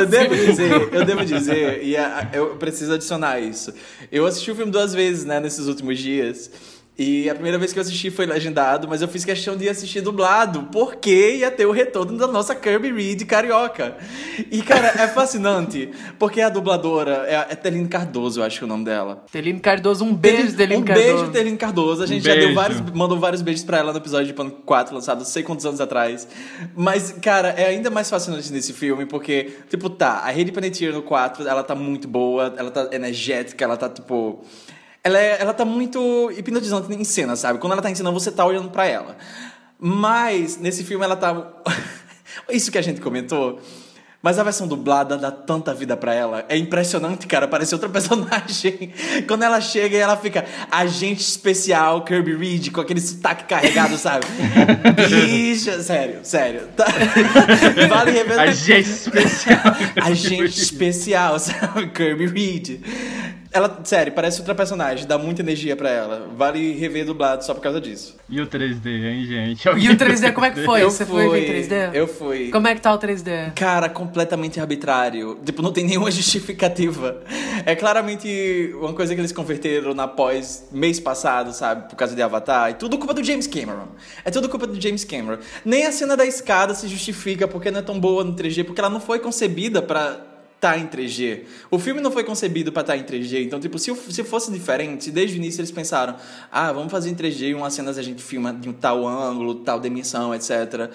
eu 0.00 0.06
devo 0.06 0.34
dizer, 0.34 0.72
eu 0.94 1.04
devo 1.04 1.24
dizer, 1.24 1.84
e 1.84 1.96
a- 1.96 2.28
eu 2.32 2.56
preciso 2.56 2.94
adicionar 2.94 3.38
isso. 3.40 3.74
Eu 4.10 4.24
assisti 4.24 4.50
o 4.50 4.54
filme 4.56 4.72
duas 4.72 4.94
vezes, 4.94 5.24
né, 5.24 5.38
nesses 5.40 5.66
últimos 5.66 5.98
dias. 5.98 6.50
E 6.98 7.30
a 7.30 7.34
primeira 7.34 7.56
vez 7.58 7.72
que 7.72 7.78
eu 7.78 7.82
assisti 7.82 8.10
foi 8.10 8.26
legendado, 8.26 8.88
mas 8.88 9.00
eu 9.00 9.06
fiz 9.06 9.24
questão 9.24 9.56
de 9.56 9.68
assistir 9.68 10.00
dublado, 10.00 10.64
porque 10.72 11.36
ia 11.36 11.48
ter 11.48 11.64
o 11.64 11.70
retorno 11.70 12.18
da 12.18 12.26
nossa 12.26 12.56
Kirby 12.56 12.90
Reed 12.90 13.22
carioca. 13.24 13.96
E, 14.50 14.60
cara, 14.62 14.88
é 14.88 15.06
fascinante, 15.06 15.90
porque 16.18 16.40
a 16.40 16.48
dubladora 16.48 17.24
é, 17.28 17.34
é 17.50 17.54
Teline 17.54 17.86
Cardoso, 17.86 18.40
eu 18.40 18.44
acho 18.44 18.58
que 18.58 18.64
é 18.64 18.66
o 18.66 18.68
nome 18.68 18.84
dela. 18.84 19.24
Teline 19.30 19.60
Cardoso, 19.60 20.04
um 20.04 20.12
beijo, 20.12 20.56
Teline 20.56 20.82
um 20.82 20.84
Cardoso. 20.84 21.06
beijo, 21.06 21.30
Teline 21.30 21.56
Cardoso. 21.56 22.02
A 22.02 22.06
gente 22.06 22.24
já 22.24 22.32
beijo. 22.32 22.48
deu 22.48 22.56
vários, 22.56 22.80
mandou 22.92 23.16
vários 23.20 23.42
beijos 23.42 23.62
pra 23.62 23.78
ela 23.78 23.92
no 23.92 23.98
episódio 23.98 24.26
de 24.26 24.32
Pânico 24.32 24.62
4, 24.62 24.92
lançado 24.92 25.18
não 25.18 25.24
sei 25.24 25.44
quantos 25.44 25.64
anos 25.64 25.80
atrás. 25.80 26.26
Mas, 26.74 27.12
cara, 27.22 27.50
é 27.50 27.66
ainda 27.66 27.90
mais 27.90 28.10
fascinante 28.10 28.52
nesse 28.52 28.72
filme, 28.72 29.06
porque, 29.06 29.52
tipo, 29.70 29.88
tá, 29.88 30.14
a 30.24 30.30
Hayley 30.30 30.50
Panettiere 30.50 30.92
no 30.92 31.02
4, 31.02 31.46
ela 31.46 31.62
tá 31.62 31.76
muito 31.76 32.08
boa, 32.08 32.52
ela 32.56 32.72
tá 32.72 32.88
energética, 32.90 33.64
ela 33.64 33.76
tá, 33.76 33.88
tipo... 33.88 34.44
Ela, 35.04 35.18
é, 35.18 35.40
ela 35.40 35.54
tá 35.54 35.64
muito 35.64 36.30
hipnotizante 36.36 36.92
em 36.92 37.04
cena, 37.04 37.36
sabe? 37.36 37.58
Quando 37.58 37.72
ela 37.72 37.82
tá 37.82 37.90
ensinando, 37.90 38.18
você 38.18 38.30
tá 38.32 38.44
olhando 38.44 38.70
pra 38.70 38.86
ela. 38.86 39.16
Mas, 39.78 40.56
nesse 40.58 40.84
filme, 40.84 41.04
ela 41.04 41.16
tá... 41.16 41.52
Isso 42.50 42.70
que 42.70 42.78
a 42.78 42.82
gente 42.82 43.00
comentou... 43.00 43.60
Mas 44.20 44.36
a 44.36 44.42
versão 44.42 44.66
dublada 44.66 45.16
dá 45.16 45.30
tanta 45.30 45.72
vida 45.72 45.96
pra 45.96 46.12
ela. 46.12 46.44
É 46.48 46.56
impressionante, 46.58 47.24
cara. 47.28 47.46
Parece 47.46 47.72
outra 47.72 47.88
personagem. 47.88 48.92
Quando 49.28 49.44
ela 49.44 49.60
chega 49.60 49.96
e 49.96 50.00
ela 50.00 50.16
fica 50.16 50.44
agente 50.72 51.20
especial 51.22 52.04
Kirby 52.04 52.34
Reed 52.34 52.72
com 52.72 52.80
aquele 52.80 53.00
sotaque 53.00 53.44
carregado, 53.44 53.96
sabe? 53.96 54.26
Bicha, 55.08 55.80
sério, 55.84 56.18
sério. 56.24 56.62
Tá- 56.76 56.86
Vale 57.88 58.10
rever. 58.10 58.40
Agente 58.40 58.90
especial. 58.90 59.60
Agente 60.02 60.60
especial, 60.62 61.38
sabe? 61.38 61.86
Kirby 61.90 62.26
Reed. 62.26 62.80
Ela, 63.58 63.80
sério, 63.82 64.12
parece 64.12 64.38
outra 64.38 64.54
personagem. 64.54 65.04
Dá 65.06 65.18
muita 65.18 65.42
energia 65.42 65.74
pra 65.74 65.90
ela. 65.90 66.28
Vale 66.36 66.72
rever 66.74 67.04
dublado 67.04 67.44
só 67.44 67.52
por 67.52 67.60
causa 67.60 67.80
disso. 67.80 68.16
E 68.28 68.40
o 68.40 68.46
3D, 68.46 68.86
hein, 68.86 69.26
gente? 69.26 69.66
E 69.66 69.88
o 69.90 69.96
3D, 69.96 70.32
como 70.32 70.46
é 70.46 70.50
que 70.52 70.64
foi? 70.64 70.82
Eu 70.82 70.90
Você 70.90 71.04
foi 71.04 71.26
fui, 71.28 71.40
ver 71.40 71.66
3D? 71.68 71.94
eu 71.94 72.06
fui. 72.06 72.50
Como 72.50 72.68
é 72.68 72.74
que 72.76 72.80
tá 72.80 72.94
o 72.94 72.98
3D? 72.98 73.52
Cara, 73.54 73.88
completamente 73.88 74.60
arbitrário. 74.60 75.40
Tipo, 75.44 75.60
não 75.60 75.72
tem 75.72 75.84
nenhuma 75.84 76.08
justificativa. 76.12 77.20
É 77.66 77.74
claramente 77.74 78.72
uma 78.80 78.92
coisa 78.92 79.12
que 79.14 79.20
eles 79.20 79.32
converteram 79.32 79.92
na 79.92 80.06
pós 80.06 80.68
mês 80.70 81.00
passado, 81.00 81.52
sabe? 81.52 81.88
Por 81.88 81.96
causa 81.96 82.14
de 82.14 82.22
Avatar. 82.22 82.70
E 82.70 82.74
tudo 82.74 82.96
culpa 82.96 83.12
do 83.12 83.24
James 83.24 83.48
Cameron. 83.48 83.88
É 84.24 84.30
tudo 84.30 84.48
culpa 84.48 84.68
do 84.68 84.80
James 84.80 85.02
Cameron. 85.04 85.38
Nem 85.64 85.84
a 85.84 85.90
cena 85.90 86.16
da 86.16 86.24
escada 86.24 86.74
se 86.74 86.86
justifica 86.86 87.48
porque 87.48 87.70
não 87.72 87.80
é 87.80 87.82
tão 87.82 87.98
boa 87.98 88.22
no 88.22 88.34
3G, 88.36 88.64
porque 88.64 88.80
ela 88.80 88.90
não 88.90 89.00
foi 89.00 89.18
concebida 89.18 89.82
pra 89.82 90.27
tá 90.60 90.76
em 90.76 90.86
3G. 90.86 91.42
O 91.70 91.78
filme 91.78 92.00
não 92.00 92.10
foi 92.10 92.24
concebido 92.24 92.72
pra 92.72 92.82
estar 92.82 92.96
em 92.96 93.04
3G. 93.04 93.44
Então, 93.44 93.60
tipo, 93.60 93.78
se, 93.78 93.94
se 93.94 94.24
fosse 94.24 94.50
diferente, 94.50 95.10
desde 95.10 95.36
o 95.36 95.38
início 95.38 95.60
eles 95.60 95.70
pensaram, 95.70 96.16
ah, 96.50 96.72
vamos 96.72 96.90
fazer 96.90 97.10
em 97.10 97.14
3G 97.14 97.54
umas 97.54 97.74
cenas 97.74 97.98
a 97.98 98.02
gente 98.02 98.22
filma 98.22 98.52
de 98.52 98.68
um 98.68 98.72
tal 98.72 99.06
ângulo, 99.06 99.56
tal 99.56 99.80
dimensão, 99.80 100.34
etc. 100.34 100.90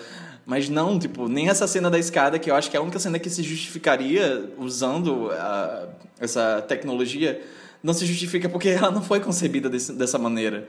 Mas 0.45 0.67
não, 0.67 0.99
tipo, 0.99 1.29
nem 1.29 1.49
essa 1.49 1.65
cena 1.67 1.89
da 1.89 1.97
escada, 1.97 2.37
que 2.37 2.51
eu 2.51 2.55
acho 2.55 2.69
que 2.69 2.75
é 2.75 2.79
a 2.79 2.83
única 2.83 2.99
cena 2.99 3.17
que 3.17 3.29
se 3.29 3.41
justificaria 3.41 4.49
usando 4.57 5.29
ah, 5.31 5.87
essa 6.19 6.61
tecnologia, 6.67 7.41
não 7.83 7.93
se 7.93 8.05
justifica 8.05 8.47
porque 8.47 8.69
ela 8.69 8.89
não 8.89 9.01
foi 9.03 9.19
concebida 9.19 9.69
desse- 9.69 9.91
dessa 9.93 10.17
maneira. 10.17 10.65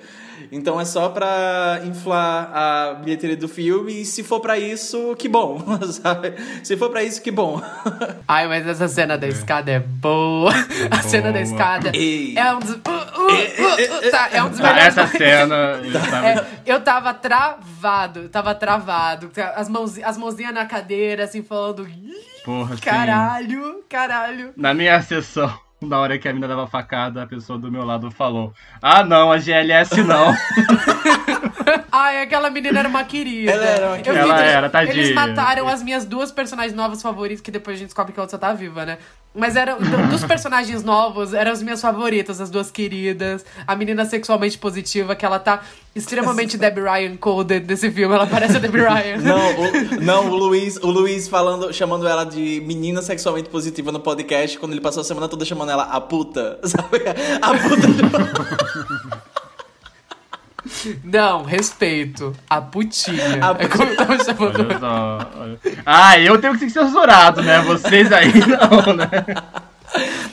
Então 0.51 0.81
é 0.81 0.85
só 0.85 1.09
pra 1.09 1.81
inflar 1.85 2.51
a 2.53 2.95
bilheteria 2.95 3.37
do 3.37 3.47
filme, 3.49 4.01
e 4.03 4.05
se 4.05 4.23
for 4.25 4.41
pra 4.41 4.59
isso, 4.59 5.15
que 5.17 5.29
bom, 5.29 5.63
sabe? 5.93 6.35
Se 6.65 6.77
for 6.77 6.91
pra 6.91 7.05
isso, 7.05 7.23
que 7.23 7.31
bom. 7.31 7.63
Ai, 8.27 8.49
mas 8.49 8.67
essa 8.67 8.89
cena 8.89 9.17
da 9.17 9.29
escada 9.29 9.71
é 9.71 9.79
boa. 9.79 10.53
A 10.91 11.03
cena 11.03 11.33
da 11.33 11.41
escada 11.41 11.91
Ei. 11.95 12.37
é 12.37 12.53
um 12.55 12.59
dos. 12.59 12.71
Uh, 12.71 12.79
uh, 12.79 13.23
uh, 13.23 14.09
uh, 14.09 14.11
tá, 14.11 14.29
é 14.33 14.43
um 14.43 14.51
dos 14.51 14.61
Ah, 14.61 14.63
melhores. 14.65 14.87
essa 14.99 15.07
cena. 15.07 15.55
eu 15.85 15.93
tava- 15.93 16.27
É, 16.29 16.47
eu 16.67 16.81
tava 16.81 17.15
travado, 17.15 18.29
tava 18.29 18.55
travado. 18.55 19.31
As, 19.55 19.69
mãos, 19.69 19.99
as 20.03 20.19
mãozinhas 20.19 20.53
na 20.53 20.67
cadeira, 20.67 21.25
assim, 21.25 21.43
falando. 21.43 21.87
"Ih, 21.89 22.13
Porra, 22.45 22.75
sim. 22.77 22.83
Caralho, 22.83 23.83
caralho. 23.89 24.53
Na 24.57 24.75
minha 24.75 25.01
sessão, 25.01 25.53
na 25.81 25.99
hora 25.99 26.19
que 26.19 26.29
a 26.29 26.33
mina 26.33 26.49
dava 26.49 26.67
facada, 26.67 27.23
a 27.23 27.27
pessoa 27.27 27.59
do 27.59 27.71
meu 27.71 27.85
lado 27.85 28.11
falou: 28.11 28.53
Ah, 28.81 29.05
não, 29.05 29.31
a 29.31 29.39
GLS 29.39 30.03
não. 30.03 30.35
Ai, 31.91 32.23
aquela 32.23 32.51
menina 32.51 32.81
era 32.81 32.89
uma 32.89 33.05
querida. 33.05 33.53
Ela 33.53 33.65
era 33.65 33.87
uma 33.87 33.99
Eu 33.99 34.03
querida. 34.03 34.25
vi 34.25 34.31
Ela 34.31 34.43
era, 34.43 34.71
tadinha. 34.71 34.95
Eles 34.97 35.15
mataram 35.15 35.69
as 35.69 35.83
minhas 35.83 36.05
duas 36.05 36.33
personagens 36.33 36.75
novas 36.75 37.01
favoritas, 37.01 37.41
que 37.41 37.51
depois 37.51 37.77
a 37.77 37.79
gente 37.79 37.89
descobre 37.89 38.13
que 38.13 38.19
a 38.19 38.23
outra 38.23 38.39
tá 38.39 38.53
viva, 38.53 38.85
né? 38.85 38.99
Mas 39.35 39.57
eram 39.57 39.79
do- 39.79 40.11
dos 40.11 40.25
personagens 40.25 40.85
novos, 40.85 41.35
eram 41.35 41.51
as 41.51 41.61
minhas 41.61 41.81
favoritas, 41.81 42.41
as 42.41 42.49
duas 42.51 42.71
queridas. 42.71 43.45
A 43.67 43.75
menina 43.75 44.05
sexualmente 44.05 44.57
positiva, 44.57 45.17
que 45.17 45.27
ela 45.27 45.41
tá 45.41 45.63
extremamente 45.95 46.57
Debbie 46.57 46.81
Ryan 46.83 47.17
coded 47.17 47.67
nesse 47.67 47.91
filme. 47.91 48.15
Ela 48.15 48.29
parece 48.29 48.57
a 48.57 48.61
Debbie 48.61 48.79
Ryan. 48.87 49.17
Não, 49.19 49.51
o, 49.61 50.01
não, 50.05 50.31
o 50.31 50.37
Luiz, 50.37 50.77
o 50.77 50.87
Luiz 50.89 51.27
falando, 51.27 51.73
chamando 51.73 52.07
ela 52.07 52.23
de 52.25 52.63
menina 52.65 53.03
sexualmente 53.03 53.49
positiva 53.49 53.91
no 53.91 53.99
podcast, 53.99 54.57
quando 54.59 54.71
ele 54.73 54.81
passou 54.81 55.01
a 55.01 55.05
semana 55.05 55.29
toda 55.29 55.45
chamando 55.45 55.71
ela 55.73 55.83
a 55.85 56.01
puta, 56.01 56.61
sabe? 56.63 57.03
A 57.43 57.51
puta 57.59 57.87
do... 57.89 59.24
Não, 61.03 61.43
respeito. 61.45 62.35
A 62.49 62.61
putinha. 62.61 63.39
A 63.43 63.63
É 63.63 63.69
como 63.69 63.85
eu 63.85 63.97
tava 63.97 64.25
chamando. 64.25 64.61
Olha 64.61 64.79
só. 64.79 65.31
olha. 65.41 65.59
Ah, 65.87 66.19
eu 66.19 66.39
tenho 66.41 66.55
que 66.55 66.69
ser 66.71 66.71
censurado, 66.71 67.43
né? 67.43 67.61
Vocês 67.63 68.13
aí 68.13 68.33
não, 68.47 68.95
né? 68.95 69.07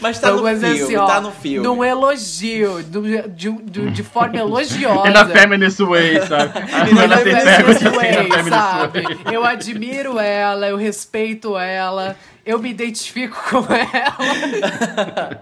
Mas 0.01 0.17
tá 0.19 0.29
no 0.31 0.39
Então, 0.39 0.43
mas 0.43 0.59
filme, 0.59 0.81
assim, 0.81 0.95
ó, 0.95 1.05
tá 1.05 1.21
no 1.21 1.31
filme. 1.31 1.67
Num 1.67 1.83
elogio, 1.83 2.81
do- 2.83 3.03
de, 3.29 3.51
de, 3.51 3.91
de 3.91 4.03
forma 4.03 4.35
elogiosa. 4.39 5.07
In 5.07 5.15
a 5.15 5.25
feminist 5.27 5.79
way, 5.81 6.19
sabe? 6.25 6.51
A 6.57 6.89
In 6.89 6.91
a 6.91 6.95
menina 6.95 7.17
tem 7.19 7.35
feminist 7.35 7.83
way, 7.83 8.49
sabe? 8.49 9.03
Eu 9.31 9.45
admiro 9.45 10.17
ela, 10.19 10.67
eu 10.67 10.77
respeito 10.77 11.55
ela, 11.59 12.15
eu 12.43 12.57
me 12.57 12.71
identifico 12.71 13.37
com 13.51 13.63
ela. 13.71 15.37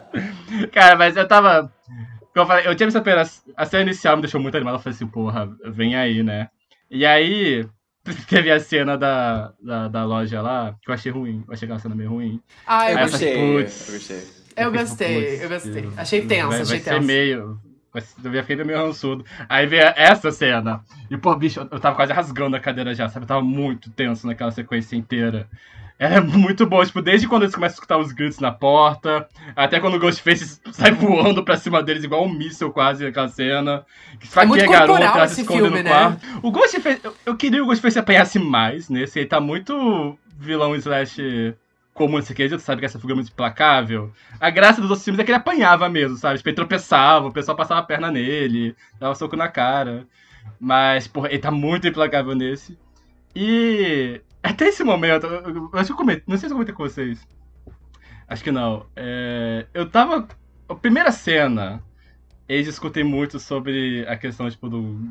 Cara, 0.74 0.96
mas 0.98 1.16
eu 1.16 1.26
tava. 1.28 1.72
Eu 2.42 2.48
falei, 2.48 2.68
eu 2.68 2.76
tinha 2.76 2.88
visto 2.88 2.98
apenas. 2.98 3.44
A 3.56 3.66
cena 3.66 3.84
inicial 3.84 4.16
me 4.16 4.22
deixou 4.24 4.40
muito 4.42 4.56
animado. 4.56 4.76
Eu 4.76 4.80
falei 4.80 4.96
assim, 4.96 5.08
porra, 5.08 5.50
vem 5.66 5.96
aí, 5.96 6.24
né? 6.24 6.50
E 6.90 7.06
aí. 7.06 7.66
Teve 8.28 8.50
a 8.52 8.60
cena 8.60 8.98
da, 8.98 9.52
da, 9.62 9.88
da 9.88 10.06
loja 10.06 10.42
lá, 10.42 10.74
que 10.82 10.90
eu 10.90 10.94
achei 10.96 11.12
ruim. 11.12 11.44
Eu 11.48 11.54
achei 11.54 11.66
aquela 11.66 11.80
cena 11.80 11.94
meio 11.94 12.10
ruim. 12.10 12.42
Ah, 12.66 12.90
eu 12.92 12.98
Aí 12.98 13.04
gostei. 13.10 13.34
falei, 13.36 13.64
gostei, 13.64 13.66
putz. 13.66 13.88
eu 13.90 13.94
gostei. 13.94 14.40
Eu 14.56 14.72
gostei, 14.72 15.16
putz, 15.32 15.42
eu 15.44 15.50
gostei. 15.50 15.86
eu- 15.86 15.94
Achei 15.98 16.26
tenso, 16.26 16.48
vai, 16.48 16.62
achei 16.62 16.76
vai 16.76 16.80
ser 16.84 16.90
tenso. 16.92 17.06
meio. 17.08 17.60
Eu 17.94 18.44
fiquei 18.44 18.64
meio 18.64 18.80
rançudo. 18.86 19.26
Aí 19.48 19.66
veio 19.68 19.84
essa 19.96 20.32
cena. 20.32 20.82
E, 21.10 21.18
pô, 21.18 21.36
bicho, 21.36 21.60
eu 21.60 21.80
tava 21.80 21.96
quase 21.96 22.14
rasgando 22.14 22.56
a 22.56 22.60
cadeira 22.60 22.94
já, 22.94 23.10
sabe? 23.10 23.24
Eu 23.24 23.28
tava 23.28 23.42
muito 23.42 23.90
tenso 23.92 24.28
naquela 24.28 24.52
sequência 24.52 24.96
inteira. 24.96 25.48
É 26.00 26.22
muito 26.22 26.66
bom, 26.66 26.84
tipo, 26.86 27.02
desde 27.02 27.28
quando 27.28 27.44
eles 27.44 27.54
começam 27.54 27.74
a 27.74 27.76
escutar 27.76 27.98
os 27.98 28.14
gritos 28.14 28.40
na 28.40 28.54
porta, 28.54 29.28
até 29.54 29.82
quando 29.82 29.96
o 29.96 30.00
Ghostface 30.00 30.62
sai 30.72 30.92
voando 30.92 31.44
pra 31.44 31.58
cima 31.58 31.84
deles, 31.84 32.06
igual 32.06 32.24
um 32.24 32.34
míssil 32.34 32.72
quase 32.72 33.04
naquela 33.04 33.28
cena. 33.28 33.86
Que 34.18 34.26
esfaqueia 34.26 34.48
muito 34.48 34.64
a 34.64 34.80
garota, 34.80 35.04
ela 35.04 35.28
se 35.28 35.34
esse 35.34 35.42
esconde 35.42 35.64
filme, 35.64 35.78
no 35.80 35.84
né? 35.84 35.90
quarto. 35.90 36.26
O 36.42 36.52
Ghostface, 36.52 37.02
eu, 37.04 37.14
eu 37.26 37.36
queria 37.36 37.60
que 37.60 37.64
o 37.64 37.68
Ghostface 37.68 38.00
apanhasse 38.00 38.40
mais 38.40 38.88
nesse, 38.90 39.20
ele 39.20 39.28
tá 39.28 39.42
muito 39.42 40.18
vilão 40.38 40.74
slash 40.74 41.54
comum 41.94 42.16
nesse 42.16 42.34
quesito, 42.34 42.62
sabe? 42.62 42.80
Que 42.80 42.86
essa 42.86 42.98
figura 42.98 43.16
é 43.16 43.18
muito 43.18 43.32
implacável. 43.34 44.10
A 44.40 44.50
graça 44.50 44.80
dos 44.80 44.90
outros 44.90 45.04
filmes 45.04 45.20
é 45.20 45.26
que 45.26 45.32
ele 45.32 45.38
apanhava 45.38 45.90
mesmo, 45.90 46.16
sabe? 46.16 46.38
Tipo, 46.38 46.48
ele 46.48 46.56
tropeçava, 46.56 47.28
o 47.28 47.34
pessoal 47.34 47.58
passava 47.58 47.82
a 47.82 47.84
perna 47.84 48.10
nele, 48.10 48.74
dava 48.98 49.16
soco 49.16 49.36
na 49.36 49.50
cara. 49.50 50.08
Mas, 50.58 51.10
porra, 51.10 51.28
ele 51.28 51.40
tá 51.40 51.52
muito 51.52 51.90
implacável 51.90 52.34
nesse. 52.34 52.78
E 53.36 54.22
até 54.44 54.68
esse 54.68 54.84
momento, 54.84 55.26
eu, 55.28 55.56
eu- 55.56 55.70
acho 55.74 55.88
que 55.88 55.92
eu 55.94 55.98
comentei, 55.98 56.24
não 56.28 56.38
sei 56.38 56.50
se 56.50 56.54
eu 56.54 56.58
comentei 56.58 56.76
com 56.76 56.84
vocês. 56.84 57.26
Acho 58.28 58.44
que 58.44 58.52
não. 58.52 58.86
É, 58.96 59.66
eu 59.74 59.90
tava. 59.90 60.28
A 60.68 60.76
primeira 60.76 61.12
cena, 61.12 61.84
eles 62.48 62.66
discutem 62.68 63.04
muito 63.04 63.40
sobre 63.40 64.06
a 64.08 64.18
questão, 64.18 64.50
tipo, 64.50 64.70
do 64.70 65.10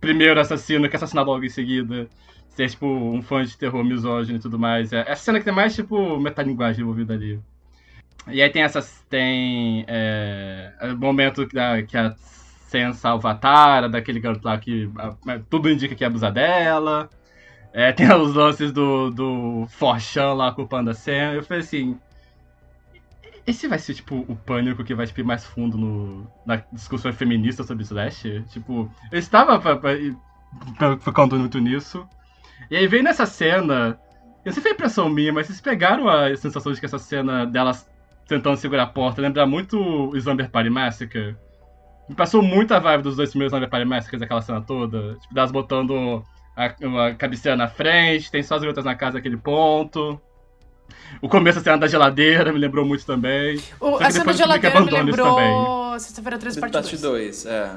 primeiro 0.00 0.40
assassino 0.40 0.88
que 0.88 0.96
assassinar 0.96 1.24
logo 1.24 1.44
em 1.44 1.48
seguida. 1.48 2.08
Ser, 2.48 2.68
tipo, 2.70 2.86
um 2.86 3.22
fã 3.22 3.44
de 3.44 3.56
terror 3.56 3.84
misógino 3.84 4.38
e 4.38 4.40
tudo 4.40 4.58
mais. 4.58 4.92
É 4.92 5.10
a 5.10 5.16
cena 5.16 5.38
que 5.38 5.44
tem 5.44 5.54
mais, 5.54 5.74
tipo, 5.74 6.18
metalinguagem 6.18 6.82
envolvida 6.82 7.14
ali. 7.14 7.40
E 8.28 8.42
aí 8.42 8.50
tem 8.50 8.62
essas. 8.62 9.04
Tem. 9.08 9.84
É, 9.88 10.72
o 10.94 10.96
momento 10.98 11.46
que 11.46 11.58
a, 11.58 11.82
que 11.82 11.96
a 11.96 12.14
Sen 12.68 12.92
salva 12.92 13.32
a 13.32 13.34
Tara, 13.34 13.88
daquele 13.88 14.20
garoto 14.20 14.46
lá 14.46 14.58
que 14.58 14.90
a- 14.96 15.16
tudo 15.48 15.70
indica 15.70 15.94
que 15.94 16.04
ia 16.04 16.08
abusar 16.08 16.32
dela. 16.32 17.10
É, 17.72 17.92
tem 17.92 18.10
os 18.12 18.34
lances 18.34 18.72
do, 18.72 19.10
do 19.10 19.66
Forchan 19.68 20.34
lá 20.34 20.52
culpando 20.52 20.90
a 20.90 20.94
Sen. 20.94 21.34
Eu 21.34 21.42
falei 21.42 21.62
assim. 21.62 21.98
Esse 23.46 23.66
vai 23.66 23.78
ser, 23.78 23.94
tipo, 23.94 24.24
o 24.28 24.36
pânico 24.36 24.84
que 24.84 24.94
vai 24.94 25.06
tipo, 25.06 25.20
ir 25.20 25.24
mais 25.24 25.44
fundo 25.44 25.76
no, 25.76 26.30
na 26.46 26.56
discussão 26.72 27.12
feminista 27.12 27.64
sobre 27.64 27.82
Slash? 27.82 28.44
Tipo, 28.50 28.90
eu 29.10 29.18
estava 29.18 29.60
focando 31.00 31.38
muito 31.38 31.58
nisso. 31.58 32.06
E 32.70 32.76
aí 32.76 32.86
veio 32.86 33.02
nessa 33.02 33.26
cena. 33.26 33.98
Eu 34.44 34.46
não 34.46 34.52
sei 34.52 34.54
se 34.54 34.60
foi 34.60 34.72
impressão 34.72 35.08
minha, 35.08 35.32
mas 35.32 35.46
vocês 35.46 35.60
pegaram 35.60 36.08
a 36.08 36.34
sensação 36.36 36.72
de 36.72 36.78
que 36.78 36.86
essa 36.86 36.98
cena 36.98 37.46
delas 37.46 37.88
tentando 38.26 38.56
segurar 38.56 38.84
a 38.84 38.86
porta 38.86 39.20
lembra 39.20 39.44
muito 39.46 39.78
o 39.80 40.16
Slumber 40.16 40.50
Party 40.50 40.70
Massacre? 40.70 41.36
Me 42.08 42.14
passou 42.14 42.42
muita 42.42 42.78
vibe 42.78 43.02
dos 43.02 43.16
dois 43.16 43.30
primeiros 43.30 43.52
Slumber 43.52 43.70
Party 43.70 43.86
Massacres, 43.86 44.22
aquela 44.22 44.42
cena 44.42 44.60
toda. 44.60 45.14
Tipo, 45.16 45.34
delas 45.34 45.50
botando 45.50 46.24
a, 46.66 47.06
a 47.06 47.14
cabeceira 47.14 47.56
na 47.56 47.68
frente, 47.68 48.30
tem 48.30 48.42
só 48.42 48.56
as 48.56 48.62
garotas 48.62 48.84
na 48.84 48.94
casa 48.94 49.14
naquele 49.14 49.36
ponto. 49.36 50.20
O 51.22 51.28
começo 51.28 51.58
da 51.58 51.64
cena 51.64 51.78
da 51.78 51.86
geladeira 51.86 52.52
me 52.52 52.58
lembrou 52.58 52.84
muito 52.84 53.04
também. 53.04 53.60
O, 53.80 53.96
a 53.96 54.10
cena 54.10 54.24
que 54.24 54.32
geladeira 54.34 54.80
me 54.80 54.90
lembrou 54.90 55.98
Sexta-feira 55.98 56.38
13, 56.38 56.60
parte 56.60 56.72
Parte 56.72 56.96
2. 56.96 57.02
2, 57.02 57.46
é. 57.46 57.70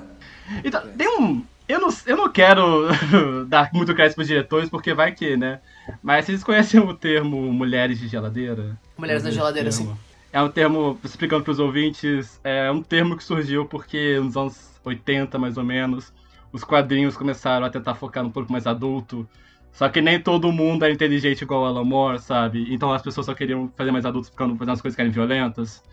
Então, 0.64 0.82
tem 0.98 1.08
um. 1.08 1.44
Eu 1.68 1.80
não, 1.80 1.90
eu 2.06 2.18
não 2.18 2.30
quero 2.30 2.88
dar 3.48 3.70
muito 3.74 3.96
crédito 3.96 4.16
pros 4.16 4.28
diretores, 4.28 4.70
porque 4.70 4.94
vai 4.94 5.14
que, 5.14 5.38
né? 5.38 5.62
Mas 6.02 6.26
vocês 6.26 6.44
conhecem 6.44 6.80
o 6.80 6.94
termo 6.94 7.38
mulheres 7.54 7.98
de 8.00 8.08
geladeira? 8.08 8.78
Mulheres 8.98 9.24
na 9.24 9.30
Esse 9.30 9.38
geladeira, 9.38 9.70
termo. 9.70 9.94
sim. 9.94 9.98
É 10.32 10.42
um 10.42 10.50
termo, 10.50 11.00
explicando 11.04 11.44
pros 11.44 11.60
ouvintes, 11.60 12.40
é 12.44 12.70
um 12.70 12.82
termo 12.82 13.16
que 13.16 13.24
surgiu 13.24 13.66
porque 13.66 14.20
nos 14.20 14.36
anos 14.36 14.72
80, 14.84 15.38
mais 15.38 15.58
ou 15.58 15.64
menos, 15.64 16.12
os 16.54 16.64
quadrinhos 16.64 17.18
começaram 17.18 17.66
a 17.66 17.70
tentar 17.70 17.96
focar 17.96 18.24
num 18.24 18.30
pouco 18.30 18.52
mais 18.52 18.66
adulto. 18.66 19.28
Só 19.72 19.90
que 19.90 20.00
nem 20.02 20.20
todo 20.22 20.52
mundo 20.52 20.86
é 20.86 20.92
inteligente 20.92 21.42
igual 21.42 21.66
Alan 21.66 21.84
Moore, 21.84 22.20
sabe? 22.20 22.72
Então 22.74 22.94
as 22.94 23.02
pessoas 23.02 23.26
só 23.26 23.34
queriam 23.34 23.70
fazer 23.76 23.92
mais 23.92 24.06
adultos 24.06 24.30
ficando 24.30 24.56
fazendo 24.56 24.74
as 24.74 24.82
coisas 24.82 24.96
que 24.96 25.02
eram 25.02 25.12
violentas. 25.12 25.84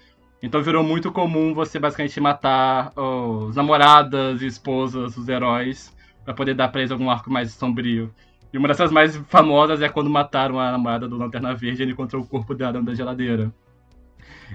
Então 0.42 0.62
virou 0.62 0.84
muito 0.84 1.10
comum 1.10 1.54
você 1.54 1.78
basicamente 1.78 2.20
matar 2.20 2.92
os 2.94 3.56
namoradas 3.56 4.42
e 4.42 4.46
esposas 4.46 5.14
dos 5.14 5.28
heróis 5.28 5.94
pra 6.24 6.34
poder 6.34 6.54
dar 6.54 6.68
pra 6.68 6.82
eles 6.82 6.92
algum 6.92 7.10
arco 7.10 7.30
mais 7.30 7.52
sombrio. 7.52 8.12
E 8.52 8.58
uma 8.58 8.68
dessas 8.68 8.90
mais 8.90 9.16
famosas 9.28 9.80
é 9.80 9.88
quando 9.88 10.10
mataram 10.10 10.58
a 10.60 10.72
namorada 10.72 11.08
do 11.08 11.16
Lanterna 11.16 11.54
Verde 11.54 11.82
e 11.82 11.84
ele 11.84 11.92
encontrou 11.92 12.22
o 12.22 12.26
corpo 12.26 12.54
dela 12.54 12.72
dentro 12.72 12.86
da 12.88 12.94
geladeira. 12.94 13.52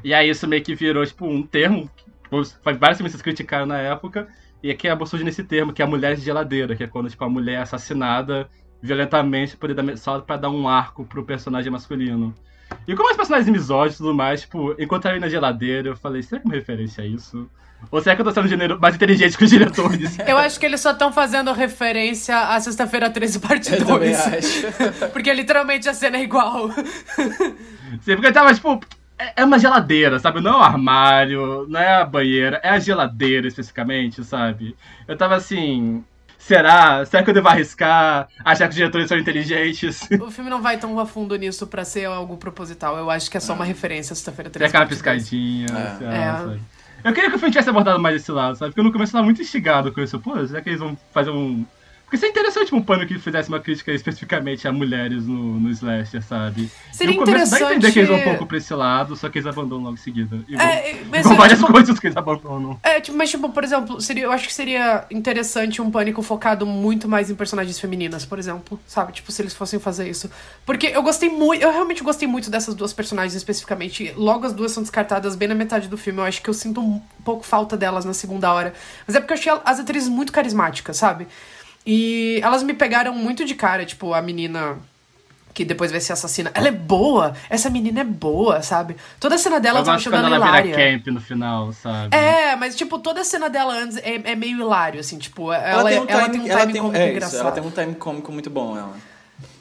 E 0.04 0.14
aí 0.14 0.30
isso 0.30 0.48
meio 0.48 0.62
que 0.64 0.76
virou, 0.76 1.06
tipo, 1.06 1.26
um 1.26 1.42
termo 1.42 1.90
que 1.98 2.36
os- 2.36 2.60
vários 2.80 2.98
filmes 2.98 3.20
criticaram 3.22 3.66
na 3.66 3.78
época, 3.80 4.28
e 4.66 4.72
aqui 4.72 4.88
acabou 4.88 5.06
surgindo 5.06 5.28
esse 5.28 5.44
termo, 5.44 5.72
que 5.72 5.80
é 5.80 5.86
a 5.86 5.88
mulher 5.88 6.16
de 6.16 6.24
geladeira, 6.24 6.76
que 6.76 6.84
é 6.84 6.88
quando, 6.88 7.08
tipo, 7.08 7.24
a 7.24 7.30
mulher 7.30 7.54
é 7.54 7.62
assassinada 7.62 8.50
violentamente 8.82 9.56
poder 9.56 9.76
dar, 9.76 9.96
só 9.96 10.20
pra 10.20 10.38
dar 10.38 10.50
um 10.50 10.68
arco 10.68 11.06
pro 11.06 11.24
personagem 11.24 11.72
masculino. 11.72 12.34
E 12.88 12.96
como 12.96 13.08
os 13.12 13.16
personagens 13.16 13.48
misóginos 13.48 13.94
e 13.94 13.98
tudo 14.00 14.16
mais, 14.16 14.42
tipo, 14.42 14.76
encontrei 14.82 15.20
na 15.20 15.30
geladeira, 15.30 15.90
eu 15.90 15.96
falei, 15.96 16.24
será 16.24 16.42
que 16.42 16.48
é 16.48 16.50
uma 16.50 16.56
referência 16.56 17.04
a 17.04 17.08
isso? 17.08 17.48
Ou 17.92 18.02
será 18.02 18.16
que 18.16 18.22
eu 18.22 18.26
tô 18.26 18.32
sendo 18.32 18.48
gênero 18.48 18.80
mais 18.82 18.96
inteligente 18.96 19.38
que 19.38 19.44
os 19.44 19.52
diretores? 19.52 20.18
Eu 20.28 20.38
acho 20.40 20.60
que 20.60 20.66
eles 20.66 20.82
só 20.82 20.92
estão 20.92 21.14
fazendo 21.14 21.52
referência 21.54 22.36
à 22.36 22.60
Sexta-feira 22.60 23.08
13, 23.08 23.40
parte 23.40 23.70
Eu 23.76 23.86
também 23.86 24.14
2. 24.14 24.20
acho. 24.28 24.62
Porque 25.14 25.32
literalmente 25.32 25.88
a 25.88 25.94
cena 25.94 26.18
é 26.18 26.24
igual. 26.24 26.72
Sim, 28.02 28.16
porque 28.16 28.32
tava, 28.32 28.52
tipo, 28.52 28.80
é 29.18 29.42
é 29.42 29.46
uma 29.46 29.58
geladeira, 29.60 30.20
sabe? 30.20 30.42
Não 30.42 30.52
é 30.54 30.58
um 30.58 30.62
armário, 30.62 31.66
não 31.70 31.80
é 31.80 31.96
a 32.02 32.06
banheira, 32.06 32.60
é 32.64 32.70
a 32.70 32.80
geladeira 32.80 33.48
especificamente, 33.48 34.24
sabe? 34.24 34.76
Eu 35.08 35.18
tava 35.18 35.36
assim. 35.36 36.04
Será? 36.38 37.04
Será 37.06 37.24
que 37.24 37.30
eu 37.32 37.34
devo 37.34 37.48
arriscar? 37.48 38.28
Achar 38.44 38.66
que 38.66 38.70
os 38.70 38.76
diretores 38.76 39.08
são 39.08 39.18
inteligentes? 39.18 40.08
O 40.22 40.30
filme 40.30 40.50
não 40.50 40.62
vai 40.62 40.78
tão 40.78 41.00
a 41.00 41.06
fundo 41.06 41.36
nisso 41.36 41.66
pra 41.66 41.84
ser 41.84 42.06
algo 42.06 42.38
proposital. 42.38 42.96
Eu 42.98 43.10
acho 43.10 43.32
que 43.32 43.38
é 43.38 43.40
só 43.40 43.54
uma 43.54 43.66
referência 43.66 44.14
à 44.14 44.16
Sexta-feira 44.16 44.52
Tem 44.52 44.60
13. 44.60 44.70
aquela 44.70 44.86
parte 44.86 44.90
dois. 45.02 45.02
piscadinha, 45.02 45.66
É. 45.66 45.98
sei 45.98 46.08
lá, 46.08 46.54
É. 46.54 47.10
Eu 47.10 47.14
queria 47.14 47.30
que 47.32 47.36
o 47.36 47.40
filme 47.40 47.52
tivesse 47.52 47.70
abordado 47.70 48.00
mais 48.00 48.16
esse 48.18 48.32
lado, 48.32 48.58
sabe? 48.58 48.72
Porque 48.72 48.82
no 48.84 48.92
começo 48.92 49.10
eu 49.12 49.14
tava 49.14 49.26
muito 49.26 49.42
instigado 49.42 49.92
com 49.92 50.02
isso. 50.02 50.20
Pô, 50.20 50.46
será 50.46 50.62
que 50.62 50.70
eles 50.70 50.80
vão 50.80 50.96
fazer 51.12 51.32
um. 51.32 51.66
Porque 52.16 52.18
seria 52.18 52.32
interessante 52.32 52.74
um 52.76 52.82
pano 52.82 53.06
que 53.06 53.20
fizesse 53.20 53.50
uma 53.50 53.60
crítica 53.60 53.92
especificamente 53.92 54.68
a 54.68 54.72
mulheres 54.72 55.26
no, 55.26 55.60
no 55.60 55.70
slasher, 55.72 56.22
sabe? 56.24 56.70
Seria 56.92 57.14
e 57.14 57.18
começo 57.18 57.52
dá 57.52 57.58
a 57.58 57.60
entender 57.74 57.88
interessante- 57.90 57.94
que 57.94 58.00
eles 58.00 58.10
vão 58.10 58.20
um 58.20 58.24
pouco 58.24 58.46
pra 58.46 58.58
esse 58.58 58.74
lado, 58.74 59.16
só 59.16 59.28
que 59.30 59.38
eles 59.38 59.48
abandonam 59.48 59.84
logo 59.86 59.96
em 59.96 59.98
seguida. 59.98 60.38
Igual, 60.48 60.66
É, 60.68 60.96
mas 61.12 61.22
igual 61.22 61.36
várias 61.38 61.60
tipo, 61.60 61.72
coisas 61.72 62.00
que 62.00 62.08
eles 62.08 62.18
abandonam. 62.18 62.80
É, 62.82 63.00
tipo, 63.02 63.18
mas, 63.18 63.30
tipo, 63.30 63.50
por 63.50 63.64
exemplo, 63.64 64.00
seria, 64.00 64.24
eu 64.24 64.32
acho 64.32 64.48
que 64.48 64.54
seria 64.54 65.06
interessante 65.12 65.82
um 65.82 65.92
pânico 65.92 66.22
focado 66.22 66.66
muito 66.66 67.08
mais 67.08 67.30
em 67.30 67.36
personagens 67.36 67.80
femininas, 67.80 68.26
por 68.26 68.40
exemplo, 68.40 68.80
sabe? 68.88 69.12
Tipo, 69.14 69.32
se 69.32 69.42
eles 69.42 69.54
fossem 69.54 69.80
fazer 69.80 70.10
isso. 70.10 70.30
Porque 70.66 70.88
eu 70.88 71.04
gostei 71.04 71.30
muito, 71.30 71.62
eu 71.62 71.72
realmente 71.72 72.04
gostei 72.04 72.28
muito 72.28 72.50
dessas 72.50 72.76
duas 72.76 72.94
personagens 72.94 73.36
especificamente. 73.36 74.14
Logo 74.16 74.46
as 74.46 74.54
duas 74.54 74.72
são 74.72 74.82
descartadas 74.84 75.36
bem 75.36 75.48
na 75.48 75.56
metade 75.56 75.88
do 75.88 75.98
filme. 75.98 76.20
Eu 76.20 76.26
acho 76.26 76.42
que 76.42 76.50
eu 76.50 76.54
sinto 76.54 76.80
um 76.82 77.02
pouco 77.24 77.46
falta 77.46 77.76
delas 77.76 78.06
na 78.06 78.14
segunda 78.14 78.52
hora. 78.54 78.74
Mas 79.06 79.16
é 79.16 79.20
porque 79.20 79.34
eu 79.34 79.38
achei 79.38 79.52
as 79.66 79.80
atrizes 79.80 80.10
muito 80.10 80.32
carismáticas, 80.32 80.98
sabe? 80.98 81.28
E 81.86 82.40
elas 82.44 82.64
me 82.64 82.74
pegaram 82.74 83.14
muito 83.14 83.46
de 83.46 83.54
cara, 83.56 83.86
tipo, 83.86 84.14
a 84.14 84.22
menina 84.22 84.78
que 85.54 85.64
depois 85.64 85.90
vai 85.90 86.02
ser 86.02 86.12
assassina. 86.12 86.52
Ela 86.54 86.68
é 86.68 86.72
boa! 86.72 87.34
Essa 87.50 87.70
menina 87.70 88.02
é 88.02 88.04
boa, 88.04 88.62
sabe? 88.62 88.98
Toda 89.22 89.36
a 89.36 89.38
cena 89.38 89.58
dela 89.58 89.80
Eu 89.80 89.84
tava 89.86 89.96
gosto 89.96 90.10
quando 90.10 90.26
achando 90.26 90.36
ela 90.36 90.46
ela 90.48 90.58
vira 90.62 90.68
hilária. 90.68 90.98
camp 90.98 91.08
no 91.14 91.22
final, 91.22 91.72
sabe? 91.72 92.14
É, 92.14 92.58
mas 92.58 92.76
tipo, 92.76 93.00
toda 93.00 93.22
a 93.22 93.24
cena 93.24 93.50
dela 93.50 93.74
antes 93.74 93.96
é, 93.98 94.16
é 94.26 94.36
meio 94.36 94.60
hilário, 94.60 95.00
assim, 95.00 95.18
tipo, 95.18 95.54
ela, 95.54 95.80
Ela, 95.80 95.90
tem 95.90 96.00
um 96.02 96.06
ela 96.10 96.24
time, 96.24 96.32
tem 96.34 96.42
um 96.42 96.48
ela 96.52 96.60
time 96.60 96.74
tem, 96.74 96.82
cômico 96.82 96.98
é 97.00 97.06
isso, 97.06 97.16
engraçado. 97.16 97.40
ela 97.40 97.52
tem 97.54 97.64
um 97.64 97.72
time 97.72 97.96
cômico 97.96 98.32
muito 98.34 98.50
bom, 98.50 98.78
ela. 98.78 98.94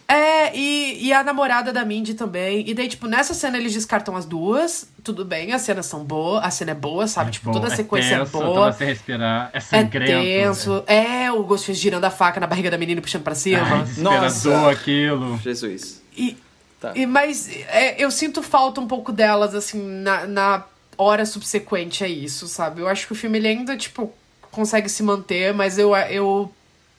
É, 0.07 0.55
e, 0.57 1.07
e 1.07 1.13
a 1.13 1.25
namorada 1.25 1.73
da 1.73 1.85
Mindy 1.85 2.15
também. 2.15 2.69
E 2.69 2.75
daí, 2.75 2.89
tipo, 2.89 3.07
nessa 3.07 3.33
cena 3.33 3.57
eles 3.57 3.73
descartam 3.73 4.15
as 4.17 4.25
duas. 4.27 4.87
Tudo 5.03 5.25
bem, 5.25 5.53
as 5.53 5.63
cenas 5.63 5.87
são 5.87 6.05
boas, 6.05 6.45
a 6.45 6.51
cena 6.51 6.73
é 6.73 6.75
boa, 6.75 7.07
sabe? 7.07 7.31
tipo, 7.31 7.47
Bom, 7.47 7.53
toda 7.53 7.69
a 7.69 7.77
sequência 7.77 8.19
tenso, 8.19 8.37
é 8.37 8.41
Tava 8.41 8.53
boa. 8.53 8.73
sem 8.73 8.87
respirar, 8.87 9.51
é 9.53 9.57
É 9.57 9.61
sangrento. 9.61 10.11
tenso. 10.13 10.85
É, 10.87 11.33
o 11.33 11.43
Ghostface 11.45 11.79
girando 11.81 12.05
a 12.05 12.11
faca 12.11 12.39
na 12.39 12.47
barriga 12.47 12.71
da 12.71 12.77
menina 12.79 12.99
e 12.99 13.03
puxando 13.03 13.23
pra 13.23 13.35
cima. 13.35 13.63
Ai, 13.63 13.83
desesperador 13.83 14.21
Nossa. 14.23 14.71
aquilo. 14.71 15.39
Jesus. 15.39 16.03
E, 16.17 16.37
Tá. 16.81 16.93
E, 16.95 17.07
mas 17.07 17.49
é, 17.69 17.95
eu 18.03 18.11
sinto 18.11 18.43
falta 18.43 18.79
um 18.79 18.87
pouco 18.87 19.11
delas, 19.11 19.55
assim, 19.55 19.81
na, 19.83 20.27
na 20.27 20.65
hora 20.99 21.25
subsequente 21.25 22.05
a 22.05 22.09
isso, 22.09 22.47
sabe? 22.47 22.83
Eu 22.83 22.89
acho 22.89 23.07
que 23.07 23.13
o 23.15 23.17
filme 23.17 23.39
ele 23.39 23.49
ainda, 23.49 23.75
tipo, 23.75 24.13
consegue 24.51 24.91
se 24.91 25.03
manter, 25.03 25.55
mas 25.55 25.79
eu, 25.79 25.97
eu 25.97 26.53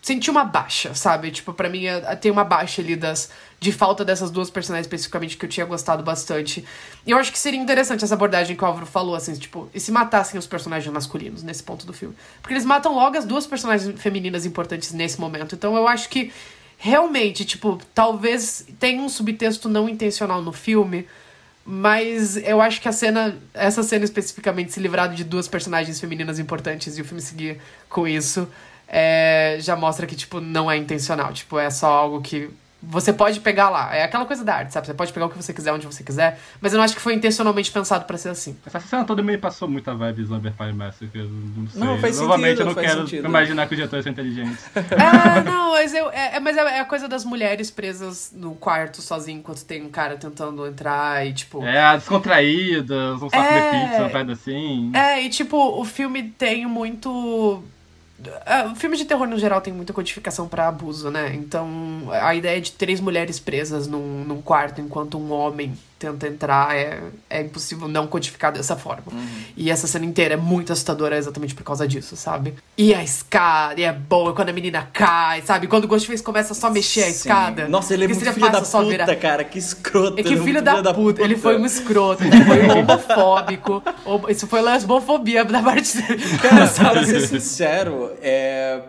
senti 0.05 0.29
uma 0.29 0.45
baixa, 0.45 0.93
sabe? 0.93 1.31
Tipo, 1.31 1.51
para 1.51 1.67
mim 1.67 1.87
é, 1.87 2.15
tem 2.15 2.31
uma 2.31 2.43
baixa 2.43 2.79
ali 2.79 2.95
das, 2.95 3.31
de 3.59 3.71
falta 3.71 4.05
dessas 4.05 4.29
duas 4.29 4.51
personagens 4.51 4.85
especificamente 4.85 5.35
que 5.35 5.43
eu 5.43 5.49
tinha 5.49 5.65
gostado 5.65 6.03
bastante. 6.03 6.63
E 7.07 7.09
eu 7.09 7.17
acho 7.17 7.31
que 7.31 7.39
seria 7.39 7.59
interessante 7.59 8.03
essa 8.03 8.13
abordagem 8.13 8.55
que 8.55 8.63
o 8.63 8.67
Álvaro 8.67 8.85
falou, 8.85 9.15
assim, 9.15 9.33
tipo, 9.33 9.67
e 9.73 9.79
se 9.79 9.91
matassem 9.91 10.37
os 10.37 10.45
personagens 10.45 10.93
masculinos 10.93 11.41
nesse 11.41 11.63
ponto 11.63 11.87
do 11.87 11.91
filme. 11.91 12.15
Porque 12.39 12.53
eles 12.53 12.65
matam 12.65 12.93
logo 12.93 13.17
as 13.17 13.25
duas 13.25 13.47
personagens 13.47 13.99
femininas 13.99 14.45
importantes 14.45 14.93
nesse 14.93 15.19
momento. 15.19 15.55
Então 15.55 15.75
eu 15.75 15.87
acho 15.87 16.07
que 16.07 16.31
realmente, 16.77 17.43
tipo, 17.43 17.81
talvez 17.95 18.63
tenha 18.79 19.01
um 19.01 19.09
subtexto 19.09 19.67
não 19.67 19.89
intencional 19.89 20.39
no 20.39 20.53
filme, 20.53 21.07
mas 21.65 22.37
eu 22.37 22.61
acho 22.61 22.79
que 22.79 22.87
a 22.87 22.91
cena, 22.91 23.35
essa 23.55 23.81
cena 23.81 24.05
especificamente, 24.05 24.71
se 24.71 24.79
livrar 24.79 25.11
de 25.11 25.23
duas 25.23 25.47
personagens 25.47 25.99
femininas 25.99 26.37
importantes 26.37 26.95
e 26.95 27.01
o 27.01 27.05
filme 27.05 27.23
seguir 27.23 27.59
com 27.89 28.07
isso, 28.07 28.47
é, 28.87 29.57
já 29.59 29.75
mostra 29.75 30.05
que, 30.07 30.15
tipo, 30.15 30.39
não 30.39 30.69
é 30.69 30.77
intencional. 30.77 31.31
Tipo, 31.33 31.57
é 31.59 31.69
só 31.69 31.87
algo 31.91 32.21
que 32.21 32.49
você 32.87 33.11
pode 33.11 33.39
pegar 33.39 33.71
lá. 33.71 33.95
É 33.95 34.03
aquela 34.03 34.25
coisa 34.25 34.43
da 34.43 34.57
arte, 34.57 34.71
sabe? 34.71 34.85
Você 34.85 34.93
pode 34.93 35.11
pegar 35.11 35.25
o 35.25 35.29
que 35.29 35.37
você 35.37 35.51
quiser, 35.51 35.73
onde 35.73 35.87
você 35.87 36.03
quiser. 36.03 36.39
Mas 36.61 36.71
eu 36.71 36.77
não 36.77 36.83
acho 36.83 36.93
que 36.93 37.01
foi 37.01 37.15
intencionalmente 37.15 37.71
pensado 37.71 38.05
para 38.05 38.15
ser 38.15 38.29
assim. 38.29 38.55
Essa 38.63 38.79
cena 38.79 39.03
toda 39.03 39.23
me 39.23 39.35
passou 39.39 39.67
muita 39.67 39.95
vibe 39.95 40.23
Vampire 40.25 40.71
Massacre. 40.71 41.23
Não 41.23 41.67
sei. 41.67 41.81
Não, 41.81 41.97
faz 41.97 42.19
Novamente, 42.19 42.49
sentido, 42.49 42.61
eu 42.61 42.65
não 42.67 42.73
faz 42.75 42.87
quero 42.87 42.99
sentido. 43.01 43.27
imaginar 43.27 43.65
que 43.67 43.73
os 43.73 43.77
diretores 43.77 44.03
são 44.03 44.11
inteligentes. 44.11 44.65
É, 44.75 45.41
não, 45.49 45.71
mas, 45.71 45.95
eu, 45.95 46.11
é, 46.11 46.35
é- 46.35 46.39
mas 46.39 46.55
é, 46.57 46.59
é 46.59 46.79
a 46.79 46.85
coisa 46.85 47.07
das 47.07 47.25
mulheres 47.25 47.71
presas 47.71 48.31
no 48.35 48.53
quarto 48.53 49.01
sozinho 49.01 49.39
enquanto 49.39 49.65
tem 49.65 49.81
um 49.83 49.89
cara 49.89 50.15
tentando 50.15 50.67
entrar 50.67 51.25
e, 51.25 51.33
tipo. 51.33 51.65
É, 51.65 51.97
descontraídas, 51.97 53.19
um 53.19 53.29
saco 53.31 53.43
É. 53.43 53.71
de 53.71 53.85
pizza, 53.87 54.01
uma 54.03 54.09
parada 54.09 54.33
assim. 54.33 54.91
É, 54.93 55.23
e 55.23 55.29
tipo, 55.29 55.57
o 55.57 55.83
filme 55.85 56.21
tem 56.21 56.67
muito. 56.67 57.63
É, 58.45 58.63
O 58.63 58.75
filme 58.75 58.97
de 58.97 59.05
terror 59.05 59.27
no 59.27 59.37
geral 59.37 59.61
tem 59.61 59.73
muita 59.73 59.93
codificação 59.93 60.47
pra 60.47 60.67
abuso, 60.67 61.09
né? 61.09 61.33
Então, 61.35 62.07
a 62.11 62.33
ideia 62.35 62.59
de 62.59 62.71
três 62.71 62.99
mulheres 62.99 63.39
presas 63.39 63.87
num, 63.87 64.23
num 64.23 64.41
quarto 64.41 64.81
enquanto 64.81 65.17
um 65.17 65.31
homem 65.31 65.77
tenta 65.97 66.27
entrar 66.27 66.75
é, 66.75 66.99
é 67.29 67.41
impossível 67.41 67.87
não 67.87 68.05
codificar 68.07 68.51
dessa 68.51 68.75
forma. 68.75 69.03
E 69.55 69.71
essa 69.71 69.87
cena 69.87 70.05
inteira 70.05 70.33
é 70.33 70.37
muito 70.37 70.73
assustadora 70.73 71.17
exatamente 71.17 71.55
por 71.55 71.63
causa 71.63 71.87
disso, 71.87 72.15
sabe? 72.15 72.53
E 72.77 72.93
a 72.93 73.03
escada, 73.03 73.79
e 73.79 73.83
é 73.83 73.93
boa 73.93 74.33
quando 74.33 74.49
a 74.49 74.53
menina 74.53 74.87
cai, 74.91 75.41
sabe? 75.43 75.67
Quando 75.67 75.85
o 75.85 75.87
Ghostface 75.87 76.21
começa 76.21 76.53
só 76.53 76.67
a 76.67 76.69
mexer 76.69 77.01
a 77.01 77.05
Sim. 77.05 77.11
escada. 77.11 77.67
Nossa, 77.67 77.93
ele 77.93 78.05
é 78.05 78.07
muito 78.07 78.19
filho 78.33 78.51
da 78.51 78.61
puta, 78.61 78.83
virar- 78.83 79.15
cara. 79.15 79.43
Que 79.43 79.57
escroto. 79.57 80.19
é 80.19 80.23
que 80.23 80.29
ele 80.29 80.37
filho 80.41 80.61
muito 80.63 80.81
da, 80.83 80.93
puta, 80.93 81.21
ele 81.21 81.35
foi 81.37 81.57
um 81.57 81.65
escroto, 81.65 82.23
ele 82.23 82.43
foi 82.43 82.67
homofóbico. 82.69 83.83
Homo- 84.05 84.29
Isso 84.29 84.47
foi 84.47 84.61
lesbofobia 84.61 85.45
da 85.45 85.61
parte 85.61 86.01
dele. 86.01 86.23
Cara, 86.39 86.67
pra 86.91 87.05
ser 87.05 87.21
sincero, 87.27 88.11
é... 88.21 88.81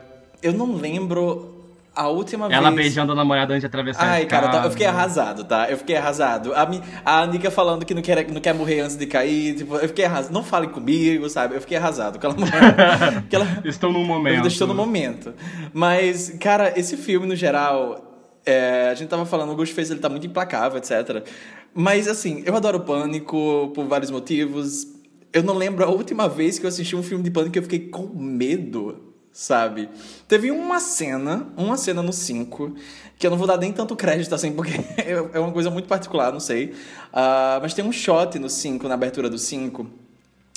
eu 0.42 0.52
não 0.52 0.74
lembro 0.74 1.55
a 1.96 2.08
última 2.08 2.46
Ela 2.52 2.70
vez... 2.70 2.82
beijando 2.82 3.12
a 3.12 3.14
namorada 3.14 3.54
antes 3.54 3.62
de 3.62 3.66
atravessar 3.66 4.04
a 4.04 4.10
Ai, 4.12 4.26
cara, 4.26 4.46
eu, 4.46 4.50
tá- 4.50 4.64
eu 4.64 4.70
fiquei 4.70 4.86
arrasado, 4.86 5.44
tá? 5.44 5.68
Eu 5.70 5.78
fiquei 5.78 5.96
arrasado. 5.96 6.52
A, 6.54 6.66
mi- 6.66 6.82
a 7.04 7.22
Anika 7.22 7.50
falando 7.50 7.84
que 7.86 7.94
não 7.94 8.02
quer, 8.02 8.30
não 8.30 8.40
quer 8.40 8.52
morrer 8.54 8.80
antes 8.80 8.96
de 8.96 9.06
cair, 9.06 9.56
tipo, 9.56 9.74
eu 9.76 9.88
fiquei 9.88 10.04
arrasado. 10.04 10.32
Não 10.32 10.44
falem 10.44 10.68
comigo, 10.68 11.28
sabe? 11.30 11.54
Eu 11.56 11.60
fiquei 11.60 11.76
arrasado 11.78 12.18
com 12.18 12.26
aquela 12.28 12.34
mulher. 12.34 13.24
Estou 13.64 13.90
num 13.90 14.04
momento. 14.04 14.40
Eu 14.42 14.46
estou 14.46 14.68
no 14.68 14.74
momento. 14.74 15.32
Mas, 15.72 16.30
cara, 16.38 16.72
esse 16.78 16.96
filme, 16.96 17.26
no 17.26 17.34
geral, 17.34 18.38
é, 18.44 18.88
a 18.90 18.94
gente 18.94 19.08
tava 19.08 19.24
falando, 19.24 19.52
o 19.52 19.56
Ghostface, 19.56 19.90
ele 19.92 20.00
tá 20.00 20.08
muito 20.08 20.26
implacável, 20.26 20.78
etc. 20.78 21.26
Mas, 21.74 22.06
assim, 22.08 22.42
eu 22.46 22.54
adoro 22.56 22.80
Pânico 22.80 23.72
por 23.74 23.86
vários 23.86 24.10
motivos. 24.10 24.86
Eu 25.32 25.42
não 25.42 25.54
lembro 25.54 25.84
a 25.84 25.88
última 25.88 26.28
vez 26.28 26.58
que 26.58 26.64
eu 26.64 26.68
assisti 26.68 26.94
um 26.96 27.02
filme 27.02 27.22
de 27.24 27.30
Pânico 27.30 27.52
que 27.52 27.58
eu 27.58 27.62
fiquei 27.62 27.80
com 27.88 28.06
medo, 28.14 29.05
sabe? 29.36 29.90
Teve 30.26 30.50
uma 30.50 30.80
cena, 30.80 31.46
uma 31.58 31.76
cena 31.76 32.02
no 32.02 32.10
5, 32.10 32.74
que 33.18 33.26
eu 33.26 33.30
não 33.30 33.36
vou 33.36 33.46
dar 33.46 33.58
nem 33.58 33.70
tanto 33.70 33.94
crédito, 33.94 34.34
assim, 34.34 34.50
porque 34.50 34.72
é 35.34 35.38
uma 35.38 35.52
coisa 35.52 35.68
muito 35.68 35.86
particular, 35.86 36.32
não 36.32 36.40
sei. 36.40 36.74
Ah, 37.12 37.58
mas 37.60 37.74
tem 37.74 37.84
um 37.84 37.92
shot 37.92 38.38
no 38.38 38.48
5, 38.48 38.88
na 38.88 38.94
abertura 38.94 39.28
do 39.28 39.36
5, 39.36 39.86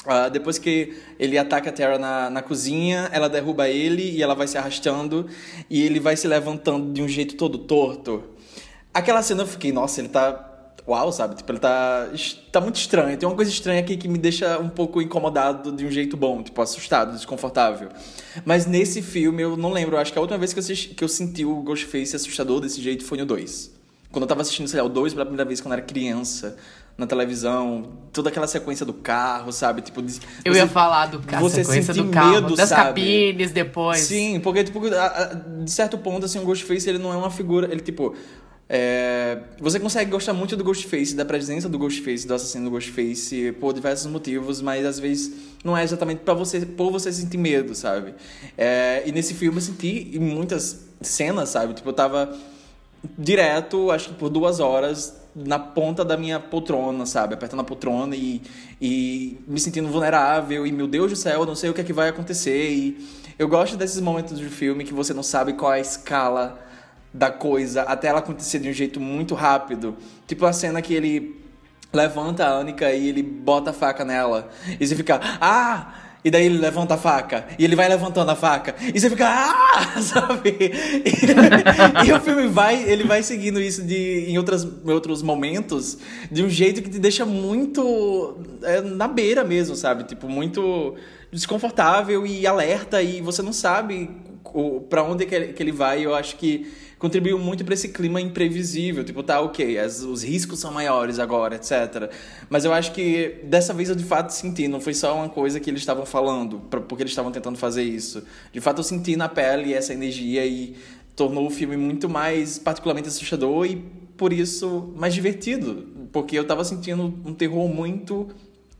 ah, 0.05 0.29
depois 0.29 0.57
que 0.57 0.97
ele 1.19 1.37
ataca 1.37 1.69
a 1.69 1.73
Terra 1.73 1.99
na, 1.99 2.29
na 2.29 2.41
cozinha, 2.41 3.09
ela 3.11 3.27
derruba 3.27 3.67
ele 3.67 4.11
e 4.11 4.23
ela 4.23 4.33
vai 4.33 4.47
se 4.47 4.57
arrastando 4.57 5.27
e 5.69 5.81
ele 5.81 5.99
vai 5.99 6.15
se 6.15 6.25
levantando 6.25 6.93
de 6.93 7.01
um 7.01 7.07
jeito 7.07 7.35
todo 7.35 7.57
torto. 7.57 8.23
Aquela 8.93 9.21
cena 9.21 9.43
eu 9.43 9.47
fiquei, 9.47 9.73
nossa, 9.73 9.99
ele 9.99 10.07
tá. 10.07 10.48
Uau, 10.89 11.11
sabe? 11.11 11.35
Tipo, 11.35 11.51
ele 11.51 11.59
tá. 11.59 12.07
Tá 12.51 12.59
muito 12.59 12.77
estranho. 12.77 13.15
Tem 13.15 13.29
uma 13.29 13.35
coisa 13.35 13.51
estranha 13.51 13.79
aqui 13.79 13.95
que 13.95 14.07
me 14.07 14.17
deixa 14.17 14.57
um 14.57 14.69
pouco 14.69 14.99
incomodado 15.01 15.71
de 15.71 15.85
um 15.85 15.91
jeito 15.91 16.17
bom, 16.17 16.41
tipo, 16.41 16.59
assustado, 16.61 17.13
desconfortável. 17.15 17.89
Mas 18.43 18.65
nesse 18.65 19.01
filme 19.03 19.43
eu 19.43 19.55
não 19.55 19.71
lembro, 19.71 19.97
acho 19.97 20.11
que 20.11 20.17
a 20.17 20.21
última 20.21 20.39
vez 20.39 20.51
que 20.51 20.59
eu, 20.59 20.63
assisti, 20.63 20.89
que 20.95 21.03
eu 21.03 21.07
senti 21.07 21.45
o 21.45 21.61
Ghostface 21.61 22.15
assustador 22.15 22.59
desse 22.59 22.81
jeito 22.81 23.05
foi 23.05 23.17
no 23.19 23.25
2. 23.25 23.77
Quando 24.11 24.23
eu 24.23 24.27
tava 24.27 24.41
assistindo, 24.41 24.67
sei 24.67 24.81
lá, 24.81 24.87
o 24.87 24.89
2 24.89 25.13
pela 25.13 25.25
primeira 25.25 25.45
vez 25.45 25.61
quando 25.61 25.73
eu 25.73 25.77
era 25.77 25.85
criança, 25.85 26.57
na 26.97 27.05
televisão, 27.05 27.91
toda 28.11 28.29
aquela 28.29 28.47
sequência 28.47 28.83
do 28.85 28.91
carro, 28.93 29.51
sabe? 29.53 29.81
Tipo, 29.83 30.03
Eu 30.43 30.53
ia 30.55 30.67
falar 30.67 31.05
do 31.05 31.19
carro, 31.19 31.47
você 31.47 31.63
sequência 31.63 31.93
do 31.93 32.09
carro, 32.09 32.31
medo, 32.41 32.55
das 32.55 32.69
sabe? 32.69 32.83
cabines 32.85 33.51
depois. 33.51 33.99
Sim, 33.99 34.39
porque, 34.39 34.63
tipo, 34.63 34.85
a- 34.93 35.05
a- 35.05 35.33
de 35.63 35.71
certo 35.71 35.97
ponto, 35.99 36.25
assim, 36.25 36.39
o 36.39 36.43
Ghostface, 36.43 36.89
ele 36.89 36.97
não 36.97 37.13
é 37.13 37.15
uma 37.17 37.29
figura... 37.29 37.67
Ele, 37.71 37.79
tipo... 37.79 38.15
é, 38.71 39.39
você 39.59 39.79
consegue 39.79 40.11
gostar 40.11 40.31
muito 40.31 40.55
do 40.55 40.63
Ghostface, 40.63 41.15
da 41.15 41.25
presença 41.25 41.67
do 41.67 41.79
Ghostface, 41.79 42.27
do 42.27 42.35
assassino 42.35 42.65
do 42.65 42.71
Ghostface, 42.71 43.51
por 43.59 43.73
diversos 43.73 44.05
motivos, 44.05 44.61
mas 44.61 44.85
às 44.85 44.99
vezes 44.99 45.33
não 45.63 45.75
é 45.75 45.83
exatamente 45.83 46.19
para 46.19 46.35
você, 46.35 46.63
por 46.63 46.91
você 46.91 47.11
sentir 47.11 47.37
medo, 47.37 47.73
sabe? 47.73 48.13
É, 48.55 49.01
e 49.07 49.11
nesse 49.11 49.33
filme 49.33 49.57
eu 49.57 49.61
senti 49.61 50.11
em 50.13 50.19
muitas 50.19 50.85
cenas, 51.01 51.49
sabe? 51.49 51.73
Tipo, 51.73 51.89
eu 51.89 51.93
tava 51.93 52.31
direto, 53.17 53.89
acho 53.89 54.09
que 54.09 54.15
por 54.15 54.29
duas 54.29 54.59
horas, 54.59 55.15
na 55.33 55.57
ponta 55.57 56.05
da 56.05 56.15
minha 56.15 56.39
poltrona, 56.39 57.07
sabe? 57.07 57.33
Apertando 57.33 57.61
a 57.61 57.63
poltrona 57.63 58.15
e, 58.15 58.39
e 58.79 59.39
me 59.47 59.59
sentindo 59.59 59.87
vulnerável. 59.87 60.67
E, 60.67 60.71
meu 60.71 60.85
Deus 60.85 61.09
do 61.09 61.15
céu, 61.15 61.41
eu 61.41 61.45
não 61.45 61.55
sei 61.55 61.71
o 61.71 61.73
que 61.73 61.81
é 61.81 61.83
que 61.83 61.93
vai 61.93 62.09
acontecer. 62.09 62.69
E 62.71 63.07
eu 63.39 63.47
gosto 63.47 63.75
desses 63.75 63.99
momentos 63.99 64.37
do 64.39 64.49
filme 64.49 64.83
que 64.83 64.93
você 64.93 65.11
não 65.11 65.23
sabe 65.23 65.53
qual 65.53 65.73
é 65.73 65.77
a 65.77 65.81
escala 65.81 66.68
da 67.13 67.31
coisa 67.31 67.83
até 67.83 68.07
ela 68.07 68.19
acontecer 68.19 68.59
de 68.59 68.69
um 68.69 68.73
jeito 68.73 68.99
muito 68.99 69.35
rápido. 69.35 69.97
Tipo 70.27 70.45
a 70.45 70.53
cena 70.53 70.81
que 70.81 70.93
ele 70.93 71.39
levanta 71.91 72.45
a 72.45 72.59
Anika 72.59 72.91
e 72.91 73.07
ele 73.07 73.23
bota 73.23 73.71
a 73.71 73.73
faca 73.73 74.05
nela. 74.05 74.49
E 74.79 74.85
você 74.85 74.95
fica, 74.95 75.19
ah! 75.41 75.93
E 76.23 76.29
daí 76.29 76.47
ele 76.47 76.57
levanta 76.57 76.95
a 76.95 76.97
faca. 76.97 77.47
E 77.57 77.63
ele 77.63 77.77
vai 77.77 77.87
levantando 77.87 78.29
a 78.29 78.35
faca. 78.35 78.75
E 78.93 78.99
você 78.99 79.09
fica, 79.09 79.25
ah! 79.27 80.01
Sabe? 80.01 80.53
E, 80.53 82.07
e 82.07 82.13
o 82.13 82.19
filme 82.19 82.47
vai, 82.47 82.83
ele 82.83 83.05
vai 83.05 83.23
seguindo 83.23 83.59
isso 83.59 83.83
de, 83.83 84.25
em, 84.27 84.37
outras, 84.37 84.63
em 84.63 84.91
outros 84.91 85.21
momentos 85.21 85.97
de 86.29 86.43
um 86.43 86.49
jeito 86.49 86.81
que 86.81 86.89
te 86.89 86.99
deixa 86.99 87.25
muito 87.25 88.37
é, 88.63 88.81
na 88.81 89.07
beira 89.07 89.43
mesmo, 89.45 89.75
sabe? 89.75 90.03
Tipo, 90.03 90.27
muito 90.27 90.95
desconfortável 91.31 92.27
e 92.27 92.45
alerta. 92.45 93.01
E 93.01 93.21
você 93.21 93.41
não 93.41 93.53
sabe 93.53 94.09
o, 94.43 94.81
pra 94.81 95.03
onde 95.03 95.25
que 95.25 95.63
ele 95.63 95.71
vai. 95.71 96.05
Eu 96.05 96.13
acho 96.13 96.35
que 96.35 96.69
contribuiu 96.99 97.39
muito 97.39 97.63
para 97.63 97.73
esse 97.73 97.89
clima 97.89 98.21
imprevisível. 98.21 99.03
Tipo, 99.03 99.23
tá, 99.23 99.41
ok, 99.41 99.79
as, 99.79 100.03
os 100.03 100.21
riscos 100.21 100.59
são 100.59 100.71
maiores 100.71 101.17
agora, 101.17 101.55
etc. 101.55 102.11
Mas 102.49 102.65
eu 102.65 102.73
acho 102.73 102.91
que 102.91 103.39
dessa 103.45 103.73
vez 103.73 103.89
eu 103.89 103.95
de 103.95 104.03
fato 104.03 104.31
senti, 104.31 104.67
não 104.67 104.81
foi 104.81 104.93
só 104.93 105.15
uma 105.15 105.29
coisa 105.29 105.59
que 105.59 105.69
eles 105.69 105.79
estavam 105.79 106.05
falando, 106.05 106.59
pra, 106.69 106.81
porque 106.81 107.01
eles 107.01 107.11
estavam 107.11 107.31
tentando 107.31 107.57
fazer 107.57 107.83
isso. 107.83 108.23
De 108.51 108.59
fato 108.59 108.79
eu 108.79 108.83
senti 108.83 109.15
na 109.15 109.29
pele 109.29 109.73
essa 109.73 109.93
energia 109.93 110.45
e 110.45 110.75
tornou 111.15 111.47
o 111.47 111.49
filme 111.49 111.77
muito 111.77 112.07
mais 112.07 112.59
particularmente 112.59 113.07
assustador 113.07 113.65
e 113.65 113.77
por 114.17 114.33
isso 114.33 114.93
mais 114.97 115.13
divertido, 115.13 115.87
porque 116.11 116.37
eu 116.37 116.45
tava 116.45 116.63
sentindo 116.65 117.03
um 117.25 117.33
terror 117.33 117.67
muito 117.69 118.27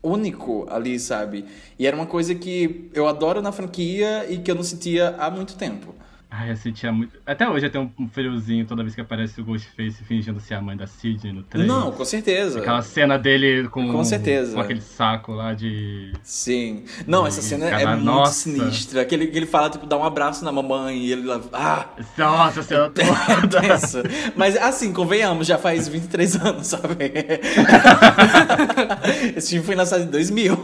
único 0.04 0.66
ali, 0.70 1.00
sabe? 1.00 1.46
E 1.78 1.88
era 1.88 1.96
uma 1.96 2.06
coisa 2.06 2.36
que 2.36 2.90
eu 2.94 3.08
adoro 3.08 3.42
na 3.42 3.52
franquia 3.52 4.26
e 4.30 4.38
que 4.38 4.52
eu 4.52 4.56
não 4.56 4.64
sentia 4.64 5.16
há 5.18 5.30
muito 5.30 5.56
tempo. 5.56 5.96
Ai, 6.32 6.52
eu 6.52 6.56
sentia 6.56 6.92
muito. 6.92 7.18
Até 7.26 7.50
hoje 7.50 7.66
eu 7.66 7.72
tenho 7.72 7.92
um 7.98 8.08
friozinho 8.08 8.64
toda 8.64 8.84
vez 8.84 8.94
que 8.94 9.02
aparece 9.02 9.42
o 9.42 9.44
Ghostface 9.44 10.04
fingindo 10.04 10.40
ser 10.40 10.54
a 10.54 10.62
mãe 10.62 10.78
da 10.78 10.86
Sidney 10.86 11.34
no 11.34 11.42
trailer. 11.42 11.68
Não, 11.68 11.92
com 11.92 12.06
certeza. 12.06 12.60
Aquela 12.60 12.84
cena 12.84 13.18
dele 13.18 13.68
com. 13.68 13.92
Com 13.92 14.04
certeza. 14.04 14.54
Com 14.54 14.60
aquele 14.60 14.82
saco 14.82 15.32
lá 15.32 15.56
de. 15.56 16.14
Sim. 16.22 16.84
Não, 17.08 17.26
essa 17.26 17.42
cena 17.42 17.66
é 17.66 17.84
muito 17.84 18.06
nossa. 18.06 18.34
sinistra. 18.34 19.02
Aquele 19.02 19.26
que 19.26 19.38
ele 19.38 19.48
fala, 19.48 19.72
tipo, 19.72 19.88
dá 19.88 19.98
um 19.98 20.04
abraço 20.04 20.46
na 20.46 20.52
mamãe 20.52 21.00
e 21.00 21.12
ele 21.12 21.26
lá. 21.26 21.42
Ah! 21.52 21.88
Nossa, 22.16 22.62
cena 22.62 22.90
toda. 22.94 23.62
tenso. 23.62 23.98
Mas 24.36 24.56
assim, 24.56 24.94
convenhamos, 24.94 25.48
já 25.48 25.58
faz 25.58 25.88
23 25.88 26.36
anos, 26.46 26.68
sabe? 26.68 27.10
Esse 29.36 29.50
filme 29.50 29.66
foi 29.66 29.74
lançado 29.74 30.04
em 30.04 30.12
2000. 30.12 30.56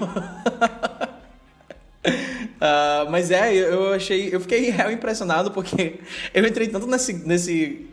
Ah, 2.66 3.06
mas 3.10 3.30
é, 3.30 3.54
eu 3.54 3.94
achei. 3.94 4.30
Eu 4.32 4.40
fiquei 4.40 4.70
real 4.72 4.92
impressionado 4.92 5.52
porque 5.52 6.00
eu 6.34 6.46
entrei 6.46 6.68
tanto 6.68 6.88
nesse, 6.88 7.14
nesse 7.14 7.86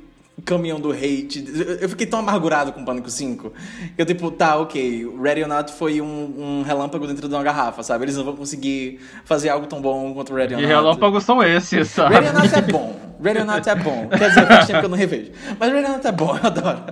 caminhão 0.46 0.80
do 0.80 0.90
hate. 0.92 1.44
Eu 1.80 1.88
fiquei 1.90 2.06
tão 2.06 2.20
amargurado 2.20 2.72
com 2.72 2.82
Pânico 2.84 3.10
5. 3.10 3.52
Que 3.94 4.02
eu, 4.02 4.06
tipo, 4.06 4.30
tá, 4.30 4.56
ok. 4.56 5.06
Ready 5.22 5.42
or 5.42 5.48
Not 5.48 5.72
foi 5.72 6.00
um, 6.00 6.34
um 6.60 6.62
relâmpago 6.62 7.06
dentro 7.06 7.28
de 7.28 7.34
uma 7.34 7.42
garrafa, 7.42 7.82
sabe? 7.82 8.06
Eles 8.06 8.16
não 8.16 8.24
vão 8.24 8.34
conseguir 8.34 8.98
fazer 9.26 9.50
algo 9.50 9.66
tão 9.66 9.80
bom 9.80 10.14
quanto 10.14 10.32
Ready 10.34 10.54
or 10.54 10.60
E 10.60 10.62
Not. 10.62 10.74
relâmpagos 10.74 11.24
são 11.24 11.42
esses, 11.42 11.88
sabe? 11.88 12.14
Ready 12.14 12.28
or 12.28 12.32
Not 12.34 12.54
é 12.54 12.62
bom. 12.62 13.00
Ready 13.22 13.38
or 13.40 13.44
Not 13.44 13.68
é 13.68 13.74
bom. 13.76 14.08
Quer 14.08 14.28
dizer, 14.30 14.46
faz 14.46 14.66
tempo 14.66 14.80
que 14.80 14.86
eu 14.86 14.88
não 14.90 14.96
revejo. 14.96 15.30
Mas 15.60 15.70
Ready 15.72 15.84
or 15.84 15.92
Not 15.92 16.06
é 16.06 16.12
bom, 16.12 16.36
eu 16.36 16.46
adoro. 16.46 16.84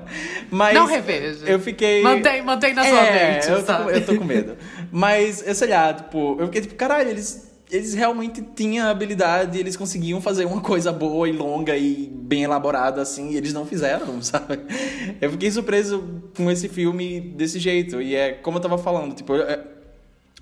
Mas 0.50 0.74
Não 0.74 0.86
reveja. 0.86 1.46
Eu 1.46 1.58
fiquei... 1.58 2.02
Mantém, 2.02 2.42
mantém 2.42 2.74
na 2.74 2.84
sua 2.84 2.98
É, 2.98 3.34
mente, 3.34 3.48
eu 3.50 3.64
tô, 3.64 3.72
eu 3.90 4.06
tô 4.06 4.16
com 4.16 4.24
medo. 4.24 4.56
Mas, 4.92 5.42
eu 5.46 5.54
sei 5.54 5.68
lá, 5.70 5.92
tipo, 5.94 6.36
eu 6.38 6.46
fiquei 6.46 6.60
tipo, 6.60 6.74
caralho, 6.76 7.08
eles, 7.10 7.49
eles 7.70 7.94
realmente 7.94 8.42
tinham 8.54 8.88
habilidade, 8.88 9.58
eles 9.58 9.76
conseguiam 9.76 10.20
fazer 10.20 10.44
uma 10.44 10.60
coisa 10.60 10.92
boa 10.92 11.28
e 11.28 11.32
longa 11.32 11.76
e 11.76 12.10
bem 12.12 12.42
elaborada 12.42 13.00
assim, 13.00 13.30
e 13.30 13.36
eles 13.36 13.52
não 13.52 13.64
fizeram, 13.64 14.20
sabe? 14.22 14.60
Eu 15.20 15.30
fiquei 15.30 15.50
surpreso 15.50 16.22
com 16.36 16.50
esse 16.50 16.68
filme 16.68 17.20
desse 17.20 17.58
jeito. 17.58 18.00
E 18.00 18.14
é 18.14 18.32
como 18.32 18.58
eu 18.58 18.62
tava 18.62 18.78
falando, 18.78 19.14
tipo, 19.14 19.34
eu, 19.34 19.79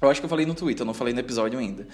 eu 0.00 0.08
acho 0.08 0.20
que 0.20 0.24
eu 0.26 0.28
falei 0.28 0.46
no 0.46 0.54
Twitter, 0.54 0.82
eu 0.82 0.86
não 0.86 0.94
falei 0.94 1.12
no 1.12 1.20
episódio 1.20 1.58
ainda. 1.58 1.86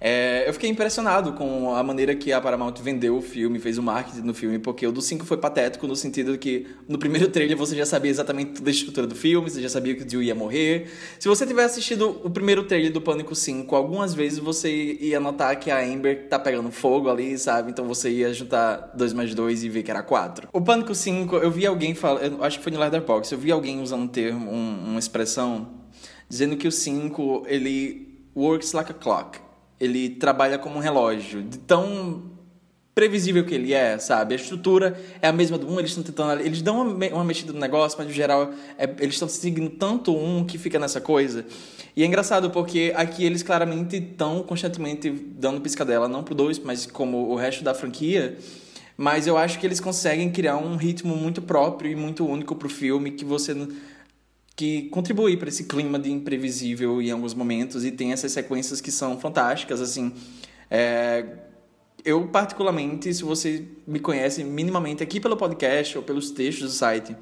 É, 0.00 0.44
eu 0.48 0.52
fiquei 0.54 0.70
impressionado 0.70 1.34
com 1.34 1.74
a 1.74 1.82
maneira 1.82 2.14
que 2.14 2.32
a 2.32 2.40
Paramount 2.40 2.74
vendeu 2.82 3.16
o 3.18 3.20
filme, 3.20 3.58
fez 3.58 3.76
o 3.76 3.82
marketing 3.82 4.22
no 4.22 4.32
filme, 4.32 4.58
porque 4.58 4.86
o 4.86 4.92
do 4.92 5.02
5 5.02 5.26
foi 5.26 5.36
patético 5.36 5.86
no 5.86 5.94
sentido 5.94 6.38
que 6.38 6.66
no 6.88 6.98
primeiro 6.98 7.28
trailer 7.32 7.56
você 7.56 7.76
já 7.76 7.84
sabia 7.84 8.10
exatamente 8.10 8.52
toda 8.52 8.70
a 8.70 8.72
estrutura 8.72 9.06
do 9.06 9.14
filme, 9.14 9.50
você 9.50 9.60
já 9.60 9.68
sabia 9.68 9.94
que 9.94 10.02
o 10.04 10.08
Jill 10.08 10.22
ia 10.22 10.34
morrer. 10.34 10.86
Se 11.18 11.28
você 11.28 11.46
tiver 11.46 11.64
assistido 11.64 12.18
o 12.24 12.30
primeiro 12.30 12.62
trailer 12.64 12.90
do 12.92 13.00
Pânico 13.00 13.34
5, 13.34 13.76
algumas 13.76 14.14
vezes 14.14 14.38
você 14.38 14.94
ia 15.00 15.20
notar 15.20 15.54
que 15.60 15.70
a 15.70 15.80
Amber 15.84 16.28
tá 16.28 16.38
pegando 16.38 16.70
fogo 16.70 17.10
ali, 17.10 17.36
sabe? 17.38 17.70
Então 17.70 17.84
você 17.86 18.08
ia 18.10 18.32
juntar 18.32 18.90
2 18.94 19.12
mais 19.12 19.34
2 19.34 19.64
e 19.64 19.68
ver 19.68 19.82
que 19.82 19.90
era 19.90 20.02
4. 20.02 20.48
O 20.52 20.62
Pânico 20.62 20.94
5, 20.94 21.36
eu 21.36 21.50
vi 21.50 21.66
alguém 21.66 21.94
falar, 21.94 22.20
acho 22.40 22.56
que 22.58 22.64
foi 22.64 22.72
no 22.72 22.78
Letterboxd, 22.80 23.34
eu 23.34 23.38
vi 23.38 23.52
alguém 23.52 23.82
usando 23.82 24.02
um 24.04 24.08
termo, 24.08 24.50
um- 24.50 24.90
uma 24.90 24.98
expressão 24.98 25.79
dizendo 26.30 26.56
que 26.56 26.68
o 26.68 26.72
5 26.72 27.42
ele 27.48 28.24
works 28.34 28.72
like 28.72 28.92
a 28.92 28.94
clock. 28.94 29.40
Ele 29.80 30.10
trabalha 30.10 30.56
como 30.58 30.76
um 30.76 30.78
relógio, 30.78 31.42
de 31.42 31.58
tão 31.58 32.30
previsível 32.94 33.44
que 33.44 33.54
ele 33.54 33.72
é, 33.72 33.98
sabe? 33.98 34.34
A 34.34 34.36
estrutura 34.36 34.98
é 35.20 35.26
a 35.28 35.32
mesma 35.32 35.58
do 35.58 35.66
1, 35.66 35.72
um, 35.72 35.78
eles 35.78 35.90
estão 35.90 36.04
tentando, 36.04 36.40
eles 36.40 36.62
dão 36.62 36.82
uma, 36.82 37.06
uma 37.08 37.24
mexida 37.24 37.52
no 37.52 37.58
negócio, 37.58 37.98
mas 37.98 38.06
no 38.06 38.12
geral 38.12 38.52
é- 38.78 38.88
eles 39.00 39.14
estão 39.14 39.28
seguindo 39.28 39.70
tanto 39.70 40.14
um 40.14 40.44
que 40.44 40.56
fica 40.56 40.78
nessa 40.78 41.00
coisa. 41.00 41.44
E 41.96 42.02
é 42.02 42.06
engraçado 42.06 42.50
porque 42.50 42.92
aqui 42.94 43.24
eles 43.24 43.42
claramente 43.42 43.96
estão 43.96 44.42
constantemente 44.42 45.10
dando 45.10 45.60
piscadela, 45.60 46.06
não 46.06 46.22
pro 46.22 46.34
2, 46.34 46.60
mas 46.60 46.86
como 46.86 47.30
o 47.30 47.34
resto 47.34 47.64
da 47.64 47.74
franquia. 47.74 48.38
Mas 48.96 49.26
eu 49.26 49.38
acho 49.38 49.58
que 49.58 49.66
eles 49.66 49.80
conseguem 49.80 50.30
criar 50.30 50.58
um 50.58 50.76
ritmo 50.76 51.16
muito 51.16 51.40
próprio 51.40 51.90
e 51.90 51.96
muito 51.96 52.26
único 52.26 52.54
pro 52.54 52.68
filme 52.68 53.12
que 53.12 53.24
você 53.24 53.56
que 54.60 54.90
contribui 54.90 55.38
para 55.38 55.48
esse 55.48 55.64
clima 55.64 55.98
de 55.98 56.12
imprevisível 56.12 57.00
em 57.00 57.10
alguns 57.10 57.32
momentos 57.32 57.82
e 57.82 57.90
tem 57.90 58.12
essas 58.12 58.30
sequências 58.30 58.78
que 58.78 58.92
são 58.92 59.18
fantásticas 59.18 59.80
assim. 59.80 60.12
É, 60.70 61.24
eu 62.04 62.28
particularmente 62.28 63.14
se 63.14 63.24
você 63.24 63.64
me 63.86 63.98
conhece 63.98 64.44
minimamente 64.44 65.02
aqui 65.02 65.18
pelo 65.18 65.34
podcast 65.34 65.96
ou 65.96 66.04
pelos 66.04 66.30
textos 66.30 66.72
do 66.72 66.74
site 66.74 67.16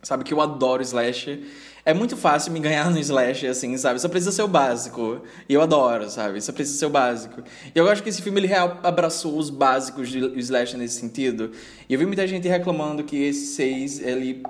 sabe 0.00 0.22
que 0.22 0.32
eu 0.32 0.40
adoro 0.40 0.80
slasher. 0.80 1.40
É 1.84 1.92
muito 1.92 2.16
fácil 2.16 2.52
me 2.52 2.60
ganhar 2.60 2.88
no 2.88 3.00
slasher 3.00 3.50
assim 3.50 3.76
sabe? 3.76 4.00
Só 4.00 4.08
precisa 4.08 4.30
ser 4.30 4.42
o 4.42 4.48
básico. 4.48 5.22
E 5.48 5.54
eu 5.54 5.62
adoro 5.62 6.08
sabe? 6.08 6.40
Só 6.40 6.52
precisa 6.52 6.78
ser 6.78 6.86
o 6.86 6.90
básico. 6.90 7.42
E 7.74 7.76
eu 7.76 7.90
acho 7.90 8.00
que 8.00 8.10
esse 8.10 8.22
filme 8.22 8.38
ele 8.38 8.54
abraçou 8.54 9.36
os 9.36 9.50
básicos 9.50 10.08
de 10.08 10.20
slasher 10.38 10.78
nesse 10.78 11.00
sentido. 11.00 11.50
E 11.88 11.94
eu 11.94 11.98
vi 11.98 12.06
muita 12.06 12.28
gente 12.28 12.46
reclamando 12.46 13.02
que 13.02 13.16
esse 13.16 13.56
6 13.56 14.02
ele 14.02 14.44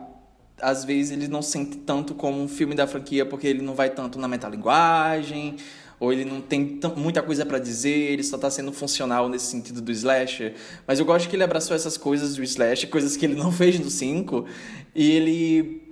às 0.61 0.85
vezes 0.85 1.13
ele 1.13 1.29
não 1.29 1.43
sente 1.43 1.79
tanto 1.79 2.15
como 2.15 2.43
um 2.43 2.49
filme 2.49 2.75
da 2.75 2.87
franquia 2.87 3.25
porque 3.27 3.47
ele 3.47 3.63
não 3.63 3.75
vai 3.75 3.91
tanto 3.91 4.19
na 4.19 4.29
metalinguagem 4.29 5.57
ou 6.01 6.11
ele 6.11 6.25
não 6.25 6.41
tem 6.41 6.81
muita 6.97 7.23
coisa 7.23 7.45
pra 7.45 7.59
dizer, 7.59 7.91
ele 7.91 8.23
só 8.23 8.39
tá 8.39 8.51
sendo 8.51 8.73
funcional 8.73 9.29
nesse 9.29 9.47
sentido 9.47 9.83
do 9.83 9.93
slasher. 9.93 10.55
Mas 10.87 10.99
eu 10.99 11.05
gosto 11.05 11.29
que 11.29 11.37
ele 11.37 11.45
abraçou 11.45 11.77
essas 11.77 11.99
coisas 11.99 12.37
do 12.37 12.43
slasher, 12.43 12.89
coisas 12.89 13.19
que 13.19 13.27
ele 13.27 13.35
não 13.35 13.53
fez 13.53 13.79
no 13.79 13.91
5, 13.91 14.47
e 14.95 15.11
ele 15.11 15.83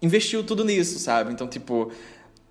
investiu 0.00 0.42
tudo 0.42 0.64
nisso, 0.64 0.98
sabe? 0.98 1.32
Então, 1.32 1.46
tipo, 1.46 1.92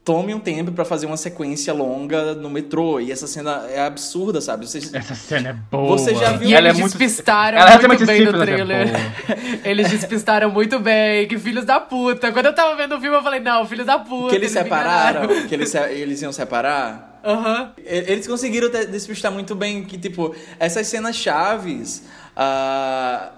tome 0.05 0.35
um 0.35 0.39
tempo 0.39 0.71
pra 0.71 0.85
fazer 0.85 1.07
uma 1.07 1.17
sequência 1.17 1.73
longa 1.73 2.35
no 2.35 2.47
metrô, 2.47 2.99
e 2.99 3.11
essa 3.11 3.25
cena 3.25 3.65
é 3.71 3.81
absurda, 3.81 4.39
sabe? 4.39 4.67
Vocês, 4.67 4.93
Essa 4.93 5.15
cena 5.15 5.49
é 5.49 5.53
boa. 5.53 5.97
Você 5.97 6.13
já 6.13 6.33
viu- 6.33 6.47
E 6.47 6.53
ela 6.53 6.67
eles 6.67 6.77
é 6.77 6.81
muito 6.81 6.97
despistaram 6.97 7.57
ela 7.57 7.69
é 7.71 7.87
muito 7.87 8.05
realmente 8.05 8.05
bem 8.05 8.23
no 8.31 8.41
é 8.43 8.45
trailer. 8.45 8.87
boa. 8.91 9.59
eles 9.65 9.89
despistaram 9.89 10.51
muito 10.51 10.79
bem, 10.79 11.27
que 11.27 11.39
filhos 11.39 11.65
da 11.65 11.79
puta. 11.79 12.31
Quando 12.31 12.45
eu 12.45 12.53
tava 12.53 12.75
vendo 12.75 12.95
o 12.95 13.01
filme, 13.01 13.17
eu 13.17 13.23
falei, 13.23 13.39
não, 13.39 13.65
filhos 13.65 13.87
da 13.87 13.97
puta. 13.97 14.29
que 14.29 14.35
eles 14.35 14.53
me 14.53 14.61
separaram, 14.61 15.27
que 15.47 15.53
eles, 15.55 15.69
se- 15.69 15.91
eles 15.91 16.21
iam 16.21 16.31
separar... 16.31 17.13
Aham. 17.25 17.71
E- 17.79 18.11
Eles 18.11 18.27
conseguiram 18.27 18.69
te- 18.69 18.85
despistar 18.85 19.31
muito 19.31 19.55
bem 19.55 19.83
que, 19.83 19.97
tipo, 19.97 20.35
essas 20.59 20.85
cenas 20.85 21.15
chaves. 21.15 22.03
ah, 22.35 23.31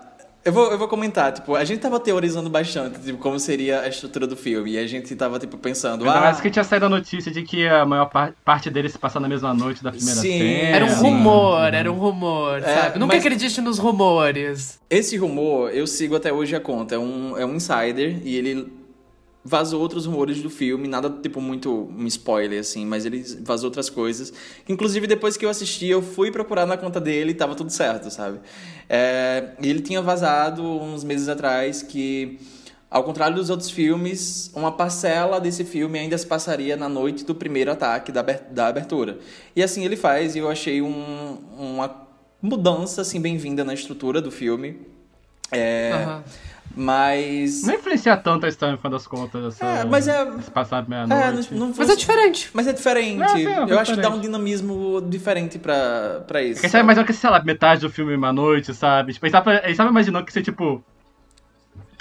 eu, 0.47 0.53
vou, 0.53 0.71
eu 0.71 0.77
vou 0.77 0.87
comentar, 0.87 1.31
tipo, 1.33 1.55
a 1.55 1.63
gente 1.63 1.79
tava 1.79 1.99
teorizando 1.99 2.49
bastante, 2.49 2.99
tipo, 2.99 3.17
como 3.19 3.39
seria 3.39 3.81
a 3.81 3.87
estrutura 3.87 4.25
do 4.25 4.35
filme. 4.35 4.71
E 4.71 4.77
a 4.77 4.87
gente 4.87 5.15
tava, 5.15 5.37
tipo, 5.39 5.57
pensando. 5.57 6.05
Ainda 6.05 6.17
Ah, 6.17 6.21
mais 6.21 6.39
que 6.41 6.49
tinha 6.49 6.63
saído 6.63 6.85
a 6.85 6.89
notícia 6.89 7.31
de 7.31 7.43
que 7.43 7.67
a 7.67 7.85
maior 7.85 8.05
par- 8.05 8.33
parte 8.45 8.69
deles 8.69 8.91
se 8.93 8.97
passar 8.99 9.19
na 9.19 9.27
mesma 9.27 9.53
noite 9.53 9.83
da 9.83 9.91
primeira 9.91 10.19
Sim. 10.19 10.39
cena. 10.39 10.69
Era 10.75 10.85
um 10.85 10.89
Sim. 10.89 10.95
rumor, 11.03 11.73
era 11.73 11.91
um 11.91 11.95
rumor, 11.95 12.57
É, 12.59 12.61
sabe? 12.61 12.99
Nunca 12.99 13.15
mas- 13.15 13.25
acredite 13.25 13.61
nos 13.61 13.77
rumores. 13.77 14.79
Esse 14.89 15.17
rumor, 15.17 15.69
eu 15.71 15.85
sigo 15.85 16.15
até 16.15 16.31
hoje 16.31 16.55
a 16.55 16.59
conta. 16.59 16.95
É 16.95 16.97
um, 16.97 17.37
é 17.37 17.45
um 17.45 17.55
insider 17.55 18.19
e 18.23 18.35
ele 18.37 18.71
vazou 19.47 19.79
outros 19.81 20.05
rumores 20.05 20.41
do 20.41 20.49
filme, 20.49 20.87
nada 20.89 21.09
tipo 21.09 21.39
muito 21.39 21.89
um 21.97 22.05
spoiler 22.07 22.59
assim, 22.59 22.85
mas 22.85 23.05
ele 23.05 23.23
vazou 23.43 23.67
outras 23.69 23.89
coisas. 23.89 24.33
Inclusive 24.67 25.07
depois 25.07 25.37
que 25.37 25.45
eu 25.45 25.49
assisti, 25.49 25.87
eu 25.87 26.01
fui 26.01 26.31
procurar 26.31 26.65
na 26.65 26.75
conta 26.75 26.99
dele 26.99 27.31
e 27.31 27.33
tava 27.33 27.55
tudo 27.55 27.69
certo, 27.71 28.09
sabe? 28.11 28.39
É, 28.89 29.51
ele 29.61 29.79
tinha 29.81 30.01
vazado 30.01 30.61
uns 30.63 31.03
meses 31.03 31.29
atrás 31.29 31.81
que 31.81 32.37
ao 32.89 33.03
contrário 33.03 33.35
dos 33.35 33.49
outros 33.49 33.69
filmes, 33.69 34.51
uma 34.55 34.71
parcela 34.71 35.39
desse 35.39 35.63
filme 35.63 35.97
ainda 35.99 36.17
se 36.17 36.25
passaria 36.25 36.75
na 36.77 36.87
noite 36.89 37.23
do 37.25 37.33
primeiro 37.35 37.71
ataque 37.71 38.11
da 38.11 38.19
aber- 38.21 38.43
da 38.51 38.67
abertura. 38.67 39.19
E 39.55 39.63
assim 39.63 39.83
ele 39.85 39.95
faz, 39.95 40.35
e 40.35 40.39
eu 40.39 40.49
achei 40.49 40.81
um- 40.81 41.37
uma 41.57 42.05
mudança 42.41 43.01
assim 43.01 43.19
bem-vinda 43.21 43.63
na 43.63 43.73
estrutura 43.73 44.21
do 44.21 44.31
filme. 44.31 44.79
É, 45.51 45.91
Aham. 45.93 46.23
Mas. 46.79 47.63
Não 47.63 47.73
influencia 47.73 48.15
tanto 48.15 48.45
a 48.45 48.49
história, 48.49 48.73
no 48.75 48.77
fim 48.81 48.89
das 48.89 49.07
contas, 49.07 49.55
essa, 49.55 49.65
É, 49.65 49.83
mas 49.83 50.07
é- 50.07 50.31
se 50.41 50.51
passar 50.51 50.83
É, 50.83 50.87
meia-noite. 50.87 51.51
não, 51.55 51.67
não 51.69 51.73
Mas 51.75 51.89
é 51.89 51.95
diferente. 51.95 52.49
Mas 52.53 52.67
é 52.67 52.73
diferente. 52.73 53.23
É, 53.23 53.27
sim, 53.29 53.47
é 53.47 53.57
eu 53.59 53.65
bem 53.65 53.77
acho 53.79 53.95
que 53.95 53.99
dá 54.01 54.09
um 54.09 54.11
diferente. 54.11 54.21
dinamismo 54.21 55.01
diferente 55.01 55.57
pra, 55.57 56.23
pra 56.27 56.43
isso. 56.43 56.55
Porque 56.55 56.69
sabe, 56.69 56.83
mas 56.83 56.99
é 56.99 57.03
que, 57.03 57.13
sei 57.13 57.29
lá, 57.31 57.43
metade 57.43 57.81
do 57.81 57.89
filme 57.89 58.15
uma 58.15 58.31
noite, 58.31 58.75
sabe? 58.75 59.11
Tipo, 59.13 59.25
eles 59.25 59.33
estavam 59.35 59.53
estavam 59.71 59.91
imaginando 59.91 60.23
que 60.23 60.31
ser, 60.31 60.43
tipo, 60.43 60.83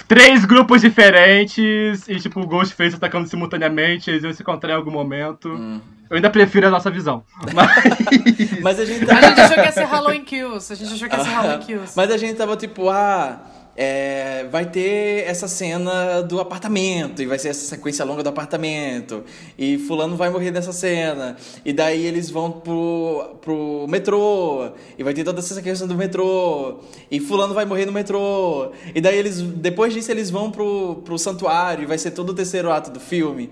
três 0.07 0.45
grupos 0.45 0.81
diferentes 0.81 2.07
e, 2.07 2.19
tipo, 2.19 2.39
o 2.39 2.45
Ghostface 2.45 2.95
atacando 2.95 3.27
simultaneamente, 3.27 4.09
eles 4.11 4.23
iam 4.23 4.31
se 4.33 4.43
encontrar 4.43 4.73
em 4.73 4.75
algum 4.75 4.91
momento. 4.91 5.49
Hum. 5.49 5.81
Eu 6.09 6.15
ainda 6.15 6.29
prefiro 6.29 6.67
a 6.67 6.69
nossa 6.69 6.89
visão. 6.89 7.23
Mas... 7.53 8.61
Mas 8.61 8.79
a 8.79 8.85
gente 8.85 9.09
A 9.11 9.21
gente 9.21 9.41
achou 9.41 9.55
que 9.55 9.61
ia 9.61 9.71
ser 9.71 9.83
Halloween 9.85 10.23
Kills. 10.23 10.71
A 10.71 10.75
gente 10.75 10.93
achou 10.93 11.09
que 11.09 11.15
ia 11.15 11.23
ser 11.23 11.29
Halloween 11.31 11.59
Kills. 11.65 11.93
Mas 11.97 12.11
a 12.11 12.17
gente 12.17 12.35
tava 12.35 12.55
tipo, 12.55 12.89
ah, 12.89 13.39
é, 13.77 14.47
vai 14.51 14.65
ter 14.65 15.23
essa 15.27 15.47
cena 15.47 16.21
do 16.21 16.39
apartamento, 16.39 17.21
e 17.21 17.27
vai 17.27 17.37
ser 17.37 17.49
essa 17.49 17.63
sequência 17.67 18.03
longa 18.03 18.23
do 18.23 18.29
apartamento, 18.29 19.23
e 19.55 19.77
fulano 19.77 20.15
vai 20.15 20.31
morrer 20.31 20.49
nessa 20.49 20.73
cena, 20.73 21.37
e 21.63 21.71
daí 21.71 22.03
eles 22.03 22.31
vão 22.31 22.51
pro, 22.51 23.37
pro 23.39 23.85
metrô, 23.87 24.71
e 24.97 25.03
vai 25.03 25.13
ter 25.13 25.23
toda 25.23 25.39
essa 25.39 25.53
sequência 25.53 25.85
do 25.85 25.93
metrô, 25.93 26.79
e 27.11 27.19
fulano 27.19 27.53
vai 27.53 27.65
morrer 27.65 27.85
no 27.85 27.91
metrô, 27.91 28.71
e 28.95 28.99
daí 28.99 29.15
eles, 29.15 29.39
depois 29.39 29.93
disso 29.93 30.09
eles 30.09 30.31
vão 30.31 30.49
pro, 30.49 31.03
pro 31.05 31.19
santuário, 31.19 31.83
e 31.83 31.85
vai 31.85 31.99
ser 31.99 32.11
todo 32.11 32.31
o 32.31 32.33
terceiro 32.33 32.71
ato 32.71 32.89
do 32.89 32.99
filme. 32.99 33.51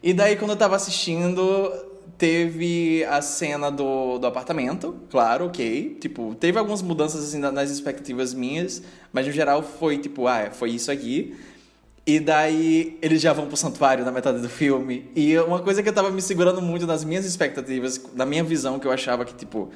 E 0.00 0.12
daí 0.12 0.36
quando 0.36 0.50
eu 0.50 0.56
tava 0.56 0.76
assistindo, 0.76 1.72
teve 2.24 3.04
a 3.04 3.20
cena 3.20 3.70
do, 3.70 4.16
do 4.16 4.26
apartamento, 4.26 4.96
claro, 5.10 5.44
ok. 5.44 5.98
Tipo, 6.00 6.34
teve 6.34 6.58
algumas 6.58 6.80
mudanças 6.80 7.22
assim 7.22 7.36
na- 7.36 7.52
nas 7.52 7.68
expectativas 7.70 8.32
minhas, 8.32 8.82
mas 9.12 9.26
no 9.26 9.32
geral 9.32 9.62
foi 9.62 9.98
tipo, 9.98 10.26
ah, 10.26 10.48
foi 10.50 10.70
isso 10.70 10.90
aqui. 10.90 11.36
E 12.06 12.18
daí 12.18 12.96
eles 13.02 13.20
já 13.20 13.34
vão 13.34 13.46
pro 13.46 13.58
santuário 13.58 14.06
na 14.06 14.10
metade 14.10 14.40
do 14.40 14.48
filme. 14.48 15.04
E 15.14 15.36
uma 15.36 15.60
coisa 15.60 15.82
que 15.82 15.88
eu 15.90 15.92
tava 15.92 16.10
me 16.10 16.22
segurando 16.22 16.62
muito 16.62 16.86
nas 16.86 17.04
minhas 17.04 17.26
expectativas, 17.26 18.00
na 18.14 18.24
minha 18.24 18.42
visão, 18.42 18.78
que 18.78 18.86
eu 18.86 18.92
achava 18.92 19.26
que, 19.26 19.34
tipo, 19.34 19.70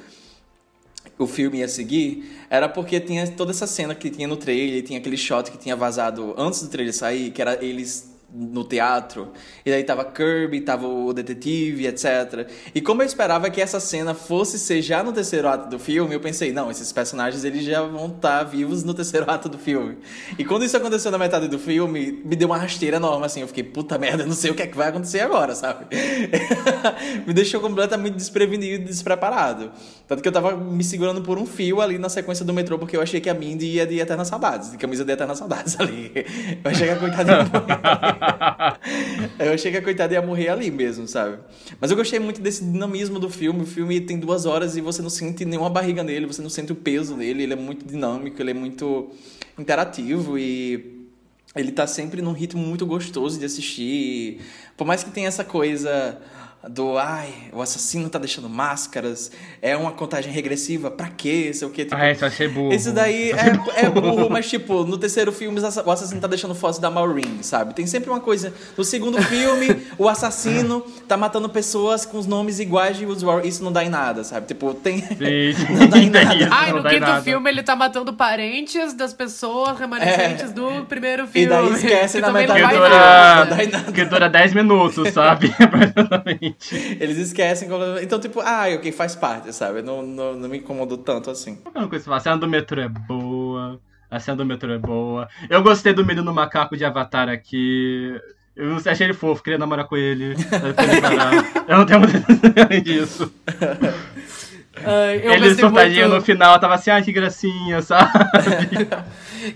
o 1.18 1.26
filme 1.26 1.58
ia 1.58 1.68
seguir, 1.68 2.46
era 2.48 2.66
porque 2.66 2.98
tinha 2.98 3.26
toda 3.30 3.50
essa 3.50 3.66
cena 3.66 3.94
que 3.94 4.08
tinha 4.08 4.26
no 4.26 4.38
trailer, 4.38 4.82
tinha 4.82 4.98
aquele 4.98 5.18
shot 5.18 5.50
que 5.50 5.58
tinha 5.58 5.76
vazado 5.76 6.34
antes 6.38 6.62
do 6.62 6.68
trailer 6.70 6.94
sair, 6.94 7.30
que 7.30 7.42
era 7.42 7.62
eles 7.62 8.16
no 8.32 8.62
teatro. 8.62 9.32
E 9.64 9.70
daí 9.70 9.82
tava 9.84 10.04
Kirby, 10.04 10.60
tava 10.60 10.86
o 10.86 11.12
detetive, 11.12 11.86
etc. 11.86 12.48
E 12.74 12.80
como 12.80 13.02
eu 13.02 13.06
esperava 13.06 13.48
que 13.48 13.60
essa 13.60 13.80
cena 13.80 14.14
fosse 14.14 14.58
ser 14.58 14.82
já 14.82 15.02
no 15.02 15.12
terceiro 15.12 15.48
ato 15.48 15.68
do 15.68 15.78
filme, 15.78 16.14
eu 16.14 16.20
pensei, 16.20 16.52
não, 16.52 16.70
esses 16.70 16.92
personagens 16.92 17.44
eles 17.44 17.64
já 17.64 17.82
vão 17.82 18.06
estar 18.06 18.44
vivos 18.44 18.84
no 18.84 18.92
terceiro 18.92 19.28
ato 19.30 19.48
do 19.48 19.58
filme. 19.58 19.96
E 20.38 20.44
quando 20.44 20.64
isso 20.64 20.76
aconteceu 20.76 21.10
na 21.10 21.18
metade 21.18 21.48
do 21.48 21.58
filme, 21.58 22.22
me 22.24 22.36
deu 22.36 22.48
uma 22.48 22.58
rasteira 22.58 22.96
enorme, 22.96 23.24
assim. 23.24 23.40
Eu 23.40 23.48
fiquei, 23.48 23.64
puta 23.64 23.96
merda, 23.98 24.24
eu 24.24 24.26
não 24.26 24.34
sei 24.34 24.50
o 24.50 24.54
que 24.54 24.62
é 24.62 24.66
que 24.66 24.76
vai 24.76 24.88
acontecer 24.88 25.20
agora, 25.20 25.54
sabe? 25.54 25.86
me 27.26 27.32
deixou 27.32 27.60
completamente 27.60 28.14
desprevenido 28.14 28.82
e 28.82 28.86
despreparado. 28.86 29.70
Tanto 30.06 30.22
que 30.22 30.28
eu 30.28 30.32
tava 30.32 30.56
me 30.56 30.84
segurando 30.84 31.22
por 31.22 31.38
um 31.38 31.46
fio 31.46 31.80
ali 31.80 31.98
na 31.98 32.08
sequência 32.08 32.44
do 32.44 32.52
metrô, 32.52 32.78
porque 32.78 32.96
eu 32.96 33.00
achei 33.00 33.20
que 33.20 33.30
a 33.30 33.34
Mindy 33.34 33.66
ia 33.66 33.86
de 33.86 33.98
Eterna 33.98 34.24
Saudades, 34.24 34.70
de 34.70 34.76
camisa 34.76 35.04
de 35.04 35.12
Eterna 35.12 35.34
Saudades 35.34 35.76
ali. 35.80 36.12
Eu 36.62 36.70
achei 36.70 36.88
que 36.88 36.92
eu 39.38 39.52
achei 39.52 39.70
que 39.70 39.78
a 39.78 39.82
coitada 39.82 40.14
ia 40.14 40.22
morrer 40.22 40.48
ali 40.48 40.70
mesmo, 40.70 41.06
sabe? 41.06 41.38
Mas 41.80 41.90
eu 41.90 41.96
gostei 41.96 42.18
muito 42.18 42.40
desse 42.40 42.64
dinamismo 42.64 43.18
do 43.18 43.30
filme. 43.30 43.62
O 43.62 43.66
filme 43.66 44.00
tem 44.00 44.18
duas 44.18 44.46
horas 44.46 44.76
e 44.76 44.80
você 44.80 45.02
não 45.02 45.10
sente 45.10 45.44
nenhuma 45.44 45.70
barriga 45.70 46.02
nele, 46.02 46.26
você 46.26 46.42
não 46.42 46.50
sente 46.50 46.72
o 46.72 46.76
peso 46.76 47.14
dele. 47.16 47.42
Ele 47.42 47.52
é 47.52 47.56
muito 47.56 47.86
dinâmico, 47.86 48.40
ele 48.40 48.50
é 48.50 48.54
muito 48.54 49.10
interativo 49.58 50.38
e 50.38 51.08
ele 51.56 51.72
tá 51.72 51.86
sempre 51.86 52.22
num 52.22 52.32
ritmo 52.32 52.60
muito 52.60 52.86
gostoso 52.86 53.38
de 53.38 53.44
assistir. 53.44 54.40
Por 54.76 54.86
mais 54.86 55.02
que 55.02 55.10
tenha 55.10 55.28
essa 55.28 55.44
coisa 55.44 56.20
do 56.66 56.98
ai, 56.98 57.32
o 57.52 57.62
assassino 57.62 58.08
tá 58.10 58.18
deixando 58.18 58.48
máscaras, 58.48 59.30
é 59.62 59.76
uma 59.76 59.92
contagem 59.92 60.32
regressiva, 60.32 60.90
pra 60.90 61.08
quê? 61.08 61.52
Sei 61.54 61.66
o 61.68 61.70
quê. 61.70 61.84
Tipo, 61.84 61.96
Ah, 61.96 62.10
isso 62.10 62.24
eu 62.24 62.28
achei 62.28 62.48
burro. 62.48 62.72
Esse 62.72 62.90
daí 62.90 63.30
é, 63.30 63.84
é 63.84 63.88
burro, 63.88 64.28
mas 64.28 64.48
tipo, 64.48 64.84
no 64.84 64.98
terceiro 64.98 65.30
filme 65.30 65.60
o 65.60 65.90
assassino 65.90 66.20
tá 66.20 66.26
deixando 66.26 66.54
foto 66.54 66.80
da 66.80 66.90
Maureen, 66.90 67.42
sabe? 67.42 67.74
Tem 67.74 67.86
sempre 67.86 68.10
uma 68.10 68.18
coisa. 68.20 68.52
No 68.76 68.82
segundo 68.84 69.22
filme, 69.22 69.82
o 69.96 70.08
assassino 70.08 70.80
tá 71.06 71.16
matando 71.16 71.48
pessoas 71.48 72.04
com 72.04 72.18
os 72.18 72.26
nomes 72.26 72.58
iguais 72.58 72.96
de 72.96 73.06
War. 73.24 73.46
Isso 73.46 73.62
não 73.62 73.70
dá 73.72 73.84
em 73.84 73.88
nada, 73.88 74.24
sabe? 74.24 74.46
Tipo, 74.48 74.74
tem. 74.74 74.98
Sim, 75.00 75.54
não 75.78 75.86
dá 75.88 75.98
em 75.98 76.10
nada. 76.10 76.34
isso, 76.34 76.48
Ai, 76.50 76.72
no 76.72 76.82
quinto 76.82 77.00
nada. 77.00 77.22
filme 77.22 77.50
ele 77.50 77.62
tá 77.62 77.76
matando 77.76 78.12
parentes 78.12 78.92
das 78.94 79.12
pessoas 79.14 79.78
remanescentes 79.78 80.52
do 80.52 80.84
primeiro 80.86 81.26
filme. 81.28 81.52
É. 81.52 81.56
E 81.56 81.62
daí 81.62 81.72
esquece 81.72 82.14
que 82.16 82.20
na 82.20 82.26
também 82.28 82.46
não 82.48 82.54
Que 82.56 82.60
metade 82.62 82.78
vai 82.78 82.88
do 82.88 82.94
ver. 82.94 82.98
Não 82.98 83.44
dura, 83.46 83.56
dá 83.56 83.64
em 83.64 83.68
nada. 83.68 83.92
que 83.92 84.04
dura 84.04 84.28
10 84.28 84.54
minutos, 84.54 85.12
sabe? 85.14 85.54
Eles 87.00 87.16
esquecem. 87.18 87.68
como- 87.68 87.98
Então, 87.98 88.18
tipo, 88.18 88.40
ah, 88.40 88.64
ok, 88.74 88.90
faz 88.92 89.14
parte, 89.16 89.52
sabe? 89.52 89.82
Não, 89.82 90.02
não, 90.02 90.34
não 90.34 90.48
me 90.48 90.58
incomodou 90.58 90.98
tanto 90.98 91.30
assim. 91.30 91.58
A 92.10 92.20
cena 92.20 92.36
do 92.36 92.48
metrô 92.48 92.80
é 92.80 92.88
boa. 92.88 93.80
A 94.10 94.18
cena 94.18 94.36
do 94.38 94.46
metrô 94.46 94.72
é 94.72 94.78
boa. 94.78 95.28
Eu 95.50 95.62
gostei 95.62 95.92
do 95.92 96.04
menino 96.04 96.32
macaco 96.32 96.76
de 96.76 96.84
Avatar 96.84 97.28
aqui. 97.28 98.18
Eu 98.56 98.76
achei 98.76 99.06
ele 99.06 99.14
fofo, 99.14 99.42
queria 99.42 99.58
namorar 99.58 99.86
com 99.86 99.96
ele. 99.96 100.34
Eu 101.68 101.76
não 101.78 101.86
tenho 101.86 102.00
muito 102.00 102.16
além 102.60 102.82
disso. 102.82 103.32
Ai, 104.84 105.20
eu 105.24 105.32
ele 105.32 105.54
surtadinho 105.56 106.08
muito. 106.08 106.20
no 106.20 106.24
final, 106.24 106.58
tava 106.60 106.74
assim, 106.74 106.90
ah, 106.90 107.02
que 107.02 107.10
gracinha, 107.12 107.82
sabe? 107.82 108.10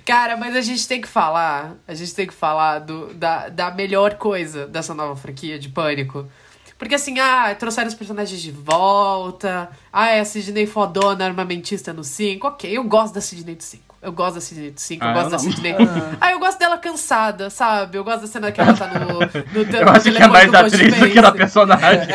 Cara, 0.04 0.36
mas 0.36 0.56
a 0.56 0.60
gente 0.60 0.86
tem 0.86 1.00
que 1.00 1.06
falar, 1.08 1.76
a 1.86 1.94
gente 1.94 2.14
tem 2.14 2.26
que 2.26 2.34
falar 2.34 2.80
do, 2.80 3.14
da, 3.14 3.48
da 3.48 3.70
melhor 3.70 4.14
coisa 4.14 4.66
dessa 4.66 4.94
nova 4.94 5.14
franquia 5.16 5.58
de 5.58 5.68
Pânico. 5.68 6.26
Porque 6.82 6.96
assim, 6.96 7.20
ah, 7.20 7.54
trouxeram 7.54 7.86
os 7.86 7.94
personagens 7.94 8.42
de 8.42 8.50
volta, 8.50 9.70
ah, 9.92 10.08
é 10.10 10.18
a 10.18 10.24
Sidney 10.24 10.66
fodona, 10.66 11.24
armamentista 11.26 11.92
no 11.92 12.02
5, 12.02 12.44
ok, 12.44 12.76
eu 12.76 12.82
gosto 12.82 13.14
da 13.14 13.20
Sidney 13.20 13.54
do 13.54 13.62
5. 13.62 13.94
Eu 14.02 14.10
gosto 14.10 14.34
da 14.34 14.40
Sidney 14.40 14.72
do 14.72 14.80
5, 14.80 15.04
eu 15.04 15.08
Ah, 15.08 15.12
gosto 15.12 15.26
eu 15.26 15.30
da. 15.30 15.38
Sidney... 15.38 15.74
Ah, 16.20 16.32
eu 16.32 16.40
gosto 16.40 16.58
dela 16.58 16.76
cansada, 16.78 17.50
sabe? 17.50 17.98
Eu 17.98 18.02
gosto 18.02 18.22
da 18.22 18.26
cena 18.26 18.50
que 18.50 18.60
ela 18.60 18.74
tá 18.74 18.88
no, 18.98 19.20
no, 19.20 19.28
te- 19.28 19.36
Eu 19.78 19.84
no 19.86 19.90
acho 19.92 20.02
que 20.02 20.08
é 20.08 20.12
telefone 20.12 20.32
mais 20.32 20.50
da 20.50 20.58
atriz 20.58 20.72
do 20.72 20.84
Ghostface. 20.88 21.12
que 21.12 21.20
da 21.22 21.30
personagem. 21.32 22.08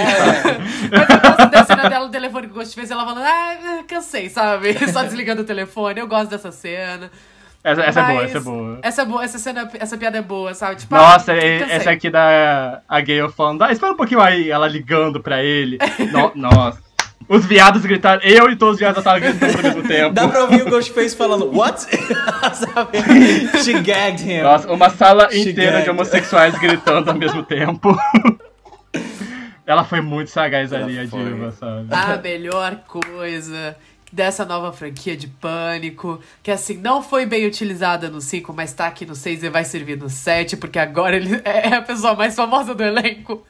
Mas 0.92 1.10
eu 1.10 1.20
gosto 1.22 1.50
da 1.50 1.66
cena 1.66 1.90
dela 1.90 2.06
no 2.06 2.12
telefone 2.12 2.48
com 2.48 2.54
o 2.54 2.58
Ghostface, 2.58 2.92
ela 2.92 3.06
falando, 3.06 3.24
ah, 3.26 3.84
cansei, 3.88 4.30
sabe? 4.30 4.76
Só 4.92 5.02
desligando 5.04 5.44
o 5.44 5.46
telefone. 5.46 6.02
Eu 6.02 6.08
gosto 6.08 6.30
dessa 6.30 6.52
cena. 6.52 7.10
Essa, 7.64 7.82
essa 7.82 8.00
é 8.00 8.04
boa, 8.04 8.22
Mas 8.22 8.30
essa 8.30 8.38
é 8.38 8.42
boa. 8.42 8.80
Essa, 8.82 9.02
é 9.02 9.06
boa, 9.06 9.24
essa 9.24 9.38
cena, 9.40 9.70
essa 9.80 9.98
piada 9.98 10.18
é 10.18 10.22
boa, 10.22 10.54
sabe? 10.54 10.76
Tipo, 10.78 10.96
Nossa, 10.96 11.34
ah, 11.34 11.38
e- 11.38 11.60
cansei. 11.60 11.76
essa 11.76 11.92
aqui 11.92 12.10
da 12.10 12.82
a 12.88 13.02
Gale 13.02 13.30
falando, 13.32 13.62
ah, 13.64 13.72
espera 13.72 13.92
um 13.92 13.98
pouquinho 13.98 14.22
aí, 14.22 14.50
ela 14.50 14.68
ligando 14.68 15.20
pra 15.22 15.44
ele. 15.44 15.78
No- 16.12 16.32
nossa. 16.36 16.86
Os 17.28 17.46
viados 17.46 17.82
gritaram, 17.86 18.22
eu 18.24 18.50
e 18.50 18.56
todos 18.56 18.76
os 18.76 18.80
viados 18.80 19.00
estavam 19.00 19.20
gritando 19.20 19.58
ao 19.58 19.64
mesmo 19.64 19.84
tempo. 19.84 20.14
Dá 20.14 20.28
pra 20.30 20.44
ouvir 20.44 20.62
o 20.62 20.70
Ghostface 20.70 21.14
falando, 21.14 21.52
what? 21.54 21.82
Sabe? 22.56 23.00
She 23.66 23.74
gagged 23.82 24.24
him. 24.24 24.44
Nossa, 24.44 24.72
uma 24.72 24.90
sala 24.90 25.30
She 25.30 25.40
inteira 25.50 25.72
de 25.72 25.78
gagged. 25.80 25.90
homossexuais 25.90 26.56
gritando 26.60 27.10
ao 27.12 27.18
mesmo 27.18 27.44
tempo. 27.44 27.98
Ela 29.66 29.84
foi 29.84 30.00
muito 30.00 30.30
sagaz 30.30 30.72
Ela 30.72 30.86
ali, 30.86 31.00
a 31.00 31.08
foi. 31.08 31.24
diva, 31.26 31.52
sabe? 31.52 31.88
A 31.92 32.16
melhor 32.18 32.78
coisa 32.88 33.76
dessa 34.12 34.46
nova 34.46 34.72
franquia 34.72 35.18
de 35.18 35.28
Pânico, 35.28 36.22
que 36.42 36.52
assim, 36.52 36.78
não 36.78 37.04
foi 37.04 37.26
bem 37.26 37.46
utilizada 37.46 38.10
no 38.10 38.22
5, 38.22 38.54
mas 38.54 38.74
tá 38.74 38.88
aqui 38.88 39.06
no 39.06 39.16
6 39.16 39.44
e 39.44 39.50
vai 39.50 39.66
servir 39.66 39.98
no 39.98 40.10
7, 40.10 40.58
porque 40.58 40.80
agora 40.80 41.16
ele 41.16 41.42
é 41.44 41.76
a 41.76 41.82
pessoa 41.82 42.16
mais 42.16 42.36
famosa 42.36 42.74
do 42.74 42.84
elenco. 42.84 43.46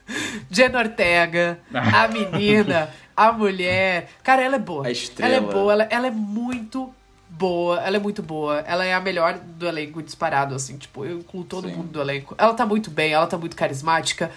Jenna 0.50 0.78
Ortega, 0.80 1.60
a 1.72 2.08
menina, 2.08 2.90
a 3.16 3.32
mulher. 3.32 4.10
Cara, 4.22 4.42
ela 4.42 4.56
é 4.56 4.60
boa. 4.60 4.86
A 4.86 4.90
estrela. 4.90 5.34
Ela 5.34 5.48
é 5.48 5.52
boa, 5.52 5.72
ela, 5.72 5.88
ela 5.90 6.06
é 6.08 6.10
muito 6.10 6.92
boa, 7.28 7.80
ela 7.80 7.96
é 7.96 8.00
muito 8.00 8.22
boa. 8.22 8.58
Ela 8.60 8.84
é 8.84 8.94
a 8.94 9.00
melhor 9.00 9.38
do 9.38 9.66
elenco 9.66 10.02
disparado, 10.02 10.54
assim, 10.54 10.76
tipo, 10.76 11.04
eu 11.04 11.18
incluo 11.18 11.44
todo 11.44 11.68
Sim. 11.68 11.76
mundo 11.76 11.88
do 11.92 12.00
elenco. 12.00 12.34
Ela 12.36 12.54
tá 12.54 12.66
muito 12.66 12.90
bem, 12.90 13.12
ela 13.12 13.26
tá 13.26 13.38
muito 13.38 13.54
carismática. 13.54 14.30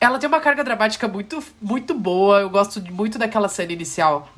Ela 0.00 0.18
tem 0.18 0.28
uma 0.28 0.40
carga 0.40 0.62
dramática 0.62 1.08
muito, 1.08 1.42
muito 1.60 1.94
boa. 1.94 2.40
Eu 2.40 2.50
gosto 2.50 2.80
muito 2.92 3.18
daquela 3.18 3.48
cena 3.48 3.72
inicial. 3.72 4.30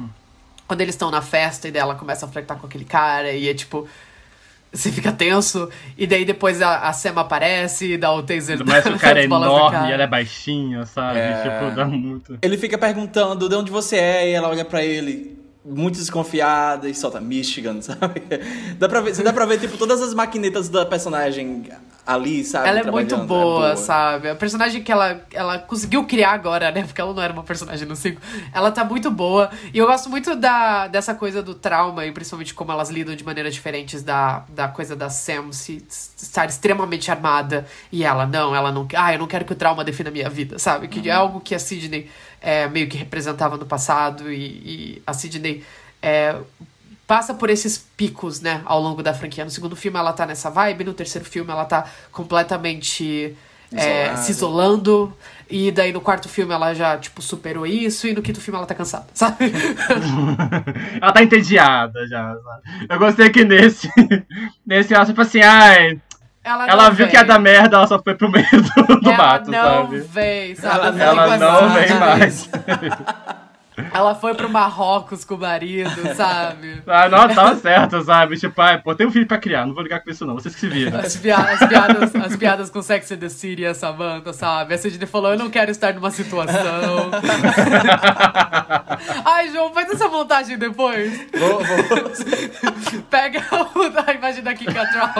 Quando 0.66 0.80
eles 0.80 0.94
estão 0.94 1.10
na 1.10 1.22
festa 1.22 1.68
e 1.68 1.70
daí 1.70 1.80
ela 1.80 1.94
começa 1.94 2.26
a 2.26 2.28
flertar 2.28 2.58
com 2.58 2.66
aquele 2.66 2.84
cara 2.84 3.32
e 3.32 3.48
é 3.48 3.54
tipo. 3.54 3.88
Você 4.72 4.90
fica 4.92 5.10
tenso, 5.10 5.70
e 5.96 6.06
daí 6.06 6.24
depois 6.24 6.60
a, 6.60 6.88
a 6.88 6.92
Sema 6.92 7.22
aparece 7.22 7.92
e 7.92 7.96
dá 7.96 8.12
o 8.12 8.22
taser 8.22 8.62
Mas 8.66 8.84
o 8.84 8.98
cara 8.98 9.20
é 9.20 9.24
enorme 9.24 9.88
e 9.88 9.92
ela 9.92 10.02
é 10.02 10.06
baixinha, 10.06 10.84
sabe? 10.84 11.18
É. 11.18 11.42
Tipo, 11.42 11.74
dá 11.74 11.84
muito. 11.86 12.38
Ele 12.42 12.58
fica 12.58 12.76
perguntando 12.76 13.48
de 13.48 13.54
onde 13.54 13.70
você 13.70 13.96
é 13.96 14.28
e 14.28 14.32
ela 14.32 14.48
olha 14.48 14.64
pra 14.64 14.84
ele 14.84 15.38
muito 15.66 15.98
desconfiada 15.98 16.88
e 16.88 16.94
solta 16.94 17.20
Michigan, 17.20 17.80
sabe? 17.82 18.22
Dá 18.78 18.88
pra 18.88 19.00
ver, 19.00 19.14
você 19.14 19.22
dá 19.22 19.32
pra 19.32 19.46
ver, 19.46 19.58
tipo, 19.58 19.76
todas 19.76 20.00
as 20.00 20.14
maquinetas 20.14 20.68
da 20.68 20.86
personagem 20.86 21.64
ali, 22.06 22.44
sabe? 22.44 22.68
Ela 22.68 22.80
é 22.80 22.84
muito 22.84 23.08
trabalhando. 23.08 23.26
boa, 23.26 23.72
É 23.72 23.76
sabe? 23.76 24.30
A 24.30 24.36
personagem 24.36 24.82
que 24.82 24.92
ela, 24.92 25.20
ela 25.32 25.58
conseguiu 25.58 26.04
criar 26.04 26.32
agora, 26.32 26.70
né? 26.70 26.84
Porque 26.84 27.00
ela 27.00 27.12
não 27.12 27.20
era 27.22 27.32
uma 27.32 27.42
personagem 27.42 27.86
no 27.86 27.96
5. 27.96 28.20
Ela 28.54 28.70
tá 28.70 28.84
muito 28.84 29.10
boa. 29.10 29.50
E 29.74 29.78
eu 29.78 29.86
gosto 29.86 30.08
muito 30.08 30.36
da, 30.36 30.86
dessa 30.86 31.14
coisa 31.14 31.42
do 31.42 31.54
trauma, 31.54 32.06
e 32.06 32.12
principalmente 32.12 32.54
como 32.54 32.70
elas 32.70 32.90
lidam 32.90 33.16
de 33.16 33.24
maneiras 33.24 33.52
diferentes 33.52 34.02
da, 34.04 34.44
da 34.48 34.68
coisa 34.68 34.94
da 34.94 35.10
Sam 35.10 35.50
se, 35.52 35.84
estar 35.88 36.46
extremamente 36.46 37.10
armada. 37.10 37.66
E 37.90 38.04
ela, 38.04 38.24
não, 38.24 38.54
ela 38.54 38.70
não. 38.70 38.86
Ah, 38.94 39.12
eu 39.12 39.18
não 39.18 39.26
quero 39.26 39.44
que 39.44 39.52
o 39.52 39.56
trauma 39.56 39.82
defina 39.82 40.08
a 40.08 40.12
minha 40.12 40.30
vida, 40.30 40.58
sabe? 40.60 40.86
Que 40.86 41.08
é 41.10 41.12
algo 41.12 41.40
que 41.40 41.54
a 41.54 41.58
Sidney 41.58 42.08
é, 42.40 42.68
meio 42.68 42.88
que 42.88 42.96
representava 42.96 43.56
no 43.56 43.66
passado. 43.66 44.32
E, 44.32 44.44
e 44.46 45.02
a 45.04 45.12
Sidney. 45.12 45.64
É, 46.00 46.36
passa 47.06 47.32
por 47.34 47.48
esses 47.50 47.78
picos, 47.96 48.40
né, 48.40 48.62
ao 48.64 48.80
longo 48.80 49.02
da 49.02 49.14
franquia. 49.14 49.44
No 49.44 49.50
segundo 49.50 49.76
filme 49.76 49.98
ela 49.98 50.12
tá 50.12 50.26
nessa 50.26 50.50
vibe, 50.50 50.84
no 50.84 50.94
terceiro 50.94 51.26
filme 51.28 51.50
ela 51.50 51.64
tá 51.64 51.86
completamente 52.10 53.36
é, 53.72 54.16
se 54.16 54.32
isolando. 54.32 55.16
E 55.48 55.70
daí 55.70 55.92
no 55.92 56.00
quarto 56.00 56.28
filme 56.28 56.52
ela 56.52 56.74
já, 56.74 56.98
tipo, 56.98 57.22
superou 57.22 57.64
isso, 57.64 58.08
e 58.08 58.12
no 58.12 58.20
quinto 58.20 58.40
filme 58.40 58.58
ela 58.58 58.66
tá 58.66 58.74
cansada, 58.74 59.06
sabe? 59.14 59.52
ela 61.00 61.12
tá 61.12 61.22
entediada 61.22 62.06
já, 62.08 62.34
sabe? 62.34 62.86
Eu 62.90 62.98
gostei 62.98 63.30
que 63.30 63.44
nesse. 63.44 63.88
Nesse 64.66 64.92
ela, 64.92 65.06
tipo 65.06 65.20
assim, 65.20 65.40
ai. 65.42 66.00
Ela, 66.42 66.68
Ela 66.68 66.90
viu 66.90 67.06
vem. 67.06 67.08
que 67.08 67.16
ia 67.16 67.24
dar 67.24 67.38
merda, 67.40 67.76
ela 67.76 67.86
só 67.88 68.00
foi 68.02 68.14
pro 68.14 68.30
meio 68.30 68.46
do, 68.50 69.00
do 69.00 69.10
ela 69.10 69.16
mato, 69.16 69.50
não 69.50 69.58
sabe? 69.58 69.98
vem, 70.00 70.54
sabe? 70.54 71.00
Ela 71.00 71.02
Ela 71.02 71.36
não 71.38 71.74
vem 71.74 71.94
mais. 71.94 72.48
Ela 73.92 74.14
foi 74.14 74.34
pro 74.34 74.48
Marrocos 74.48 75.24
com 75.24 75.34
o 75.34 75.38
marido, 75.38 76.14
sabe? 76.14 76.82
Ah, 76.86 77.08
não, 77.08 77.28
tava 77.28 77.56
certo, 77.56 78.02
sabe? 78.02 78.36
Tipo, 78.38 78.60
ai, 78.62 78.78
pô, 78.80 78.94
tem 78.94 79.06
um 79.06 79.10
filho 79.10 79.26
pra 79.26 79.38
criar, 79.38 79.66
não 79.66 79.74
vou 79.74 79.82
ligar 79.82 80.00
com 80.02 80.10
isso 80.10 80.24
não, 80.24 80.34
vocês 80.34 80.54
que 80.54 80.60
se 80.60 80.68
viram. 80.68 80.98
As, 80.98 81.16
pia- 81.16 81.36
as 81.36 81.68
piadas, 81.68 82.14
as 82.14 82.36
piadas 82.36 82.70
com 82.70 82.80
Sex 82.82 83.10
and 83.12 83.18
the 83.18 83.28
City 83.28 83.62
e 83.62 83.66
a 83.66 83.74
Samantha, 83.74 84.32
sabe? 84.32 84.74
A 84.74 84.78
Sidney 84.78 85.06
falou, 85.06 85.32
eu 85.32 85.38
não 85.38 85.50
quero 85.50 85.70
estar 85.70 85.92
numa 85.94 86.10
situação. 86.10 87.10
Ai, 89.24 89.50
João, 89.50 89.72
faz 89.72 89.90
essa 89.90 90.08
montagem 90.08 90.58
depois. 90.58 91.12
Vou, 91.38 91.62
vou... 91.62 93.02
Pega 93.10 93.42
o- 93.52 94.08
a 94.08 94.12
imagem 94.12 94.42
da 94.42 94.54
Kim 94.54 94.66
Cattrall 94.66 95.12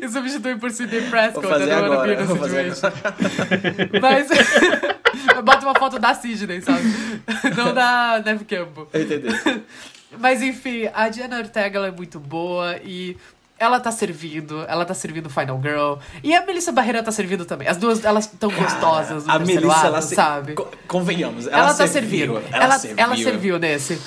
e 0.00 0.08
substitui 0.08 0.56
por 0.56 0.70
Sidney 0.70 1.02
Prescott. 1.02 1.40
Vou 1.46 1.50
fazer 1.50 1.64
I 1.64 1.68
don't 1.76 1.88
wanna 1.88 2.04
be 2.06 2.12
agora. 2.12 2.24
Vou 2.26 2.36
fazer 2.36 2.74
situation. 2.74 2.98
agora. 3.04 4.00
Mas 4.00 4.28
bota 5.44 5.66
uma 5.66 5.74
foto 5.74 5.98
da 5.98 6.14
Sidney, 6.14 6.60
sabe? 6.60 6.82
Não 7.56 7.74
da 7.74 8.22
Neve 8.24 8.44
Campbell. 8.44 8.88
Entendi. 8.94 9.62
Mas 10.18 10.42
enfim, 10.42 10.88
a 10.94 11.08
Diana 11.08 11.38
Ortega 11.38 11.78
ela 11.78 11.88
é 11.88 11.90
muito 11.90 12.20
boa 12.20 12.76
e 12.84 13.16
ela 13.58 13.80
tá 13.80 13.90
servindo, 13.90 14.64
ela 14.68 14.84
tá 14.84 14.94
servindo 14.94 15.28
Final 15.30 15.60
Girl. 15.60 15.94
E 16.22 16.34
a 16.34 16.44
Melissa 16.46 16.70
Barreira 16.70 17.02
tá 17.02 17.10
servindo 17.10 17.44
também. 17.44 17.66
As 17.66 17.76
duas, 17.76 18.04
elas 18.04 18.26
tão 18.26 18.50
gostosas 18.50 19.24
no 19.26 19.32
a 19.32 19.38
terceiro 19.38 19.62
Melissa, 19.66 19.86
ela 19.86 20.00
se- 20.02 20.14
sabe? 20.14 20.52
co- 20.54 20.68
Convenhamos, 20.86 21.46
ela, 21.46 21.58
Ela, 21.58 21.74
tá 21.74 21.86
serviu, 21.86 22.34
servindo. 22.34 22.54
Ela, 22.54 22.80
ela 22.96 23.16
serviu 23.16 23.58
nesse. 23.58 24.00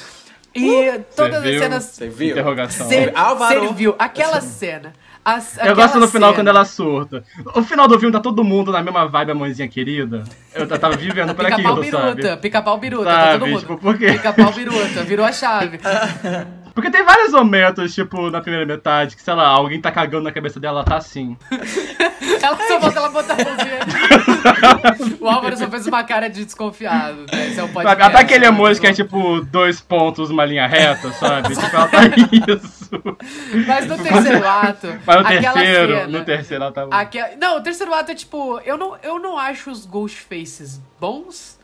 E 0.56 1.00
todas 1.16 1.36
as 1.36 1.42
Serviu. 1.44 1.60
cenas. 1.60 1.84
Serviu. 1.84 2.32
Interrogação. 2.32 2.88
Ser, 2.88 3.14
serviu. 3.50 3.96
Aquela 4.00 4.42
cena. 4.42 4.94
As- 5.36 5.58
Eu 5.64 5.76
gosto 5.76 6.00
no 6.00 6.08
final 6.08 6.30
cena. 6.30 6.34
quando 6.42 6.48
ela 6.48 6.66
surta. 6.66 7.24
O 7.56 7.62
final 7.64 7.88
do 7.88 8.00
filme 8.00 8.12
tá 8.14 8.20
todo 8.20 8.44
mundo 8.44 8.72
na 8.72 8.82
mesma 8.82 9.06
vibe, 9.08 9.32
a 9.32 9.36
mãezinha 9.36 9.68
querida. 9.68 10.24
Eu 10.54 10.68
tava 10.68 10.96
vivendo 10.96 11.36
por 11.36 11.46
Pica-pau 11.46 11.74
aquilo, 11.74 11.82
biruta, 11.82 12.28
sabe? 12.30 12.42
pica-pau 12.42 12.78
biruta, 12.78 13.06
tá 13.06 13.22
Sabe, 13.26 13.40
todo 13.40 13.48
mundo. 13.48 13.60
tipo, 13.60 13.78
por 13.78 13.98
quê? 13.98 14.12
Pica-pau 14.14 14.52
biruta, 14.54 15.04
virou 15.04 15.26
a 15.26 15.32
chave. 15.32 15.80
Porque 16.78 16.92
tem 16.92 17.04
vários 17.04 17.32
momentos, 17.32 17.96
tipo, 17.96 18.30
na 18.30 18.40
primeira 18.40 18.64
metade, 18.64 19.16
que, 19.16 19.22
sei 19.24 19.34
lá, 19.34 19.48
alguém 19.48 19.82
tá 19.82 19.92
cagando 19.92 20.26
na 20.26 20.32
cabeça 20.32 20.60
dela, 20.60 20.82
ela 20.82 20.86
tá 20.86 20.98
assim. 20.98 21.36
Ela 22.40 22.56
só 22.68 22.80
falta 22.80 23.00
ela 23.00 23.10
botar 23.10 23.34
a 23.34 23.38
mãozinha. 23.44 25.18
O 25.20 25.28
Álvaro 25.28 25.58
só 25.58 25.68
fez 25.68 25.88
uma 25.88 26.04
cara 26.04 26.30
de 26.30 26.46
desconfiado. 26.46 27.26
Né? 27.34 27.48
Esse 27.48 27.60
é 27.60 27.64
um 27.64 27.68
podcast. 27.74 28.04
Até 28.04 28.20
aquele 28.20 28.46
emoji 28.46 28.80
que 28.80 28.86
é 28.88 28.94
tipo 28.94 29.42
dois 29.42 29.82
pontos, 29.82 30.30
uma 30.30 30.46
linha 30.46 30.68
reta, 30.68 31.12
sabe? 31.14 31.50
tipo, 31.56 31.76
ela 31.76 31.88
tá 31.88 32.00
isso. 32.06 32.90
Mas 33.66 33.88
no 33.88 33.98
terceiro 33.98 34.48
ato. 34.48 34.88
Mas 35.06 35.16
no 35.16 35.28
aquela 35.28 35.54
terceiro, 35.54 35.94
cena, 35.96 36.08
no 36.08 36.24
terceiro 36.26 36.64
ela 36.64 36.72
tá. 36.72 36.88
aque- 36.92 37.36
Não, 37.42 37.58
o 37.58 37.62
terceiro 37.62 37.94
ato 37.94 38.12
é 38.12 38.16
tipo. 38.16 38.62
Eu 38.64 38.78
não, 38.78 38.96
eu 39.02 39.20
não 39.20 39.38
acho 39.38 39.72
os 39.72 39.86
Ghostfaces 39.86 40.80
bons. 41.02 41.57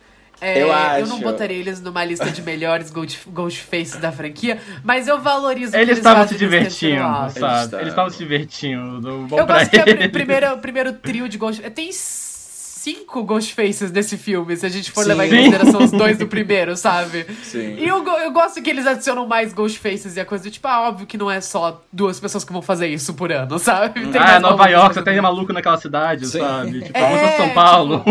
É, 0.43 0.61
Eu 0.61 0.67
não 1.07 1.15
acho. 1.15 1.23
botaria 1.23 1.57
eles 1.57 1.81
numa 1.81 2.03
lista 2.03 2.29
de 2.29 2.41
melhores 2.41 2.91
Ghost, 2.91 3.21
Ghostfaces 3.29 3.95
da 3.99 4.11
franquia, 4.11 4.59
mas 4.83 5.07
eu 5.07 5.19
valorizo 5.21 5.75
Eles 5.75 5.97
estavam 5.97 6.27
se 6.27 6.35
divertindo, 6.35 7.01
sabe? 7.39 7.75
Eles 7.77 7.87
estavam 7.89 8.09
se 8.09 8.17
divertindo. 8.17 9.25
Bom 9.29 9.39
Eu 9.39 9.45
gosto 9.45 9.69
que 9.69 9.77
é 9.77 9.83
o 10.05 10.11
primeiro, 10.11 10.53
o 10.53 10.57
primeiro 10.57 10.93
trio 10.93 11.29
de 11.29 11.37
Ghost... 11.37 11.61
Tem 11.71 11.89
cinco 11.93 13.23
Ghostfaces 13.23 13.93
nesse 13.93 14.17
filme, 14.17 14.57
se 14.57 14.65
a 14.65 14.69
gente 14.69 14.91
for 14.91 15.03
Sim. 15.03 15.09
levar 15.09 15.25
em 15.25 15.29
consideração 15.29 15.79
os 15.85 15.91
dois 15.91 16.17
do 16.17 16.27
primeiro, 16.27 16.75
sabe? 16.75 17.25
Sim. 17.41 17.75
E 17.77 17.87
eu, 17.87 18.05
eu 18.05 18.31
gosto 18.33 18.61
que 18.61 18.69
eles 18.69 18.85
adicionam 18.85 19.25
mais 19.25 19.53
Ghostfaces 19.53 20.17
e 20.17 20.19
a 20.19 20.25
coisa 20.25 20.43
do 20.43 20.51
tipo, 20.51 20.67
ah, 20.67 20.81
óbvio 20.89 21.07
que 21.07 21.17
não 21.17 21.31
é 21.31 21.39
só 21.39 21.81
duas 21.93 22.19
pessoas 22.19 22.43
que 22.43 22.51
vão 22.51 22.61
fazer 22.61 22.87
isso 22.87 23.13
por 23.13 23.31
ano, 23.31 23.57
sabe? 23.57 24.05
Tem 24.07 24.21
Ah, 24.21 24.37
Nova 24.37 24.67
York, 24.67 24.95
só 24.95 25.01
tem 25.01 25.21
maluco 25.21 25.53
naquela 25.53 25.77
cidade, 25.77 26.27
Sim. 26.27 26.39
sabe? 26.39 26.81
Tipo, 26.83 26.97
É, 26.97 27.37
São 27.37 27.49
Paulo. 27.51 28.03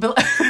Pela- 0.00 0.14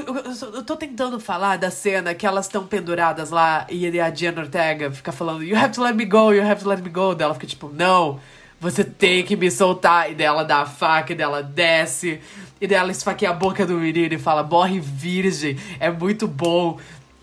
Eu, 0.00 0.16
eu- 0.16 0.54
eu- 0.54 0.62
tô 0.62 0.76
tentando 0.76 1.18
falar 1.20 1.56
da 1.58 1.70
cena 1.70 2.14
que 2.14 2.26
elas 2.26 2.46
estão 2.46 2.66
penduradas 2.66 3.30
lá 3.30 3.66
e 3.70 4.00
a 4.00 4.10
Diana 4.10 4.42
Ortega 4.42 4.90
fica 4.90 5.12
falando 5.12 5.42
You 5.42 5.56
have 5.56 5.72
to 5.74 5.82
let 5.82 5.94
me 5.94 6.04
go, 6.04 6.32
you 6.32 6.42
have 6.42 6.62
to 6.62 6.68
let 6.68 6.80
me 6.82 6.90
go. 6.90 7.14
Daí 7.14 7.24
ela 7.24 7.34
fica 7.34 7.46
tipo, 7.46 7.68
não, 7.72 8.20
você 8.60 8.82
tem 8.84 9.22
que 9.24 9.36
me 9.36 9.50
soltar. 9.50 10.10
E 10.10 10.14
daí 10.14 10.26
ela 10.26 10.42
dá 10.44 10.58
a 10.62 10.66
faca, 10.66 11.12
e 11.12 11.16
daí 11.16 11.24
ela 11.24 11.42
desce. 11.42 12.20
E 12.60 12.66
daí 12.66 12.76
ela 12.78 12.90
esfaqueia 12.90 13.30
a 13.30 13.34
boca 13.34 13.64
do 13.64 13.74
menino 13.74 14.14
e 14.14 14.18
fala, 14.18 14.42
morre 14.42 14.80
virgem, 14.80 15.56
é 15.78 15.90
muito 15.90 16.26
bom. 16.26 16.78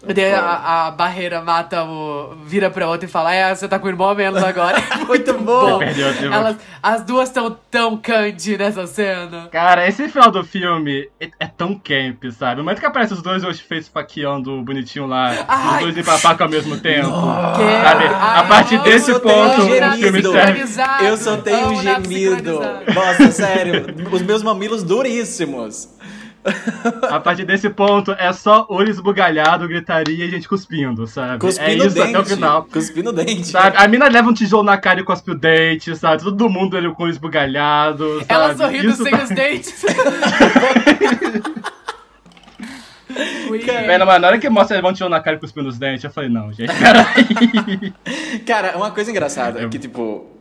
E 0.07 0.13
daí 0.13 0.33
a, 0.33 0.87
a 0.87 0.91
barreira 0.91 1.41
mata 1.41 1.83
o. 1.83 2.35
vira 2.45 2.69
pra 2.69 2.87
outra 2.87 3.05
e 3.05 3.09
fala, 3.09 3.33
é, 3.33 3.53
você 3.53 3.67
tá 3.67 3.79
com 3.79 3.87
o 3.87 3.89
irmão 3.89 4.13
menos 4.15 4.43
agora. 4.43 4.77
Muito 5.07 5.33
bom. 5.35 5.81
Elas, 5.81 6.57
as 6.81 7.03
duas 7.03 7.29
estão 7.29 7.57
tão 7.69 7.97
candy 7.97 8.57
nessa 8.57 8.87
cena. 8.87 9.47
Cara, 9.51 9.87
esse 9.87 10.07
final 10.09 10.31
do 10.31 10.43
filme 10.43 11.09
é, 11.19 11.29
é 11.39 11.47
tão 11.47 11.75
camp, 11.75 12.23
sabe? 12.31 12.61
O 12.61 12.63
momento 12.63 12.79
que 12.79 12.85
aparece 12.85 13.13
os 13.13 13.21
dois 13.21 13.43
Ghostface 13.43 13.89
faqueando 13.89 14.61
bonitinho 14.61 15.05
lá, 15.07 15.45
Ai. 15.47 15.75
os 15.75 15.79
dois 15.81 15.97
em 15.97 16.03
papaca 16.03 16.43
ao 16.43 16.49
mesmo 16.49 16.77
tempo. 16.77 17.09
Sabe? 17.09 18.05
Ai, 18.05 18.39
A 18.39 18.43
partir 18.43 18.75
eu 18.75 18.83
desse 18.83 19.11
ponto, 19.19 19.67
tenho 19.67 19.89
o 19.89 19.93
filme 19.93 20.21
serve. 20.21 20.63
Eu 21.05 21.17
só 21.17 21.37
tenho 21.37 21.69
um 21.69 21.81
gemido. 21.81 22.59
Nossa, 22.93 23.31
sério. 23.31 23.85
Os 24.11 24.21
meus 24.21 24.43
mamilos 24.43 24.83
duríssimos. 24.83 25.94
A 27.09 27.19
partir 27.19 27.43
desse 27.45 27.69
ponto 27.69 28.11
é 28.11 28.31
só 28.31 28.67
olho 28.69 28.89
esbugalhado, 28.89 29.67
gritaria 29.67 30.25
e 30.25 30.29
gente 30.29 30.47
cuspindo, 30.47 31.07
sabe? 31.07 31.39
Cuspindo 31.39 31.69
é 31.83 31.87
isso 31.87 31.95
dente. 31.95 32.09
até 32.15 32.19
o 32.19 32.25
final. 32.25 32.63
Cuspindo 32.71 33.11
dente. 33.11 33.47
Sabe? 33.47 33.77
A 33.77 33.87
mina 33.87 34.07
leva 34.07 34.29
um 34.29 34.33
tijolo 34.33 34.63
na 34.63 34.77
cara 34.77 34.99
e 34.99 35.03
cospe 35.03 35.31
o 35.31 35.35
dente, 35.35 35.95
sabe? 35.95 36.21
Todo 36.23 36.47
mundo 36.49 36.77
ele 36.77 36.89
com 36.93 37.01
o 37.01 37.05
olho 37.05 37.11
esbugalhado, 37.13 38.19
sabe? 38.19 38.25
Ela 38.29 38.55
sorrindo 38.55 38.89
Isso 38.89 39.03
sem 39.03 39.11
tá- 39.11 39.23
os 39.23 39.29
dentes. 39.29 39.83
Velho, 43.87 44.05
mas 44.05 44.21
na 44.21 44.27
hora 44.27 44.37
que 44.39 44.49
mostra 44.49 44.75
levando 44.75 44.91
um 44.91 44.93
tijolo 44.93 45.11
na 45.11 45.19
cara 45.21 45.37
e 45.37 45.39
cuspindo 45.39 45.69
os 45.69 45.77
dentes, 45.77 46.03
eu 46.03 46.09
falei, 46.11 46.29
não, 46.29 46.51
gente, 46.51 46.71
peraí. 46.73 47.93
Cara, 48.45 48.75
uma 48.77 48.91
coisa 48.91 49.09
engraçada 49.11 49.61
Eu- 49.61 49.69
que, 49.69 49.79
tipo, 49.79 50.34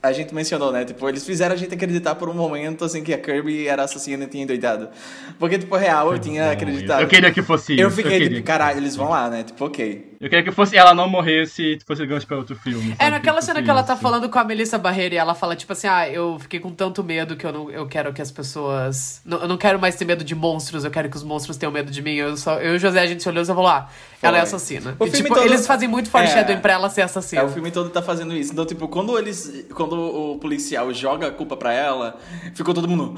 a 0.00 0.12
gente 0.12 0.34
mencionou, 0.34 0.70
né? 0.70 0.84
Tipo, 0.84 1.08
eles 1.08 1.24
fizeram 1.26 1.54
a 1.54 1.58
gente 1.58 1.74
acreditar 1.74 2.14
por 2.14 2.28
um 2.28 2.34
momento, 2.34 2.84
assim, 2.84 3.02
que 3.02 3.12
a 3.12 3.18
Kirby 3.18 3.66
era 3.66 3.82
assassina 3.82 4.24
e 4.24 4.26
tinha 4.28 4.44
endoidado. 4.44 4.88
Porque, 5.38 5.58
tipo, 5.58 5.76
real, 5.76 6.12
eu 6.12 6.18
tinha 6.18 6.52
acreditado. 6.52 7.02
Eu 7.02 7.08
queria 7.08 7.32
que 7.32 7.42
fosse 7.42 7.72
isso. 7.74 7.82
Eu 7.82 7.90
fiquei, 7.90 8.12
queria 8.12 8.28
tipo, 8.36 8.46
caralho, 8.46 8.78
eles 8.78 8.94
vão 8.94 9.08
lá, 9.08 9.28
né? 9.28 9.42
Tipo, 9.42 9.64
ok. 9.64 10.16
Eu 10.20 10.28
queria 10.28 10.42
que 10.42 10.50
fosse 10.50 10.76
ela 10.76 10.92
não 10.94 11.08
morresse 11.08 11.62
e 11.62 11.78
fosse 11.86 12.04
gancho 12.04 12.26
pra 12.26 12.36
outro 12.36 12.56
filme. 12.56 12.90
É 12.98 13.04
sabe? 13.04 13.10
naquela 13.12 13.38
Que 13.38 13.44
cena 13.44 13.62
que 13.62 13.70
ela 13.70 13.84
tá 13.84 13.92
isso. 13.92 14.02
falando 14.02 14.28
com 14.28 14.36
a 14.36 14.42
Melissa 14.42 14.76
Barreira 14.76 15.14
e 15.14 15.18
ela 15.18 15.32
fala, 15.32 15.54
tipo 15.54 15.72
assim, 15.72 15.86
ah, 15.86 16.08
eu 16.10 16.36
fiquei 16.40 16.58
com 16.58 16.72
tanto 16.72 17.04
medo 17.04 17.36
que 17.36 17.46
eu 17.46 17.52
não 17.52 17.70
eu 17.70 17.86
quero 17.86 18.12
que 18.12 18.20
as 18.20 18.30
pessoas. 18.32 19.20
não- 19.24 19.38
eu 19.38 19.46
não 19.46 19.56
quero 19.56 19.78
mais 19.78 19.94
ter 19.94 20.04
medo 20.04 20.24
de 20.24 20.34
monstros, 20.34 20.84
eu 20.84 20.90
quero 20.90 21.08
que 21.08 21.16
os 21.16 21.22
monstros 21.22 21.56
tenham 21.56 21.70
medo 21.72 21.90
de 21.92 22.02
mim. 22.02 22.14
Eu, 22.14 22.36
só, 22.36 22.54
eu 22.58 22.72
e 22.72 22.76
o 22.76 22.78
José, 22.80 23.00
a 23.00 23.06
gente 23.06 23.22
se 23.22 23.28
olhou 23.28 23.44
e 23.44 23.46
falou, 23.46 23.68
ah, 23.68 23.88
ela 24.20 24.38
é 24.38 24.40
assassina. 24.40 24.96
O 24.98 25.04
E, 25.04 25.10
filme 25.10 25.22
tipo, 25.28 25.34
todo- 25.36 25.46
eles 25.46 25.64
fazem 25.66 25.86
muito 25.88 26.10
foreshadowing 26.10 26.58
É. 26.58 26.60
pra 26.60 26.72
ela 26.72 26.90
ser 26.90 27.02
É, 27.02 27.04
assassina. 27.04 27.44
o 27.44 27.48
filme 27.50 27.70
todo 27.70 27.88
tá 27.90 28.02
fazendo 28.02 28.34
isso. 28.36 28.50
Então, 28.52 28.66
tipo, 28.66 28.88
quando 28.88 29.16
eles. 29.16 29.66
Quando 29.72 29.92
o 29.96 30.38
policial 30.40 30.92
joga 30.92 31.28
a 31.28 31.30
culpa 31.30 31.56
pra 31.56 31.72
ela, 31.72 32.18
ficou 32.54 32.74
todo 32.74 32.88
mundo. 32.88 33.14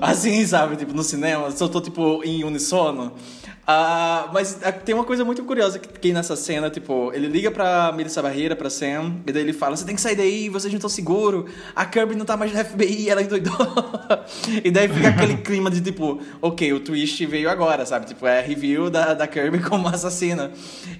Assim, 0.00 0.44
sabe? 0.46 0.76
Tipo, 0.76 0.92
no 0.92 1.02
cinema. 1.02 1.50
Só 1.50 1.66
tô, 1.68 1.80
tipo, 1.80 2.20
em 2.24 2.44
unissono. 2.44 3.12
Ah, 3.68 4.30
mas 4.32 4.60
ah, 4.62 4.70
tem 4.70 4.94
uma 4.94 5.02
coisa 5.02 5.24
muito 5.24 5.42
curiosa 5.42 5.80
que, 5.80 5.88
que 5.88 6.12
nessa 6.12 6.36
cena, 6.36 6.70
tipo, 6.70 7.10
ele 7.12 7.26
liga 7.26 7.50
pra 7.50 7.90
Melissa 7.90 8.22
Barreira, 8.22 8.54
pra 8.54 8.70
Sam, 8.70 9.16
e 9.26 9.32
daí 9.32 9.42
ele 9.42 9.52
fala: 9.52 9.76
Você 9.76 9.84
tem 9.84 9.96
que 9.96 10.00
sair 10.00 10.14
daí, 10.14 10.48
vocês 10.48 10.72
não 10.72 10.76
estão 10.78 10.88
seguro, 10.88 11.46
a 11.74 11.84
Kirby 11.84 12.14
não 12.14 12.24
tá 12.24 12.36
mais 12.36 12.52
no 12.52 12.64
FBI, 12.64 13.10
ela 13.10 13.22
endoidou. 13.22 13.52
e 14.62 14.70
daí 14.70 14.88
fica 14.88 15.08
aquele 15.08 15.38
clima 15.38 15.68
de 15.68 15.80
tipo, 15.80 16.20
ok, 16.40 16.72
o 16.74 16.78
twist 16.78 17.26
veio 17.26 17.50
agora, 17.50 17.84
sabe? 17.84 18.06
Tipo, 18.06 18.24
é 18.28 18.40
review 18.40 18.88
da, 18.88 19.14
da 19.14 19.26
Kirby 19.26 19.58
como 19.68 19.88
assassina. 19.88 20.52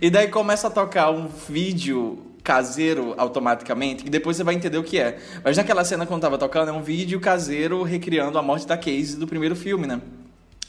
E 0.03 0.11
daí 0.11 0.27
começa 0.27 0.67
a 0.67 0.71
tocar 0.71 1.13
um 1.13 1.29
vídeo 1.29 2.19
caseiro 2.43 3.15
automaticamente, 3.17 4.03
que 4.03 4.11
depois 4.11 4.37
você 4.37 4.43
vai 4.43 4.57
entender 4.57 4.79
o 4.79 4.83
que 4.83 4.99
é. 4.99 5.19
Mas 5.45 5.57
naquela 5.57 5.85
cena 5.85 6.05
quando 6.05 6.23
tava 6.23 6.37
tocando, 6.37 6.71
é 6.71 6.73
um 6.73 6.83
vídeo 6.83 7.21
caseiro 7.21 7.85
recriando 7.85 8.37
a 8.39 8.43
morte 8.43 8.67
da 8.67 8.77
Casey 8.77 9.15
do 9.15 9.27
primeiro 9.27 9.55
filme, 9.55 9.87
né? 9.87 10.01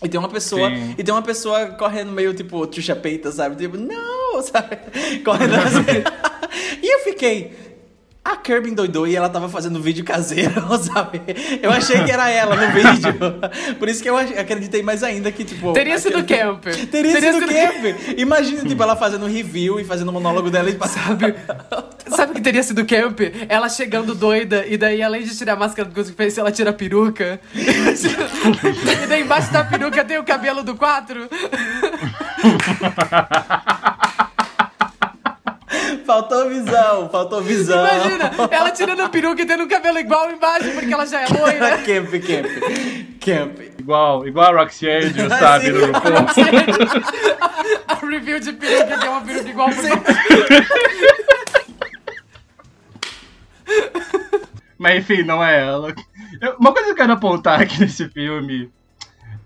E 0.03 0.07
tem 0.07 0.19
uma 0.19 0.29
pessoa, 0.29 0.69
Sim. 0.69 0.95
e 0.97 1.03
tem 1.03 1.13
uma 1.13 1.21
pessoa 1.23 1.67
correndo 1.71 2.11
meio 2.11 2.33
tipo 2.33 2.65
truxa 2.67 2.95
peita, 2.95 3.31
sabe? 3.31 3.55
Tipo, 3.55 3.77
não, 3.77 4.41
sabe? 4.43 4.77
Correndo 5.25 5.55
assim. 5.55 6.03
e 6.83 6.93
eu 6.93 6.99
fiquei. 6.99 7.65
A 8.23 8.35
Kirby 8.35 8.71
endoidou 8.71 9.07
e 9.07 9.15
ela 9.15 9.29
tava 9.29 9.47
fazendo 9.47 9.81
vídeo 9.81 10.03
caseiro, 10.03 10.51
sabe? 10.83 11.21
Eu 11.61 11.71
achei 11.71 12.03
que 12.03 12.11
era 12.11 12.29
ela 12.29 12.57
no 12.57 12.73
vídeo. 12.73 13.15
Por 13.79 13.87
isso 13.87 14.03
que 14.03 14.09
eu 14.09 14.17
acreditei 14.17 14.83
mais 14.83 15.01
ainda 15.01 15.31
que, 15.31 15.45
tipo. 15.45 15.71
Teria 15.71 15.97
sido 15.97 16.21
Kirby- 16.25 16.43
camp. 16.43 16.63
Teria, 16.91 17.21
sido 17.33 17.47
camp. 17.47 18.17
Imagina, 18.17 18.65
tipo, 18.65 18.83
ela 18.83 18.97
fazendo 18.97 19.25
review 19.27 19.79
e 19.79 19.85
fazendo 19.85 20.09
o 20.09 20.11
monólogo 20.11 20.51
dela 20.51 20.69
e. 20.69 20.77
Sabe 20.89 21.35
o 22.25 22.33
que 22.33 22.41
teria 22.41 22.63
sido 22.63 22.85
camp? 22.85 23.19
Ela 23.47 23.69
chegando 23.69 24.15
doida, 24.15 24.65
e 24.67 24.77
daí, 24.77 25.01
além 25.01 25.23
de 25.23 25.35
tirar 25.37 25.53
a 25.53 25.55
máscara 25.55 25.87
do 25.87 25.93
Ghostface, 25.93 26.39
ela 26.39 26.51
tira 26.51 26.71
a 26.71 26.73
peruca. 26.73 27.39
e 27.53 29.07
daí, 29.07 29.21
embaixo 29.21 29.51
da 29.51 29.63
peruca 29.63 30.03
tem 30.03 30.17
o 30.17 30.23
cabelo 30.23 30.63
do 30.63 30.75
4. 30.75 31.29
Faltou 36.05 36.49
visão, 36.49 37.09
faltou 37.09 37.41
visão. 37.41 37.85
Imagina, 37.85 38.31
ela 38.49 38.71
tirando 38.71 39.01
a 39.01 39.09
peruca 39.09 39.41
e 39.41 39.45
tendo 39.45 39.63
o 39.63 39.67
cabelo 39.67 39.99
igual 39.99 40.31
embaixo, 40.31 40.71
porque 40.71 40.93
ela 40.93 41.05
já 41.05 41.21
é 41.21 41.27
loira. 41.27 41.77
camp, 41.79 42.09
camp. 42.11 42.45
Camp. 43.19 43.59
Igual, 43.77 44.25
igual 44.25 44.55
a 44.55 44.61
Roxy 44.61 44.89
Angel, 44.89 45.29
sabe? 45.29 45.65
Sim. 45.65 45.71
RuPaul. 45.73 46.13
a 47.87 47.95
review 48.05 48.39
de 48.39 48.53
peruca, 48.53 48.97
que 48.97 49.05
é 49.05 49.09
uma 49.09 49.21
peruca 49.21 49.49
igual 49.49 49.69
pro 49.69 49.81
Mas 54.77 54.99
enfim, 54.99 55.23
não 55.23 55.43
é 55.43 55.65
ela. 55.65 55.93
Uma 56.59 56.71
coisa 56.71 56.87
que 56.87 56.91
eu 56.91 56.95
quero 56.95 57.13
apontar 57.13 57.61
aqui 57.61 57.79
nesse 57.79 58.07
filme 58.09 58.69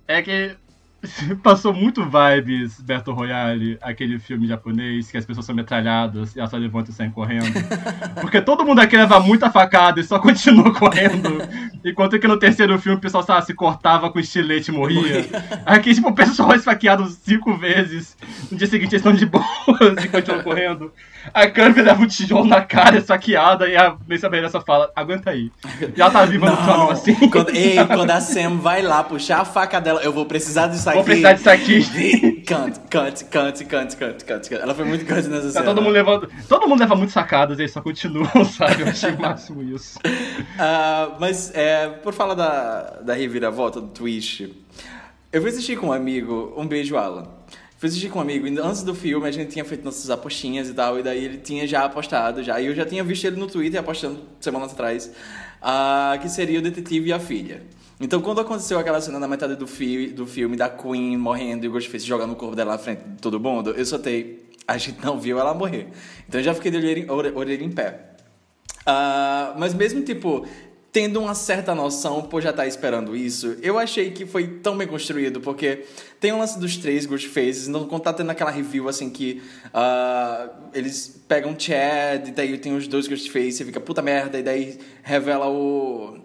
é 0.07 0.22
que 0.22 0.56
passou 1.41 1.73
muito 1.73 2.03
vibes 2.03 2.80
Battle 2.80 3.15
Royale, 3.15 3.77
aquele 3.81 4.19
filme 4.19 4.48
japonês 4.48 5.10
que 5.10 5.18
as 5.18 5.26
pessoas 5.26 5.45
são 5.45 5.56
metralhadas 5.56 6.35
e 6.35 6.39
elas 6.39 6.52
só 6.52 6.57
levantam 6.57 6.91
e 6.91 6.95
saem 6.95 7.11
correndo. 7.11 7.52
Porque 8.22 8.41
todo 8.41 8.65
mundo 8.65 8.80
aqui 8.80 8.95
leva 8.95 9.19
muita 9.19 9.49
facada 9.49 9.99
e 9.99 10.03
só 10.03 10.19
continua 10.19 10.73
correndo. 10.73 11.41
Enquanto 11.84 12.19
que 12.19 12.27
no 12.27 12.38
terceiro 12.38 12.77
filme 12.80 12.98
o 12.98 13.02
pessoal 13.02 13.23
sabe, 13.23 13.45
se 13.45 13.53
cortava 13.53 14.11
com 14.11 14.19
estilete 14.19 14.69
e 14.69 14.73
morria. 14.73 15.26
Aqui, 15.65 15.93
tipo, 15.93 16.10
o 16.10 16.15
pessoal 16.15 16.53
é 16.53 16.57
esfaqueado 16.57 17.07
cinco 17.07 17.56
vezes. 17.57 18.15
No 18.52 18.57
dia 18.57 18.68
seguinte 18.68 18.93
eles 18.93 19.06
estão 19.06 19.14
de 19.14 19.26
boas 19.26 20.03
e 20.03 20.07
continuam 20.07 20.43
correndo. 20.43 20.93
A 21.34 21.48
Kirby 21.48 21.81
leva 21.81 22.02
um 22.02 22.07
tijolo 22.07 22.45
na 22.45 22.61
cara, 22.61 22.98
esfaqueada, 22.98 23.68
e 23.68 23.76
a 23.77 23.95
Mesa 24.07 24.49
só 24.49 24.61
fala, 24.61 24.91
aguenta 24.95 25.30
aí. 25.30 25.52
Ela 25.98 26.10
tá 26.10 26.26
viva 26.26 26.49
no 26.49 26.57
trono 26.57 26.91
assim. 26.91 27.14
Quando, 27.30 27.49
ei, 27.52 27.76
quando 27.85 28.10
a 28.11 28.19
Sam 28.19 28.57
vai 28.57 28.81
lá 28.81 29.03
puxar 29.03 29.39
a 29.41 29.45
faca 29.45 29.80
dela, 29.80 30.02
eu 30.02 30.11
vou 30.11 30.26
precisar 30.26 30.68
disso 30.68 30.89
aqui. 30.89 30.95
Vou 30.98 31.03
precisar 31.06 31.34
disso 31.34 31.49
aqui. 31.49 32.41
Cante, 32.45 32.80
cante, 32.89 33.26
cante, 33.26 33.65
cante, 33.65 33.95
cante, 33.95 34.26
cante. 34.26 34.53
Ela 34.56 34.73
foi 34.73 34.85
muito 34.85 35.06
grande 35.06 35.27
nessa 35.30 35.48
Tá 35.48 35.52
cena. 35.53 35.65
todo 35.65 35.81
mundo 35.81 35.93
levando. 35.93 36.30
Todo 36.49 36.68
mundo 36.68 36.80
leva 36.80 36.95
muito 36.95 37.11
sacadas 37.11 37.60
e 37.60 37.61
eles 37.61 37.72
só 37.72 37.81
continuam, 37.81 38.27
sabe? 38.45 38.81
Eu 38.81 38.88
achei 38.88 39.11
o 39.11 39.19
máximo 39.22 39.61
isso. 39.64 39.99
Ah, 40.57 41.11
mas, 41.19 41.52
é, 41.53 41.88
por 41.88 42.14
falar 42.14 42.34
da, 42.34 42.99
da 43.03 43.14
reviravolta 43.14 43.80
do 43.80 43.88
twist, 43.88 44.52
eu 45.31 45.41
fui 45.41 45.49
assistir 45.49 45.77
com 45.77 45.88
um 45.88 45.93
amigo, 45.93 46.53
um 46.57 46.68
beijo, 46.68 46.98
Alan. 46.98 47.27
Fui 47.81 47.89
assistir 47.89 48.09
com 48.09 48.19
um 48.19 48.21
amigo, 48.21 48.45
antes 48.61 48.83
do 48.83 48.93
filme 48.93 49.27
a 49.27 49.31
gente 49.31 49.49
tinha 49.49 49.65
feito 49.65 49.83
nossas 49.83 50.07
apostinhas 50.11 50.69
e 50.69 50.73
tal, 50.75 50.99
e 50.99 51.01
daí 51.01 51.25
ele 51.25 51.39
tinha 51.39 51.65
já 51.65 51.83
apostado, 51.83 52.43
já, 52.43 52.61
e 52.61 52.67
eu 52.67 52.75
já 52.75 52.85
tinha 52.85 53.03
visto 53.03 53.25
ele 53.25 53.37
no 53.37 53.47
Twitter 53.47 53.79
apostando 53.79 54.19
semanas 54.39 54.71
atrás, 54.73 55.11
ah, 55.59 56.15
que 56.21 56.29
seria 56.29 56.59
o 56.59 56.61
detetive 56.61 57.09
e 57.09 57.11
a 57.11 57.19
filha. 57.19 57.63
Então, 57.99 58.21
quando 58.21 58.39
aconteceu 58.39 58.77
aquela 58.77 59.01
cena 59.01 59.17
na 59.17 59.27
metade 59.27 59.55
do, 59.55 59.65
fi 59.65 60.09
do 60.09 60.27
filme 60.27 60.55
da 60.55 60.69
Queen 60.69 61.17
morrendo 61.17 61.65
e 61.65 61.69
o 61.69 61.71
Ghostface 61.71 62.05
jogando 62.05 62.33
o 62.33 62.35
corpo 62.35 62.55
dela 62.55 62.73
na 62.73 62.77
frente 62.77 63.01
de 63.01 63.19
todo 63.19 63.39
mundo, 63.39 63.71
eu 63.71 63.83
soltei. 63.83 64.51
A 64.67 64.77
gente 64.77 65.03
não 65.03 65.19
viu 65.19 65.39
ela 65.39 65.55
morrer. 65.55 65.87
Então, 66.29 66.39
eu 66.39 66.43
já 66.43 66.53
fiquei 66.53 66.69
de 66.69 66.77
orelha 66.77 67.35
orelha 67.35 67.63
em 67.63 67.71
pé. 67.71 68.11
Ah, 68.85 69.55
mas 69.57 69.73
mesmo, 69.73 70.03
tipo, 70.03 70.45
tendo 70.91 71.22
uma 71.22 71.34
certa 71.34 71.73
noção 71.73 72.22
por 72.23 72.41
já 72.41 72.49
estar 72.49 72.68
esperando 72.68 73.15
isso, 73.15 73.57
eu 73.61 73.80
achei 73.80 74.11
que 74.11 74.26
foi 74.26 74.47
tão 74.47 74.77
bem 74.77 74.88
construído, 74.88 75.39
porque 75.39 75.85
tem 76.19 76.34
o 76.34 76.38
lance 76.38 76.59
dos 76.59 76.76
três 76.77 77.05
Ghostfaces, 77.05 77.68
então 77.68 77.85
quando 77.88 78.01
tá 78.01 78.11
tendo 78.11 78.30
aquela 78.30 78.51
review, 78.51 78.89
assim, 78.89 79.09
que 79.09 79.41
ah, 79.73 80.49
eles 80.73 81.22
pegam 81.27 81.57
Chad, 81.57 82.27
e 82.27 82.31
daí 82.31 82.57
tem 82.57 82.76
os 82.76 82.88
dois 82.88 83.07
Ghostfaces, 83.07 83.61
e 83.61 83.65
fica 83.65 83.80
puta 83.80 84.01
merda, 84.01 84.38
e 84.38 84.43
daí 84.43 84.80
revela 85.01 85.47
o 85.47 86.19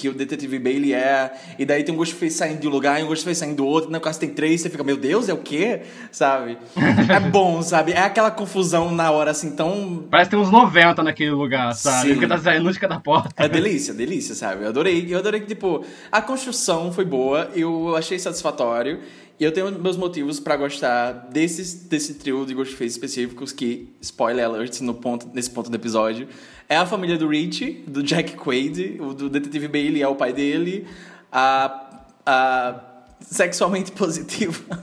que 0.00 0.08
o 0.08 0.14
detetive 0.14 0.58
Bailey 0.58 0.94
é, 0.94 1.30
e 1.58 1.66
daí 1.66 1.84
tem 1.84 1.94
um 1.94 1.98
Ghostface 1.98 2.36
saindo 2.36 2.60
de 2.60 2.66
um 2.66 2.70
lugar 2.70 2.98
e 2.98 3.04
um 3.04 3.06
Ghostface 3.06 3.40
saindo 3.40 3.56
do 3.56 3.66
outro, 3.66 3.90
e 3.90 3.92
no 3.92 4.00
caso 4.00 4.18
tem 4.18 4.30
três, 4.30 4.62
você 4.62 4.70
fica, 4.70 4.82
meu 4.82 4.96
Deus, 4.96 5.28
é 5.28 5.34
o 5.34 5.38
quê? 5.38 5.82
Sabe? 6.10 6.56
é 7.14 7.20
bom, 7.20 7.60
sabe? 7.60 7.92
É 7.92 8.00
aquela 8.00 8.30
confusão 8.30 8.90
na 8.90 9.10
hora, 9.10 9.32
assim, 9.32 9.50
tão 9.50 10.06
Parece 10.10 10.30
que 10.30 10.36
tem 10.36 10.42
uns 10.42 10.50
90 10.50 11.02
naquele 11.02 11.32
lugar, 11.32 11.74
sabe? 11.74 12.08
Sim. 12.08 12.14
Porque 12.14 12.26
tá 12.26 12.38
saindo 12.38 12.72
de 12.72 12.80
cada 12.80 12.98
porta. 12.98 13.30
É 13.36 13.48
delícia, 13.48 13.92
delícia, 13.92 14.34
sabe? 14.34 14.64
Eu 14.64 14.68
adorei. 14.68 15.06
Eu 15.08 15.18
adorei 15.18 15.40
que, 15.40 15.46
tipo, 15.46 15.84
a 16.10 16.22
construção 16.22 16.90
foi 16.92 17.04
boa, 17.04 17.50
eu 17.54 17.94
achei 17.94 18.18
satisfatório. 18.18 19.00
E 19.38 19.44
eu 19.44 19.52
tenho 19.52 19.70
meus 19.78 19.96
motivos 19.96 20.38
pra 20.38 20.54
gostar 20.54 21.12
desses, 21.32 21.72
desse 21.72 22.14
trio 22.14 22.44
de 22.44 22.52
Ghostface 22.52 22.90
específicos 22.90 23.52
que, 23.52 23.88
spoiler 23.98 24.44
alert, 24.44 24.80
no 24.82 24.92
ponto, 24.92 25.30
nesse 25.32 25.48
ponto 25.48 25.70
do 25.70 25.74
episódio, 25.74 26.28
é 26.70 26.76
a 26.76 26.86
família 26.86 27.18
do 27.18 27.26
Rich, 27.26 27.82
do 27.84 28.00
Jack 28.00 28.36
Quaid, 28.36 28.98
o 29.00 29.12
do 29.12 29.28
detetive 29.28 29.66
Bailey 29.66 30.02
é 30.02 30.06
o 30.06 30.14
pai 30.14 30.32
dele, 30.32 30.86
a, 31.30 31.98
a 32.24 32.80
sexualmente 33.20 33.90
positiva, 33.92 34.78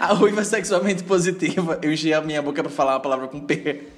a 0.00 0.14
ruiva 0.14 0.42
sexualmente 0.42 1.04
positiva, 1.04 1.78
eu 1.82 1.92
enchi 1.92 2.14
a 2.14 2.22
minha 2.22 2.40
boca 2.40 2.62
pra 2.62 2.72
falar 2.72 2.94
uma 2.94 3.00
palavra 3.00 3.28
com 3.28 3.38
P. 3.40 3.88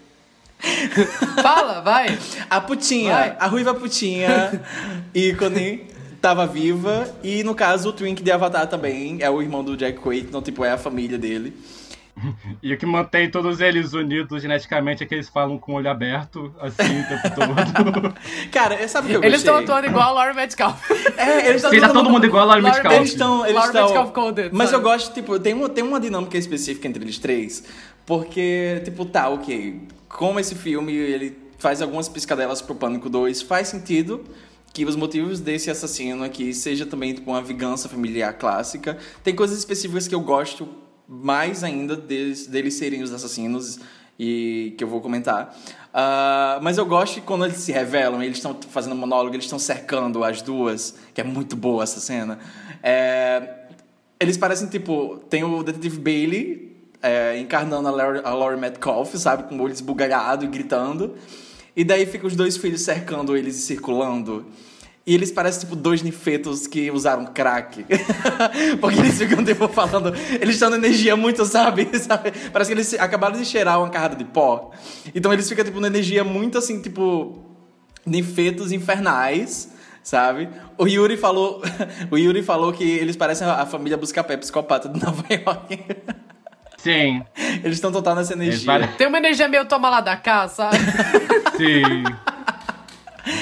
Fala, 1.41 1.81
vai. 1.83 2.19
A 2.51 2.61
putinha, 2.61 3.15
Vai. 3.15 3.37
a 3.39 3.47
ruiva 3.47 3.73
putinha, 3.75 4.61
ícone, 5.15 5.87
tava 6.21 6.49
viva. 6.49 7.09
E 7.23 7.45
no 7.45 7.55
caso, 7.55 7.91
o 7.91 7.93
Twink 7.93 8.25
de 8.25 8.33
Avatar 8.33 8.67
também 8.67 9.19
é 9.21 9.31
o 9.31 9.41
irmão 9.41 9.63
do 9.63 9.77
Jack 9.77 10.01
Quaid, 10.01 10.27
então, 10.27 10.43
tipo, 10.43 10.65
é 10.65 10.73
a 10.73 10.79
família 10.79 11.17
dele. 11.17 11.57
E 12.63 12.73
o 12.73 12.79
que 12.79 12.87
mantém 12.87 13.31
todos 13.31 13.61
eles 13.61 13.93
unidos 13.93 14.43
geneticamente 14.43 15.03
é 15.03 15.07
que 15.07 15.15
eles 15.15 15.29
falam 15.29 15.59
com 15.59 15.73
o 15.73 15.75
olho 15.77 15.89
aberto, 15.89 16.53
assim, 16.61 17.01
o 17.01 17.09
tempo 17.09 17.35
todo. 17.35 18.15
Cara, 18.51 18.89
sabe 18.89 19.07
o 19.07 19.11
que 19.11 19.17
eu 19.17 19.25
Eles 19.25 19.41
estão 19.41 19.57
atuando 19.57 19.87
igual 19.87 20.09
a 20.09 20.13
Laura 20.13 20.35
Metcalf. 20.35 20.91
É, 21.17 21.49
eles 21.49 21.63
Sim, 21.63 21.81
tá 21.81 21.89
todo 21.89 22.11
mundo 22.11 22.27
igual 22.27 22.43
a 22.43 22.47
Laura 22.47 22.63
Metcalf. 22.63 22.95
Eles 22.95 23.11
estão. 23.11 23.45
Eles 23.45 23.55
Laura 23.55 23.71
estão... 23.71 23.87
Metcalf 23.87 24.13
Coded, 24.13 24.51
Mas 24.53 24.71
sabe? 24.71 24.83
eu 24.83 24.89
gosto, 24.89 25.15
tipo, 25.15 25.39
tem 25.39 25.55
uma, 25.55 25.69
tem 25.69 25.83
uma 25.83 25.99
dinâmica 25.99 26.37
específica 26.37 26.87
entre 26.87 27.03
eles 27.03 27.19
três. 27.19 27.65
Porque, 28.07 28.81
tipo, 28.85 29.05
tá, 29.05 29.29
ok. 29.29 29.83
Como 30.09 30.39
esse 30.39 30.55
filme 30.55 30.93
ele 30.93 31.37
faz 31.59 31.83
algumas 31.83 32.09
piscadelas 32.09 32.63
pro 32.63 32.75
Pânico 32.75 33.11
2, 33.11 33.43
faz 33.43 33.69
sentido 33.69 34.25
que 34.73 34.85
os 34.85 34.95
motivos 34.95 35.41
desse 35.41 35.71
assassino 35.71 36.23
aqui 36.23 36.55
seja 36.55 36.87
também 36.87 37.13
tipo, 37.13 37.31
uma 37.31 37.43
vingança 37.43 37.89
familiar 37.89 38.33
clássica. 38.35 38.97
Tem 39.25 39.35
coisas 39.35 39.59
específicas 39.59 40.07
que 40.07 40.15
eu 40.15 40.21
gosto 40.21 40.69
mais 41.09 41.65
ainda 41.65 41.97
deles, 41.97 42.47
deles 42.47 42.75
serem 42.75 43.03
os 43.03 43.13
assassinos 43.13 43.79
e 44.19 44.75
que 44.77 44.85
eu 44.85 44.89
vou 44.89 45.01
comentar. 45.01 45.57
Ah, 45.95 46.59
mas 46.63 46.77
eu 46.77 46.85
gosto 46.85 47.21
quando 47.23 47.45
eles 47.45 47.57
se 47.59 47.73
revelam, 47.73 48.23
eles 48.23 48.37
estão 48.37 48.57
fazendo 48.69 48.95
monólogo, 48.95 49.35
eles 49.35 49.47
estão 49.47 49.59
cercando 49.59 50.23
as 50.23 50.43
duas, 50.43 50.95
que 51.15 51.21
é 51.21 51.25
muito 51.25 51.57
boa 51.57 51.83
essa 51.83 52.01
cena. 52.01 52.39
É, 52.83 53.67
eles 54.21 54.37
parecem, 54.37 54.69
tipo, 54.69 55.19
tem 55.31 55.45
o 55.45 55.63
detetive 55.63 55.99
Bailey 55.99 56.77
é, 57.03 57.39
encarnando 57.39 57.89
a 57.89 57.91
Laurie, 57.91 58.21
a 58.25 58.35
Laurie 58.35 58.61
Metcalf, 58.61 59.15
sabe? 59.15 59.45
Com 59.45 59.57
o 59.57 59.63
olho 59.63 59.73
esbugalhado 59.73 60.45
e 60.45 60.49
gritando. 60.49 61.15
E 61.77 61.85
daí 61.85 62.05
fica 62.07 62.27
os 62.27 62.35
dois 62.35 62.57
filhos 62.57 62.83
cercando 62.83 63.37
eles 63.37 63.57
e 63.57 63.61
circulando. 63.63 64.47
E 65.09 65.15
eles 65.15 65.33
parecem, 65.33 65.61
tipo, 65.61 65.75
dois 65.75 66.03
nifetos 66.03 66.67
que 66.67 66.91
usaram 66.91 67.25
crack. 67.25 67.83
Porque 68.79 69.01
eles 69.01 69.17
ficam, 69.17 69.43
tipo, 69.43 69.67
falando... 69.67 70.15
Eles 70.39 70.57
estão 70.57 70.69
na 70.69 70.77
energia 70.77 71.17
muito, 71.17 71.47
sabe? 71.47 71.89
sabe? 71.99 72.31
Parece 72.53 72.69
que 72.71 72.75
eles 72.75 72.93
acabaram 72.93 73.35
de 73.39 73.47
cheirar 73.47 73.79
uma 73.79 73.89
carrada 73.89 74.15
de 74.15 74.27
pó. 74.27 74.71
Então 75.15 75.33
eles 75.33 75.49
ficam, 75.49 75.65
tipo, 75.65 75.81
na 75.81 75.87
energia 75.87 76.23
muito, 76.23 76.59
assim, 76.59 76.83
tipo... 76.83 77.43
Nifetos 78.05 78.71
infernais, 78.71 79.73
sabe? 80.03 80.51
O 80.77 80.87
Yuri 80.87 81.17
falou... 81.17 81.63
o 82.13 82.19
Yuri 82.19 82.43
falou 82.43 82.71
que 82.71 82.85
eles 82.85 83.17
parecem 83.17 83.49
a 83.49 83.65
família 83.65 83.97
Buscapé 83.97 84.37
psicopata 84.37 84.91
de 84.91 85.03
Nova 85.03 85.25
York. 85.31 85.87
Sim, 86.77 87.25
Eles 87.65 87.79
estão 87.79 87.91
total 87.91 88.15
nessa 88.15 88.35
energia. 88.35 88.67
parecem. 88.67 88.95
Tem 88.97 89.07
uma 89.07 89.17
energia 89.17 89.49
meio 89.49 89.65
toma 89.65 89.89
lá 89.89 90.03
da 90.03 90.19
cá, 90.19 90.47
sabe? 90.49 90.77
Sim. 91.57 92.05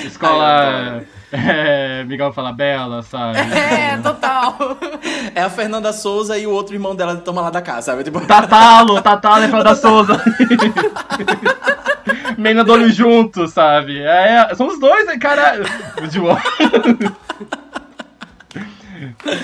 Escola. 0.07 1.05
É, 1.33 2.05
Miguel 2.05 2.33
fala 2.33 2.53
Bela, 2.53 3.03
sabe? 3.03 3.39
É, 3.57 3.97
total. 3.99 4.57
É 5.35 5.43
a 5.43 5.51
Fernanda 5.51 5.93
Souza 5.93 6.39
e 6.39 6.47
o 6.47 6.51
outro 6.51 6.75
irmão 6.75 6.95
dela 6.95 7.17
de 7.17 7.23
Toma 7.23 7.41
Lá 7.41 7.51
da 7.51 7.61
Casa, 7.61 7.93
sabe? 7.93 8.05
Tipo, 8.05 8.25
Tatalo, 8.27 9.01
Tatalo 9.03 9.45
é 9.45 9.49
da 9.49 9.75
Souza. 9.75 10.23
Menina 12.39 12.63
do 12.63 12.73
olho 12.73 12.91
junto, 12.91 13.49
sabe? 13.49 14.01
É, 14.01 14.55
são 14.55 14.69
os 14.69 14.79
dois, 14.79 15.07
cara? 15.19 15.61
João. 16.11 16.39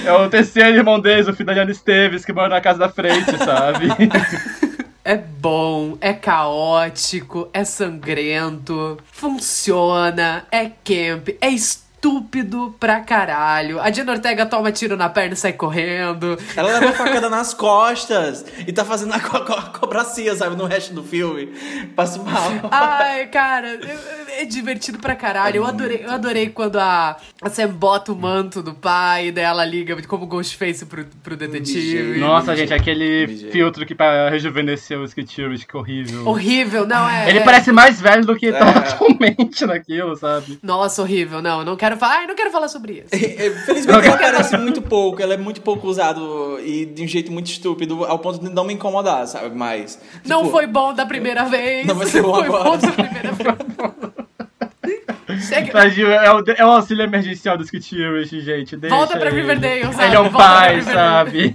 É 0.05 0.13
o 0.13 0.29
terceiro 0.29 0.77
irmão 0.77 1.01
deles, 1.01 1.29
o 1.29 1.33
filho 1.33 1.47
da 1.47 1.55
Diana 1.55 1.71
Esteves, 1.71 2.25
que 2.25 2.33
mora 2.33 2.49
na 2.49 2.61
casa 2.61 2.79
da 2.79 2.89
frente, 2.89 3.37
sabe? 3.39 3.89
É 5.05 5.17
bom, 5.17 5.99
é 6.01 6.13
caótico, 6.13 7.49
é 7.53 7.65
sangrento, 7.65 8.99
funciona, 9.11 10.47
é 10.49 10.67
camp, 10.67 11.31
é 11.41 11.51
estúpido 12.07 12.75
pra 12.81 12.99
caralho. 13.01 13.81
A 13.81 13.89
Dina 13.89 14.11
Ortega 14.11 14.45
toma 14.45 14.73
tiro 14.73 14.97
na 14.97 15.09
perna 15.09 15.35
e 15.35 15.37
sai 15.37 15.53
correndo. 15.53 16.37
ela 16.57 16.73
leva 16.73 16.89
a 16.91 16.93
facada 16.93 17.31
nas 17.31 17.55
costas 17.55 18.45
e 18.67 18.73
tá 18.73 18.85
fazendo 18.85 19.15
a, 19.15 19.21
co 19.21 19.41
co 19.45 19.79
cobracia, 19.79 20.35
sabe? 20.35 20.57
No 20.57 20.67
resto 20.67 20.93
do 20.93 21.05
filme. 21.05 21.47
Passo 21.95 22.21
mal. 22.25 22.51
Ai, 22.73 23.27
cara, 23.27 23.79
é 24.37 24.45
divertido 24.45 24.99
pra 24.99 25.15
caralho. 25.15 25.59
Eu 25.59 25.67
adorei, 25.67 26.03
eu 26.05 26.11
adorei 26.11 26.49
quando 26.49 26.77
a, 26.81 27.17
a 27.41 27.49
Sam 27.49 27.69
bota 27.69 28.13
o 28.13 28.17
manto 28.17 28.63
do 28.63 28.75
pai 28.75 29.29
e 29.29 29.33
daí 29.33 29.45
ela 29.45 29.65
liga 29.65 29.97
como 30.03 30.27
Ghostface 30.27 30.85
pro, 30.87 31.05
pro 31.23 31.37
detetive. 31.37 32.19
Nossa, 32.19 32.57
gente, 32.57 32.75
aquele 32.75 33.29
filtro 33.53 33.87
que 33.87 33.95
pra 33.95 34.29
rejuvenescer 34.29 34.99
o 34.99 35.05
Skiturish, 35.05 35.65
que 35.67 35.77
horrível. 35.77 36.27
Horrível, 36.27 36.85
não 36.85 37.09
é? 37.09 37.29
Ele 37.29 37.39
é- 37.39 37.45
parece 37.45 37.71
mais 37.71 38.01
velho 38.01 38.25
do 38.27 38.35
que 38.35 38.51
tá 38.51 38.59
É. 38.59 38.79
atualmente 38.91 39.65
naquilo, 39.67 40.17
sabe? 40.17 40.59
Nossa, 40.63 41.03
horrível. 41.03 41.41
Não, 41.41 41.61
eu 41.61 41.65
não 41.65 41.77
quero 41.77 41.92
falar. 41.97 42.19
Ai, 42.19 42.27
não 42.27 42.35
quero 42.35 42.51
falar 42.51 42.69
sobre 42.69 43.05
isso. 43.05 43.09
É, 43.43 43.51
Felizmente 43.65 44.07
ela 44.07 44.15
aparece 44.15 44.57
muito 44.59 44.83
pouco, 44.83 45.23
ela 45.23 45.35
é 45.35 45.37
muito 45.37 45.63
pouco 45.63 45.87
usado 45.89 46.59
e 46.61 46.85
de 46.85 47.03
um 47.03 47.07
jeito 47.07 47.33
muito 47.33 47.47
estúpido, 47.47 48.05
ao 48.05 48.19
ponto 48.19 48.39
de 48.39 48.51
não 48.51 48.65
me 48.65 48.75
incomodar, 48.75 49.27
sabe? 49.27 49.55
Mas. 49.55 49.99
Não 50.25 50.41
tipo, 50.41 50.53
foi 50.53 50.67
bom 50.67 50.93
da 50.93 51.07
primeira 51.07 51.45
vez. 51.45 51.87
Não 51.87 51.95
vai 51.95 52.07
ser 52.07 52.23
bom 52.23 52.35
foi 52.35 52.47
agora. 52.47 52.65
bom 52.65 52.77
da 52.77 52.93
primeira 52.93 53.33
vez. 53.33 54.13
Chega- 55.43 55.73
Tadinho, 55.73 56.09
é 56.11 56.33
o, 56.35 56.43
é 56.57 56.65
o 56.65 56.71
auxílio 56.71 57.03
emergencial 57.03 57.57
do 57.57 57.65
Skit 57.65 57.95
Irish, 57.97 58.31
gente. 58.31 58.77
Deixa 58.77 58.95
Volta 58.97 59.17
pra 59.19 59.29
ele. 59.29 59.41
Riverdale, 59.43 59.93
sabe? 59.93 60.05
Ele 60.05 60.17
é 60.17 60.21
um 60.21 60.31
pai, 60.33 60.83
sabe? 60.83 61.55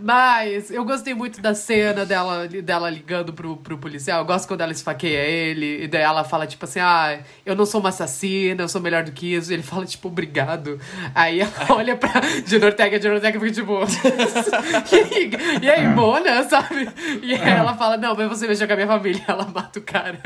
Mas 0.00 0.70
eu 0.70 0.84
gostei 0.84 1.14
muito 1.14 1.40
da 1.40 1.54
cena 1.54 2.04
dela, 2.04 2.46
dela 2.48 2.90
ligando 2.90 3.32
pro, 3.32 3.56
pro 3.56 3.78
policial. 3.78 4.20
Eu 4.20 4.24
gosto 4.26 4.46
quando 4.48 4.60
ela 4.60 4.72
esfaqueia 4.72 5.18
ele. 5.18 5.84
E 5.84 5.88
daí 5.88 6.02
ela 6.02 6.24
fala, 6.24 6.46
tipo 6.46 6.64
assim, 6.64 6.80
ah, 6.80 7.18
eu 7.44 7.54
não 7.56 7.66
sou 7.66 7.80
uma 7.80 7.88
assassina, 7.90 8.62
eu 8.62 8.68
sou 8.68 8.80
melhor 8.80 9.02
do 9.04 9.12
que 9.12 9.34
isso. 9.34 9.50
E 9.50 9.54
ele 9.54 9.62
fala, 9.62 9.84
tipo, 9.86 10.08
obrigado. 10.08 10.78
Aí 11.14 11.40
ela 11.40 11.52
olha 11.70 11.96
pra 11.96 12.12
Gina 12.46 12.66
Ortega, 12.66 13.00
Gina 13.00 13.14
Ortega 13.14 13.38
fica 13.40 13.52
tipo. 13.52 13.80
e, 15.60 15.64
e 15.64 15.70
aí, 15.70 15.88
Mona, 15.88 16.42
sabe? 16.44 16.88
E 17.22 17.34
aí 17.34 17.50
ela 17.50 17.74
fala, 17.74 17.96
não, 17.96 18.14
mas 18.14 18.28
você 18.28 18.46
mexeu 18.46 18.66
com 18.66 18.72
a 18.72 18.76
minha 18.76 18.88
família. 18.88 19.22
Ela 19.28 19.46
mata 19.52 19.78
o 19.78 19.82
cara. 19.82 20.18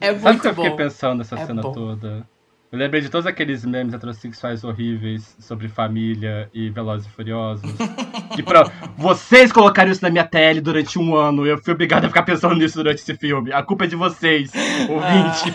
É 0.00 0.06
Sabe 0.14 0.18
o 0.18 0.22
muito 0.22 0.40
que 0.42 0.48
eu 0.48 0.54
bom. 0.54 0.62
fiquei 0.64 0.76
pensando 0.76 1.18
nessa 1.18 1.38
É 1.38 1.46
cena 1.46 1.62
bom. 1.62 1.72
toda? 1.72 2.19
Eu 2.72 2.78
lembrei 2.78 3.00
de 3.00 3.08
todos 3.08 3.26
aqueles 3.26 3.64
memes 3.64 3.92
heterossexuais 3.92 4.62
horríveis 4.62 5.34
sobre 5.40 5.66
família 5.68 6.48
e 6.54 6.70
Velozes 6.70 7.04
e 7.04 7.10
Furiosos. 7.10 7.68
que 8.32 8.44
pra 8.44 8.70
vocês 8.96 9.50
colocaram 9.50 9.90
isso 9.90 10.02
na 10.02 10.08
minha 10.10 10.22
tele 10.22 10.60
durante 10.60 10.96
um 10.96 11.16
ano. 11.16 11.44
Eu 11.44 11.58
fui 11.58 11.72
obrigado 11.74 12.04
a 12.04 12.08
ficar 12.08 12.22
pensando 12.22 12.54
nisso 12.54 12.76
durante 12.76 12.98
esse 12.98 13.16
filme. 13.16 13.52
A 13.52 13.60
culpa 13.64 13.86
é 13.86 13.88
de 13.88 13.96
vocês, 13.96 14.52
ouvintes. 14.88 15.52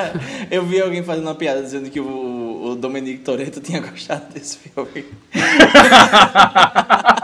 Eu 0.50 0.66
vi 0.66 0.78
alguém 0.82 1.02
fazendo 1.02 1.24
uma 1.24 1.34
piada 1.34 1.62
dizendo 1.62 1.88
que 1.88 2.00
o, 2.00 2.72
o 2.72 2.76
Dominique 2.76 3.22
Toretto 3.22 3.62
tinha 3.62 3.80
gostado 3.80 4.30
desse 4.34 4.58
filme. 4.58 5.06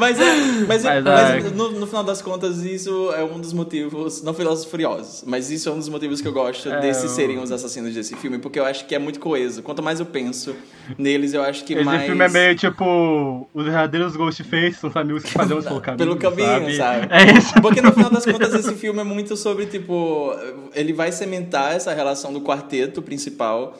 Mas, 0.00 0.18
é, 0.18 0.24
mas, 0.66 0.82
Mas, 0.82 1.04
mas 1.04 1.06
ai. 1.06 1.40
no, 1.54 1.70
no 1.72 1.86
final 1.86 2.02
das 2.02 2.22
contas, 2.22 2.62
isso 2.64 3.12
é 3.12 3.22
um 3.22 3.38
dos 3.38 3.52
motivos. 3.52 4.22
Não 4.22 4.32
e 4.32 4.64
Furiosos, 4.64 5.22
mas 5.26 5.50
isso 5.50 5.68
é 5.68 5.72
um 5.72 5.78
dos 5.78 5.88
motivos 5.90 6.20
que 6.22 6.26
eu 6.26 6.32
gosto 6.32 6.70
É, 6.70 6.80
desses 6.80 7.04
eu- 7.04 7.08
serem 7.10 7.38
os 7.38 7.52
assassinos 7.52 7.92
desse 7.94 8.16
filme, 8.16 8.38
porque 8.38 8.58
eu 8.58 8.64
acho 8.64 8.86
que 8.86 8.94
é 8.94 8.98
muito 8.98 9.20
coeso. 9.20 9.62
Quanto 9.62 9.82
mais 9.82 10.00
eu 10.00 10.06
penso 10.06 10.56
neles, 10.96 11.34
eu 11.34 11.42
acho 11.42 11.64
que 11.64 11.74
Esse 11.74 11.84
mais. 11.84 12.02
filme 12.04 12.24
é 12.24 12.28
meio 12.28 12.56
tipo. 12.56 13.46
Os 13.52 13.64
verdadeiros 13.64 14.16
Ghostface 14.16 14.72
são 14.80 14.88
os 14.90 14.96
amigos 14.96 15.22
que 15.22 15.32
fazemos 15.32 15.64
pelo 15.66 15.80
caminho. 15.80 15.98
Pelo 15.98 16.16
caminho, 16.16 16.74
sabe? 16.76 17.06
É 17.10 17.38
isso. 17.38 17.52
Porque 17.60 17.82
no 17.82 17.92
final 17.92 18.10
das 18.10 18.24
contas, 18.24 18.54
esse 18.54 18.74
filme 18.74 19.00
é 19.00 19.04
muito 19.04 19.36
sobre, 19.36 19.66
tipo, 19.66 20.32
ele 20.74 20.92
vai 20.94 21.12
cementar 21.12 21.74
essa 21.76 21.92
relação 21.92 22.32
do 22.32 22.40
quarteto 22.40 23.02
principal 23.02 23.76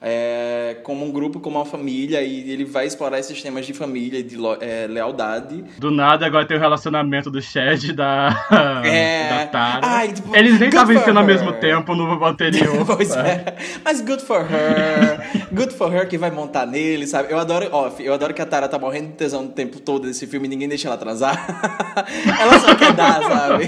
é, 0.00 0.76
como 0.84 1.04
um 1.04 1.10
grupo, 1.10 1.40
como 1.40 1.58
uma 1.58 1.64
família, 1.64 2.22
e 2.22 2.50
ele 2.50 2.64
vai 2.64 2.86
explorar 2.86 3.18
esses 3.18 3.42
temas 3.42 3.66
de 3.66 3.72
família 3.72 4.20
e 4.20 4.22
de 4.22 4.36
é, 4.60 4.86
lealdade. 4.86 5.64
Do 5.78 5.90
nada, 5.90 6.26
agora 6.26 6.46
tem 6.46 6.56
o 6.56 6.60
relacionamento 6.60 7.30
do 7.30 7.42
Chad 7.42 7.82
e 7.84 7.92
da, 7.92 8.28
É. 8.84 9.28
da 9.28 9.46
Tara. 9.46 9.80
Ai, 9.86 10.12
tipo, 10.12 10.34
Eles 10.36 10.58
nem 10.58 10.68
estavam 10.68 10.98
cena 11.02 11.20
ao 11.20 11.26
mesmo 11.26 11.52
tempo 11.54 11.94
no 11.94 12.24
anterior. 12.24 12.84
pois 12.86 13.14
é. 13.16 13.56
Mas 13.84 14.00
good 14.00 14.22
for 14.22 14.40
her. 14.42 15.48
good 15.52 15.74
for 15.74 15.92
her 15.92 16.08
que 16.08 16.16
vai 16.16 16.30
montar 16.30 16.66
nele, 16.66 17.06
sabe? 17.06 17.32
Eu 17.32 17.38
adoro, 17.38 17.68
ó, 17.72 17.90
eu 17.98 18.14
adoro 18.14 18.32
que 18.32 18.42
a 18.42 18.46
Tara 18.46 18.68
tá 18.68 18.78
morrendo 18.78 19.08
de 19.08 19.14
tesão 19.14 19.46
o 19.46 19.48
tempo 19.48 19.80
todo 19.80 20.06
desse 20.06 20.26
filme 20.26 20.46
e 20.46 20.50
ninguém 20.50 20.68
deixa 20.68 20.88
ela 20.88 20.94
atrasar. 20.94 21.44
ela 22.40 22.58
só 22.60 22.74
quer 22.74 22.92
dar, 22.92 23.22
sabe? 23.22 23.66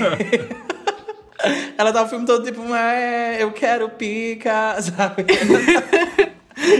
Ela 1.76 1.92
tá 1.92 2.02
o 2.02 2.08
filme 2.08 2.26
todo 2.26 2.44
tipo, 2.44 2.62
eu 3.38 3.52
quero 3.52 3.88
pica, 3.90 4.80
sabe? 4.82 5.24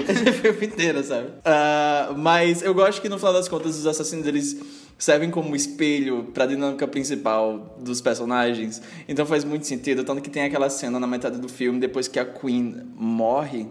Esse 0.08 0.32
filme 0.32 0.66
inteiro, 0.66 1.02
sabe? 1.02 1.28
Ah, 1.44 2.12
mas 2.16 2.62
eu 2.62 2.74
gosto 2.74 3.00
que 3.00 3.08
no 3.08 3.18
final 3.18 3.32
das 3.32 3.48
contas 3.48 3.76
os 3.78 3.86
assassinos 3.86 4.26
eles 4.26 4.60
servem 4.98 5.30
como 5.30 5.56
espelho 5.56 6.24
pra 6.34 6.44
dinâmica 6.44 6.86
principal 6.86 7.76
dos 7.80 8.00
personagens. 8.00 8.82
Então 9.08 9.24
faz 9.24 9.42
muito 9.44 9.66
sentido. 9.66 10.04
Tanto 10.04 10.20
que 10.20 10.28
tem 10.28 10.42
aquela 10.42 10.68
cena 10.68 11.00
na 11.00 11.06
metade 11.06 11.38
do 11.38 11.48
filme, 11.48 11.80
depois 11.80 12.06
que 12.06 12.18
a 12.18 12.24
Queen 12.24 12.82
morre, 12.94 13.66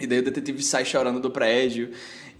e 0.00 0.06
daí 0.06 0.18
o 0.18 0.22
detetive 0.22 0.62
sai 0.62 0.84
chorando 0.84 1.20
do 1.20 1.30
prédio. 1.30 1.90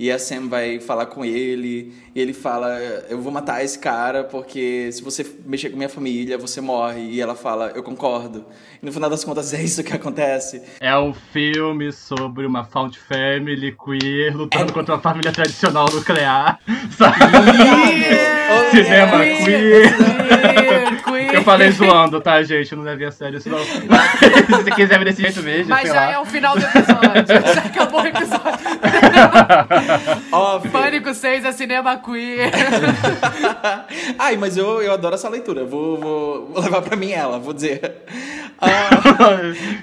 E 0.01 0.11
a 0.11 0.19
Sam 0.19 0.49
vai 0.49 0.81
falar 0.81 1.05
com 1.05 1.23
ele. 1.23 1.93
E 2.15 2.21
ele 2.21 2.33
fala: 2.33 2.71
Eu 3.11 3.21
vou 3.21 3.31
matar 3.31 3.63
esse 3.63 3.79
cara 3.79 4.25
porque 4.25 4.91
se 4.91 5.03
você 5.03 5.27
mexer 5.45 5.69
com 5.69 5.77
minha 5.77 5.91
família, 5.91 6.39
você 6.39 6.59
morre. 6.59 7.03
E 7.03 7.21
ela 7.21 7.35
fala: 7.35 7.71
Eu 7.75 7.83
concordo. 7.83 8.47
E 8.83 8.87
no 8.87 8.91
final 8.91 9.11
das 9.11 9.23
contas 9.23 9.53
é 9.55 9.63
isso 9.63 9.85
que 9.85 9.93
acontece. 9.93 10.63
É 10.81 10.97
um 10.99 11.13
filme 11.13 11.93
sobre 11.93 12.47
uma 12.47 12.65
found 12.65 12.99
family 12.99 13.77
queer 13.77 14.35
lutando 14.35 14.73
contra 14.73 14.95
uma 14.95 15.03
família 15.03 15.33
tradicional 15.33 15.85
nuclear. 15.93 16.59
Sabe? 16.97 17.19
Cinema 18.71 19.19
Queer, 19.19 19.45
queer. 19.45 19.99
queer. 19.99 20.70
Eu 21.33 21.43
falei 21.43 21.71
zoando, 21.71 22.21
tá, 22.21 22.43
gente? 22.43 22.73
Eu 22.73 22.79
não 22.79 22.85
levei 22.85 23.07
a 23.07 23.13
sério 23.13 23.39
isso, 23.39 23.49
não. 23.49 23.59
Se 23.65 24.51
você 24.51 24.71
quiser 24.71 24.99
ver 24.99 25.05
desse 25.05 25.23
jeito, 25.23 25.41
veja. 25.41 25.69
Mas 25.69 25.83
sei 25.83 25.91
já 25.91 26.07
lá. 26.07 26.13
é 26.13 26.19
o 26.19 26.25
final 26.25 26.57
do 26.57 26.65
episódio. 26.65 27.27
já 27.55 27.61
acabou 27.63 28.03
o 28.03 28.07
episódio. 28.07 28.41
Ó, 30.33 30.59
Pânico 30.61 31.15
6 31.15 31.45
é 31.45 31.53
cinema 31.53 31.97
queer. 31.99 32.51
Ai, 34.19 34.37
mas 34.37 34.57
eu, 34.57 34.83
eu 34.83 34.93
adoro 34.93 35.15
essa 35.15 35.29
leitura. 35.29 35.65
Vou, 35.65 35.99
vou, 35.99 36.47
vou 36.49 36.63
levar 36.63 36.83
pra 36.83 36.97
mim 36.97 37.13
ela, 37.13 37.39
vou 37.39 37.53
dizer. 37.53 37.97
Ah, 38.61 38.91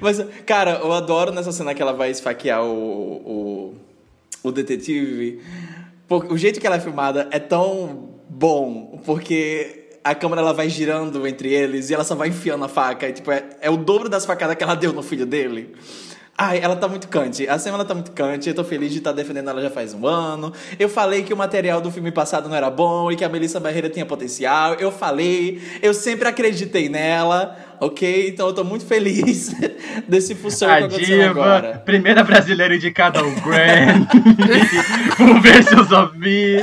mas, 0.02 0.24
cara, 0.46 0.80
eu 0.84 0.94
adoro 0.94 1.32
nessa 1.32 1.52
cena 1.52 1.74
que 1.74 1.82
ela 1.82 1.94
vai 1.94 2.12
esfaquear 2.12 2.64
o, 2.64 2.70
o, 2.72 3.76
o 4.44 4.52
detetive. 4.52 5.42
Porque 6.08 6.34
o 6.34 6.38
jeito 6.38 6.60
que 6.60 6.68
ela 6.68 6.78
é 6.78 6.80
filmada 6.80 7.28
é 7.32 7.40
tão 7.40 8.10
bom, 8.30 9.02
porque 9.06 9.77
a 10.12 10.16
câmera 10.16 10.42
ela 10.42 10.54
vai 10.54 10.70
girando 10.70 11.28
entre 11.28 11.54
eles 11.54 11.90
e 11.90 11.94
ela 11.94 12.04
só 12.04 12.16
vai 12.16 12.30
enfiando 12.30 12.64
a 12.66 12.70
faca. 12.70 13.08
E, 13.08 13.14
tipo, 13.14 13.32
é, 13.32 13.44
é 13.62 13.70
o 13.70 13.78
dobro 13.78 14.08
das 14.08 14.26
facadas 14.26 14.56
que 14.56 14.64
ela 14.64 14.76
deu 14.76 14.94
no 14.94 15.04
filho 15.04 15.26
dele. 15.26 15.76
Ai, 16.40 16.60
ela 16.62 16.76
tá 16.76 16.88
muito 16.88 17.08
cante. 17.08 17.50
A 17.50 17.58
Sam, 17.58 17.72
ela 17.72 17.84
tá 17.84 17.96
muito 17.96 18.12
cante. 18.12 18.48
Eu 18.48 18.54
tô 18.54 18.64
feliz 18.64 18.92
de 18.92 19.00
estar 19.00 19.12
defendendo 19.12 19.50
ela 19.50 19.60
já 19.60 19.72
faz 19.72 19.96
um 19.96 20.06
ano. 20.06 20.54
Eu 20.78 20.88
falei 20.88 21.24
que 21.24 21.34
o 21.34 21.38
material 21.38 21.82
do 21.82 21.90
filme 21.90 22.12
passado 22.12 22.48
não 22.48 22.56
era 22.56 22.70
bom 22.70 23.12
e 23.12 23.16
que 23.16 23.26
a 23.26 23.30
Melissa 23.30 23.60
Barreira 23.60 23.90
tinha 23.90 24.06
potencial. 24.06 24.76
Eu 24.76 24.92
falei. 24.92 25.60
Eu 25.82 25.96
sempre 25.96 26.28
acreditei 26.28 26.90
nela, 26.90 27.58
ok? 27.80 28.30
Então 28.30 28.48
eu 28.48 28.54
tô 28.54 28.64
muito 28.64 28.86
feliz 28.86 29.54
desse 30.08 30.36
fução 30.36 30.68
que 30.68 30.74
A 30.74 30.78
aconteceu 30.86 31.06
diva, 31.18 31.30
agora. 31.30 31.82
primeira 31.86 32.24
brasileira 32.24 32.76
indicada 32.76 33.20
ao 33.20 33.30
Grammy, 33.32 34.08
o 35.20 35.42
Versus 35.42 35.92
of 35.92 36.18
Me. 36.18 36.58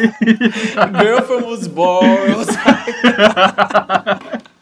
Girl 1.01 1.23
from 1.27 1.57
sabe? 2.45 2.95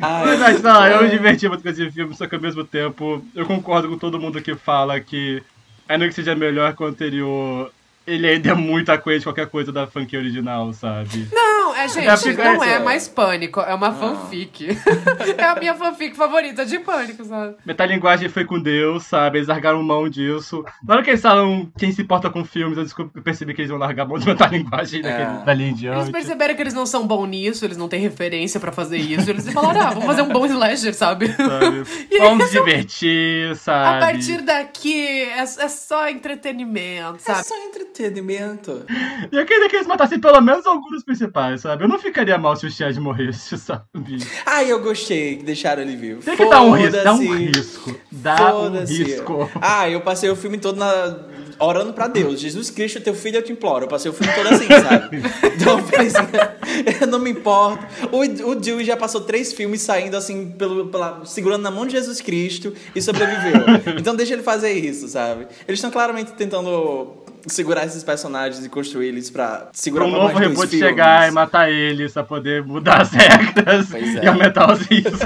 Ai, 0.00 0.36
Mas 0.36 0.62
não, 0.62 0.86
eu 0.86 1.02
me 1.02 1.10
diverti 1.10 1.48
muito 1.48 1.62
com 1.62 1.68
esse 1.68 1.90
filme, 1.90 2.14
só 2.14 2.26
que 2.26 2.34
ao 2.34 2.40
mesmo 2.40 2.64
tempo 2.64 3.24
eu 3.34 3.46
concordo 3.46 3.88
com 3.88 3.98
todo 3.98 4.18
mundo 4.20 4.40
que 4.42 4.54
fala 4.54 5.00
que, 5.00 5.42
ainda 5.88 6.08
que 6.08 6.14
seja 6.14 6.34
melhor 6.34 6.74
que 6.74 6.82
o 6.82 6.86
anterior, 6.86 7.70
ele 8.06 8.26
ainda 8.26 8.50
é 8.50 8.54
muito 8.54 8.90
aquém 8.90 9.18
de 9.18 9.24
qualquer 9.24 9.46
coisa 9.46 9.72
da 9.72 9.86
funk 9.86 10.16
original, 10.16 10.72
sabe? 10.72 11.28
Não, 11.32 11.63
é, 11.76 11.88
gente, 11.88 12.06
É, 12.08 12.16
fica- 12.16 12.52
não 12.54 12.64
é 12.64 12.74
é. 12.74 12.78
mais 12.78 13.08
pânico, 13.08 13.60
é 13.60 13.74
uma 13.74 13.92
fanfic. 13.92 14.68
é 15.38 15.44
a 15.44 15.54
minha 15.56 15.74
fanfic 15.74 16.16
favorita 16.16 16.64
de 16.64 16.78
pânico, 16.78 17.24
sabe? 17.24 17.56
Metalinguagem 17.64 18.28
foi 18.28 18.44
com 18.44 18.60
Deus, 18.60 19.04
sabe? 19.04 19.38
Eles 19.38 19.48
largaram 19.48 19.82
mão 19.82 20.08
disso. 20.08 20.64
Na 20.82 20.94
hora 20.94 21.02
que 21.02 21.10
eles 21.10 21.20
falam 21.22 21.70
quem 21.78 21.92
se 21.92 22.02
importa 22.02 22.30
com 22.30 22.44
filmes, 22.44 22.76
eu, 22.78 22.84
desculpa, 22.84 23.10
eu 23.18 23.22
percebi 23.22 23.54
que 23.54 23.60
eles 23.62 23.70
vão 23.70 23.78
largar 23.78 24.06
mão 24.06 24.18
de 24.18 24.26
metalinguagem 24.26 25.02
daquele- 25.02 25.44
dali 25.44 25.64
em 25.64 25.68
Eles 25.68 25.78
diante. 25.80 26.12
perceberam 26.12 26.54
que 26.54 26.62
eles 26.62 26.74
não 26.74 26.86
são 26.86 27.06
bons 27.06 27.26
nisso, 27.26 27.64
eles 27.64 27.76
não 27.76 27.88
têm 27.88 28.00
referência 28.00 28.58
pra 28.60 28.72
fazer 28.72 28.98
isso. 28.98 29.28
Eles 29.30 29.48
falaram, 29.52 29.80
ah, 29.80 29.90
vamos 29.90 30.04
fazer 30.06 30.22
um 30.22 30.28
bom 30.28 30.46
slasher, 30.46 30.94
sabe? 30.94 31.28
sabe? 31.32 31.84
Vamos 32.18 32.50
divertir, 32.50 33.50
A 33.52 33.54
sabe? 33.56 34.00
partir 34.00 34.40
daqui, 34.42 35.06
é, 35.06 35.38
é 35.40 35.68
só 35.68 36.08
entretenimento, 36.08 37.16
é 37.16 37.18
sabe? 37.18 37.46
só 37.46 37.54
entretenimento. 37.66 38.84
E 39.30 39.36
eu 39.36 39.44
queria 39.44 39.68
que 39.68 39.76
eles 39.76 39.86
matassem 39.86 40.20
pelo 40.20 40.40
menos 40.40 40.66
alguns 40.66 40.90
dos 40.90 41.04
principais, 41.04 41.60
sabe? 41.64 41.82
Eu 41.82 41.88
não 41.88 41.98
ficaria 41.98 42.36
mal 42.36 42.54
se 42.54 42.66
o 42.66 42.70
Chad 42.70 42.94
morresse, 42.98 43.56
sabe? 43.58 44.18
Ai, 44.44 44.70
eu 44.70 44.80
gostei 44.80 45.36
que 45.36 45.44
deixaram 45.44 45.80
ele 45.80 45.96
vivo. 45.96 46.22
Tem 46.22 46.36
que 46.36 46.44
dar 46.44 46.60
um 46.60 46.72
risco, 46.72 47.02
dá 47.02 47.14
um 47.14 47.34
risco. 47.34 48.00
Dá 48.12 48.56
um 48.56 48.84
risco. 48.84 49.50
Ah, 49.60 49.88
eu 49.88 50.02
passei 50.02 50.28
o 50.28 50.36
filme 50.36 50.58
todo 50.58 50.76
na... 50.76 51.16
orando 51.58 51.94
pra 51.94 52.06
Deus. 52.06 52.38
Jesus 52.38 52.68
Cristo, 52.68 53.00
teu 53.00 53.14
filho, 53.14 53.38
eu 53.38 53.42
te 53.42 53.50
imploro. 53.50 53.84
Eu 53.84 53.88
passei 53.88 54.10
o 54.10 54.14
filme 54.14 54.32
todo 54.34 54.46
assim, 54.48 54.66
sabe? 54.82 55.22
Então, 55.56 55.80
eu 57.00 57.06
não 57.06 57.18
me 57.18 57.30
importo. 57.30 57.82
O, 58.12 58.50
o 58.50 58.54
Dewey 58.54 58.84
já 58.84 58.96
passou 58.96 59.22
três 59.22 59.54
filmes 59.54 59.80
saindo 59.80 60.18
assim, 60.18 60.50
pelo, 60.50 60.88
pela, 60.88 61.24
segurando 61.24 61.62
na 61.62 61.70
mão 61.70 61.86
de 61.86 61.92
Jesus 61.92 62.20
Cristo 62.20 62.74
e 62.94 63.00
sobreviveu. 63.00 63.64
Então 63.98 64.14
deixa 64.14 64.34
ele 64.34 64.42
fazer 64.42 64.72
isso, 64.72 65.08
sabe? 65.08 65.46
Eles 65.66 65.78
estão 65.78 65.90
claramente 65.90 66.32
tentando 66.32 67.23
segurar 67.46 67.84
esses 67.84 68.02
personagens 68.02 68.64
e 68.64 68.68
construir 68.68 69.08
eles 69.08 69.30
pra 69.30 69.68
segurar 69.72 70.04
Pra 70.06 70.08
um 70.08 70.20
por 70.20 70.26
novo 70.28 70.38
reboot 70.38 70.68
filmes. 70.68 70.86
chegar 70.88 71.28
e 71.28 71.30
matar 71.30 71.70
eles 71.70 72.12
pra 72.12 72.24
poder 72.24 72.64
mudar 72.64 73.02
as 73.02 73.10
regras 73.12 73.92
é. 73.94 74.24
e 74.24 74.26
aumentar 74.28 74.72
os 74.72 74.80
riscos. 74.82 75.20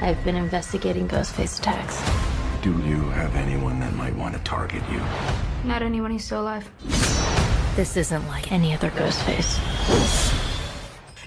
I've 0.00 0.22
been 0.24 0.36
investigating 0.36 1.06
Ghostface 1.08 1.58
attacks. 1.58 1.96
Do 2.62 2.70
you 2.88 3.10
have 3.12 3.36
anyone 3.36 3.78
that 3.80 3.92
might 3.94 4.16
want 4.16 4.34
to 4.34 4.40
target 4.44 4.82
you? 4.90 5.00
Not 5.64 5.82
anyone 5.82 6.10
who's 6.12 6.24
still 6.24 6.40
alive. 6.42 6.64
This 7.76 7.96
isn't 7.96 8.26
like 8.28 8.52
any 8.52 8.74
other 8.74 8.90
Ghostface. 8.90 9.58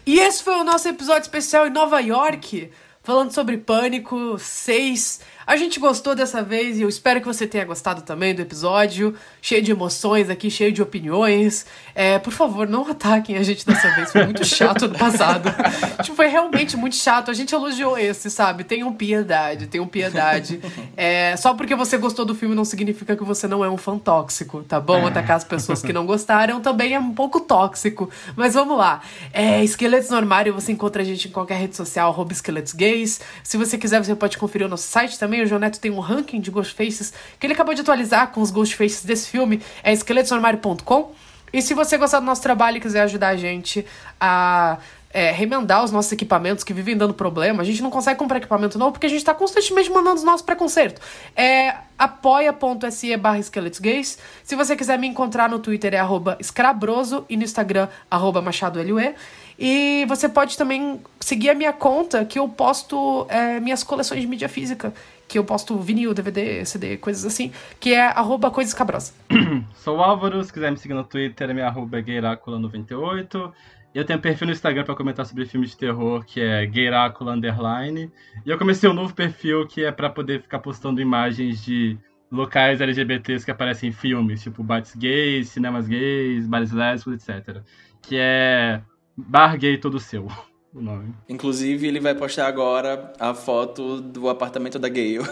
E 0.06 0.20
esse 0.20 0.44
foi 0.44 0.56
o 0.56 0.64
nosso 0.64 0.88
episódio 0.88 1.22
especial 1.22 1.68
em 1.68 1.70
Nova 1.70 2.00
York. 2.02 2.70
falando 3.04 3.32
sobre 3.32 3.58
Pânico 3.58 4.38
6. 4.38 5.22
A 5.52 5.58
gente 5.58 5.82
gostou 5.82 6.16
dessa 6.16 6.42
vez 6.42 6.80
e 6.80 6.82
eu 6.82 6.88
espero 6.88 7.20
que 7.20 7.28
você 7.28 7.46
tenha 7.46 7.66
gostado 7.66 8.04
também 8.04 8.34
do 8.34 8.42
episódio. 8.42 9.14
Cheio 9.42 9.62
de 9.62 9.70
emoções 9.70 10.30
aqui, 10.30 10.50
cheio 10.50 10.72
de 10.72 10.82
opiniões. 10.82 11.66
É, 11.94 12.18
por 12.20 12.32
favor, 12.32 12.70
não 12.70 12.90
ataquem 12.90 13.36
a 13.36 13.44
gente 13.44 13.66
dessa 13.66 13.94
vez. 13.94 14.14
Foi 14.14 14.24
muito 14.24 14.46
chato 14.46 14.88
no 14.88 14.98
passado. 14.98 15.54
tipo, 16.04 16.16
foi 16.16 16.28
realmente 16.28 16.78
muito 16.78 16.96
chato. 16.96 17.30
A 17.30 17.34
gente 17.34 17.54
elogiou 17.54 17.98
esse, 17.98 18.32
sabe? 18.32 18.64
Tenham 18.64 18.94
piedade, 18.94 19.68
tenham 19.68 19.86
piedade. 19.86 20.62
É, 20.96 21.36
só 21.36 21.54
porque 21.54 21.76
você 21.76 21.98
gostou 21.98 22.24
do 22.24 22.34
filme 22.34 22.56
não 22.56 22.64
significa 22.64 23.18
que 23.18 23.24
você 23.26 23.46
não 23.46 23.66
é 23.66 23.70
um 23.70 23.76
fã 23.76 24.00
tóxico, 24.00 24.64
tá 24.64 24.80
bom? 24.80 25.06
Atacar 25.06 25.36
as 25.36 25.44
pessoas 25.44 25.82
que 25.82 25.92
não 25.92 26.06
gostaram 26.06 26.62
também 26.62 26.94
é 26.94 27.00
um 27.00 27.14
pouco 27.14 27.42
tóxico. 27.42 28.10
Mas 28.38 28.54
vamos 28.54 28.78
lá. 28.78 29.02
É, 29.34 29.62
Esqueletos 29.62 30.10
no 30.12 30.16
Armário, 30.16 30.54
você 30.54 30.72
encontra 30.72 31.02
a 31.02 31.06
gente 31.06 31.28
em 31.28 31.32
qualquer 31.32 31.58
rede 31.60 31.76
social, 31.76 32.10
arroba 32.10 32.32
esqueletos 32.32 32.72
gays. 32.72 33.20
Se 33.44 33.58
você 33.58 33.78
quiser, 33.78 34.02
você 34.02 34.16
pode 34.16 34.38
conferir 34.38 34.66
o 34.66 34.70
nosso 34.70 34.88
site 34.88 35.20
também. 35.20 35.41
O 35.44 35.48
João 35.48 35.60
Neto 35.60 35.80
tem 35.80 35.92
um 35.92 36.00
ranking 36.00 36.40
de 36.40 36.52
Ghostfaces 36.52 37.14
que 37.40 37.46
ele 37.46 37.54
acabou 37.54 37.74
de 37.74 37.82
atualizar 37.82 38.32
com 38.32 38.42
os 38.42 38.52
Ghostfaces 38.52 39.04
desse 39.04 39.30
filme. 39.30 39.62
É 39.84 39.92
esqueletosnoarmário.com. 39.94 41.12
E 41.54 41.62
se 41.62 41.74
você 41.74 41.98
gostar 41.98 42.20
do 42.20 42.26
nosso 42.26 42.42
trabalho 42.42 42.78
e 42.78 42.80
quiser 42.80 43.02
ajudar 43.02 43.30
a 43.30 43.36
gente 43.36 43.86
a 44.20 44.78
é, 45.14 45.32
remendar 45.32 45.84
os 45.84 45.92
nossos 45.92 46.12
equipamentos 46.12 46.64
que 46.64 46.74
vivem 46.74 46.96
dando 46.96 47.14
problema, 47.14 47.62
a 47.62 47.66
gente 47.66 47.82
não 47.82 47.90
consegue 47.90 48.18
comprar 48.18 48.38
equipamento 48.38 48.80
novo 48.80 48.94
porque 48.94 49.06
a 49.06 49.10
gente 49.10 49.24
tá 49.24 49.34
constantemente 49.34 49.90
mandando 49.90 50.16
os 50.16 50.24
nossos 50.24 50.42
para 50.42 50.56
conserto. 50.56 51.02
É 51.36 51.76
apoia.se 51.98 53.16
barra. 53.18 53.42
Se 53.42 54.56
você 54.56 54.76
quiser 54.76 54.98
me 54.98 55.08
encontrar 55.08 55.50
no 55.50 55.60
Twitter 55.60 55.94
é 55.94 56.00
arroba 56.00 56.38
escrabroso 56.40 57.26
e 57.30 57.36
no 57.36 57.44
Instagram 57.44 57.88
arroba 58.10 58.42
machadolue. 58.42 59.14
E 59.60 60.06
você 60.08 60.28
pode 60.28 60.58
também 60.58 61.00
seguir 61.20 61.50
a 61.50 61.54
minha 61.54 61.74
conta 61.74 62.26
que 62.26 62.40
eu 62.40 62.48
posto 62.48 63.28
é, 63.30 63.60
minhas 63.60 63.84
coleções 63.84 64.22
de 64.22 64.28
mídia 64.28 64.50
física. 64.50 64.94
Que 65.32 65.40
eu 65.40 65.46
posto 65.46 65.80
vinil, 65.80 66.14
DVD, 66.14 66.66
CD, 66.66 66.98
coisas 66.98 67.24
assim, 67.24 67.54
que 67.80 67.94
é 67.94 68.02
arroba 68.02 68.52
coisas 68.52 68.74
cabrosas. 68.74 69.16
Sou 69.76 70.02
Álvaro, 70.02 70.44
se 70.44 70.52
quiser 70.52 70.70
me 70.70 70.78
seguir 70.78 70.94
no 70.94 71.06
Twitter, 71.06 71.50
é 71.50 71.54
minha 71.54 71.68
arroba 71.68 72.02
gayracula98. 72.02 73.54
Eu 73.96 74.04
tenho 74.04 74.20
um 74.20 74.22
perfil 74.22 74.48
no 74.48 74.52
Instagram 74.52 74.84
para 74.84 74.94
comentar 74.94 75.26
sobre 75.26 75.46
filmes 75.46 75.70
de 75.70 75.78
terror, 75.78 76.26
que 76.26 76.42
é 76.42 76.66
gayracula 76.66 77.32
underline. 77.32 78.12
E 78.46 78.50
eu 78.50 78.58
comecei 78.58 78.90
um 78.90 78.94
novo 78.94 79.14
perfil 79.14 79.66
que 79.66 79.86
é 79.86 79.92
para 79.94 80.10
poder 80.10 80.42
ficar 80.42 80.60
postando 80.60 81.00
imagens 81.00 81.64
de 81.64 81.98
locais 82.30 82.82
LGBTs 82.82 83.46
que 83.46 83.52
aparecem 83.52 83.88
em 83.88 83.94
filmes, 83.94 84.44
tipo 84.44 84.62
bares 84.62 84.94
gays, 84.98 85.48
cinemas 85.48 85.88
gays, 85.88 86.46
bares 86.46 86.74
lésbicos, 86.74 87.30
etc. 87.30 87.62
Que 88.02 88.18
é 88.20 88.82
Bar 89.16 89.58
Gay 89.58 89.78
Todo 89.78 89.98
Seu, 89.98 90.28
o 90.74 90.82
nome. 90.82 91.14
Inclusive, 91.28 91.86
ele 91.88 92.00
vai 92.00 92.16
postar 92.16 92.48
agora 92.48 93.12
a 93.20 93.34
foto 93.34 94.00
do 94.02 94.30
apartamento 94.30 94.80
da 94.80 94.88
Gale. 94.90 95.20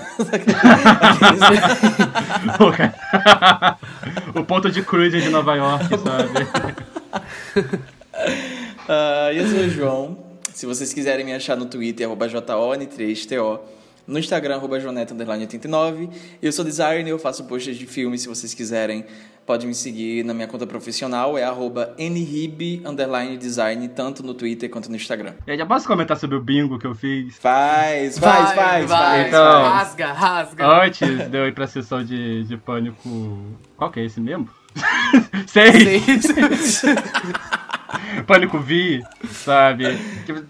O 4.35 4.43
ponto 4.43 4.69
de 4.69 4.83
cruise 4.83 5.19
de 5.19 5.29
Nova 5.29 5.55
York, 5.55 5.85
sabe? 5.89 6.29
Ah, 8.91 9.31
eu 9.31 9.47
sou 9.47 9.59
o 9.59 9.69
João. 9.69 10.17
Se 10.51 10.65
vocês 10.65 10.91
quiserem 10.91 11.23
me 11.23 11.31
achar 11.31 11.55
no 11.55 11.65
Twitter, 11.65 12.07
arroba 12.07 12.27
JON3TO. 12.27 13.59
No 14.07 14.17
Instagram, 14.17 14.55
arroba 14.55 14.79
joneto89. 14.79 16.09
Eu 16.41 16.51
sou 16.51 16.65
designer, 16.65 17.11
eu 17.11 17.19
faço 17.19 17.43
posts 17.43 17.77
de 17.77 17.85
filmes. 17.85 18.21
Se 18.21 18.27
vocês 18.27 18.51
quiserem, 18.55 19.05
pode 19.49 19.65
me 19.65 19.73
seguir 19.73 20.23
na 20.23 20.31
minha 20.31 20.47
conta 20.47 20.67
profissional. 20.67 21.35
É 21.35 21.43
arroba 21.43 21.95
nrib, 21.97 22.83
underline 22.85 23.35
design, 23.35 23.87
tanto 23.87 24.21
no 24.21 24.35
Twitter 24.35 24.69
quanto 24.69 24.91
no 24.91 24.95
Instagram. 24.95 25.33
E 25.47 25.51
aí, 25.51 25.57
já 25.57 25.65
posso 25.65 25.87
comentar 25.87 26.15
sobre 26.17 26.35
o 26.35 26.39
bingo 26.39 26.77
que 26.77 26.85
eu 26.85 26.93
fiz? 26.93 27.35
Faz, 27.39 28.19
faz, 28.19 28.51
faz, 28.51 28.87
faz. 28.87 29.27
Então- 29.27 29.63
faz. 29.63 29.73
Rasga, 29.73 30.13
rasga. 30.13 30.67
Antes 30.83 31.29
de 31.31 31.35
eu 31.35 31.47
ir 31.47 31.55
pra 31.55 31.65
sessão 31.65 32.03
de, 32.03 32.43
de 32.43 32.57
pânico. 32.57 33.39
Qual 33.75 33.89
que 33.89 34.01
é 34.01 34.05
esse 34.05 34.21
mesmo? 34.21 34.47
Sei! 35.47 35.99
Pânico 38.27 38.59
Vi, 38.59 39.01
sabe? 39.29 39.97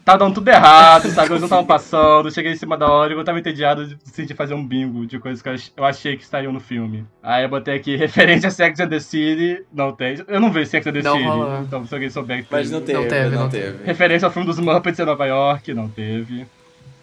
Tá 0.03 0.17
dando 0.17 0.33
tudo 0.35 0.47
errado, 0.49 1.07
sabe? 1.09 1.27
Coisas 1.29 1.41
não 1.41 1.45
estavam 1.47 1.65
passando, 1.65 2.31
cheguei 2.31 2.51
em 2.51 2.55
cima 2.55 2.77
da 2.77 2.87
hora 2.87 3.13
e 3.13 3.15
eu 3.15 3.23
tava 3.23 3.39
entediado 3.39 3.87
de 3.87 3.97
sentir 4.05 4.33
fazer 4.35 4.53
um 4.53 4.65
bingo 4.65 5.05
de 5.05 5.17
coisas 5.19 5.41
que 5.41 5.47
eu 5.49 5.53
ach- 5.53 5.71
eu 5.77 5.85
achei 5.85 6.17
que 6.17 6.23
estariam 6.23 6.51
no 6.51 6.59
filme. 6.59 7.05
Aí 7.23 7.43
eu 7.43 7.49
botei 7.49 7.75
aqui 7.75 7.95
referência 7.97 8.47
a 8.47 8.51
Sex 8.51 8.79
and 8.79 8.89
the 8.89 8.99
City, 8.99 9.63
não 9.73 9.91
tem. 9.91 10.17
Eu 10.27 10.39
não 10.39 10.51
vejo 10.51 10.69
Sex 10.69 10.85
and 10.87 10.93
the 10.93 11.01
Não 11.01 11.13
City, 11.15 11.27
rolou. 11.27 11.61
então 11.61 11.85
se 11.85 11.93
alguém 11.93 12.09
souber 12.09 12.43
que 12.43 12.47
Mas 12.51 12.69
não 12.71 12.81
teve, 12.81 12.97
não 12.99 13.07
teve, 13.07 13.37
teve. 13.49 13.77
não 13.77 13.85
Referência 13.85 14.25
ao 14.25 14.31
filme 14.31 14.47
dos 14.47 14.59
Muppets 14.59 14.99
em 14.99 15.05
Nova 15.05 15.25
York, 15.25 15.73
não 15.73 15.87
teve. 15.87 16.45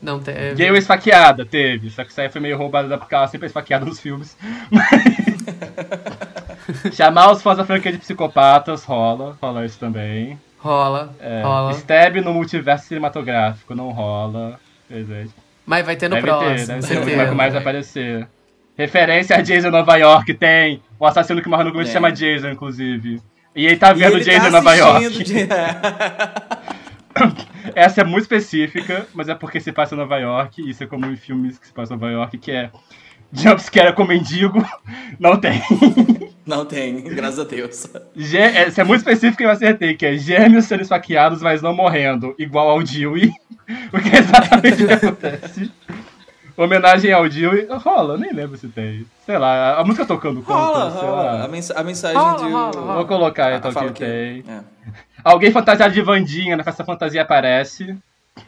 Não 0.02 0.20
teve. 0.20 0.54
Gale 0.62 0.78
esfaqueada, 0.78 1.46
teve. 1.46 1.88
Só 1.90 2.04
que 2.04 2.10
isso 2.10 2.20
aí 2.20 2.28
foi 2.28 2.40
meio 2.40 2.58
roubada 2.58 2.86
da 2.86 2.98
porque 2.98 3.14
ela 3.14 3.26
sempre 3.26 3.46
é 3.46 3.48
esfaqueada 3.48 3.84
nos 3.86 3.98
filmes. 3.98 4.36
Mas... 4.70 4.90
Chamar 6.92 7.30
os 7.32 7.42
fãs 7.42 7.56
da 7.58 7.64
franquia 7.64 7.92
de 7.92 7.98
psicopatas, 7.98 8.84
rola. 8.84 9.36
Rola 9.40 9.64
isso 9.64 9.78
também. 9.78 10.38
Rola, 10.58 11.14
É, 11.20 11.42
rola. 11.42 11.70
Stab 11.72 12.16
no 12.22 12.32
multiverso 12.34 12.86
cinematográfico, 12.86 13.74
não 13.74 13.90
rola. 13.90 14.58
É. 14.90 15.26
Mas 15.64 15.84
vai 15.86 15.96
ter 15.96 16.08
no 16.08 16.16
Deve 16.16 16.26
próximo, 16.26 16.48
ter, 16.56 16.66
deve 16.66 16.80
ter. 16.80 16.86
certeza. 16.86 17.16
Vai 17.16 17.30
mais 17.32 17.54
aparecer. 17.54 18.26
Referência 18.76 19.36
a 19.36 19.40
Jason 19.42 19.70
Nova 19.70 19.96
York, 19.96 20.34
tem. 20.34 20.82
O 20.98 21.06
assassino 21.06 21.40
que 21.42 21.48
morre 21.48 21.64
no 21.64 21.72
começo 21.72 21.88
Tem. 21.90 21.94
chama 21.94 22.12
Jason, 22.12 22.48
inclusive. 22.50 23.20
E 23.54 23.66
ele 23.66 23.76
tá 23.76 23.90
E 23.92 23.94
vendo 23.94 24.16
ele 24.16 24.24
Jason 24.24 24.42
tá 24.44 24.50
Nova 24.50 24.74
York. 24.74 25.06
assistindo- 25.06 25.48
Essa 27.74 28.02
é 28.02 28.04
muito 28.04 28.22
específica, 28.22 29.06
mas 29.14 29.28
é 29.28 29.34
porque 29.34 29.58
se 29.60 29.72
passa 29.72 29.94
em 29.94 29.98
Nova 29.98 30.18
York, 30.18 30.68
isso 30.68 30.84
é 30.84 30.86
comum 30.86 31.10
em 31.12 31.16
filmes 31.16 31.58
que 31.58 31.66
se 31.66 31.72
passam 31.72 31.96
em 31.96 32.00
Nova 32.00 32.12
York, 32.12 32.38
que 32.38 32.50
é 32.52 32.70
jumpscare 33.32 33.92
com 33.94 34.04
mendigo, 34.04 34.64
não 35.18 35.36
tem. 35.38 35.62
Não 36.46 36.64
tem, 36.64 37.00
graças 37.14 37.40
a 37.40 37.44
Deus. 37.44 37.86
Gê- 38.14 38.38
Essa 38.38 38.80
é 38.82 38.84
muito 38.84 39.00
específica 39.00 39.42
e 39.42 39.46
eu 39.46 39.50
acertei, 39.50 39.94
que 39.96 40.06
é 40.06 40.16
gêmeos 40.16 40.64
sendo 40.66 40.82
esfaqueados, 40.82 41.42
mas 41.42 41.60
não 41.60 41.74
morrendo, 41.74 42.34
igual 42.38 42.70
ao 42.70 42.82
Dewey, 42.82 43.30
o 43.92 43.98
que 44.00 44.14
é 44.14 44.18
exatamente 44.20 44.84
o 44.84 44.86
que 44.88 44.92
acontece. 44.92 45.72
Homenagem 46.56 47.12
ao 47.12 47.28
Dewey, 47.28 47.66
rola, 47.68 48.16
nem 48.16 48.32
lembro 48.32 48.56
se 48.56 48.68
tem. 48.68 49.04
Sei 49.26 49.36
lá, 49.36 49.78
a 49.78 49.84
música 49.84 50.06
tocando 50.06 50.40
conta, 50.40 50.58
Rola, 50.58 50.90
sei 50.92 51.00
rola. 51.08 51.22
lá. 51.22 51.44
A, 51.44 51.48
mensa- 51.48 51.74
a 51.78 51.82
mensagem 51.84 52.16
Rola, 52.16 52.36
de. 52.38 52.44
rola, 52.44 52.80
rola. 52.80 52.94
Vou 52.94 53.06
colocar 53.06 53.52
Ah, 53.52 53.56
então 53.56 53.72
que 53.92 53.92
tem. 54.00 54.42
É. 54.48 54.60
Alguém 55.22 55.50
fantasiado 55.50 55.92
de 55.92 56.00
Vandinha, 56.00 56.56
na 56.56 56.64
festa 56.64 56.82
fantasia 56.84 57.20
aparece. 57.22 57.94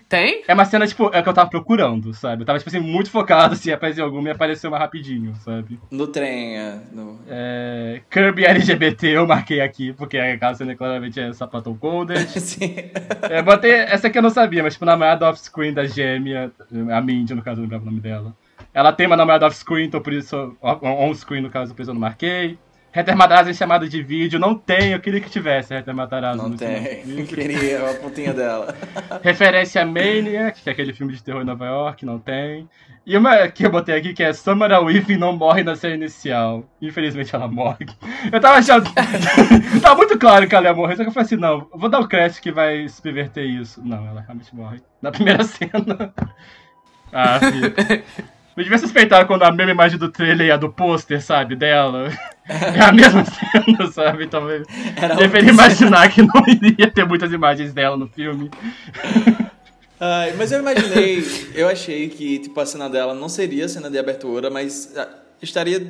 Tem? 0.08 0.42
É 0.48 0.54
uma 0.54 0.64
cena, 0.64 0.86
tipo, 0.86 1.10
é 1.12 1.22
que 1.22 1.28
eu 1.28 1.34
tava 1.34 1.50
procurando, 1.50 2.14
sabe? 2.14 2.42
Eu 2.42 2.46
tava, 2.46 2.58
tipo 2.58 2.70
assim, 2.70 2.80
muito 2.80 3.10
focado 3.10 3.54
se 3.56 3.68
ia 3.68 3.74
aparecer 3.74 4.00
alguma 4.00 4.28
e 4.28 4.32
apareceu 4.32 4.70
uma 4.70 4.78
rapidinho, 4.78 5.34
sabe? 5.36 5.78
No 5.90 6.06
trem, 6.06 6.56
é, 6.58 6.80
no... 6.92 7.20
É... 7.28 8.00
Kirby 8.10 8.44
LGBT 8.44 9.08
eu 9.08 9.26
marquei 9.26 9.60
aqui, 9.60 9.92
porque 9.92 10.16
aquela 10.16 10.54
cena 10.54 10.74
claramente 10.74 11.20
é 11.20 11.32
sapatão 11.32 11.74
Golden. 11.74 12.18
Sim. 12.28 12.74
É, 13.22 13.42
botei, 13.42 13.72
essa 13.72 14.08
aqui 14.08 14.18
eu 14.18 14.22
não 14.22 14.30
sabia, 14.30 14.62
mas 14.62 14.74
tipo, 14.74 14.84
namorada 14.84 15.28
off-screen 15.28 15.74
da 15.74 15.86
gêmea, 15.86 16.50
a 16.90 17.00
Mindy, 17.00 17.34
no 17.34 17.42
caso, 17.42 17.60
eu 17.60 17.62
não 17.62 17.62
lembrava 17.64 17.82
o 17.82 17.86
nome 17.86 18.00
dela. 18.00 18.34
Ela 18.72 18.92
tem 18.92 19.06
uma 19.06 19.16
namorada 19.16 19.46
off-screen, 19.46 19.86
então 19.86 20.00
por 20.00 20.12
isso, 20.12 20.56
on-screen, 20.82 21.42
no 21.42 21.50
caso, 21.50 21.74
por 21.74 21.82
isso 21.82 21.90
eu 21.90 21.94
não 21.94 22.00
marquei. 22.00 22.58
Heather 22.98 23.16
Matarazzo 23.16 23.50
em 23.50 23.54
chamada 23.54 23.88
de 23.88 24.02
vídeo, 24.02 24.40
não 24.40 24.56
tem, 24.56 24.90
eu 24.90 24.98
queria 24.98 25.20
que 25.20 25.30
tivesse 25.30 25.72
Heather 25.72 25.94
Matarazzo 25.94 26.48
Não 26.48 26.56
tem. 26.56 27.04
Eu 27.06 27.24
queria 27.24 27.90
a 27.90 27.94
pontinha 27.94 28.34
dela. 28.34 28.74
Referência 29.22 29.82
a 29.82 29.86
Maniac, 29.86 30.60
que 30.60 30.68
é 30.68 30.72
aquele 30.72 30.92
filme 30.92 31.12
de 31.12 31.22
terror 31.22 31.42
em 31.42 31.44
Nova 31.44 31.64
York, 31.64 32.04
não 32.04 32.18
tem. 32.18 32.68
E 33.06 33.16
uma 33.16 33.46
que 33.46 33.64
eu 33.64 33.70
botei 33.70 33.96
aqui 33.96 34.12
que 34.12 34.24
é 34.24 34.32
Samara 34.32 34.80
Weaving 34.80 35.16
não 35.16 35.32
morre 35.32 35.62
na 35.62 35.76
cena 35.76 35.94
inicial. 35.94 36.64
Infelizmente 36.82 37.32
ela 37.32 37.46
morre. 37.46 37.86
Eu 38.32 38.40
tava 38.40 38.58
achando. 38.58 38.90
tava 39.80 39.94
muito 39.94 40.18
claro 40.18 40.48
que 40.48 40.54
ela 40.56 40.66
ia 40.66 40.74
morrer, 40.74 40.96
só 40.96 41.04
que 41.04 41.08
eu 41.08 41.12
falei 41.12 41.26
assim: 41.26 41.36
não, 41.36 41.68
vou 41.72 41.88
dar 41.88 42.00
o 42.00 42.08
crédito 42.08 42.42
que 42.42 42.50
vai 42.50 42.88
subverter 42.88 43.44
isso. 43.46 43.80
Não, 43.82 44.06
ela 44.08 44.22
realmente 44.22 44.54
morre. 44.54 44.82
Na 45.00 45.12
primeira 45.12 45.44
cena. 45.44 46.12
Ah, 47.10 47.40
filho. 47.40 47.74
Eu 48.58 48.64
devia 48.64 48.78
suspeitar 48.78 49.24
quando 49.24 49.44
a 49.44 49.52
mesma 49.52 49.70
imagem 49.70 49.98
do 49.98 50.08
trailer 50.08 50.48
e 50.48 50.50
a 50.50 50.56
do 50.56 50.68
pôster, 50.68 51.22
sabe, 51.22 51.54
dela. 51.54 52.10
É 52.48 52.80
a 52.80 52.90
mesma 52.90 53.22
cena, 53.24 53.92
sabe? 53.92 54.24
Então 54.24 54.50
eu 54.50 54.64
Era 54.96 55.14
deveria 55.14 55.50
imaginar 55.50 56.10
que 56.10 56.22
não 56.22 56.42
iria 56.44 56.90
ter 56.90 57.06
muitas 57.06 57.32
imagens 57.32 57.72
dela 57.72 57.96
no 57.96 58.08
filme. 58.08 58.50
Ai, 60.00 60.34
mas 60.36 60.50
eu 60.50 60.58
imaginei, 60.58 61.24
eu 61.54 61.68
achei 61.68 62.08
que 62.08 62.40
tipo, 62.40 62.58
a 62.60 62.66
cena 62.66 62.88
dela 62.88 63.14
não 63.14 63.28
seria 63.28 63.64
a 63.64 63.68
cena 63.68 63.88
de 63.88 63.96
abertura, 63.96 64.50
mas 64.50 64.92
ah, 64.96 65.08
estaria 65.40 65.80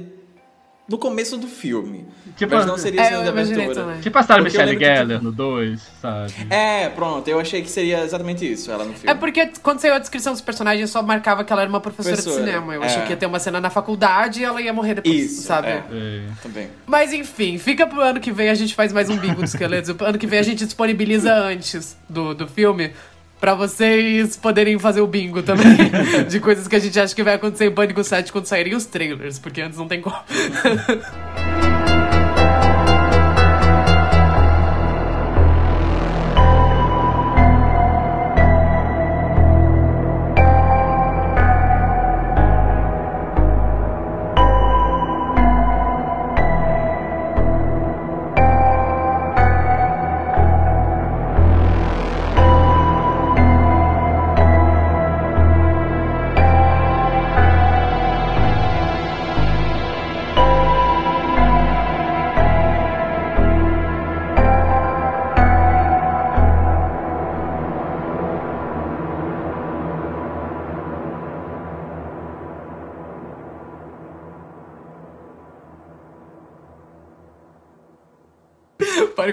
no 0.88 0.96
começo 0.96 1.36
do 1.36 1.46
filme. 1.46 2.06
Tipo, 2.34 2.54
mas 2.54 2.64
não 2.64 2.78
seria 2.78 3.02
a 3.02 3.04
É, 3.04 3.08
cena 3.08 3.44
de 3.44 3.74
também. 3.74 4.00
Tipo 4.00 4.18
a 4.18 4.22
Sarah 4.22 4.42
Michelle 4.42 4.76
lembro 4.76 5.18
que, 5.18 5.24
no 5.24 5.32
2, 5.32 5.80
sabe? 6.00 6.32
É, 6.48 6.88
pronto, 6.88 7.28
eu 7.28 7.38
achei 7.38 7.60
que 7.60 7.70
seria 7.70 8.02
exatamente 8.04 8.50
isso, 8.50 8.70
ela 8.70 8.84
no 8.84 8.94
filme. 8.94 9.10
É 9.10 9.14
porque 9.14 9.50
quando 9.62 9.80
saiu 9.80 9.94
a 9.94 9.98
descrição 9.98 10.32
dos 10.32 10.40
personagens, 10.40 10.88
só 10.88 11.02
marcava 11.02 11.44
que 11.44 11.52
ela 11.52 11.62
era 11.62 11.68
uma 11.68 11.80
professora, 11.80 12.16
Professora, 12.16 12.42
de 12.42 12.50
cinema. 12.50 12.74
Eu 12.74 12.82
é. 12.82 12.86
achei 12.86 13.02
que 13.02 13.10
ia 13.10 13.16
ter 13.16 13.26
uma 13.26 13.38
cena 13.38 13.60
na 13.60 13.68
faculdade 13.68 14.40
e 14.40 14.44
ela 14.44 14.62
ia 14.62 14.72
morrer 14.72 14.94
depois, 14.94 15.14
Isso, 15.14 15.42
sabe? 15.42 15.68
é. 15.68 15.82
É. 15.92 16.22
Também. 16.42 16.68
Mas 16.86 17.12
enfim, 17.12 17.58
fica 17.58 17.86
pro 17.86 18.00
ano 18.00 18.18
que 18.18 18.32
vem 18.32 18.48
a 18.48 18.54
gente 18.54 18.74
faz 18.74 18.90
mais 18.92 19.10
um 19.10 19.16
bingo 19.16 19.42
dos 19.42 19.52
esqueletos. 19.52 19.90
ano 20.00 20.18
que 20.18 20.26
vem 20.26 20.38
a 20.38 20.42
gente 20.42 20.64
disponibiliza 20.64 21.34
antes 21.34 21.98
do, 22.08 22.34
do 22.34 22.48
filme 22.48 22.92
Pra 23.40 23.54
vocês 23.54 24.36
poderem 24.36 24.78
fazer 24.78 25.00
o 25.00 25.06
bingo 25.06 25.42
também. 25.42 25.76
de 26.28 26.40
coisas 26.40 26.66
que 26.66 26.76
a 26.76 26.78
gente 26.78 26.98
acha 26.98 27.14
que 27.14 27.22
vai 27.22 27.34
acontecer 27.34 27.66
em 27.66 27.70
Pânico 27.72 28.02
7 28.02 28.32
quando 28.32 28.46
saírem 28.46 28.74
os 28.74 28.84
trailers, 28.84 29.38
porque 29.38 29.60
antes 29.60 29.78
não 29.78 29.86
tem 29.86 30.00
como. 30.00 30.16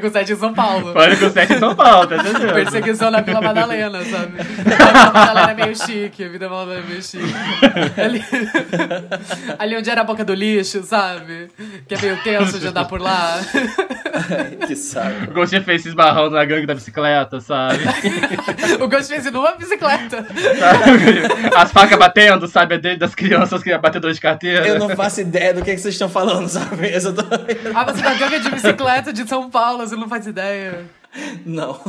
Pânico 0.06 0.10
7 0.12 0.34
em 0.34 0.36
São 0.36 0.54
Paulo. 0.54 0.94
Pânico 0.94 1.30
7 1.30 1.54
em 1.54 1.60
São 1.60 1.76
Paulo, 1.76 2.08
tá 2.08 2.18
entendendo? 2.18 2.54
Perseguição 2.54 3.12
na 3.12 3.22
Vila 3.22 3.42
Madalena, 3.42 4.04
sabe? 4.04 4.40
A 4.40 4.92
Vila 4.92 5.12
Madalena 5.14 5.52
é 5.52 5.54
meio 5.66 5.76
chique, 5.76 6.24
a 6.24 6.30
Vila 6.30 6.50
Madalena 6.50 6.82
é 6.86 6.90
meio 6.90 7.04
chique. 7.04 7.34
Ali, 8.02 8.24
ali 9.58 9.78
onde 9.78 9.90
era 9.90 10.02
a 10.02 10.04
boca 10.04 10.24
do 10.24 10.34
lixo, 10.34 10.84
sabe? 10.84 11.50
Que 11.88 11.96
é 11.96 12.02
meio 12.02 12.18
tenso 12.24 12.60
de 12.60 12.68
andar 12.68 12.86
por 12.86 13.02
lá. 13.02 13.40
que 14.68 14.76
saco. 14.76 15.32
O 15.32 15.34
Ghostface 15.34 15.84
se 15.84 15.90
esbarrando 15.90 16.36
na 16.36 16.46
gangue 16.46 16.66
da 16.66 16.74
bicicleta, 16.76 17.40
sabe? 17.40 17.80
O 18.80 18.88
Ghostface 18.88 19.32
numa 19.32 19.54
bicicleta. 19.54 20.26
Sabe? 20.26 21.56
As 21.56 21.72
facas 21.72 21.98
batendo, 21.98 22.48
sabe? 22.48 22.76
A 22.76 22.78
dele 22.78 22.98
das 22.98 23.16
crianças 23.16 23.64
que 23.64 23.76
batedores 23.78 24.18
de 24.18 24.22
carteira. 24.22 24.68
Eu 24.68 24.80
não 24.80 24.90
faço 24.90 25.22
ideia 25.22 25.54
do 25.54 25.62
que, 25.64 25.72
que 25.74 25.82
vocês 25.82 25.94
estão 25.94 26.10
falando, 26.10 26.48
sabe? 26.48 26.92
Eu 26.94 27.14
tô... 27.14 27.22
Ah, 27.74 27.84
você 27.86 28.02
tá 28.02 28.14
gangue 28.14 28.40
de 28.40 28.50
bicicleta 28.50 29.14
de 29.14 29.28
São 29.28 29.50
Paulo, 29.50 29.82
você 29.96 29.98
não 29.98 30.10
faz 30.10 30.28
ideia. 30.28 30.86
Não. 31.46 31.80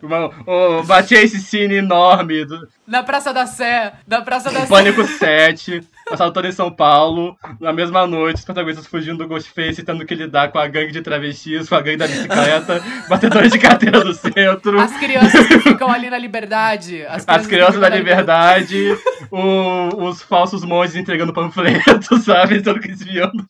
Mano, 0.00 0.32
oh, 0.46 0.84
bati 0.84 1.14
esse 1.14 1.40
cine 1.40 1.76
enorme 1.76 2.44
do 2.44 2.68
Na 2.86 3.02
Praça 3.02 3.34
da 3.34 3.44
Sé, 3.44 3.92
na 4.06 4.22
Praça 4.22 4.50
da 4.52 4.60
Sé. 4.60 4.66
Pânico 4.66 5.04
7, 5.04 5.82
passado 6.10 6.32
todo 6.32 6.46
em 6.46 6.52
São 6.52 6.70
Paulo, 6.70 7.36
na 7.60 7.72
mesma 7.72 8.06
noite, 8.06 8.36
os 8.38 8.44
protagonistas 8.44 8.86
fugindo 8.86 9.18
do 9.18 9.28
Ghostface, 9.28 9.82
tendo 9.82 10.04
que 10.06 10.14
lidar 10.14 10.50
com 10.50 10.58
a 10.58 10.66
gangue 10.66 10.92
de 10.92 11.00
travestis, 11.02 11.68
com 11.68 11.74
a 11.74 11.80
gangue 11.80 11.98
da 11.98 12.06
bicicleta, 12.06 12.82
batedores 13.08 13.52
de 13.52 13.58
carteira 13.58 14.00
do 14.00 14.12
centro. 14.14 14.78
As 14.80 14.96
crianças 14.96 15.46
que 15.46 15.58
ficam 15.60 15.90
ali 15.90 16.08
na 16.10 16.18
liberdade. 16.18 17.02
As 17.06 17.24
crianças, 17.24 17.28
As 17.28 17.46
crianças 17.46 17.80
da 17.80 17.88
liberdade, 17.88 18.96
o- 19.30 20.04
os 20.08 20.22
falsos 20.22 20.64
monges 20.64 20.96
entregando 20.96 21.32
panfletos, 21.32 22.24
sabe? 22.24 22.62
Sendo 22.62 22.80
que 22.80 22.88
desviando. 22.88 23.46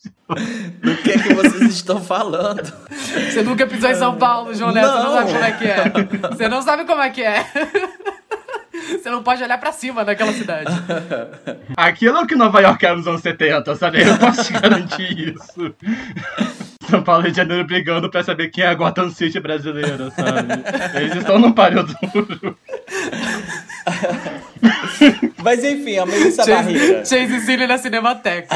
Do 0.82 0.94
que 0.96 1.10
é 1.12 1.18
que 1.18 1.32
vocês 1.34 1.62
estão 1.72 2.00
falando? 2.00 2.70
Você 2.90 3.42
nunca 3.42 3.66
pisou 3.66 3.88
em 3.90 3.94
São 3.94 4.16
Paulo, 4.16 4.54
João 4.54 4.72
Neto, 4.72 4.88
você 4.88 4.98
não 4.98 5.04
Não. 5.04 5.12
sabe 5.14 5.32
como 5.32 5.44
é 5.44 5.52
que 5.52 5.64
é. 5.66 6.28
Você 6.28 6.48
não 6.48 6.62
sabe 6.62 6.84
como 6.84 7.02
é 7.02 7.10
que 7.10 7.22
é. 7.22 7.46
Você 9.02 9.10
não 9.10 9.22
pode 9.22 9.42
olhar 9.42 9.58
pra 9.58 9.72
cima 9.72 10.04
naquela 10.04 10.32
cidade. 10.32 10.70
Aquilo 11.76 12.18
é 12.18 12.20
o 12.22 12.26
que 12.26 12.34
Nova 12.34 12.60
York 12.60 12.84
era 12.84 12.96
nos 12.96 13.06
anos 13.06 13.20
70, 13.20 13.76
sabe? 13.76 14.02
Eu 14.02 14.18
posso 14.18 14.44
te 14.44 14.52
garantir 14.52 15.34
isso. 15.34 15.74
São 16.88 17.02
Paulo 17.02 17.22
e 17.22 17.24
Rio 17.24 17.32
de 17.32 17.36
Janeiro 17.36 17.66
brigando 17.66 18.10
pra 18.10 18.24
saber 18.24 18.48
quem 18.48 18.64
é 18.64 18.68
a 18.68 18.74
Gotham 18.74 19.10
City 19.10 19.38
brasileira, 19.38 20.10
sabe? 20.10 20.54
Eles 20.94 21.16
estão 21.16 21.38
num 21.38 21.52
páreo 21.52 21.82
duro. 21.84 22.56
Mas 25.42 25.62
enfim, 25.64 25.98
a 25.98 26.06
Melissa 26.06 26.44
Chase, 26.44 26.52
Barreira. 26.52 27.04
Chase 27.04 27.40
Cine 27.40 27.66
na 27.66 27.76
Cinemateca. 27.76 28.48